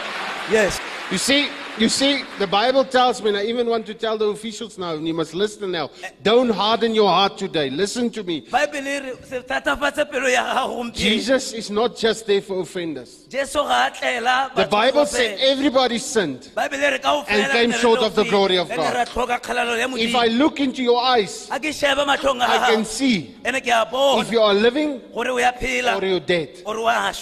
yes 0.51 0.81
You 1.11 1.19
see, 1.19 1.49
you 1.81 1.89
see, 1.89 2.25
the 2.39 2.47
Bible 2.47 2.85
tells 2.85 3.23
me, 3.23 3.31
and 3.31 3.39
I 3.39 3.45
even 3.45 3.67
want 3.67 3.87
to 3.87 3.95
tell 3.95 4.19
the 4.19 4.27
officials 4.27 4.77
now, 4.77 4.95
and 4.95 5.07
you 5.07 5.15
must 5.15 5.35
listen 5.35 5.71
now. 5.71 5.91
Don't 6.23 6.51
harden 6.51 6.95
your 6.95 7.09
heart 7.09 7.39
today. 7.39 7.71
Listen 7.71 8.11
to 8.11 8.23
me. 8.23 8.43
baebele 8.43 9.03
re 9.05 9.13
se 9.25 9.41
thatafatse 9.41 10.11
pelo 10.11 10.29
ya 10.29 10.43
gago 10.55 10.77
gompieno 10.77 10.95
Jesus 10.95 11.53
is 11.53 11.71
not 11.71 11.97
just 11.97 12.27
there 12.27 12.43
for 12.43 12.61
offenders. 12.61 13.25
jesu 13.29 13.59
ga 13.63 13.87
a 13.87 13.91
tlela 13.91 14.55
The 14.55 14.67
Bible 14.67 15.07
said 15.07 15.39
everybody 15.41 15.99
sinned. 15.99 16.51
baebele 16.55 16.91
re 16.93 16.99
kaofela 16.99 17.45
And 17.45 17.53
came 17.53 17.73
short 17.73 18.01
of 18.01 18.15
the 18.15 18.25
glory 18.25 18.59
of 18.59 18.69
God. 18.69 18.95
ra 18.95 19.05
tlhoka 19.05 19.41
kgalalelo 19.41 19.79
ya 19.79 19.89
If 19.97 20.15
I 20.15 20.27
look 20.27 20.61
into 20.61 20.83
your 20.83 21.03
eyes, 21.03 21.49
a 21.51 21.59
ke 21.59 21.73
sheba 21.73 22.05
matlhong 22.05 22.41
a 22.41 22.51
I 22.51 22.71
can 22.75 22.85
see 22.85 23.35
ene 23.45 23.61
ke 23.61 23.69
a 23.69 23.89
if 24.21 24.31
you 24.31 24.41
are 24.41 24.55
living 24.55 25.01
gore 25.15 25.29
o 25.29 25.39
ya 25.39 25.53
phela 25.53 25.97
or 25.97 26.05
you're 26.05 26.21
dead. 26.21 26.63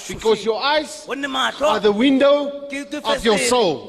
Because 0.08 0.44
your 0.44 0.62
eyes 0.62 1.06
are 1.08 1.80
the 1.80 1.92
window 1.92 2.68
of 3.04 3.24
your 3.24 3.38
soul. 3.38 3.88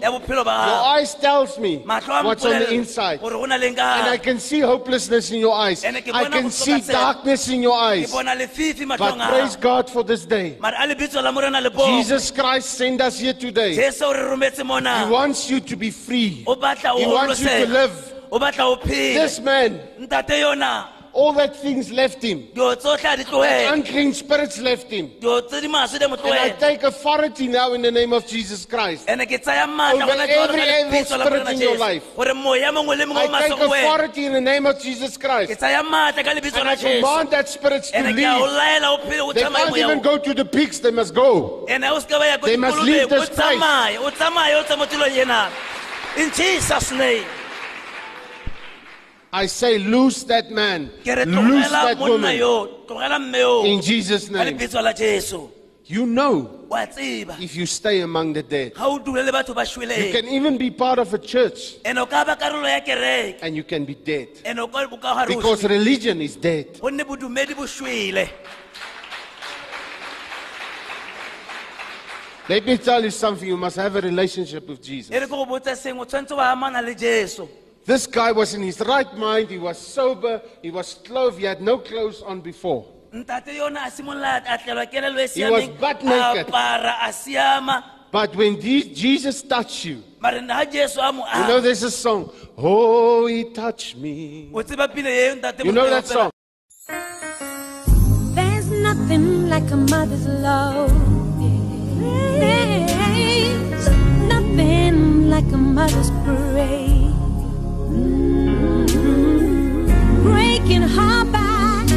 Ya 0.59 0.65
bophelo 0.65 0.65
ba 0.65 0.65
Your 0.67 0.83
eyes 0.97 1.15
tells 1.15 1.59
me 1.59 1.77
what's 1.85 2.45
on 2.45 2.59
the 2.59 2.73
inside. 2.73 3.21
gore 3.21 3.31
go 3.31 3.45
na 3.45 3.57
leng 3.57 3.75
ka 3.75 3.99
And 3.99 4.07
I 4.09 4.17
can 4.17 4.39
see 4.39 4.59
hopelessness 4.59 5.31
in 5.31 5.39
your 5.39 5.55
eyes. 5.55 5.83
I 5.83 6.01
can 6.01 6.15
I 6.15 6.23
bona 6.23 6.35
can 6.35 6.43
go 6.43 6.49
see 6.49 6.81
darkness 6.81 7.47
in 7.49 7.61
your 7.63 7.77
eyes. 7.77 8.11
But 8.11 9.29
praise. 9.29 9.55
God 9.55 9.89
for 9.89 10.03
this 10.03 10.25
day. 10.25 10.57
mare 10.59 10.75
a 10.77 10.87
lebitso 10.87 11.21
la 11.21 11.31
morena 11.31 11.61
le 11.61 11.69
boo 11.69 11.85
Jesus 11.85 12.31
Christ 12.31 12.69
sent 12.77 13.01
us 13.01 13.19
here 13.19 13.33
today. 13.33 13.75
jesu 13.75 14.05
o 14.05 14.13
re 14.13 14.21
rometse 14.21 14.63
He 14.63 15.11
wants 15.11 15.49
you 15.49 15.59
to 15.59 15.75
be 15.75 15.91
free. 15.91 16.29
He 16.29 16.45
wants 16.45 17.41
you 17.41 17.47
to 17.47 17.67
live. 17.67 18.13
o 18.31 18.39
batla 18.39 18.65
o 18.65 18.75
phele 18.77 19.13
This 19.13 19.39
man, 19.39 19.79
all 21.19 21.33
that 21.33 21.51
things 21.65 21.91
left 21.91 22.21
him. 22.23 22.37
dio 22.53 22.75
tsotlhe 22.75 23.07
a 23.13 23.17
di 23.17 23.23
tlogela 23.23 23.73
Unclean 23.73 24.13
spirits 24.13 24.57
left 24.59 24.89
him. 24.91 25.05
dio 25.19 25.41
tse 25.41 25.61
di 25.61 25.67
maswe 25.67 25.99
di 25.99 26.07
mo 26.07 26.15
And 26.15 26.39
I 26.39 26.49
take 26.65 26.83
authority 26.83 27.47
now 27.47 27.73
in 27.73 27.81
the 27.81 27.91
name 27.91 28.13
of 28.13 28.25
Jesus 28.33 28.65
Christ. 28.65 29.07
ene 29.09 29.25
ke 29.25 29.37
tsaya 29.43 29.65
maatla 29.67 30.03
Over 30.03 30.13
gona 30.13 30.25
ke 30.27 30.35
gore 30.35 30.59
every 30.59 30.99
evil 30.99 31.19
spirit 31.19 31.47
in 31.53 31.59
your 31.67 31.77
life. 31.77 32.03
gore 32.15 32.33
moya 32.33 32.71
mongwe 32.71 32.95
le 32.97 33.05
mongwe 33.05 33.27
o 33.27 33.35
I 33.35 33.39
take 33.41 33.51
maswe 33.51 33.59
go 33.59 33.69
wena 33.73 33.83
authority 33.83 34.25
in 34.25 34.33
the 34.33 34.41
name 34.51 34.65
of 34.65 34.79
Jesus 34.79 35.17
Christ. 35.17 35.51
tsaya 35.59 35.83
maatla 35.83 36.23
ka 36.23 36.31
lebitso 36.37 36.59
And 36.59 36.69
I 36.69 36.75
command 36.75 37.29
that 37.31 37.49
spirit 37.49 37.83
to 37.83 37.97
ene 37.99 38.13
ke 38.13 38.23
a 38.23 38.35
o 38.35 38.45
leave. 38.45 38.55
laela 38.59 38.87
o 38.93 38.97
phele 39.09 39.21
o 39.27 39.33
They 39.33 39.41
can't 39.43 39.77
even 39.77 40.01
go 40.01 40.17
to 40.17 40.33
the 40.33 40.45
pigs, 40.45 40.79
they 40.79 40.91
must 40.91 41.13
go. 41.13 41.65
ene 41.67 41.83
o 41.91 41.99
seke 41.99 42.15
ba 42.19 42.25
ya 42.31 42.37
ko 42.37 42.45
They 42.47 42.57
must 42.57 42.79
leave 42.81 43.09
this 43.09 43.29
place. 43.29 43.39
tsamaye 43.59 43.97
o 43.99 44.09
tsamaye 44.11 44.53
o 44.59 44.63
tsa 44.63 44.75
mo 44.77 44.85
tulong 44.85 45.17
ena 45.25 45.49
in 46.17 46.31
jesus 46.31 46.91
name 46.91 47.25
I 49.31 49.45
say, 49.45 49.77
loose 49.77 50.23
that 50.23 50.49
man, 50.49 50.89
loose 51.05 51.69
that 51.69 51.99
woman. 51.99 52.35
yo 52.37 52.85
tlogela 52.87 53.19
mme 53.19 53.37
yo. 53.37 53.63
In 53.63 53.81
Jesus' 53.81 54.29
name. 54.29 54.57
lebitso 54.57 54.81
la 54.81 54.91
jesu. 54.91 55.49
You 55.85 56.05
know 56.05 56.67
if 57.39 57.55
you 57.55 57.65
stay 57.65 58.01
among 58.01 58.33
the 58.33 58.43
dead. 58.43 58.73
ga 58.73 58.87
o 58.87 58.97
dule 58.99 59.23
le 59.23 59.31
batho 59.31 59.53
ba 59.53 59.65
You 59.65 60.11
can 60.11 60.27
even 60.27 60.57
be 60.57 60.71
part 60.71 60.99
of 60.99 61.13
a 61.13 61.19
church. 61.19 61.77
Ene 61.85 61.99
o 61.99 62.05
ka 62.07 62.23
ba 62.25 62.35
karolo 62.35 62.67
ya 62.67 62.79
kereke. 62.79 63.39
And 63.41 63.55
you 63.55 63.63
can 63.63 63.85
be 63.85 63.93
dead. 63.93 64.29
Ene 64.45 64.59
o 64.59 64.67
ka 64.67 64.87
o 64.91 64.97
ka 64.97 65.13
gare 65.13 65.31
o 65.31 65.35
because 65.35 65.63
religion 65.63 66.21
is 66.21 66.35
dead. 66.35 66.79
gonne 66.79 67.03
bodumedi 67.03 67.55
bo 67.55 67.63
shwele. 67.63 68.29
Let 72.47 72.65
me 72.65 72.77
tell 72.77 73.03
you 73.03 73.11
something. 73.11 73.47
You 73.47 73.57
must 73.57 73.75
have 73.75 73.95
a 73.95 74.01
relationship 74.01 74.67
with 74.67 74.81
Jesus. 74.81 75.11
Re 77.89 77.97
ke 77.97 77.97
go 77.97 77.97
botse 77.97 77.97
sengwe 77.97 77.97
o 77.97 77.97
tshwanetse 77.97 77.97
wa 77.97 77.97
amana 77.97 77.97
le 77.97 77.97
jesu 77.97 77.97
This 77.97 78.05
guy 78.05 78.31
was 78.31 78.53
in 78.53 78.61
his 78.61 78.79
right 78.81 79.17
mind. 79.17 79.49
He 79.49 79.57
was 79.57 79.79
sober. 79.79 80.43
He 80.61 80.69
was 80.69 80.93
clothed. 80.93 81.39
He 81.39 81.45
had 81.45 81.59
no 81.59 81.79
clothes 81.79 82.21
on 82.21 82.41
before. 82.41 82.85
ntate 83.11 83.57
yona 83.57 83.87
a 83.87 83.91
simolola 83.91 84.43
a 84.45 84.57
tlelwa 84.57 84.85
kelelo 84.85 85.17
He 85.17 85.43
was 85.43 85.63
siameng 85.63 85.79
butt 85.79 86.03
naked. 86.03 86.47
apara 86.47 86.93
a 87.01 87.11
siama 87.11 87.83
But 88.11 88.35
when 88.35 88.61
Jesus 88.61 89.41
touched 89.41 89.85
you, 89.85 90.03
mare 90.21 90.41
ga 90.45 90.65
jesu 90.65 90.99
a 91.01 91.11
mo 91.11 91.25
you 91.25 91.47
know 91.47 91.59
there's 91.59 91.81
a 91.81 91.89
song. 91.89 92.29
Oh, 92.57 93.25
he 93.25 93.45
touched 93.45 93.97
me. 93.97 94.51
o 94.53 94.61
tseba 94.61 94.87
pile 94.93 95.09
eo 95.09 95.35
ntate 95.35 95.65
You 95.65 95.71
know 95.71 95.89
that 95.89 96.05
song. 96.05 96.29
There's 98.35 98.69
nothing 98.69 99.49
like 99.49 99.71
a 99.71 99.77
mother's 99.77 100.27
love. 100.27 100.93
There's 102.37 103.89
nothing 104.29 105.29
like 105.33 105.51
a 105.51 105.57
mother's 105.57 106.11
praise. 106.23 106.88
Breaking 110.59 110.81
her 110.81 111.25
back 111.31 111.89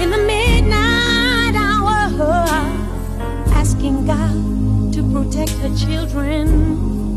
in 0.00 0.10
the 0.10 0.18
midnight 0.18 1.54
hour, 1.54 2.20
asking 3.54 4.06
God 4.06 4.92
to 4.92 5.02
protect 5.12 5.52
her 5.62 5.72
children. 5.76 6.48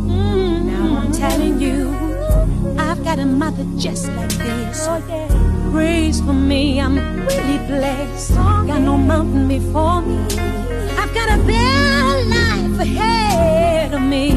Mm. 0.08 0.66
Now 0.66 0.98
I'm 1.00 1.12
telling 1.12 1.60
you, 1.60 1.90
I've 2.78 3.04
got 3.04 3.18
a 3.18 3.26
mother 3.26 3.66
just 3.78 4.10
like 4.10 4.30
this. 4.30 4.88
Praise 5.72 6.22
for 6.22 6.34
me, 6.34 6.80
I'm 6.80 6.98
really 7.26 7.58
blessed. 7.66 8.36
Got 8.36 8.82
no 8.82 8.96
mountain 8.96 9.48
before 9.48 10.04
me. 10.04 10.24
I've 11.00 11.14
got 11.16 11.30
a 11.40 11.42
better 11.44 12.30
life 12.30 12.80
ahead 12.80 13.94
of 13.96 14.04
me. 14.04 14.34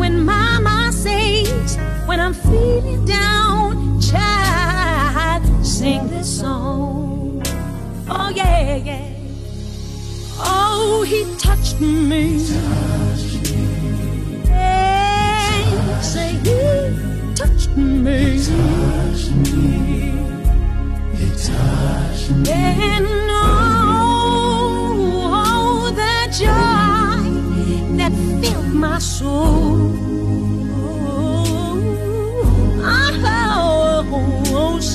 When 0.00 0.24
mama 0.24 0.90
says, 0.92 1.76
when 2.06 2.20
I'm 2.20 2.32
feeling 2.32 3.04
down, 3.04 3.65
sing 5.86 6.08
this 6.08 6.40
song. 6.40 7.42
Oh, 8.08 8.28
yeah, 8.34 8.74
yeah. 8.88 9.08
Oh, 10.38 11.04
he 11.10 11.20
touched 11.46 11.78
me. 11.80 12.22
Yeah, 14.50 16.00
say 16.12 16.30
he 16.46 16.60
touched 17.40 17.72
me. 17.76 18.20
And 22.48 23.08
oh, 23.44 24.16
oh, 25.40 25.82
that 26.00 26.28
joy 26.40 27.22
that 27.98 28.12
filled 28.40 28.74
my 28.74 28.98
soul. 28.98 29.55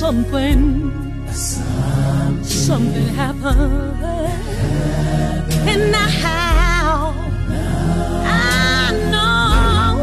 Oh, 0.02 0.06
something, 0.06 1.22
something 2.44 3.08
happened. 3.14 4.02
And 5.68 5.92
now 5.92 7.14
I 8.24 8.90
know 9.12 9.96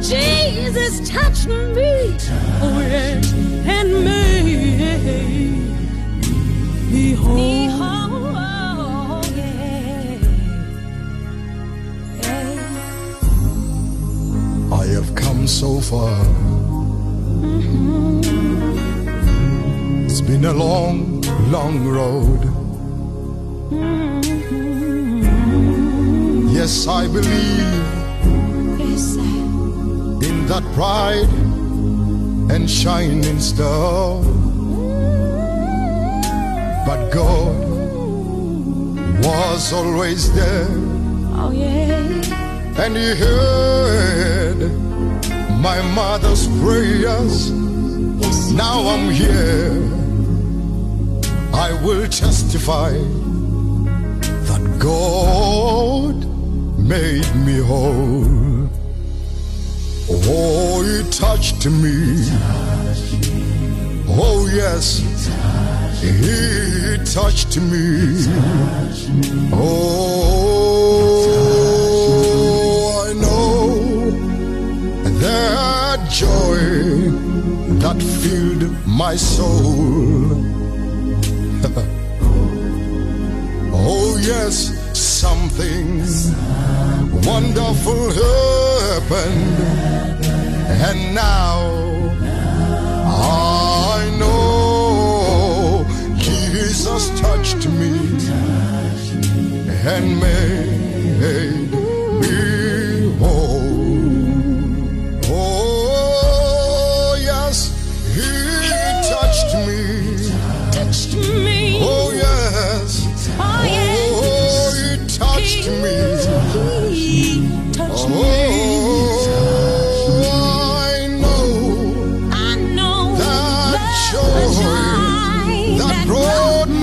Jesus 0.00 1.08
touched 1.08 1.46
me, 1.46 2.16
and 3.66 3.92
made 4.04 4.44
me 6.90 7.12
whole. 7.14 7.34
Me 7.36 7.66
whole, 7.66 9.24
yeah. 9.36 10.18
I 14.72 14.86
have 14.86 15.14
come 15.14 15.46
so 15.46 15.80
far. 15.80 16.53
Been 20.26 20.44
a 20.44 20.52
long, 20.52 21.20
long 21.50 21.84
road. 21.86 22.40
Yes, 26.52 26.86
I 26.86 27.06
believe 27.06 27.74
Yes, 28.78 29.16
in 30.28 30.46
that 30.46 30.64
bright 30.74 31.28
and 32.54 32.70
shining 32.70 33.38
star. 33.40 34.22
But 36.86 37.10
God 37.10 37.56
was 39.24 39.72
always 39.72 40.32
there, 40.34 40.68
Oh, 41.36 41.50
yeah. 41.50 42.82
and 42.82 42.96
He 42.96 43.14
heard 43.14 44.60
my 45.60 45.80
mother's 45.94 46.46
prayers. 46.60 47.50
Yes, 48.20 48.50
Now 48.52 48.86
I'm 48.88 49.10
here. 49.10 49.93
I 51.54 51.72
will 51.84 52.08
testify 52.08 52.90
that 54.48 54.62
God 54.80 56.16
made 56.76 57.32
me 57.46 57.58
whole. 57.58 58.68
Oh, 60.10 60.82
He 60.82 61.02
touched 61.10 61.66
me. 61.66 62.26
Oh, 64.08 64.48
yes. 64.52 64.98
He 66.02 66.98
touched 67.04 67.56
me. 67.60 68.26
Oh, 69.52 69.84
I 73.06 73.12
know 73.14 74.10
that 75.20 75.98
joy 76.10 76.58
that 77.78 78.02
filled 78.02 78.64
my 78.86 79.14
soul. 79.14 80.53
Yes, 84.26 84.72
something 84.98 85.98
wonderful 87.26 88.10
happened, 88.10 89.58
and 90.86 91.14
now 91.14 91.60
I 93.06 94.16
know 94.18 95.86
Jesus 96.16 97.10
touched 97.20 97.68
me 97.68 97.92
and 99.86 100.20
made 100.20 101.63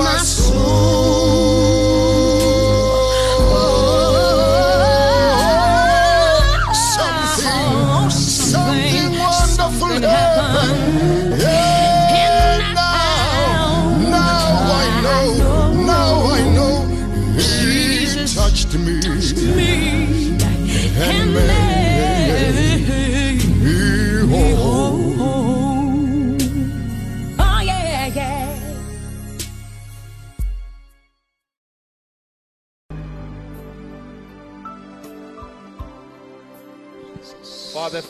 brought 0.01 0.13
my 0.13 0.80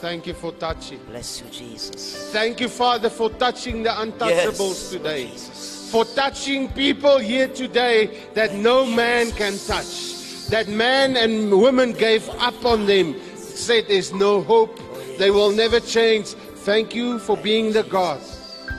thank 0.02 0.26
you 0.26 0.34
for 0.34 0.52
touching. 0.54 0.99
Bless 1.08 1.41
you, 1.41 1.49
Jesus. 1.52 2.32
Thank 2.34 2.60
you, 2.60 2.68
Father, 2.68 3.10
for 3.10 3.30
touching 3.30 3.84
the 3.84 3.89
untouchables 3.89 4.82
Yes, 4.82 4.89
today. 4.89 5.28
Jesus. 5.28 5.91
For 5.91 6.06
touching 6.06 6.70
people 6.70 7.20
here 7.20 7.47
today 7.47 8.10
that 8.34 8.56
no 8.56 8.86
man 8.86 9.32
can 9.32 9.58
touch. 9.60 10.47
That 10.49 10.68
man 10.68 11.16
and 11.16 11.62
women 11.62 11.93
gave 11.93 12.28
up 12.41 12.66
on 12.66 12.86
them, 12.88 13.16
said 13.36 13.86
there's 13.88 14.12
no 14.12 14.41
hope, 14.41 14.78
oh, 14.80 15.16
they 15.18 15.30
will 15.30 15.52
never 15.52 15.80
change. 15.80 16.28
Thank 16.66 16.95
you 16.95 17.20
for 17.20 17.38
being 17.38 17.72
the 17.72 17.84
God 17.84 18.19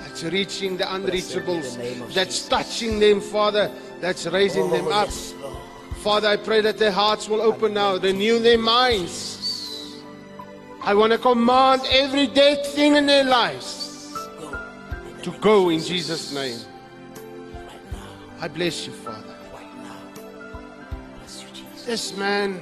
that's 0.02 0.24
reaching 0.24 0.76
the 0.76 0.84
unreachables, 0.84 2.12
that's 2.12 2.48
touching 2.48 2.98
them, 2.98 3.20
Father, 3.20 3.70
that's 4.00 4.26
raising 4.26 4.64
oh, 4.64 4.70
them 4.70 4.86
Oh, 4.88 5.02
up. 5.02 5.08
yes, 5.08 5.34
Father, 6.02 6.28
I 6.28 6.36
pray 6.36 6.60
that 6.62 6.78
their 6.78 6.90
hearts 6.90 7.28
will 7.28 7.40
open 7.40 7.74
now, 7.74 7.96
renew 7.96 8.40
their 8.40 8.58
minds. 8.58 9.41
I 10.84 10.94
want 10.94 11.12
to 11.12 11.18
command 11.18 11.82
every 11.92 12.26
dead 12.26 12.66
thing 12.66 12.96
in 12.96 13.06
their 13.06 13.22
lives 13.22 14.16
to 15.22 15.30
go 15.40 15.68
in 15.68 15.78
Jesus' 15.80 16.34
name. 16.34 16.58
I 18.40 18.48
bless 18.48 18.86
you, 18.86 18.92
Father. 18.92 19.36
Right 19.54 19.76
now. 19.76 19.96
Bless 21.20 21.42
you, 21.42 21.48
Jesus. 21.54 21.86
This 21.86 22.16
man 22.16 22.60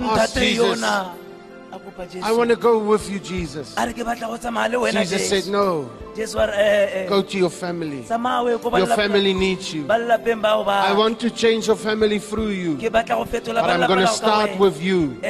asked 0.00 0.36
Jesus, 0.36 0.80
yona, 0.80 1.14
a 1.70 1.78
kopa 1.78 2.10
Jesu. 2.10 2.24
I 2.24 2.32
want 2.32 2.48
to 2.48 2.56
go 2.56 2.78
with 2.78 3.10
you, 3.10 3.18
Jesus. 3.18 3.74
a 3.76 3.86
re 3.86 3.92
ke 3.92 4.00
batla 4.08 4.32
go 4.32 4.38
tsamaya 4.38 4.70
le 4.72 4.78
wena 4.78 5.04
Jesus 5.04 5.28
said, 5.28 5.46
No, 5.52 5.90
re, 6.16 6.24
eh, 6.24 7.04
eh, 7.04 7.08
go 7.10 7.20
to 7.20 7.36
your 7.36 7.50
family. 7.50 8.04
tsamaya 8.04 8.40
o 8.40 8.48
ye 8.48 8.56
ko 8.56 8.74
Your 8.78 8.86
family 8.86 9.34
needs 9.34 9.74
you. 9.74 9.84
ba 9.84 10.00
lelapeng 10.00 10.40
bao 10.40 10.64
ba- 10.64 10.88
I 10.88 10.94
want 10.94 11.20
to 11.20 11.28
change 11.28 11.66
your 11.66 11.76
family 11.76 12.18
through 12.18 12.56
you. 12.56 12.76
ke 12.76 12.88
batla 12.88 13.20
go 13.20 13.24
fetola 13.26 13.60
But 13.60 13.68
I'm 13.68 13.86
going 13.86 14.00
to 14.00 14.08
start 14.08 14.58
with 14.58 14.80
you. 14.80 15.20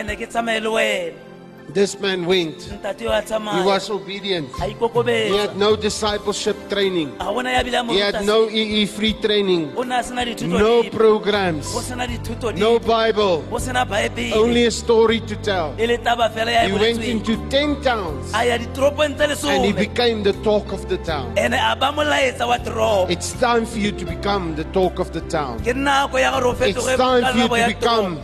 Ene 1.68 1.74
ke 1.74 1.74
tsamaye 1.74 1.74
le 1.74 1.74
wena 1.74 1.74
This 1.74 2.00
man 2.00 2.26
went. 2.26 2.58
ntate 2.80 3.00
yo 3.04 3.10
a 3.12 3.22
He 3.22 3.64
was 3.66 3.90
obedient. 3.90 4.48
He 4.56 5.36
had 5.36 5.56
no 5.56 5.76
discipleship 5.76 6.56
training. 6.68 7.12
ga 7.18 7.24
gona 7.32 7.52
ya 7.52 7.62
bile 7.62 7.74
a 7.78 7.82
mo 7.84 7.92
He 7.92 8.00
had 8.00 8.24
no. 8.24 8.48
EE 8.48 8.86
free 8.86 9.12
training. 9.14 9.72
o 9.76 9.82
ne 9.82 9.96
a 9.98 10.02
sena 10.02 10.24
dithuto 10.24 10.58
No 10.58 10.82
programs. 10.90 11.74
o 11.76 11.80
sena 11.80 12.06
dithuto 12.06 12.52
No. 12.56 12.78
Bible. 12.78 13.44
o 13.50 13.58
sena 13.58 13.84
baebele 13.84 14.34
Only 14.34 14.66
a 14.66 14.70
story 14.70 15.20
to 15.20 15.36
tell. 15.36 15.74
le 15.78 15.98
taba 15.98 16.30
fela 16.30 16.50
ya 16.50 16.66
He 16.68 16.72
went 16.72 17.02
into 17.04 17.36
10 17.48 17.82
towns 17.82 18.32
a 18.34 18.44
ya 18.46 18.58
ditoropong 18.58 19.16
tse 19.16 19.48
and 19.48 19.64
he 19.64 19.72
became 19.72 20.22
the 20.22 20.32
talk 20.42 20.72
of 20.72 20.88
the 20.88 20.98
town. 20.98 21.32
ene 21.36 21.54
a 21.54 21.76
ba 21.76 21.92
molaetsa 21.92 22.46
wa 22.46 22.58
toropo 22.58 23.10
It's 23.10 23.32
time 23.34 23.66
for 23.66 23.78
you 23.78 23.92
to 23.92 24.04
become 24.04 24.54
the 24.56 24.64
talk 24.72 24.98
of 24.98 25.12
the 25.12 25.20
town. 25.28 25.58
ke 25.60 25.74
nako 25.74 26.18
ya 26.20 26.30
gore 26.32 26.46
o 26.48 26.56
It's 26.64 26.84
time 26.96 27.24
for 27.24 27.38
you 27.38 27.48
to 27.48 27.66
become 27.74 28.18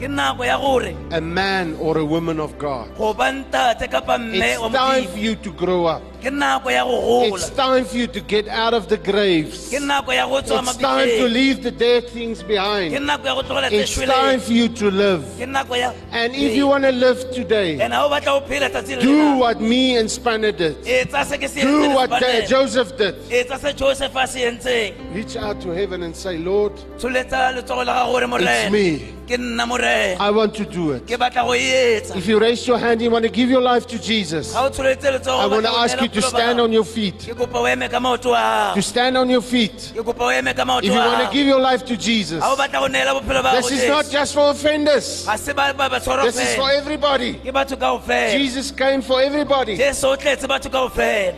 ke 0.00 0.08
nako 0.08 0.44
ya 0.48 0.56
gore 0.56 0.96
a 1.12 1.20
man 1.20 1.76
or 1.78 1.98
a 1.98 2.04
woman 2.04 2.40
of 2.40 2.56
God. 2.58 2.88
go 2.96 3.12
ba 3.12 3.28
ntate 3.32 3.84
kapa 3.90 4.16
mme 4.18 4.40
It's 4.40 4.72
time 4.72 5.04
for 5.12 5.18
you 5.18 5.34
to 5.36 5.50
grow 5.52 5.84
up. 5.84 6.00
Ke 6.22 6.30
nako 6.30 6.70
ya 6.70 6.84
go 6.84 7.34
It's 7.34 7.48
time 7.50 7.84
for 7.84 7.96
you 7.96 8.06
to 8.08 8.20
get 8.20 8.46
out 8.48 8.74
of 8.74 8.88
the 8.88 8.96
graves. 8.98 9.70
ke 9.70 9.80
nako 9.80 10.12
ya 10.14 10.26
go 10.28 10.40
tswa 10.42 10.60
It's 10.62 10.76
time 10.76 11.08
to 11.08 11.24
leave 11.28 11.62
the 11.62 11.70
dead 11.70 12.08
things 12.10 12.42
behind. 12.42 12.92
nako 12.94 13.24
ya 13.26 13.34
go 13.34 13.42
tlogela 13.42 13.68
tse 13.68 13.80
It's 13.80 13.96
time 13.96 14.40
for 14.40 14.52
you 14.52 14.68
to 14.68 14.90
live. 14.90 15.24
ke 15.38 15.46
nako 15.48 15.76
ya 15.80 15.92
And 16.12 16.34
if 16.34 16.54
you 16.56 16.66
want 16.66 16.84
to 16.84 16.92
live 16.92 17.30
today, 17.32 17.80
and 17.80 17.92
ha 17.92 18.04
o 18.06 18.10
batla 18.10 18.36
o 18.36 18.40
phela 18.46 18.68
tsatsi 18.70 18.96
le 18.96 19.02
do 19.02 19.36
what 19.38 19.60
me 19.60 19.96
and 19.96 20.10
Spanner 20.10 20.52
did. 20.52 20.76
etsa 20.84 21.24
se 21.24 21.38
ke 21.38 21.48
se 21.48 21.62
Do 21.62 21.90
what 21.94 22.12
uh, 22.12 22.46
Joseph 22.46 22.96
did. 22.98 23.14
etsa 23.30 23.58
se 23.58 23.72
joseph 23.72 24.14
a 24.16 24.26
se 24.26 24.40
entseng 24.50 25.14
Reach 25.14 25.36
out 25.36 25.60
to 25.62 25.70
heaven 25.70 26.02
and 26.02 26.14
say, 26.14 26.36
Lord, 26.38 26.74
tsholetsa 26.98 27.54
letsogo 27.56 27.84
la 27.86 28.04
gago 28.04 28.28
gore 28.28 28.40
it's 28.42 28.70
me. 28.72 29.14
ke 29.26 29.38
nna 29.38 29.66
morena 29.66 30.16
I 30.20 30.30
want 30.30 30.54
to 30.56 30.64
do 30.66 30.92
it. 30.92 31.06
ke 31.06 31.16
batla 31.18 31.46
go 31.46 31.52
etsa 31.56 32.16
If 32.16 32.26
you 32.28 32.38
raise 32.38 32.66
your 32.68 32.78
hand, 32.78 33.00
you 33.00 33.10
want 33.10 33.24
to 33.24 33.30
give 33.30 33.48
your 33.48 33.62
life 33.62 33.86
to 33.88 33.98
Jesus. 33.98 34.52
ga 34.52 34.66
o 34.66 34.70
tsholetse 34.70 35.08
letsogo 35.16 35.40
I 35.40 35.46
want 35.46 35.64
to 35.64 35.72
ask 35.72 35.96
neela 35.96 36.09
you 36.14 36.20
to 36.20 36.26
stand 36.26 36.60
on 36.60 36.72
your 36.72 36.84
feet. 36.84 37.18
ke 37.18 37.34
kopa 37.36 37.58
o 37.60 37.66
eme 37.66 37.88
ka 37.90 37.98
maoto 38.00 38.74
To 38.74 38.82
stand 38.82 39.16
on 39.16 39.30
your 39.30 39.42
feet. 39.42 39.92
ke 39.94 40.02
kopa 40.04 40.20
o 40.20 40.30
eme 40.30 40.54
ka 40.54 40.64
maoto 40.64 40.84
If 40.84 40.92
you 40.92 40.98
want 40.98 41.26
to 41.26 41.32
give 41.32 41.46
your 41.46 41.60
life 41.60 41.84
to 41.86 41.96
Jesus. 41.96 42.40
ga 42.40 42.52
o 42.52 42.56
batla 42.56 42.80
go 42.80 42.86
neela 42.88 43.20
bophelo 43.20 43.42
ba 43.42 43.52
This 43.56 43.70
is 43.70 43.88
not 43.88 44.08
just 44.10 44.34
for 44.34 44.50
offenders. 44.50 45.26
This 45.26 46.38
is 46.38 46.54
for 46.56 46.70
everybody. 46.70 47.34
ke 47.34 47.52
batho 47.52 47.78
ka 47.78 47.98
ofela 47.98 48.32
Jesus 48.32 48.70
came 48.70 49.02
for 49.02 49.20
everybody. 49.20 49.76
jesu 49.76 50.08
o 50.08 50.16
tletse 50.16 50.46
batho 50.46 50.70
ka 50.70 50.88
ofela 50.88 51.36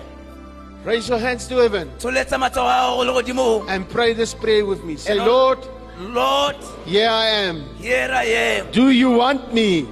Raise 0.85 1.09
your 1.09 1.19
hands 1.19 1.47
to 1.47 1.57
heaven 1.59 1.89
tsholetsa 1.99 2.39
matsogo 2.39 2.67
a 2.67 2.91
gago 2.91 3.07
le 3.07 3.13
godimo 3.13 3.67
and 3.69 3.89
pray 3.89 4.13
this 4.13 4.35
prayer 4.35 4.67
with 4.67 4.83
me. 4.83 4.97
Say, 4.97 5.15
Lord, 5.15 5.61
lord 5.99 6.57
here 6.85 7.09
I 7.09 7.27
am. 7.27 7.63
here 7.77 8.11
i 8.11 8.25
am 8.25 8.71
Do 8.73 8.91
you 8.91 9.11
want 9.13 9.55
me? 9.55 9.87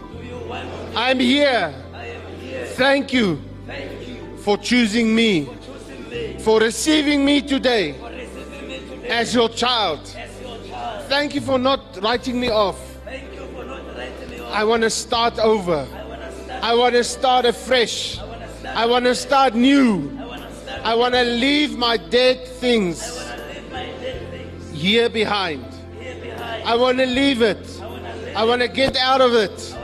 I'm 0.96 1.20
here. 1.20 1.72
Thank 2.74 3.12
you 3.12 3.38
for 4.42 4.56
choosing 4.58 5.14
me, 5.14 5.48
for 6.40 6.60
receiving 6.60 7.24
me 7.24 7.40
today 7.42 7.94
as 9.08 9.34
your 9.34 9.48
child. 9.48 10.00
Thank 11.08 11.34
you 11.34 11.40
for 11.40 11.58
not 11.58 11.98
writing 12.02 12.40
me 12.40 12.50
off. 12.50 12.78
I 14.52 14.64
want 14.64 14.82
to 14.82 14.90
start 14.90 15.38
over. 15.38 15.86
I 16.62 16.74
want 16.74 16.94
to 16.94 17.04
start 17.04 17.44
afresh. 17.44 18.18
I 18.66 18.86
want 18.86 19.04
to 19.04 19.14
start 19.14 19.54
new. 19.54 20.10
I 20.82 20.94
want 20.94 21.14
to 21.14 21.22
leave 21.22 21.76
my 21.76 21.96
dead 21.96 22.46
things 22.46 23.18
here 24.72 25.08
behind. 25.08 25.64
I 26.64 26.74
want 26.76 26.98
to 26.98 27.06
leave 27.06 27.42
it. 27.42 27.80
I 28.34 28.44
want 28.44 28.62
to 28.62 28.68
get 28.68 28.96
out 28.96 29.20
of 29.20 29.34
it. 29.34 29.76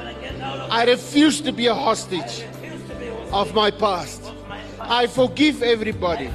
I 0.70 0.84
refuse 0.84 1.40
to 1.42 1.52
be 1.52 1.66
a 1.66 1.74
hostage 1.74 2.44
of 3.32 3.54
my 3.54 3.70
past. 3.70 4.25
I 4.88 5.06
forgive 5.06 5.62
everybody 5.62 6.30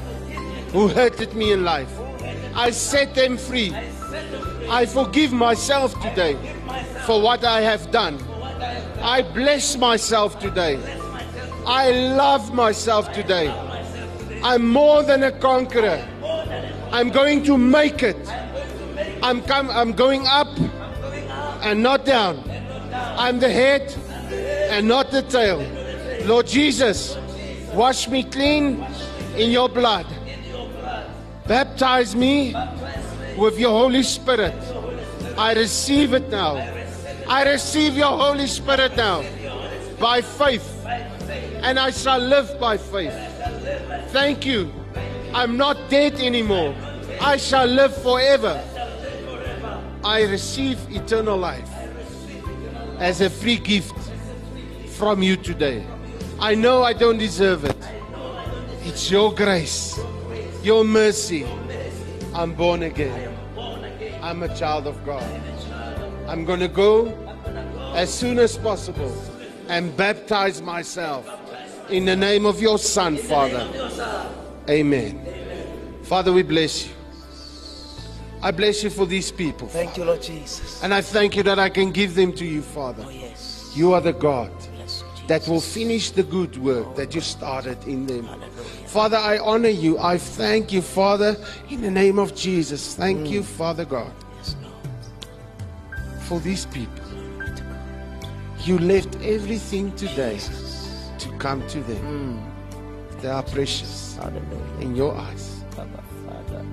who 0.71 0.87
hurted 0.87 1.33
me 1.33 1.51
in 1.53 1.63
life. 1.63 1.91
I 2.53 2.71
set 2.71 3.15
them 3.15 3.37
free. 3.37 3.73
I 4.69 4.85
forgive 4.85 5.31
myself 5.31 5.99
today 6.01 6.37
for 7.05 7.21
what 7.21 7.43
I 7.43 7.61
have 7.61 7.91
done. 7.91 8.19
I 9.01 9.21
bless 9.21 9.77
myself 9.77 10.39
today. 10.39 10.79
I 11.65 11.91
love 11.91 12.53
myself 12.53 13.11
today. 13.13 13.49
I'm 14.43 14.67
more 14.67 15.03
than 15.03 15.23
a 15.23 15.31
conqueror. 15.31 16.05
I'm 16.91 17.09
going 17.09 17.43
to 17.45 17.57
make 17.57 18.03
it. 18.03 18.17
I'm, 19.23 19.41
com- 19.43 19.69
I'm 19.69 19.93
going 19.93 20.25
up 20.27 20.49
and 21.63 21.81
not 21.81 22.05
down. 22.05 22.43
I'm 22.93 23.39
the 23.39 23.49
head 23.49 23.93
and 24.71 24.87
not 24.87 25.11
the 25.11 25.21
tail. 25.21 25.59
Lord 26.25 26.47
Jesus, 26.47 27.17
wash 27.73 28.07
me 28.07 28.23
clean 28.23 28.85
in 29.35 29.51
your 29.51 29.69
blood. 29.69 30.05
Baptize 31.47 32.15
me 32.15 32.55
with 33.37 33.59
your 33.59 33.71
Holy 33.71 34.03
Spirit. 34.03 34.55
I 35.37 35.53
receive 35.53 36.13
it 36.13 36.29
now. 36.29 36.55
I 37.27 37.43
receive 37.43 37.95
your 37.95 38.17
Holy 38.17 38.47
Spirit 38.47 38.95
now 38.95 39.23
by 39.99 40.21
faith, 40.21 40.85
and 40.85 41.79
I 41.79 41.91
shall 41.91 42.19
live 42.19 42.59
by 42.59 42.77
faith. 42.77 43.13
Thank 44.11 44.45
you. 44.45 44.71
I'm 45.33 45.55
not 45.55 45.77
dead 45.89 46.15
anymore. 46.15 46.75
I 47.21 47.37
shall 47.37 47.67
live 47.67 47.95
forever. 48.01 48.61
I 50.03 50.23
receive 50.23 50.77
eternal 50.89 51.37
life 51.37 51.69
as 52.99 53.21
a 53.21 53.29
free 53.29 53.57
gift 53.57 53.95
from 54.97 55.23
you 55.23 55.37
today. 55.37 55.85
I 56.41 56.55
know 56.55 56.81
I 56.81 56.93
don't 56.93 57.19
deserve 57.19 57.65
it. 57.65 57.77
It's 58.83 59.11
your 59.11 59.31
grace, 59.31 59.99
your 60.63 60.83
mercy. 60.83 61.45
I'm 62.33 62.55
born 62.55 62.81
again. 62.81 63.37
I'm 64.23 64.41
a 64.41 64.55
child 64.55 64.87
of 64.87 65.05
God. 65.05 65.23
I'm 66.27 66.43
going 66.43 66.59
to 66.59 66.67
go 66.67 67.09
as 67.93 68.11
soon 68.11 68.39
as 68.39 68.57
possible 68.57 69.15
and 69.69 69.95
baptize 69.95 70.63
myself 70.63 71.29
in 71.91 72.05
the 72.05 72.15
name 72.15 72.47
of 72.47 72.59
your 72.59 72.79
Son, 72.79 73.17
Father. 73.17 73.69
Amen. 74.67 75.23
Father, 76.01 76.33
we 76.33 76.41
bless 76.41 76.87
you. 76.87 76.93
I 78.41 78.49
bless 78.49 78.83
you 78.83 78.89
for 78.89 79.05
these 79.05 79.31
people. 79.31 79.67
thank 79.67 79.97
you 79.97 80.03
lord 80.03 80.19
jesus 80.19 80.81
And 80.81 80.95
I 80.95 81.01
thank 81.01 81.35
you 81.35 81.43
that 81.43 81.59
I 81.59 81.69
can 81.69 81.91
give 81.91 82.15
them 82.15 82.33
to 82.33 82.43
you, 82.43 82.63
Father. 82.63 83.03
Oh, 83.05 83.09
yes 83.11 83.71
You 83.75 83.93
are 83.93 84.01
the 84.01 84.13
God 84.13 84.51
that 85.31 85.47
will 85.47 85.61
finish 85.61 86.11
the 86.11 86.23
good 86.23 86.57
work 86.57 86.93
that 86.97 87.15
you 87.15 87.21
started 87.21 87.81
in 87.87 88.05
them. 88.05 88.27
Father, 88.85 89.15
I 89.15 89.37
honor 89.37 89.69
you. 89.69 89.97
I 89.97 90.17
thank 90.17 90.73
you, 90.73 90.81
Father, 90.81 91.37
in 91.69 91.79
the 91.79 91.89
name 91.89 92.19
of 92.19 92.35
Jesus. 92.35 92.95
Thank 92.95 93.29
you, 93.29 93.41
Father 93.41 93.85
God, 93.85 94.11
for 96.27 96.41
these 96.41 96.65
people. 96.65 97.05
You 98.65 98.77
left 98.79 99.15
everything 99.21 99.95
today 99.95 100.37
to 101.19 101.37
come 101.37 101.65
to 101.69 101.79
them. 101.79 102.45
They 103.21 103.29
are 103.29 103.43
precious 103.43 104.19
in 104.81 104.97
your 104.97 105.15
eyes. 105.15 105.63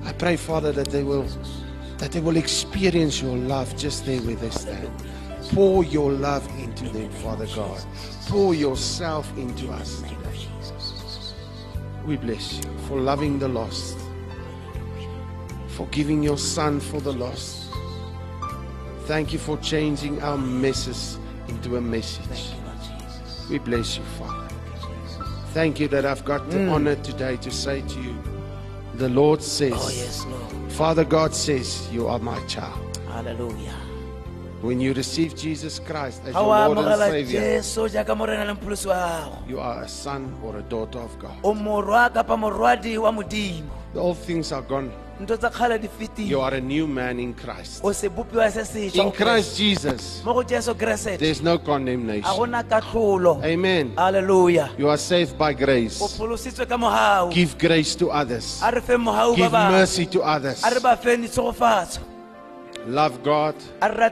I 0.03 0.13
pray, 0.15 0.35
Father, 0.35 0.73
that 0.73 0.89
they 0.89 1.05
will 1.05 1.29
that 1.99 2.11
they 2.11 2.21
will 2.21 2.37
experience 2.37 3.23
your 3.23 3.37
love 3.37 3.77
just 3.77 4.05
there 4.05 4.21
where 4.23 4.35
they 4.35 4.51
stand. 4.51 4.91
Pour 5.53 5.85
your 5.85 6.11
love 6.11 6.45
into 6.59 6.89
them, 6.89 7.11
Father 7.23 7.47
God. 7.55 7.81
Pour 8.29 8.55
yourself 8.55 9.27
into 9.37 9.71
us. 9.71 10.03
We 12.05 12.17
bless 12.17 12.59
you 12.59 12.71
for 12.87 13.01
loving 13.01 13.39
the 13.39 13.49
lost, 13.49 13.99
for 15.69 15.87
giving 15.89 16.23
your 16.23 16.39
son 16.39 16.81
for 16.81 17.01
the 17.01 17.13
lost. 17.13 17.71
Thank 19.07 19.33
you 19.33 19.39
for 19.39 19.57
changing 19.59 20.23
our 20.23 20.39
messes 20.39 21.19
into 21.49 21.77
a 21.77 21.81
message. 21.81 22.53
We 23.51 23.59
bless 23.59 23.97
you, 23.97 24.05
Father. 24.19 24.49
Thank 25.55 25.81
you 25.81 25.89
that 25.89 26.05
I've 26.05 26.25
got 26.25 26.51
the 26.51 26.59
mm. 26.59 26.73
honor 26.73 26.97
today 26.97 27.37
to 27.39 27.51
say 27.51 27.81
to 27.81 28.01
you, 28.01 28.15
the 28.95 29.09
Lord 29.09 29.43
says, 29.43 29.73
oh 29.75 29.91
yes 29.91 30.27
lord 30.27 30.73
Father 30.73 31.05
God 31.05 31.35
says, 31.35 31.89
You 31.93 32.09
are 32.09 32.19
my 32.19 32.39
child. 32.47 32.99
hallelujah 33.09 33.88
When 34.61 34.81
you 34.81 34.93
receive 34.93 35.37
Jesus 35.37 35.79
Christ 35.79 36.23
as 36.27 36.35
your 36.35 36.43
Lord 36.43 36.79
and 36.79 36.99
Savior, 36.99 37.41
jesu 37.41 37.89
jaaka 37.89 38.15
morena 38.17 38.45
le 38.45 38.55
mpholosi 38.55 38.89
wa 38.89 38.95
gago 38.97 39.39
you 39.49 39.61
are 39.61 39.83
a 39.85 39.89
son 39.89 40.35
or 40.45 40.57
a 40.57 40.63
daughter 40.63 40.99
of 40.99 41.17
God. 41.21 41.31
o 41.45 41.55
morwa 41.55 42.11
kapa 42.13 42.37
morwadi 42.37 42.99
wa 42.99 43.13
modimo 43.13 43.71
All 43.95 44.15
things 44.15 44.51
are 44.51 44.63
gone. 44.63 44.91
ntho 45.21 45.37
tsa 45.39 45.51
kgale 45.51 45.79
di 45.79 45.89
You 46.27 46.41
are 46.41 46.55
a 46.55 46.61
new 46.61 46.89
man 46.89 47.21
in 47.21 47.35
Christ. 47.35 47.85
o 47.85 47.93
se 47.93 48.09
bopiwa 48.09 48.51
se 48.51 48.65
sešwa 48.65 49.05
In 49.05 49.13
Christ 49.13 49.57
Jesus, 49.57 50.23
mo 50.25 50.35
go 50.35 50.43
jesu 50.43 50.75
keresete 50.75 51.19
there's 51.19 51.41
no 51.41 51.59
condemnation. 51.59 52.25
Amen. 53.45 53.93
Hallelujah. 53.97 54.71
You 54.77 54.89
are 54.89 54.99
saved 54.99 55.39
by 55.39 55.53
grace. 55.55 55.99
pholositswe 56.19 56.67
ka 56.67 56.77
mogau 56.77 57.31
Give 57.33 57.57
grace 57.57 57.95
to 57.95 58.11
others. 58.11 58.59
a 58.61 58.73
re 58.73 58.81
feng 58.81 58.99
mogau 59.07 59.37
ba 59.37 59.37
Give 59.37 59.53
mercy 59.53 60.07
to 60.07 60.23
others. 60.23 60.65
Love 62.87 63.23
God. 63.23 63.55
a 63.83 63.89
re 63.93 64.11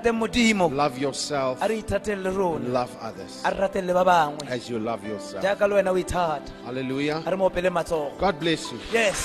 Love 0.69 0.99
yourself. 0.99 1.63
a 1.63 1.69
re 1.69 1.83
ithateng 1.83 2.23
le 2.23 2.31
rona 2.31 2.57
And 2.65 2.73
love 2.73 2.97
others 3.01 3.43
a 3.45 3.51
le 3.83 4.05
ba 4.05 4.37
as 4.49 4.69
you 4.69 4.79
love 4.79 5.03
yourself. 5.07 5.43
jaaka 5.43 5.67
le 5.69 5.89
o 5.91 5.95
ithata 5.97 6.43
Hallelujah. 6.65 7.23
a 7.27 7.37
mo 7.37 7.49
opele 7.49 7.71
matsogo 7.71 8.19
God 8.19 8.39
bless 8.41 8.71
you. 8.73 8.79
yes 8.93 9.19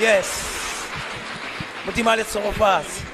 yes 0.00 0.86
modimo 1.86 2.12
a 2.12 2.16
le 2.16 2.24
tshegofatse 2.24 3.04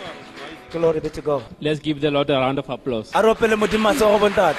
glory 0.72 1.00
be 1.00 1.08
to 1.10 1.22
god 1.22 1.42
Let's 1.60 1.80
give 1.80 2.00
the 2.00 2.10
Lord 2.10 2.28
a 2.30 2.34
round 2.38 2.58
of 2.58 2.68
applause. 2.68 3.10
a 3.14 3.22
re 3.22 3.28
opele 3.34 3.56
modimo 3.56 3.88
matsogo 3.92 4.18
bontate 4.18 4.56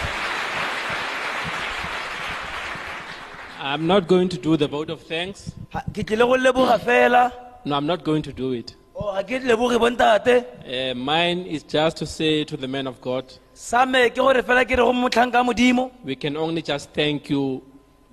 I'm 3.66 3.88
not 3.88 4.08
going 4.08 4.28
to 4.30 4.38
do 4.38 4.58
the 4.58 4.68
vote 4.68 4.90
of 4.90 5.02
thanks. 5.04 5.52
Ha- 5.72 5.84
ke 5.94 6.04
tlile 6.06 6.26
go 6.28 6.36
leboga 6.38 6.78
fela 6.80 7.32
No, 7.66 7.76
I'm 7.78 7.86
not 7.86 8.04
going 8.04 8.22
to 8.24 8.34
do 8.34 8.52
it. 8.52 8.76
Oh, 8.96 9.14
ga 9.24 9.40
leboge 9.40 9.78
bontate 9.80 10.46
Uh, 10.66 10.94
mine 10.96 11.46
is 11.48 11.64
just 11.64 11.98
to 11.98 12.06
say 12.06 12.44
to 12.44 12.56
the 12.56 12.68
man 12.68 12.88
of 12.88 13.02
God, 13.02 13.26
sa 13.54 13.86
me 13.86 14.10
ke 14.10 14.16
gore 14.16 14.42
fela 14.44 14.64
ke 14.66 14.72
re 14.72 14.76
go 14.78 14.94
motlhanka 14.94 15.44
modimo. 15.44 15.92
we 16.04 16.16
can 16.16 16.38
only 16.38 16.62
just 16.62 16.90
thank 16.92 17.30
you, 17.30 17.64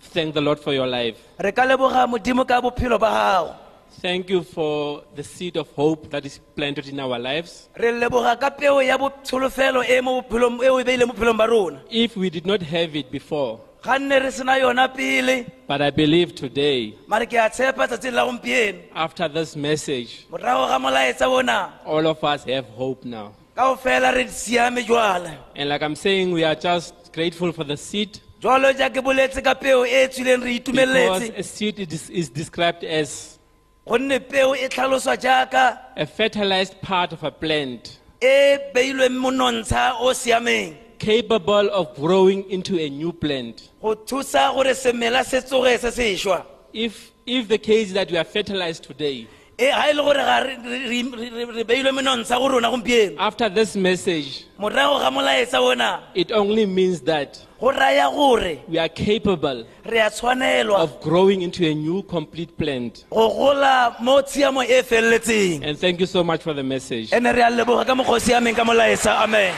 thank 0.00 0.32
the 0.34 0.40
Lord 0.40 0.58
for 0.58 0.72
your 0.72 0.86
life. 0.86 1.16
re 1.38 1.52
ka 1.52 1.62
leboga 1.62 2.06
modimo 2.08 2.46
ka 2.48 2.60
bophelo 2.60 2.98
ba 2.98 3.10
gago 3.10 3.54
Thank 4.00 4.30
you 4.30 4.42
for 4.44 5.02
the 5.16 5.22
seed 5.22 5.56
of 5.56 5.68
hope 5.72 6.08
that 6.10 6.24
is 6.24 6.38
planted 6.56 6.88
in 6.88 6.98
our 7.00 7.18
lives. 7.18 7.68
re 7.76 7.92
leboga 7.92 8.38
ka 8.40 8.48
peo 8.50 8.78
ya 8.80 8.96
botsholofelo 8.96 9.84
e 9.86 10.00
mo 10.00 10.22
bophelong- 10.22 10.62
e 10.64 10.68
o 10.70 10.78
e 10.80 10.84
beile 10.84 11.04
mo 11.06 11.12
bophelong 11.12 11.36
ba 11.36 11.46
rona. 11.46 11.80
If 11.90 12.16
we 12.16 12.30
did 12.30 12.46
not 12.46 12.62
have 12.62 12.96
it 12.96 13.10
before, 13.10 13.60
ga 13.82 13.98
nne 13.98 14.22
re 14.22 14.30
sena 14.30 14.52
yona 14.58 14.88
pele. 14.94 15.46
But 15.66 15.82
I 15.82 15.90
believe 15.90 16.34
today, 16.34 16.94
mare 17.06 17.26
ke 17.26 17.34
a 17.34 17.48
tshepa 17.50 17.86
tsatsing 17.88 18.12
la 18.12 18.26
gompieno. 18.26 18.82
after 18.94 19.28
this 19.28 19.56
message, 19.56 20.26
morago 20.30 20.68
ga 20.68 20.78
molaetsa 20.78 21.26
bona 21.26 21.72
all 21.86 22.06
of 22.06 22.22
us 22.22 22.44
have 22.44 22.66
hope 22.66 23.04
now. 23.04 23.32
kao 23.56 23.76
fela 23.76 24.14
re 24.14 24.26
siame 24.26 24.84
jwala. 24.84 25.36
And 25.56 25.68
like 25.68 25.82
I'm 25.82 25.96
saying, 25.96 26.32
we 26.32 26.44
are 26.44 26.54
just 26.54 27.12
grateful 27.12 27.52
for 27.52 27.64
the 27.64 27.76
seed. 27.76 28.20
Jwalo 28.40 28.76
ja 28.78 28.88
ke 28.88 29.02
boletse 29.02 29.42
ka 29.42 29.54
peo 29.54 29.84
e 29.84 30.08
tswileng 30.08 30.44
re 30.44 30.58
because 30.58 30.72
itumeletse 30.72 31.38
a 31.38 31.42
seed 31.42 31.92
is, 31.92 32.10
is 32.10 32.28
described 32.28 32.84
as 32.84 33.38
gonne 33.86 34.20
peo 34.28 34.54
e 34.54 34.68
tlhaloswa 34.68 35.16
jaaka 35.16 35.78
a 35.96 36.06
fertilized 36.06 36.80
part 36.82 37.12
of 37.12 37.22
a 37.22 37.30
plant. 37.30 37.98
e 38.22 38.58
beilweng 38.74 39.16
monontsha 39.18 39.94
o 40.00 40.12
siameng 40.12 40.76
capable 41.00 41.68
of 41.70 41.94
growing 41.96 42.48
into 42.50 42.78
a 42.78 42.88
new 42.90 43.12
plant. 43.12 43.70
go 43.82 43.94
thusa 43.96 44.52
gore 44.54 44.74
semela 44.74 45.24
se 45.24 45.40
tsoge 45.40 45.78
se 45.78 45.90
sešwa 45.90 46.44
If, 46.72 47.10
if 47.26 47.48
the 47.48 47.58
case 47.58 47.92
that 47.94 48.10
we 48.12 48.16
are 48.16 48.22
fertilized 48.24 48.84
today, 48.84 49.26
e 49.58 49.66
ga 49.70 49.88
e 49.90 49.92
le 49.92 50.02
gore 50.02 50.14
ga 50.28 50.38
re- 50.38 50.56
re- 50.62 51.02
re 51.02 51.30
re- 51.30 51.44
re 51.56 51.64
beilwe 51.64 51.90
menontsha 51.98 52.38
go 52.38 52.48
rona 52.48 52.68
gompieno 52.70 53.16
after 53.18 53.48
this 53.48 53.74
message, 53.76 54.44
morago 54.58 55.00
ga 55.00 55.10
molaetsa 55.10 55.58
ona 55.60 56.02
it 56.14 56.30
only 56.32 56.64
means 56.66 57.00
that 57.00 57.44
go 57.58 57.72
raya 57.72 58.08
gore 58.14 58.58
we 58.68 58.78
are 58.78 58.88
capable 58.88 59.66
re 59.84 59.98
a 59.98 60.08
tshwanelwa 60.10 60.78
of 60.78 61.00
growing 61.00 61.42
into 61.42 61.66
a 61.66 61.74
new 61.74 62.02
complete 62.04 62.56
plant. 62.56 63.04
go 63.10 63.28
gola 63.28 63.96
mo 64.00 64.20
tshiamo 64.22 64.62
e 64.62 64.82
feleletseng 64.82 65.64
And 65.66 65.76
thank 65.78 65.98
you 66.00 66.06
so 66.06 66.22
much 66.22 66.42
for 66.42 66.54
the 66.54 66.62
message. 66.62 67.10
ene 67.12 67.32
re 67.34 67.42
a 67.42 67.50
leboga 67.50 67.84
ka 67.86 67.94
mokgwa 67.94 68.16
o 68.50 68.54
ka 68.54 68.64
molaetsa 68.64 69.18
amen 69.24 69.54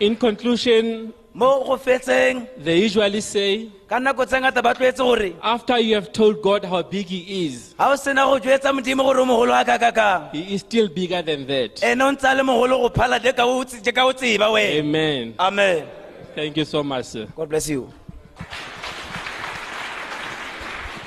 In 0.00 0.16
conclusion, 0.16 1.12
mo 1.32 1.64
go 1.64 1.76
fetseng 1.76 2.48
they 2.58 2.78
usually 2.82 3.20
say, 3.20 3.68
ka 3.88 3.98
nako 3.98 4.26
tse 4.26 4.38
ngata 4.40 4.62
ba 4.62 4.74
tlwaetse 4.74 4.98
gore 4.98 5.32
after 5.42 5.78
you 5.78 5.94
have 5.94 6.12
told 6.12 6.42
God 6.42 6.64
how 6.64 6.82
big 6.82 7.06
He 7.06 7.46
is, 7.46 7.74
ga 7.78 7.90
o 7.92 7.96
sena 7.96 8.24
go 8.24 8.38
jwetsa 8.40 8.72
modimo 8.72 9.02
gore 9.04 9.20
o 9.20 9.24
mogolo 9.24 9.50
wa 9.50 9.64
kakakang 9.64 10.32
He 10.32 10.54
is 10.54 10.60
still 10.62 10.88
bigger 10.88 11.22
than 11.22 11.46
that. 11.46 11.80
ene 11.82 12.02
o 12.02 12.10
ntse 12.12 12.24
a 12.30 12.34
le 12.34 12.42
mogolo 12.42 12.80
go 12.82 12.88
phala 12.90 13.20
je 13.22 13.32
ka 13.32 13.44
o 13.46 13.62
tse- 13.64 13.82
je 13.82 13.92
ka 13.92 14.04
o 14.06 14.12
tseba 14.12 14.50
wena 14.52 14.80
Amen. 14.80 15.34
amen 15.38 15.86
Thank 16.34 16.56
you 16.56 16.64
so 16.64 16.82
much, 16.82 17.04
sir. 17.06 17.26
god 17.36 17.48
bless 17.48 17.68
you 17.68 17.88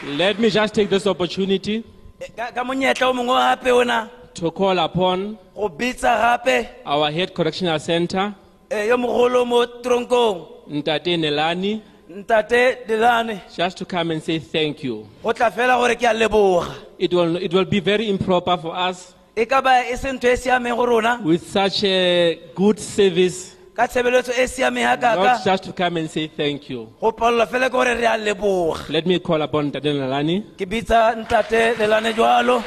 Let 0.06 0.40
me 0.40 0.50
just 0.50 0.74
take 0.74 0.90
this 0.90 1.06
opportunity 1.08 1.84
E, 2.22 2.26
ka 2.36 2.52
ka 2.52 2.64
monyetla 2.64 3.08
o 3.10 3.14
mongwe 3.14 3.36
gape 3.36 3.72
ona 3.72 4.10
to 4.34 4.50
call 4.52 4.80
upon 4.80 5.38
go 5.56 5.68
bitsa 5.70 6.16
gape 6.46 6.68
our 6.86 7.12
head 7.12 7.34
correctional 7.34 7.80
center, 7.80 8.34
eh, 8.70 8.88
yo 8.88 8.98
mogolo 8.98 9.46
mo 9.46 9.66
tronkong. 9.66 10.48
Ntate 10.70 11.18
Nelani, 11.18 11.82
ntate 12.10 12.86
delane 12.88 13.42
just 13.56 13.78
to 13.78 13.86
come 13.86 14.12
and 14.12 14.22
say 14.24 14.40
thank 14.40 14.84
you. 14.84 15.08
go 15.24 15.32
tla 15.34 15.50
fela 15.52 15.78
gore 15.78 15.96
ke 15.96 16.04
a 16.04 16.14
leboga. 16.14 16.74
It 17.00 17.14
will, 17.14 17.38
it 17.38 17.54
will 17.54 17.66
be 17.66 17.80
very 17.80 18.10
improper 18.10 18.58
for 18.58 18.76
us 18.76 19.14
e 19.36 19.46
ka 19.46 19.62
ba 19.62 19.84
e 19.92 19.96
se 19.96 20.10
ntho 20.12 20.28
e 20.28 20.36
siameng 20.36 20.76
go 20.76 20.86
rona. 20.86 21.20
with 21.24 21.48
such 21.50 21.84
a 21.84 22.40
good 22.56 22.80
service. 22.80 23.56
Ka 23.76 23.86
tshebeletso 23.88 24.32
e 24.34 24.48
siameng 24.48 25.00
ga 25.00 25.16
not 25.16 25.44
just 25.46 25.64
to 25.64 25.72
come 25.74 25.98
and 25.98 26.10
say 26.10 26.28
thank 26.28 26.70
you. 26.70 26.90
go 27.00 27.12
palelwa 27.12 27.46
fela 27.48 27.70
ke 27.70 27.72
gore 27.72 27.94
re 27.96 28.06
a 28.06 28.18
leboga. 28.18 28.90
Let 28.90 29.06
me 29.06 29.20
call 29.20 29.42
upon 29.42 29.72
Ntate 29.72 29.94
Nelani. 29.94 30.42
ke 30.58 30.66
bitsa 30.68 31.16
ntate 31.16 31.76
lelane 31.78 32.14
jwalo. 32.14 32.64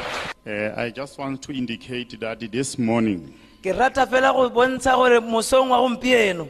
Uh, 0.46 0.72
I 0.80 0.90
just 0.90 1.18
want 1.18 1.42
to 1.42 1.52
indicate 1.52 2.18
that 2.20 2.40
this 2.50 2.78
morning, 2.78 3.34
ke 3.62 3.72
rata 3.76 4.06
fela 4.06 4.32
go 4.32 4.48
bontsha 4.50 4.94
gore 4.96 5.20
mosong 5.20 5.68
wa 5.70 5.78
gompieno. 5.80 6.48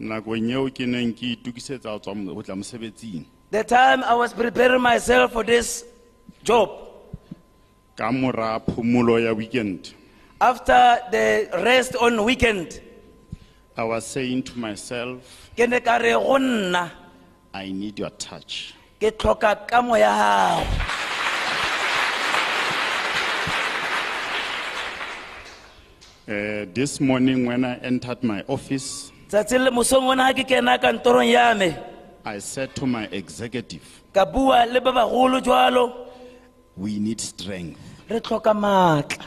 Nakong 0.00 0.50
eo 0.50 0.68
ke 0.70 0.86
neng 0.86 1.12
ke 1.14 1.36
itukisetsa 1.36 1.90
ho 1.90 1.98
tswa 1.98 2.14
mo- 2.16 2.34
ho 2.34 2.42
tla 2.42 2.54
mosebetsing, 2.54 3.24
the 3.50 3.62
time 3.64 4.02
i 4.04 4.14
was 4.14 4.32
preparing 4.32 4.80
myself 4.82 5.32
for 5.32 5.44
this 5.44 5.84
job. 6.42 6.68
Ka 7.96 8.10
mora 8.10 8.60
phomolo 8.66 9.22
ya 9.22 9.32
weekend, 9.32 9.94
after 10.40 10.98
the 11.10 11.48
rest 11.62 11.94
on 11.96 12.24
weekend. 12.24 12.80
I 13.76 13.84
was 13.84 14.04
saying 14.06 14.42
to 14.44 14.58
myself, 14.58 15.50
ke 15.56 15.68
ne 15.68 15.80
ka 15.80 15.96
re 15.96 16.12
go 16.12 16.36
nna. 16.38 16.90
I 17.54 17.70
need 17.70 17.98
your 17.98 18.10
touch. 18.18 18.74
ke 19.00 19.10
tlhoka 19.18 19.54
kamo 19.68 19.94
ya 19.98 20.10
gago 20.14 20.62
Uh, 26.28 26.66
this 26.72 27.00
morning 27.00 27.46
when 27.46 27.64
I 27.64 27.78
entered 27.78 28.22
my 28.22 28.44
office, 28.46 29.10
tsatsi 29.28 29.58
le 29.58 29.72
mosong 29.72 30.06
ona 30.06 30.32
ga 30.32 30.44
ke 30.44 30.46
kena 30.46 30.78
kantorong 30.78 31.26
ya 31.26 31.52
me 31.52 31.74
I 32.24 32.38
said 32.38 32.76
to 32.76 32.86
my 32.86 33.08
executive, 33.10 33.82
ka 34.14 34.24
bua 34.24 34.64
le 34.70 34.80
ba 34.80 34.92
bagolo 34.92 35.42
jwalo 35.42 36.06
we 36.76 37.00
need 37.00 37.20
strength. 37.20 37.80
re 38.08 38.20
tlhoka 38.20 38.54
maatla 38.54 39.26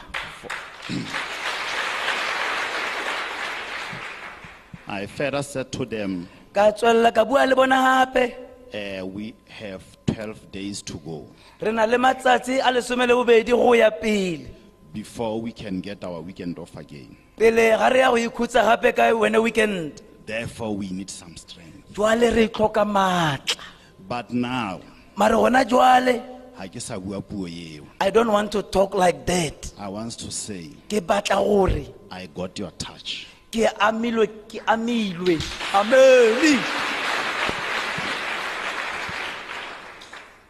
I 4.88 5.05
further 5.07 5.43
said 5.43 5.73
to 5.73 5.84
them, 5.84 6.30
ka 6.53 6.72
tswelela 6.72 7.13
ka 7.13 7.26
bua 7.26 7.43
le 7.45 7.55
bona 7.55 7.76
gape 7.76 8.35
uh, 8.72 9.05
we 9.05 9.34
have 9.49 9.84
12 10.07 10.49
days 10.49 10.81
to 10.81 10.93
go. 11.03 11.27
Re 11.59 11.73
na 11.73 11.84
le 11.84 11.97
matsatsi 11.97 12.61
a 12.63 12.72
lesome 12.72 13.05
le 13.05 13.13
bobedi 13.19 13.51
go 13.51 13.73
ya 13.73 13.89
pele 13.91 14.55
before 14.95 15.41
we 15.41 15.51
can 15.51 15.81
get 15.81 16.03
our 16.03 16.22
weekend 16.22 16.57
off 16.57 16.76
again. 16.77 17.15
pele 17.38 17.69
ga 17.77 17.88
re 17.89 17.99
ya 17.99 18.09
go 18.11 18.17
ikhutsa 18.17 18.63
gape 18.63 18.95
ka 18.95 19.11
wene 19.13 19.38
weekend 19.43 20.01
Therefore, 20.26 20.76
we 20.76 20.89
need 20.89 21.09
some 21.11 21.35
strength. 21.38 21.93
jwale 21.93 22.34
re 22.35 22.47
tlhoka 22.47 22.85
maatla 22.85 23.61
But 24.07 24.31
now, 24.34 24.80
mare 25.17 25.35
gona 25.35 25.63
jwale 25.65 26.22
ha 26.57 26.65
ke 26.67 26.80
sa 26.81 26.97
bua 26.97 27.22
puo 27.22 27.45
eo. 27.47 27.84
i 27.99 28.09
don't 28.09 28.31
want 28.31 28.51
to 28.51 28.63
talk 28.63 28.95
like 28.95 29.26
that 29.26 29.73
I 29.77 29.88
want 29.89 30.13
to 30.23 30.31
say, 30.31 30.72
ke 30.89 31.03
batla 31.05 31.43
gore 31.43 31.85
I 32.09 32.27
got 32.34 32.57
your 32.57 32.72
touch. 32.80 33.27
ke 33.51 33.67
amilwe 33.80 34.27
ke 34.47 34.59
amilwe 34.65 35.38
ameni 35.73 36.55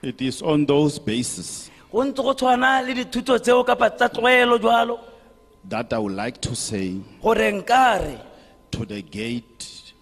It 0.01 0.22
is 0.22 0.41
on 0.43 0.65
those 0.67 0.99
bases 0.99 1.72
go 1.95 2.03
ntse 2.03 2.22
go 2.22 2.34
tshwana 2.34 2.81
le 2.85 2.93
dithuto 2.93 3.39
tseo 3.39 3.63
kapa 3.63 3.89
tsa 3.89 4.09
tlwaelo 4.09 4.57
jwalo? 4.57 4.99
That 5.69 5.93
I 5.93 5.97
would 5.97 6.13
like 6.15 6.41
to 6.41 6.53
say 6.55 6.99
gore 7.22 7.51
to 8.72 8.85
the 8.85 9.01
gate 9.01 9.93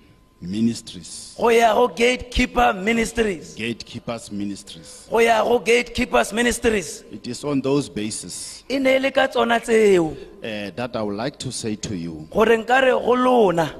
ministries, 0.41 1.36
go 1.40 1.49
ya 1.49 1.74
go 1.74 1.88
gatekeeper 1.88 2.74
ministries. 2.74 3.53
Gatekeepers 3.53 4.32
ministries. 4.32 5.07
go 5.10 5.20
ya 5.20 5.44
go 5.44 5.60
gatekeepers 5.60 6.34
ministries. 6.34 7.03
It 7.11 7.28
is 7.28 7.44
on 7.44 7.61
those 7.61 7.90
bases. 7.90 8.64
E 8.68 8.80
ne 8.80 8.95
e 8.95 8.99
le 8.99 9.11
ka 9.11 9.28
tsona 9.28 9.60
tseo. 9.60 10.11
Uh, 10.44 10.72
that 10.76 10.95
I 10.95 11.02
would 11.03 11.15
like 11.15 11.38
to 11.40 11.52
say 11.52 11.76
to 11.76 11.95
you, 11.95 12.28
gore 12.32 12.57
go 12.65 13.14
lona 13.14 13.72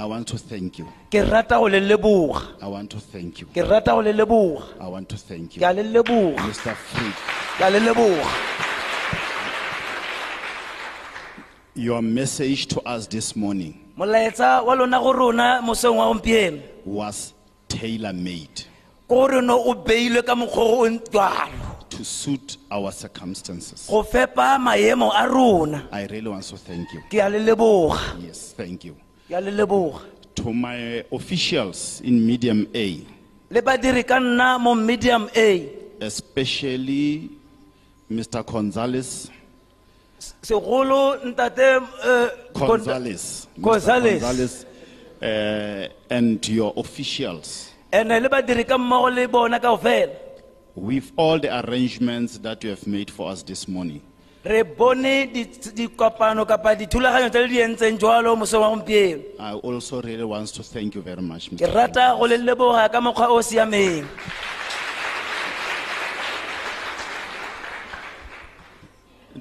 I 0.00 0.06
want 0.06 0.26
to 0.28 0.38
thank 0.38 0.78
you. 0.78 0.86
ke 1.10 1.20
rata 1.30 1.56
go 1.56 1.64
le 1.66 1.78
leboga 1.78 2.54
I 2.62 2.68
want 2.68 2.88
to 2.92 2.98
thank 2.98 3.42
you. 3.42 3.46
ke 3.48 3.68
rata 3.68 3.90
go 3.90 3.98
le 4.00 4.14
leboga 4.14 4.64
I 4.80 4.88
want 4.88 5.10
to 5.10 5.16
thank 5.18 5.56
you. 5.56 5.60
ke 5.60 5.68
a 5.68 5.74
le 5.74 5.82
leboga 5.84 6.38
Mr. 6.38 6.74
Freek, 6.74 7.14
ke 7.58 7.60
a 7.60 7.70
le 7.70 7.80
leboga 7.80 8.24
your 11.74 12.00
message 12.00 12.66
to 12.68 12.80
us 12.80 13.06
this 13.08 13.36
morning 13.36 13.92
molaetsa 13.98 14.64
wa 14.64 14.72
lona 14.72 14.98
go 15.00 15.12
rona 15.12 15.60
wa 15.62 15.74
gompieno 15.74 16.62
was 16.86 17.34
tailor 17.68 18.14
made 18.14 18.64
gore 19.06 19.42
no 19.42 19.62
o 19.62 19.74
beilwe 19.74 20.24
ka 20.24 20.34
mokgwa 20.34 21.52
o 21.76 21.82
to 21.90 22.02
suit 22.04 22.56
our 22.70 22.90
circumstances. 22.90 23.86
go 23.86 24.02
fepa 24.02 24.56
maemo 24.58 25.12
a 25.14 25.28
rona 25.28 25.88
I 25.92 26.06
really 26.06 26.30
want 26.30 26.44
to 26.44 26.56
thank 26.56 26.90
you. 26.94 27.02
ke 27.10 27.20
a 27.20 27.28
le 27.28 27.38
leboga 27.40 28.18
Yes, 28.18 28.54
thank 28.56 28.86
you. 28.86 28.96
Ke 29.30 29.36
a 29.36 29.40
le 29.40 29.50
leboga 29.52 30.00
To 30.34 30.52
my 30.52 31.04
officials 31.12 32.00
in 32.02 32.24
Medium 32.26 32.66
A, 32.74 32.86
le 33.50 33.60
badiri 33.62 34.02
ka 34.06 34.18
nna 34.18 34.58
mo 34.58 34.74
medium 34.74 35.28
a 35.36 35.68
especially 36.00 37.30
Mr. 38.10 38.42
Gonzalez, 38.44 39.28
segolo 40.42 41.16
ntate 41.24 41.78
eh, 42.04 42.28
Gonzalez, 42.54 43.46
Mr. 43.56 43.62
Gonzalez. 43.62 44.20
Gonzalez, 44.22 44.66
uh, 45.22 46.14
and 46.14 46.48
your 46.48 46.72
officials 46.76 47.70
ene 47.92 48.20
le 48.20 48.28
badiri 48.28 48.66
ka 48.66 48.78
mmogo 48.78 49.10
le 49.14 49.28
bona 49.28 49.60
kao 49.60 49.76
fela 49.76 50.14
with 50.74 51.12
all 51.16 51.38
the 51.38 51.50
arrangements 51.60 52.38
that 52.38 52.64
you 52.64 52.70
have 52.70 52.86
made 52.86 53.10
for 53.10 53.30
us 53.30 53.42
this 53.42 53.68
morning. 53.68 54.00
Re 54.42 54.64
bone 54.64 55.26
di- 55.30 55.44
dikopano 55.74 56.46
kapa 56.46 56.74
dithulaganyo 56.74 57.28
tse 57.28 57.40
le 57.40 57.48
di 57.48 57.58
entseng 57.60 57.98
jalo 58.00 58.32
mosong 58.36 58.60
wa 58.64 58.70
gompieno 58.72 59.20
I 59.38 59.52
also 59.52 60.00
really 60.00 60.24
want 60.24 60.48
to 60.54 60.62
thank 60.62 60.94
you 60.94 61.02
very 61.02 61.20
much, 61.20 61.50
ke 61.50 61.60
Mr. 61.60 61.74
rata 61.74 62.16
go 62.16 62.24
le 62.24 62.38
leboga 62.40 62.88
ka 62.90 63.00
mokgwa 63.04 63.28
o 63.28 63.36
o 63.36 63.42
siameng 63.44 64.08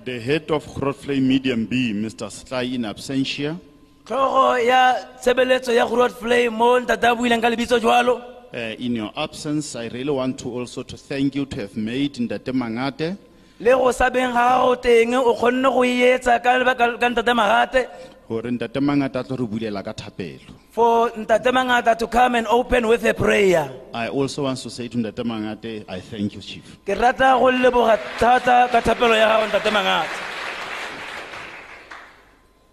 The 0.06 0.20
head 0.20 0.52
of 0.52 0.66
Grootvlei 0.68 1.22
Medium 1.22 1.66
B, 1.66 1.94
Mr. 1.94 2.30
Slay 2.32 2.76
in 2.76 2.84
absentia, 2.84 3.58
tlhogo 4.06 4.58
ya 4.60 4.96
tshebeletso 5.22 5.72
ya 5.72 5.88
Grootvlei 5.88 6.50
mo 6.52 6.78
ntate 6.80 7.08
a 7.08 7.16
buileng 7.16 7.42
ka 7.42 7.48
lebitso 7.50 7.80
jalo 7.80 8.20
uh, 8.54 8.76
in 8.80 8.96
your 8.96 9.12
absence, 9.16 9.76
I 9.76 9.88
really 9.88 10.12
want 10.12 10.38
to 10.40 10.60
also 10.60 10.84
to 10.84 10.98
thank 10.98 11.36
you 11.36 11.46
to 11.46 11.62
have 11.62 11.78
made 11.78 12.16
Ndate 12.16 12.52
Mangate 12.52 13.18
le 13.60 13.72
go 13.76 13.92
sa 13.92 14.10
beng 14.10 14.32
ga 14.34 14.60
gago 14.60 14.76
teng 14.82 15.14
o 15.16 15.34
kgonne 15.36 15.70
go 15.76 15.84
e 15.84 16.02
etsa 16.16 16.40
ka 16.44 16.58
lebaka 16.60 17.00
ka 17.00 17.08
ntate 17.10 17.34
magate? 17.36 17.82
Gore 18.30 18.52
Ndate 18.52 18.78
Mangate 18.80 19.16
a 19.20 19.24
tlo 19.24 19.36
re 19.40 19.46
bulela 19.48 19.84
ka 19.84 19.92
thapelo. 19.92 20.54
for 20.70 21.10
ntate 21.10 21.52
mangata 21.52 21.98
to 21.98 22.06
come 22.08 22.36
and 22.36 22.46
open 22.48 22.88
with 22.88 23.04
a 23.04 23.12
prayer. 23.14 23.72
I 23.92 24.08
also 24.10 24.44
want 24.44 24.60
to 24.60 24.70
say 24.70 24.88
to 24.88 24.98
Ndate 24.98 25.26
Mangate, 25.26 25.84
I 25.90 26.00
thank 26.00 26.36
you, 26.36 26.42
Chief. 26.42 26.78
ke 26.86 26.94
rata 26.96 27.36
go 27.40 27.50
leboga 27.52 27.98
thata 28.20 28.70
ka 28.72 28.80
thapelo 28.82 29.18
ya 29.18 29.28
gago 29.30 29.48
ntate 29.52 29.72
mangata 29.72 30.10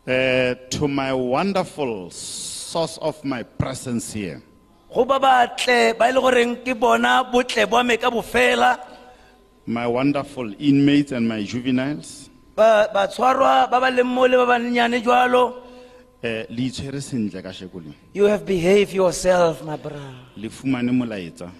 Uh, 0.06 0.54
to 0.70 0.86
my 0.86 1.12
wonderful 1.12 2.10
source 2.10 2.96
of 2.98 3.18
my 3.24 3.42
presence 3.42 4.12
here, 4.12 4.40
go 4.94 5.04
ba 5.04 5.18
batle 5.18 5.98
ba 5.98 6.06
e 6.10 6.12
le 6.12 6.20
goreng 6.20 6.54
ke 6.62 6.78
bona 6.78 7.24
botle 7.32 7.66
ka 7.98 8.08
bofela 8.10 8.78
my 9.66 9.86
wonderful 9.86 10.54
inmates 10.58 11.12
and 11.12 11.28
my 11.28 11.42
juveniles, 11.42 12.30
ba 12.54 12.88
batshwarwa 12.94 13.68
ba 13.70 13.80
ba 13.80 13.90
leng 13.90 14.06
mo 14.06 14.24
le 14.26 14.36
ba 14.36 14.46
bannyane 14.46 15.02
jalo 15.02 15.62
eh, 16.22 16.46
le 16.48 16.62
itshwere 16.70 17.02
sentle 17.02 17.42
kasheko 17.42 17.84
le. 17.84 17.92
you 18.12 18.24
have 18.24 18.46
behaved 18.46 18.92
yourself 18.92 19.62
my 19.64 19.76
brother. 19.76 20.14
Le 20.36 20.48
fumane 20.48 20.90
molaetsa. 20.90 21.50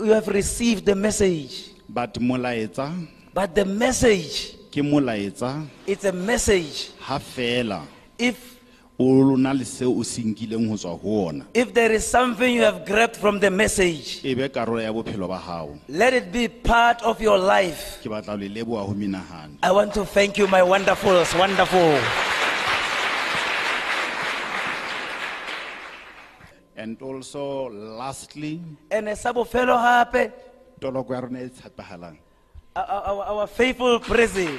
You 0.00 0.12
have 0.12 0.28
received 0.28 0.86
the 0.86 0.94
message. 0.94 1.70
But 1.88 2.14
molaetsa 2.14 3.08
but 3.32 3.54
the 3.54 3.64
message 3.64 4.54
ke 4.70 4.82
molaetsa 4.84 5.66
it's 5.86 6.04
a 6.04 6.12
message. 6.12 6.90
ha 7.00 7.18
fela. 7.18 7.82
If 8.18 8.57
o 8.98 9.36
na 9.36 9.52
le 9.52 9.64
seo 9.64 9.94
o 9.94 10.02
se 10.02 10.22
nkileng 10.22 10.68
ho 10.68 10.76
tswa 10.76 10.98
ho 10.98 11.26
ona. 11.28 11.46
If 11.54 11.72
there 11.72 11.92
is 11.92 12.04
something 12.04 12.52
you 12.52 12.62
have 12.62 12.84
grabbed 12.84 13.16
from 13.16 13.38
the 13.38 13.50
message 13.50 14.24
e 14.24 14.34
be 14.34 14.48
karolo 14.48 14.82
ya 14.82 14.92
bophelo 14.92 15.28
ba 15.28 15.38
hao. 15.38 15.78
let 15.88 16.12
it 16.14 16.32
be 16.32 16.48
part 16.48 17.00
of 17.02 17.20
your 17.20 17.38
life. 17.38 18.02
Ke 18.02 18.10
batla 18.10 18.34
ho 18.34 18.36
le 18.36 18.48
leboha 18.48 18.86
ho 18.86 18.94
menahane 18.94 19.58
i 19.62 19.70
want 19.70 19.94
to 19.94 20.04
thank 20.04 20.36
you 20.36 20.48
my 20.48 20.60
wonderfuls 20.62 21.30
wonderful. 21.38 21.94
And 26.76 27.00
also 27.02 27.70
lastly 27.70 28.60
and 28.90 29.06
sa 29.16 29.32
bofelo 29.32 29.78
gape 29.78 30.32
toloko 30.80 31.14
ya 31.14 31.20
rona 31.20 31.38
e 31.46 31.48
tshepahalang. 31.50 32.18
Our, 32.74 32.84
our, 32.84 33.22
our 33.24 33.46
faithful 33.46 34.00
president 34.00 34.58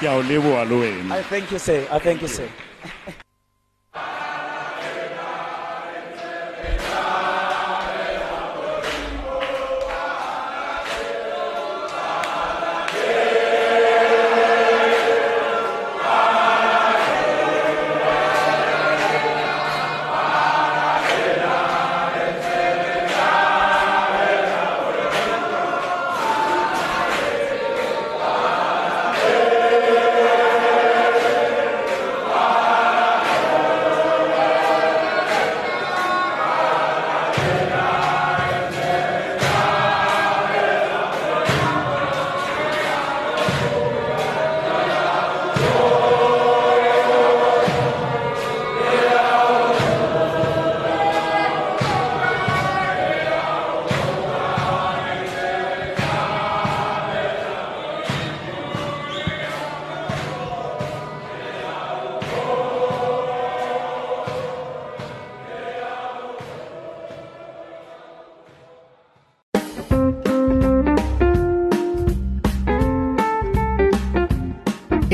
ke 0.00 0.08
a 0.08 0.14
o 0.16 0.22
leboha 0.22 0.64
le 0.64 0.76
wena. 0.80 1.14
I 1.14 1.22
thank 1.22 1.50
you 1.52 1.58
sir. 1.58 1.86
I 1.92 1.98
thank 1.98 2.22
you 2.22 2.28
sir 2.28 2.48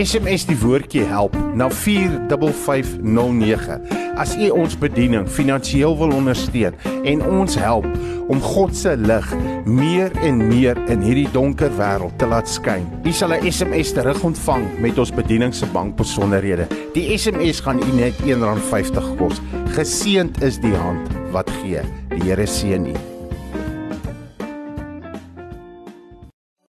SMS 0.06 0.44
die 0.46 0.54
woordjie 0.60 1.02
help 1.10 1.34
na 1.58 1.66
45509. 1.70 3.80
As 4.16 4.36
u 4.38 4.48
ons 4.54 4.78
bediening 4.78 5.26
finansiëel 5.28 5.96
wil 5.98 6.12
ondersteun 6.14 6.74
en 7.10 7.22
ons 7.26 7.56
help 7.58 7.86
om 8.30 8.40
God 8.42 8.76
se 8.76 8.96
lig 8.96 9.34
meer 9.66 10.12
en 10.22 10.36
meer 10.46 10.78
in 10.92 11.02
hierdie 11.02 11.30
donker 11.34 11.70
wêreld 11.78 12.18
te 12.20 12.26
laat 12.30 12.48
skyn. 12.50 12.86
U 13.02 13.12
sal 13.12 13.32
'n 13.34 13.50
SMS 13.50 13.92
terug 13.98 14.22
ontvang 14.22 14.64
met 14.78 14.98
ons 14.98 15.10
bediening 15.10 15.54
se 15.54 15.66
bankbesonderhede. 15.66 16.66
Die 16.94 17.18
SMS 17.18 17.60
gaan 17.60 17.82
u 17.82 17.92
net 17.94 18.14
R1.50 18.22 19.16
kos. 19.18 19.40
Geseend 19.74 20.42
is 20.42 20.60
die 20.60 20.74
hand 20.74 21.08
wat 21.32 21.50
gee. 21.50 21.80
Die 22.08 22.22
Here 22.30 22.46
seën 22.46 22.86
u. 22.86 23.15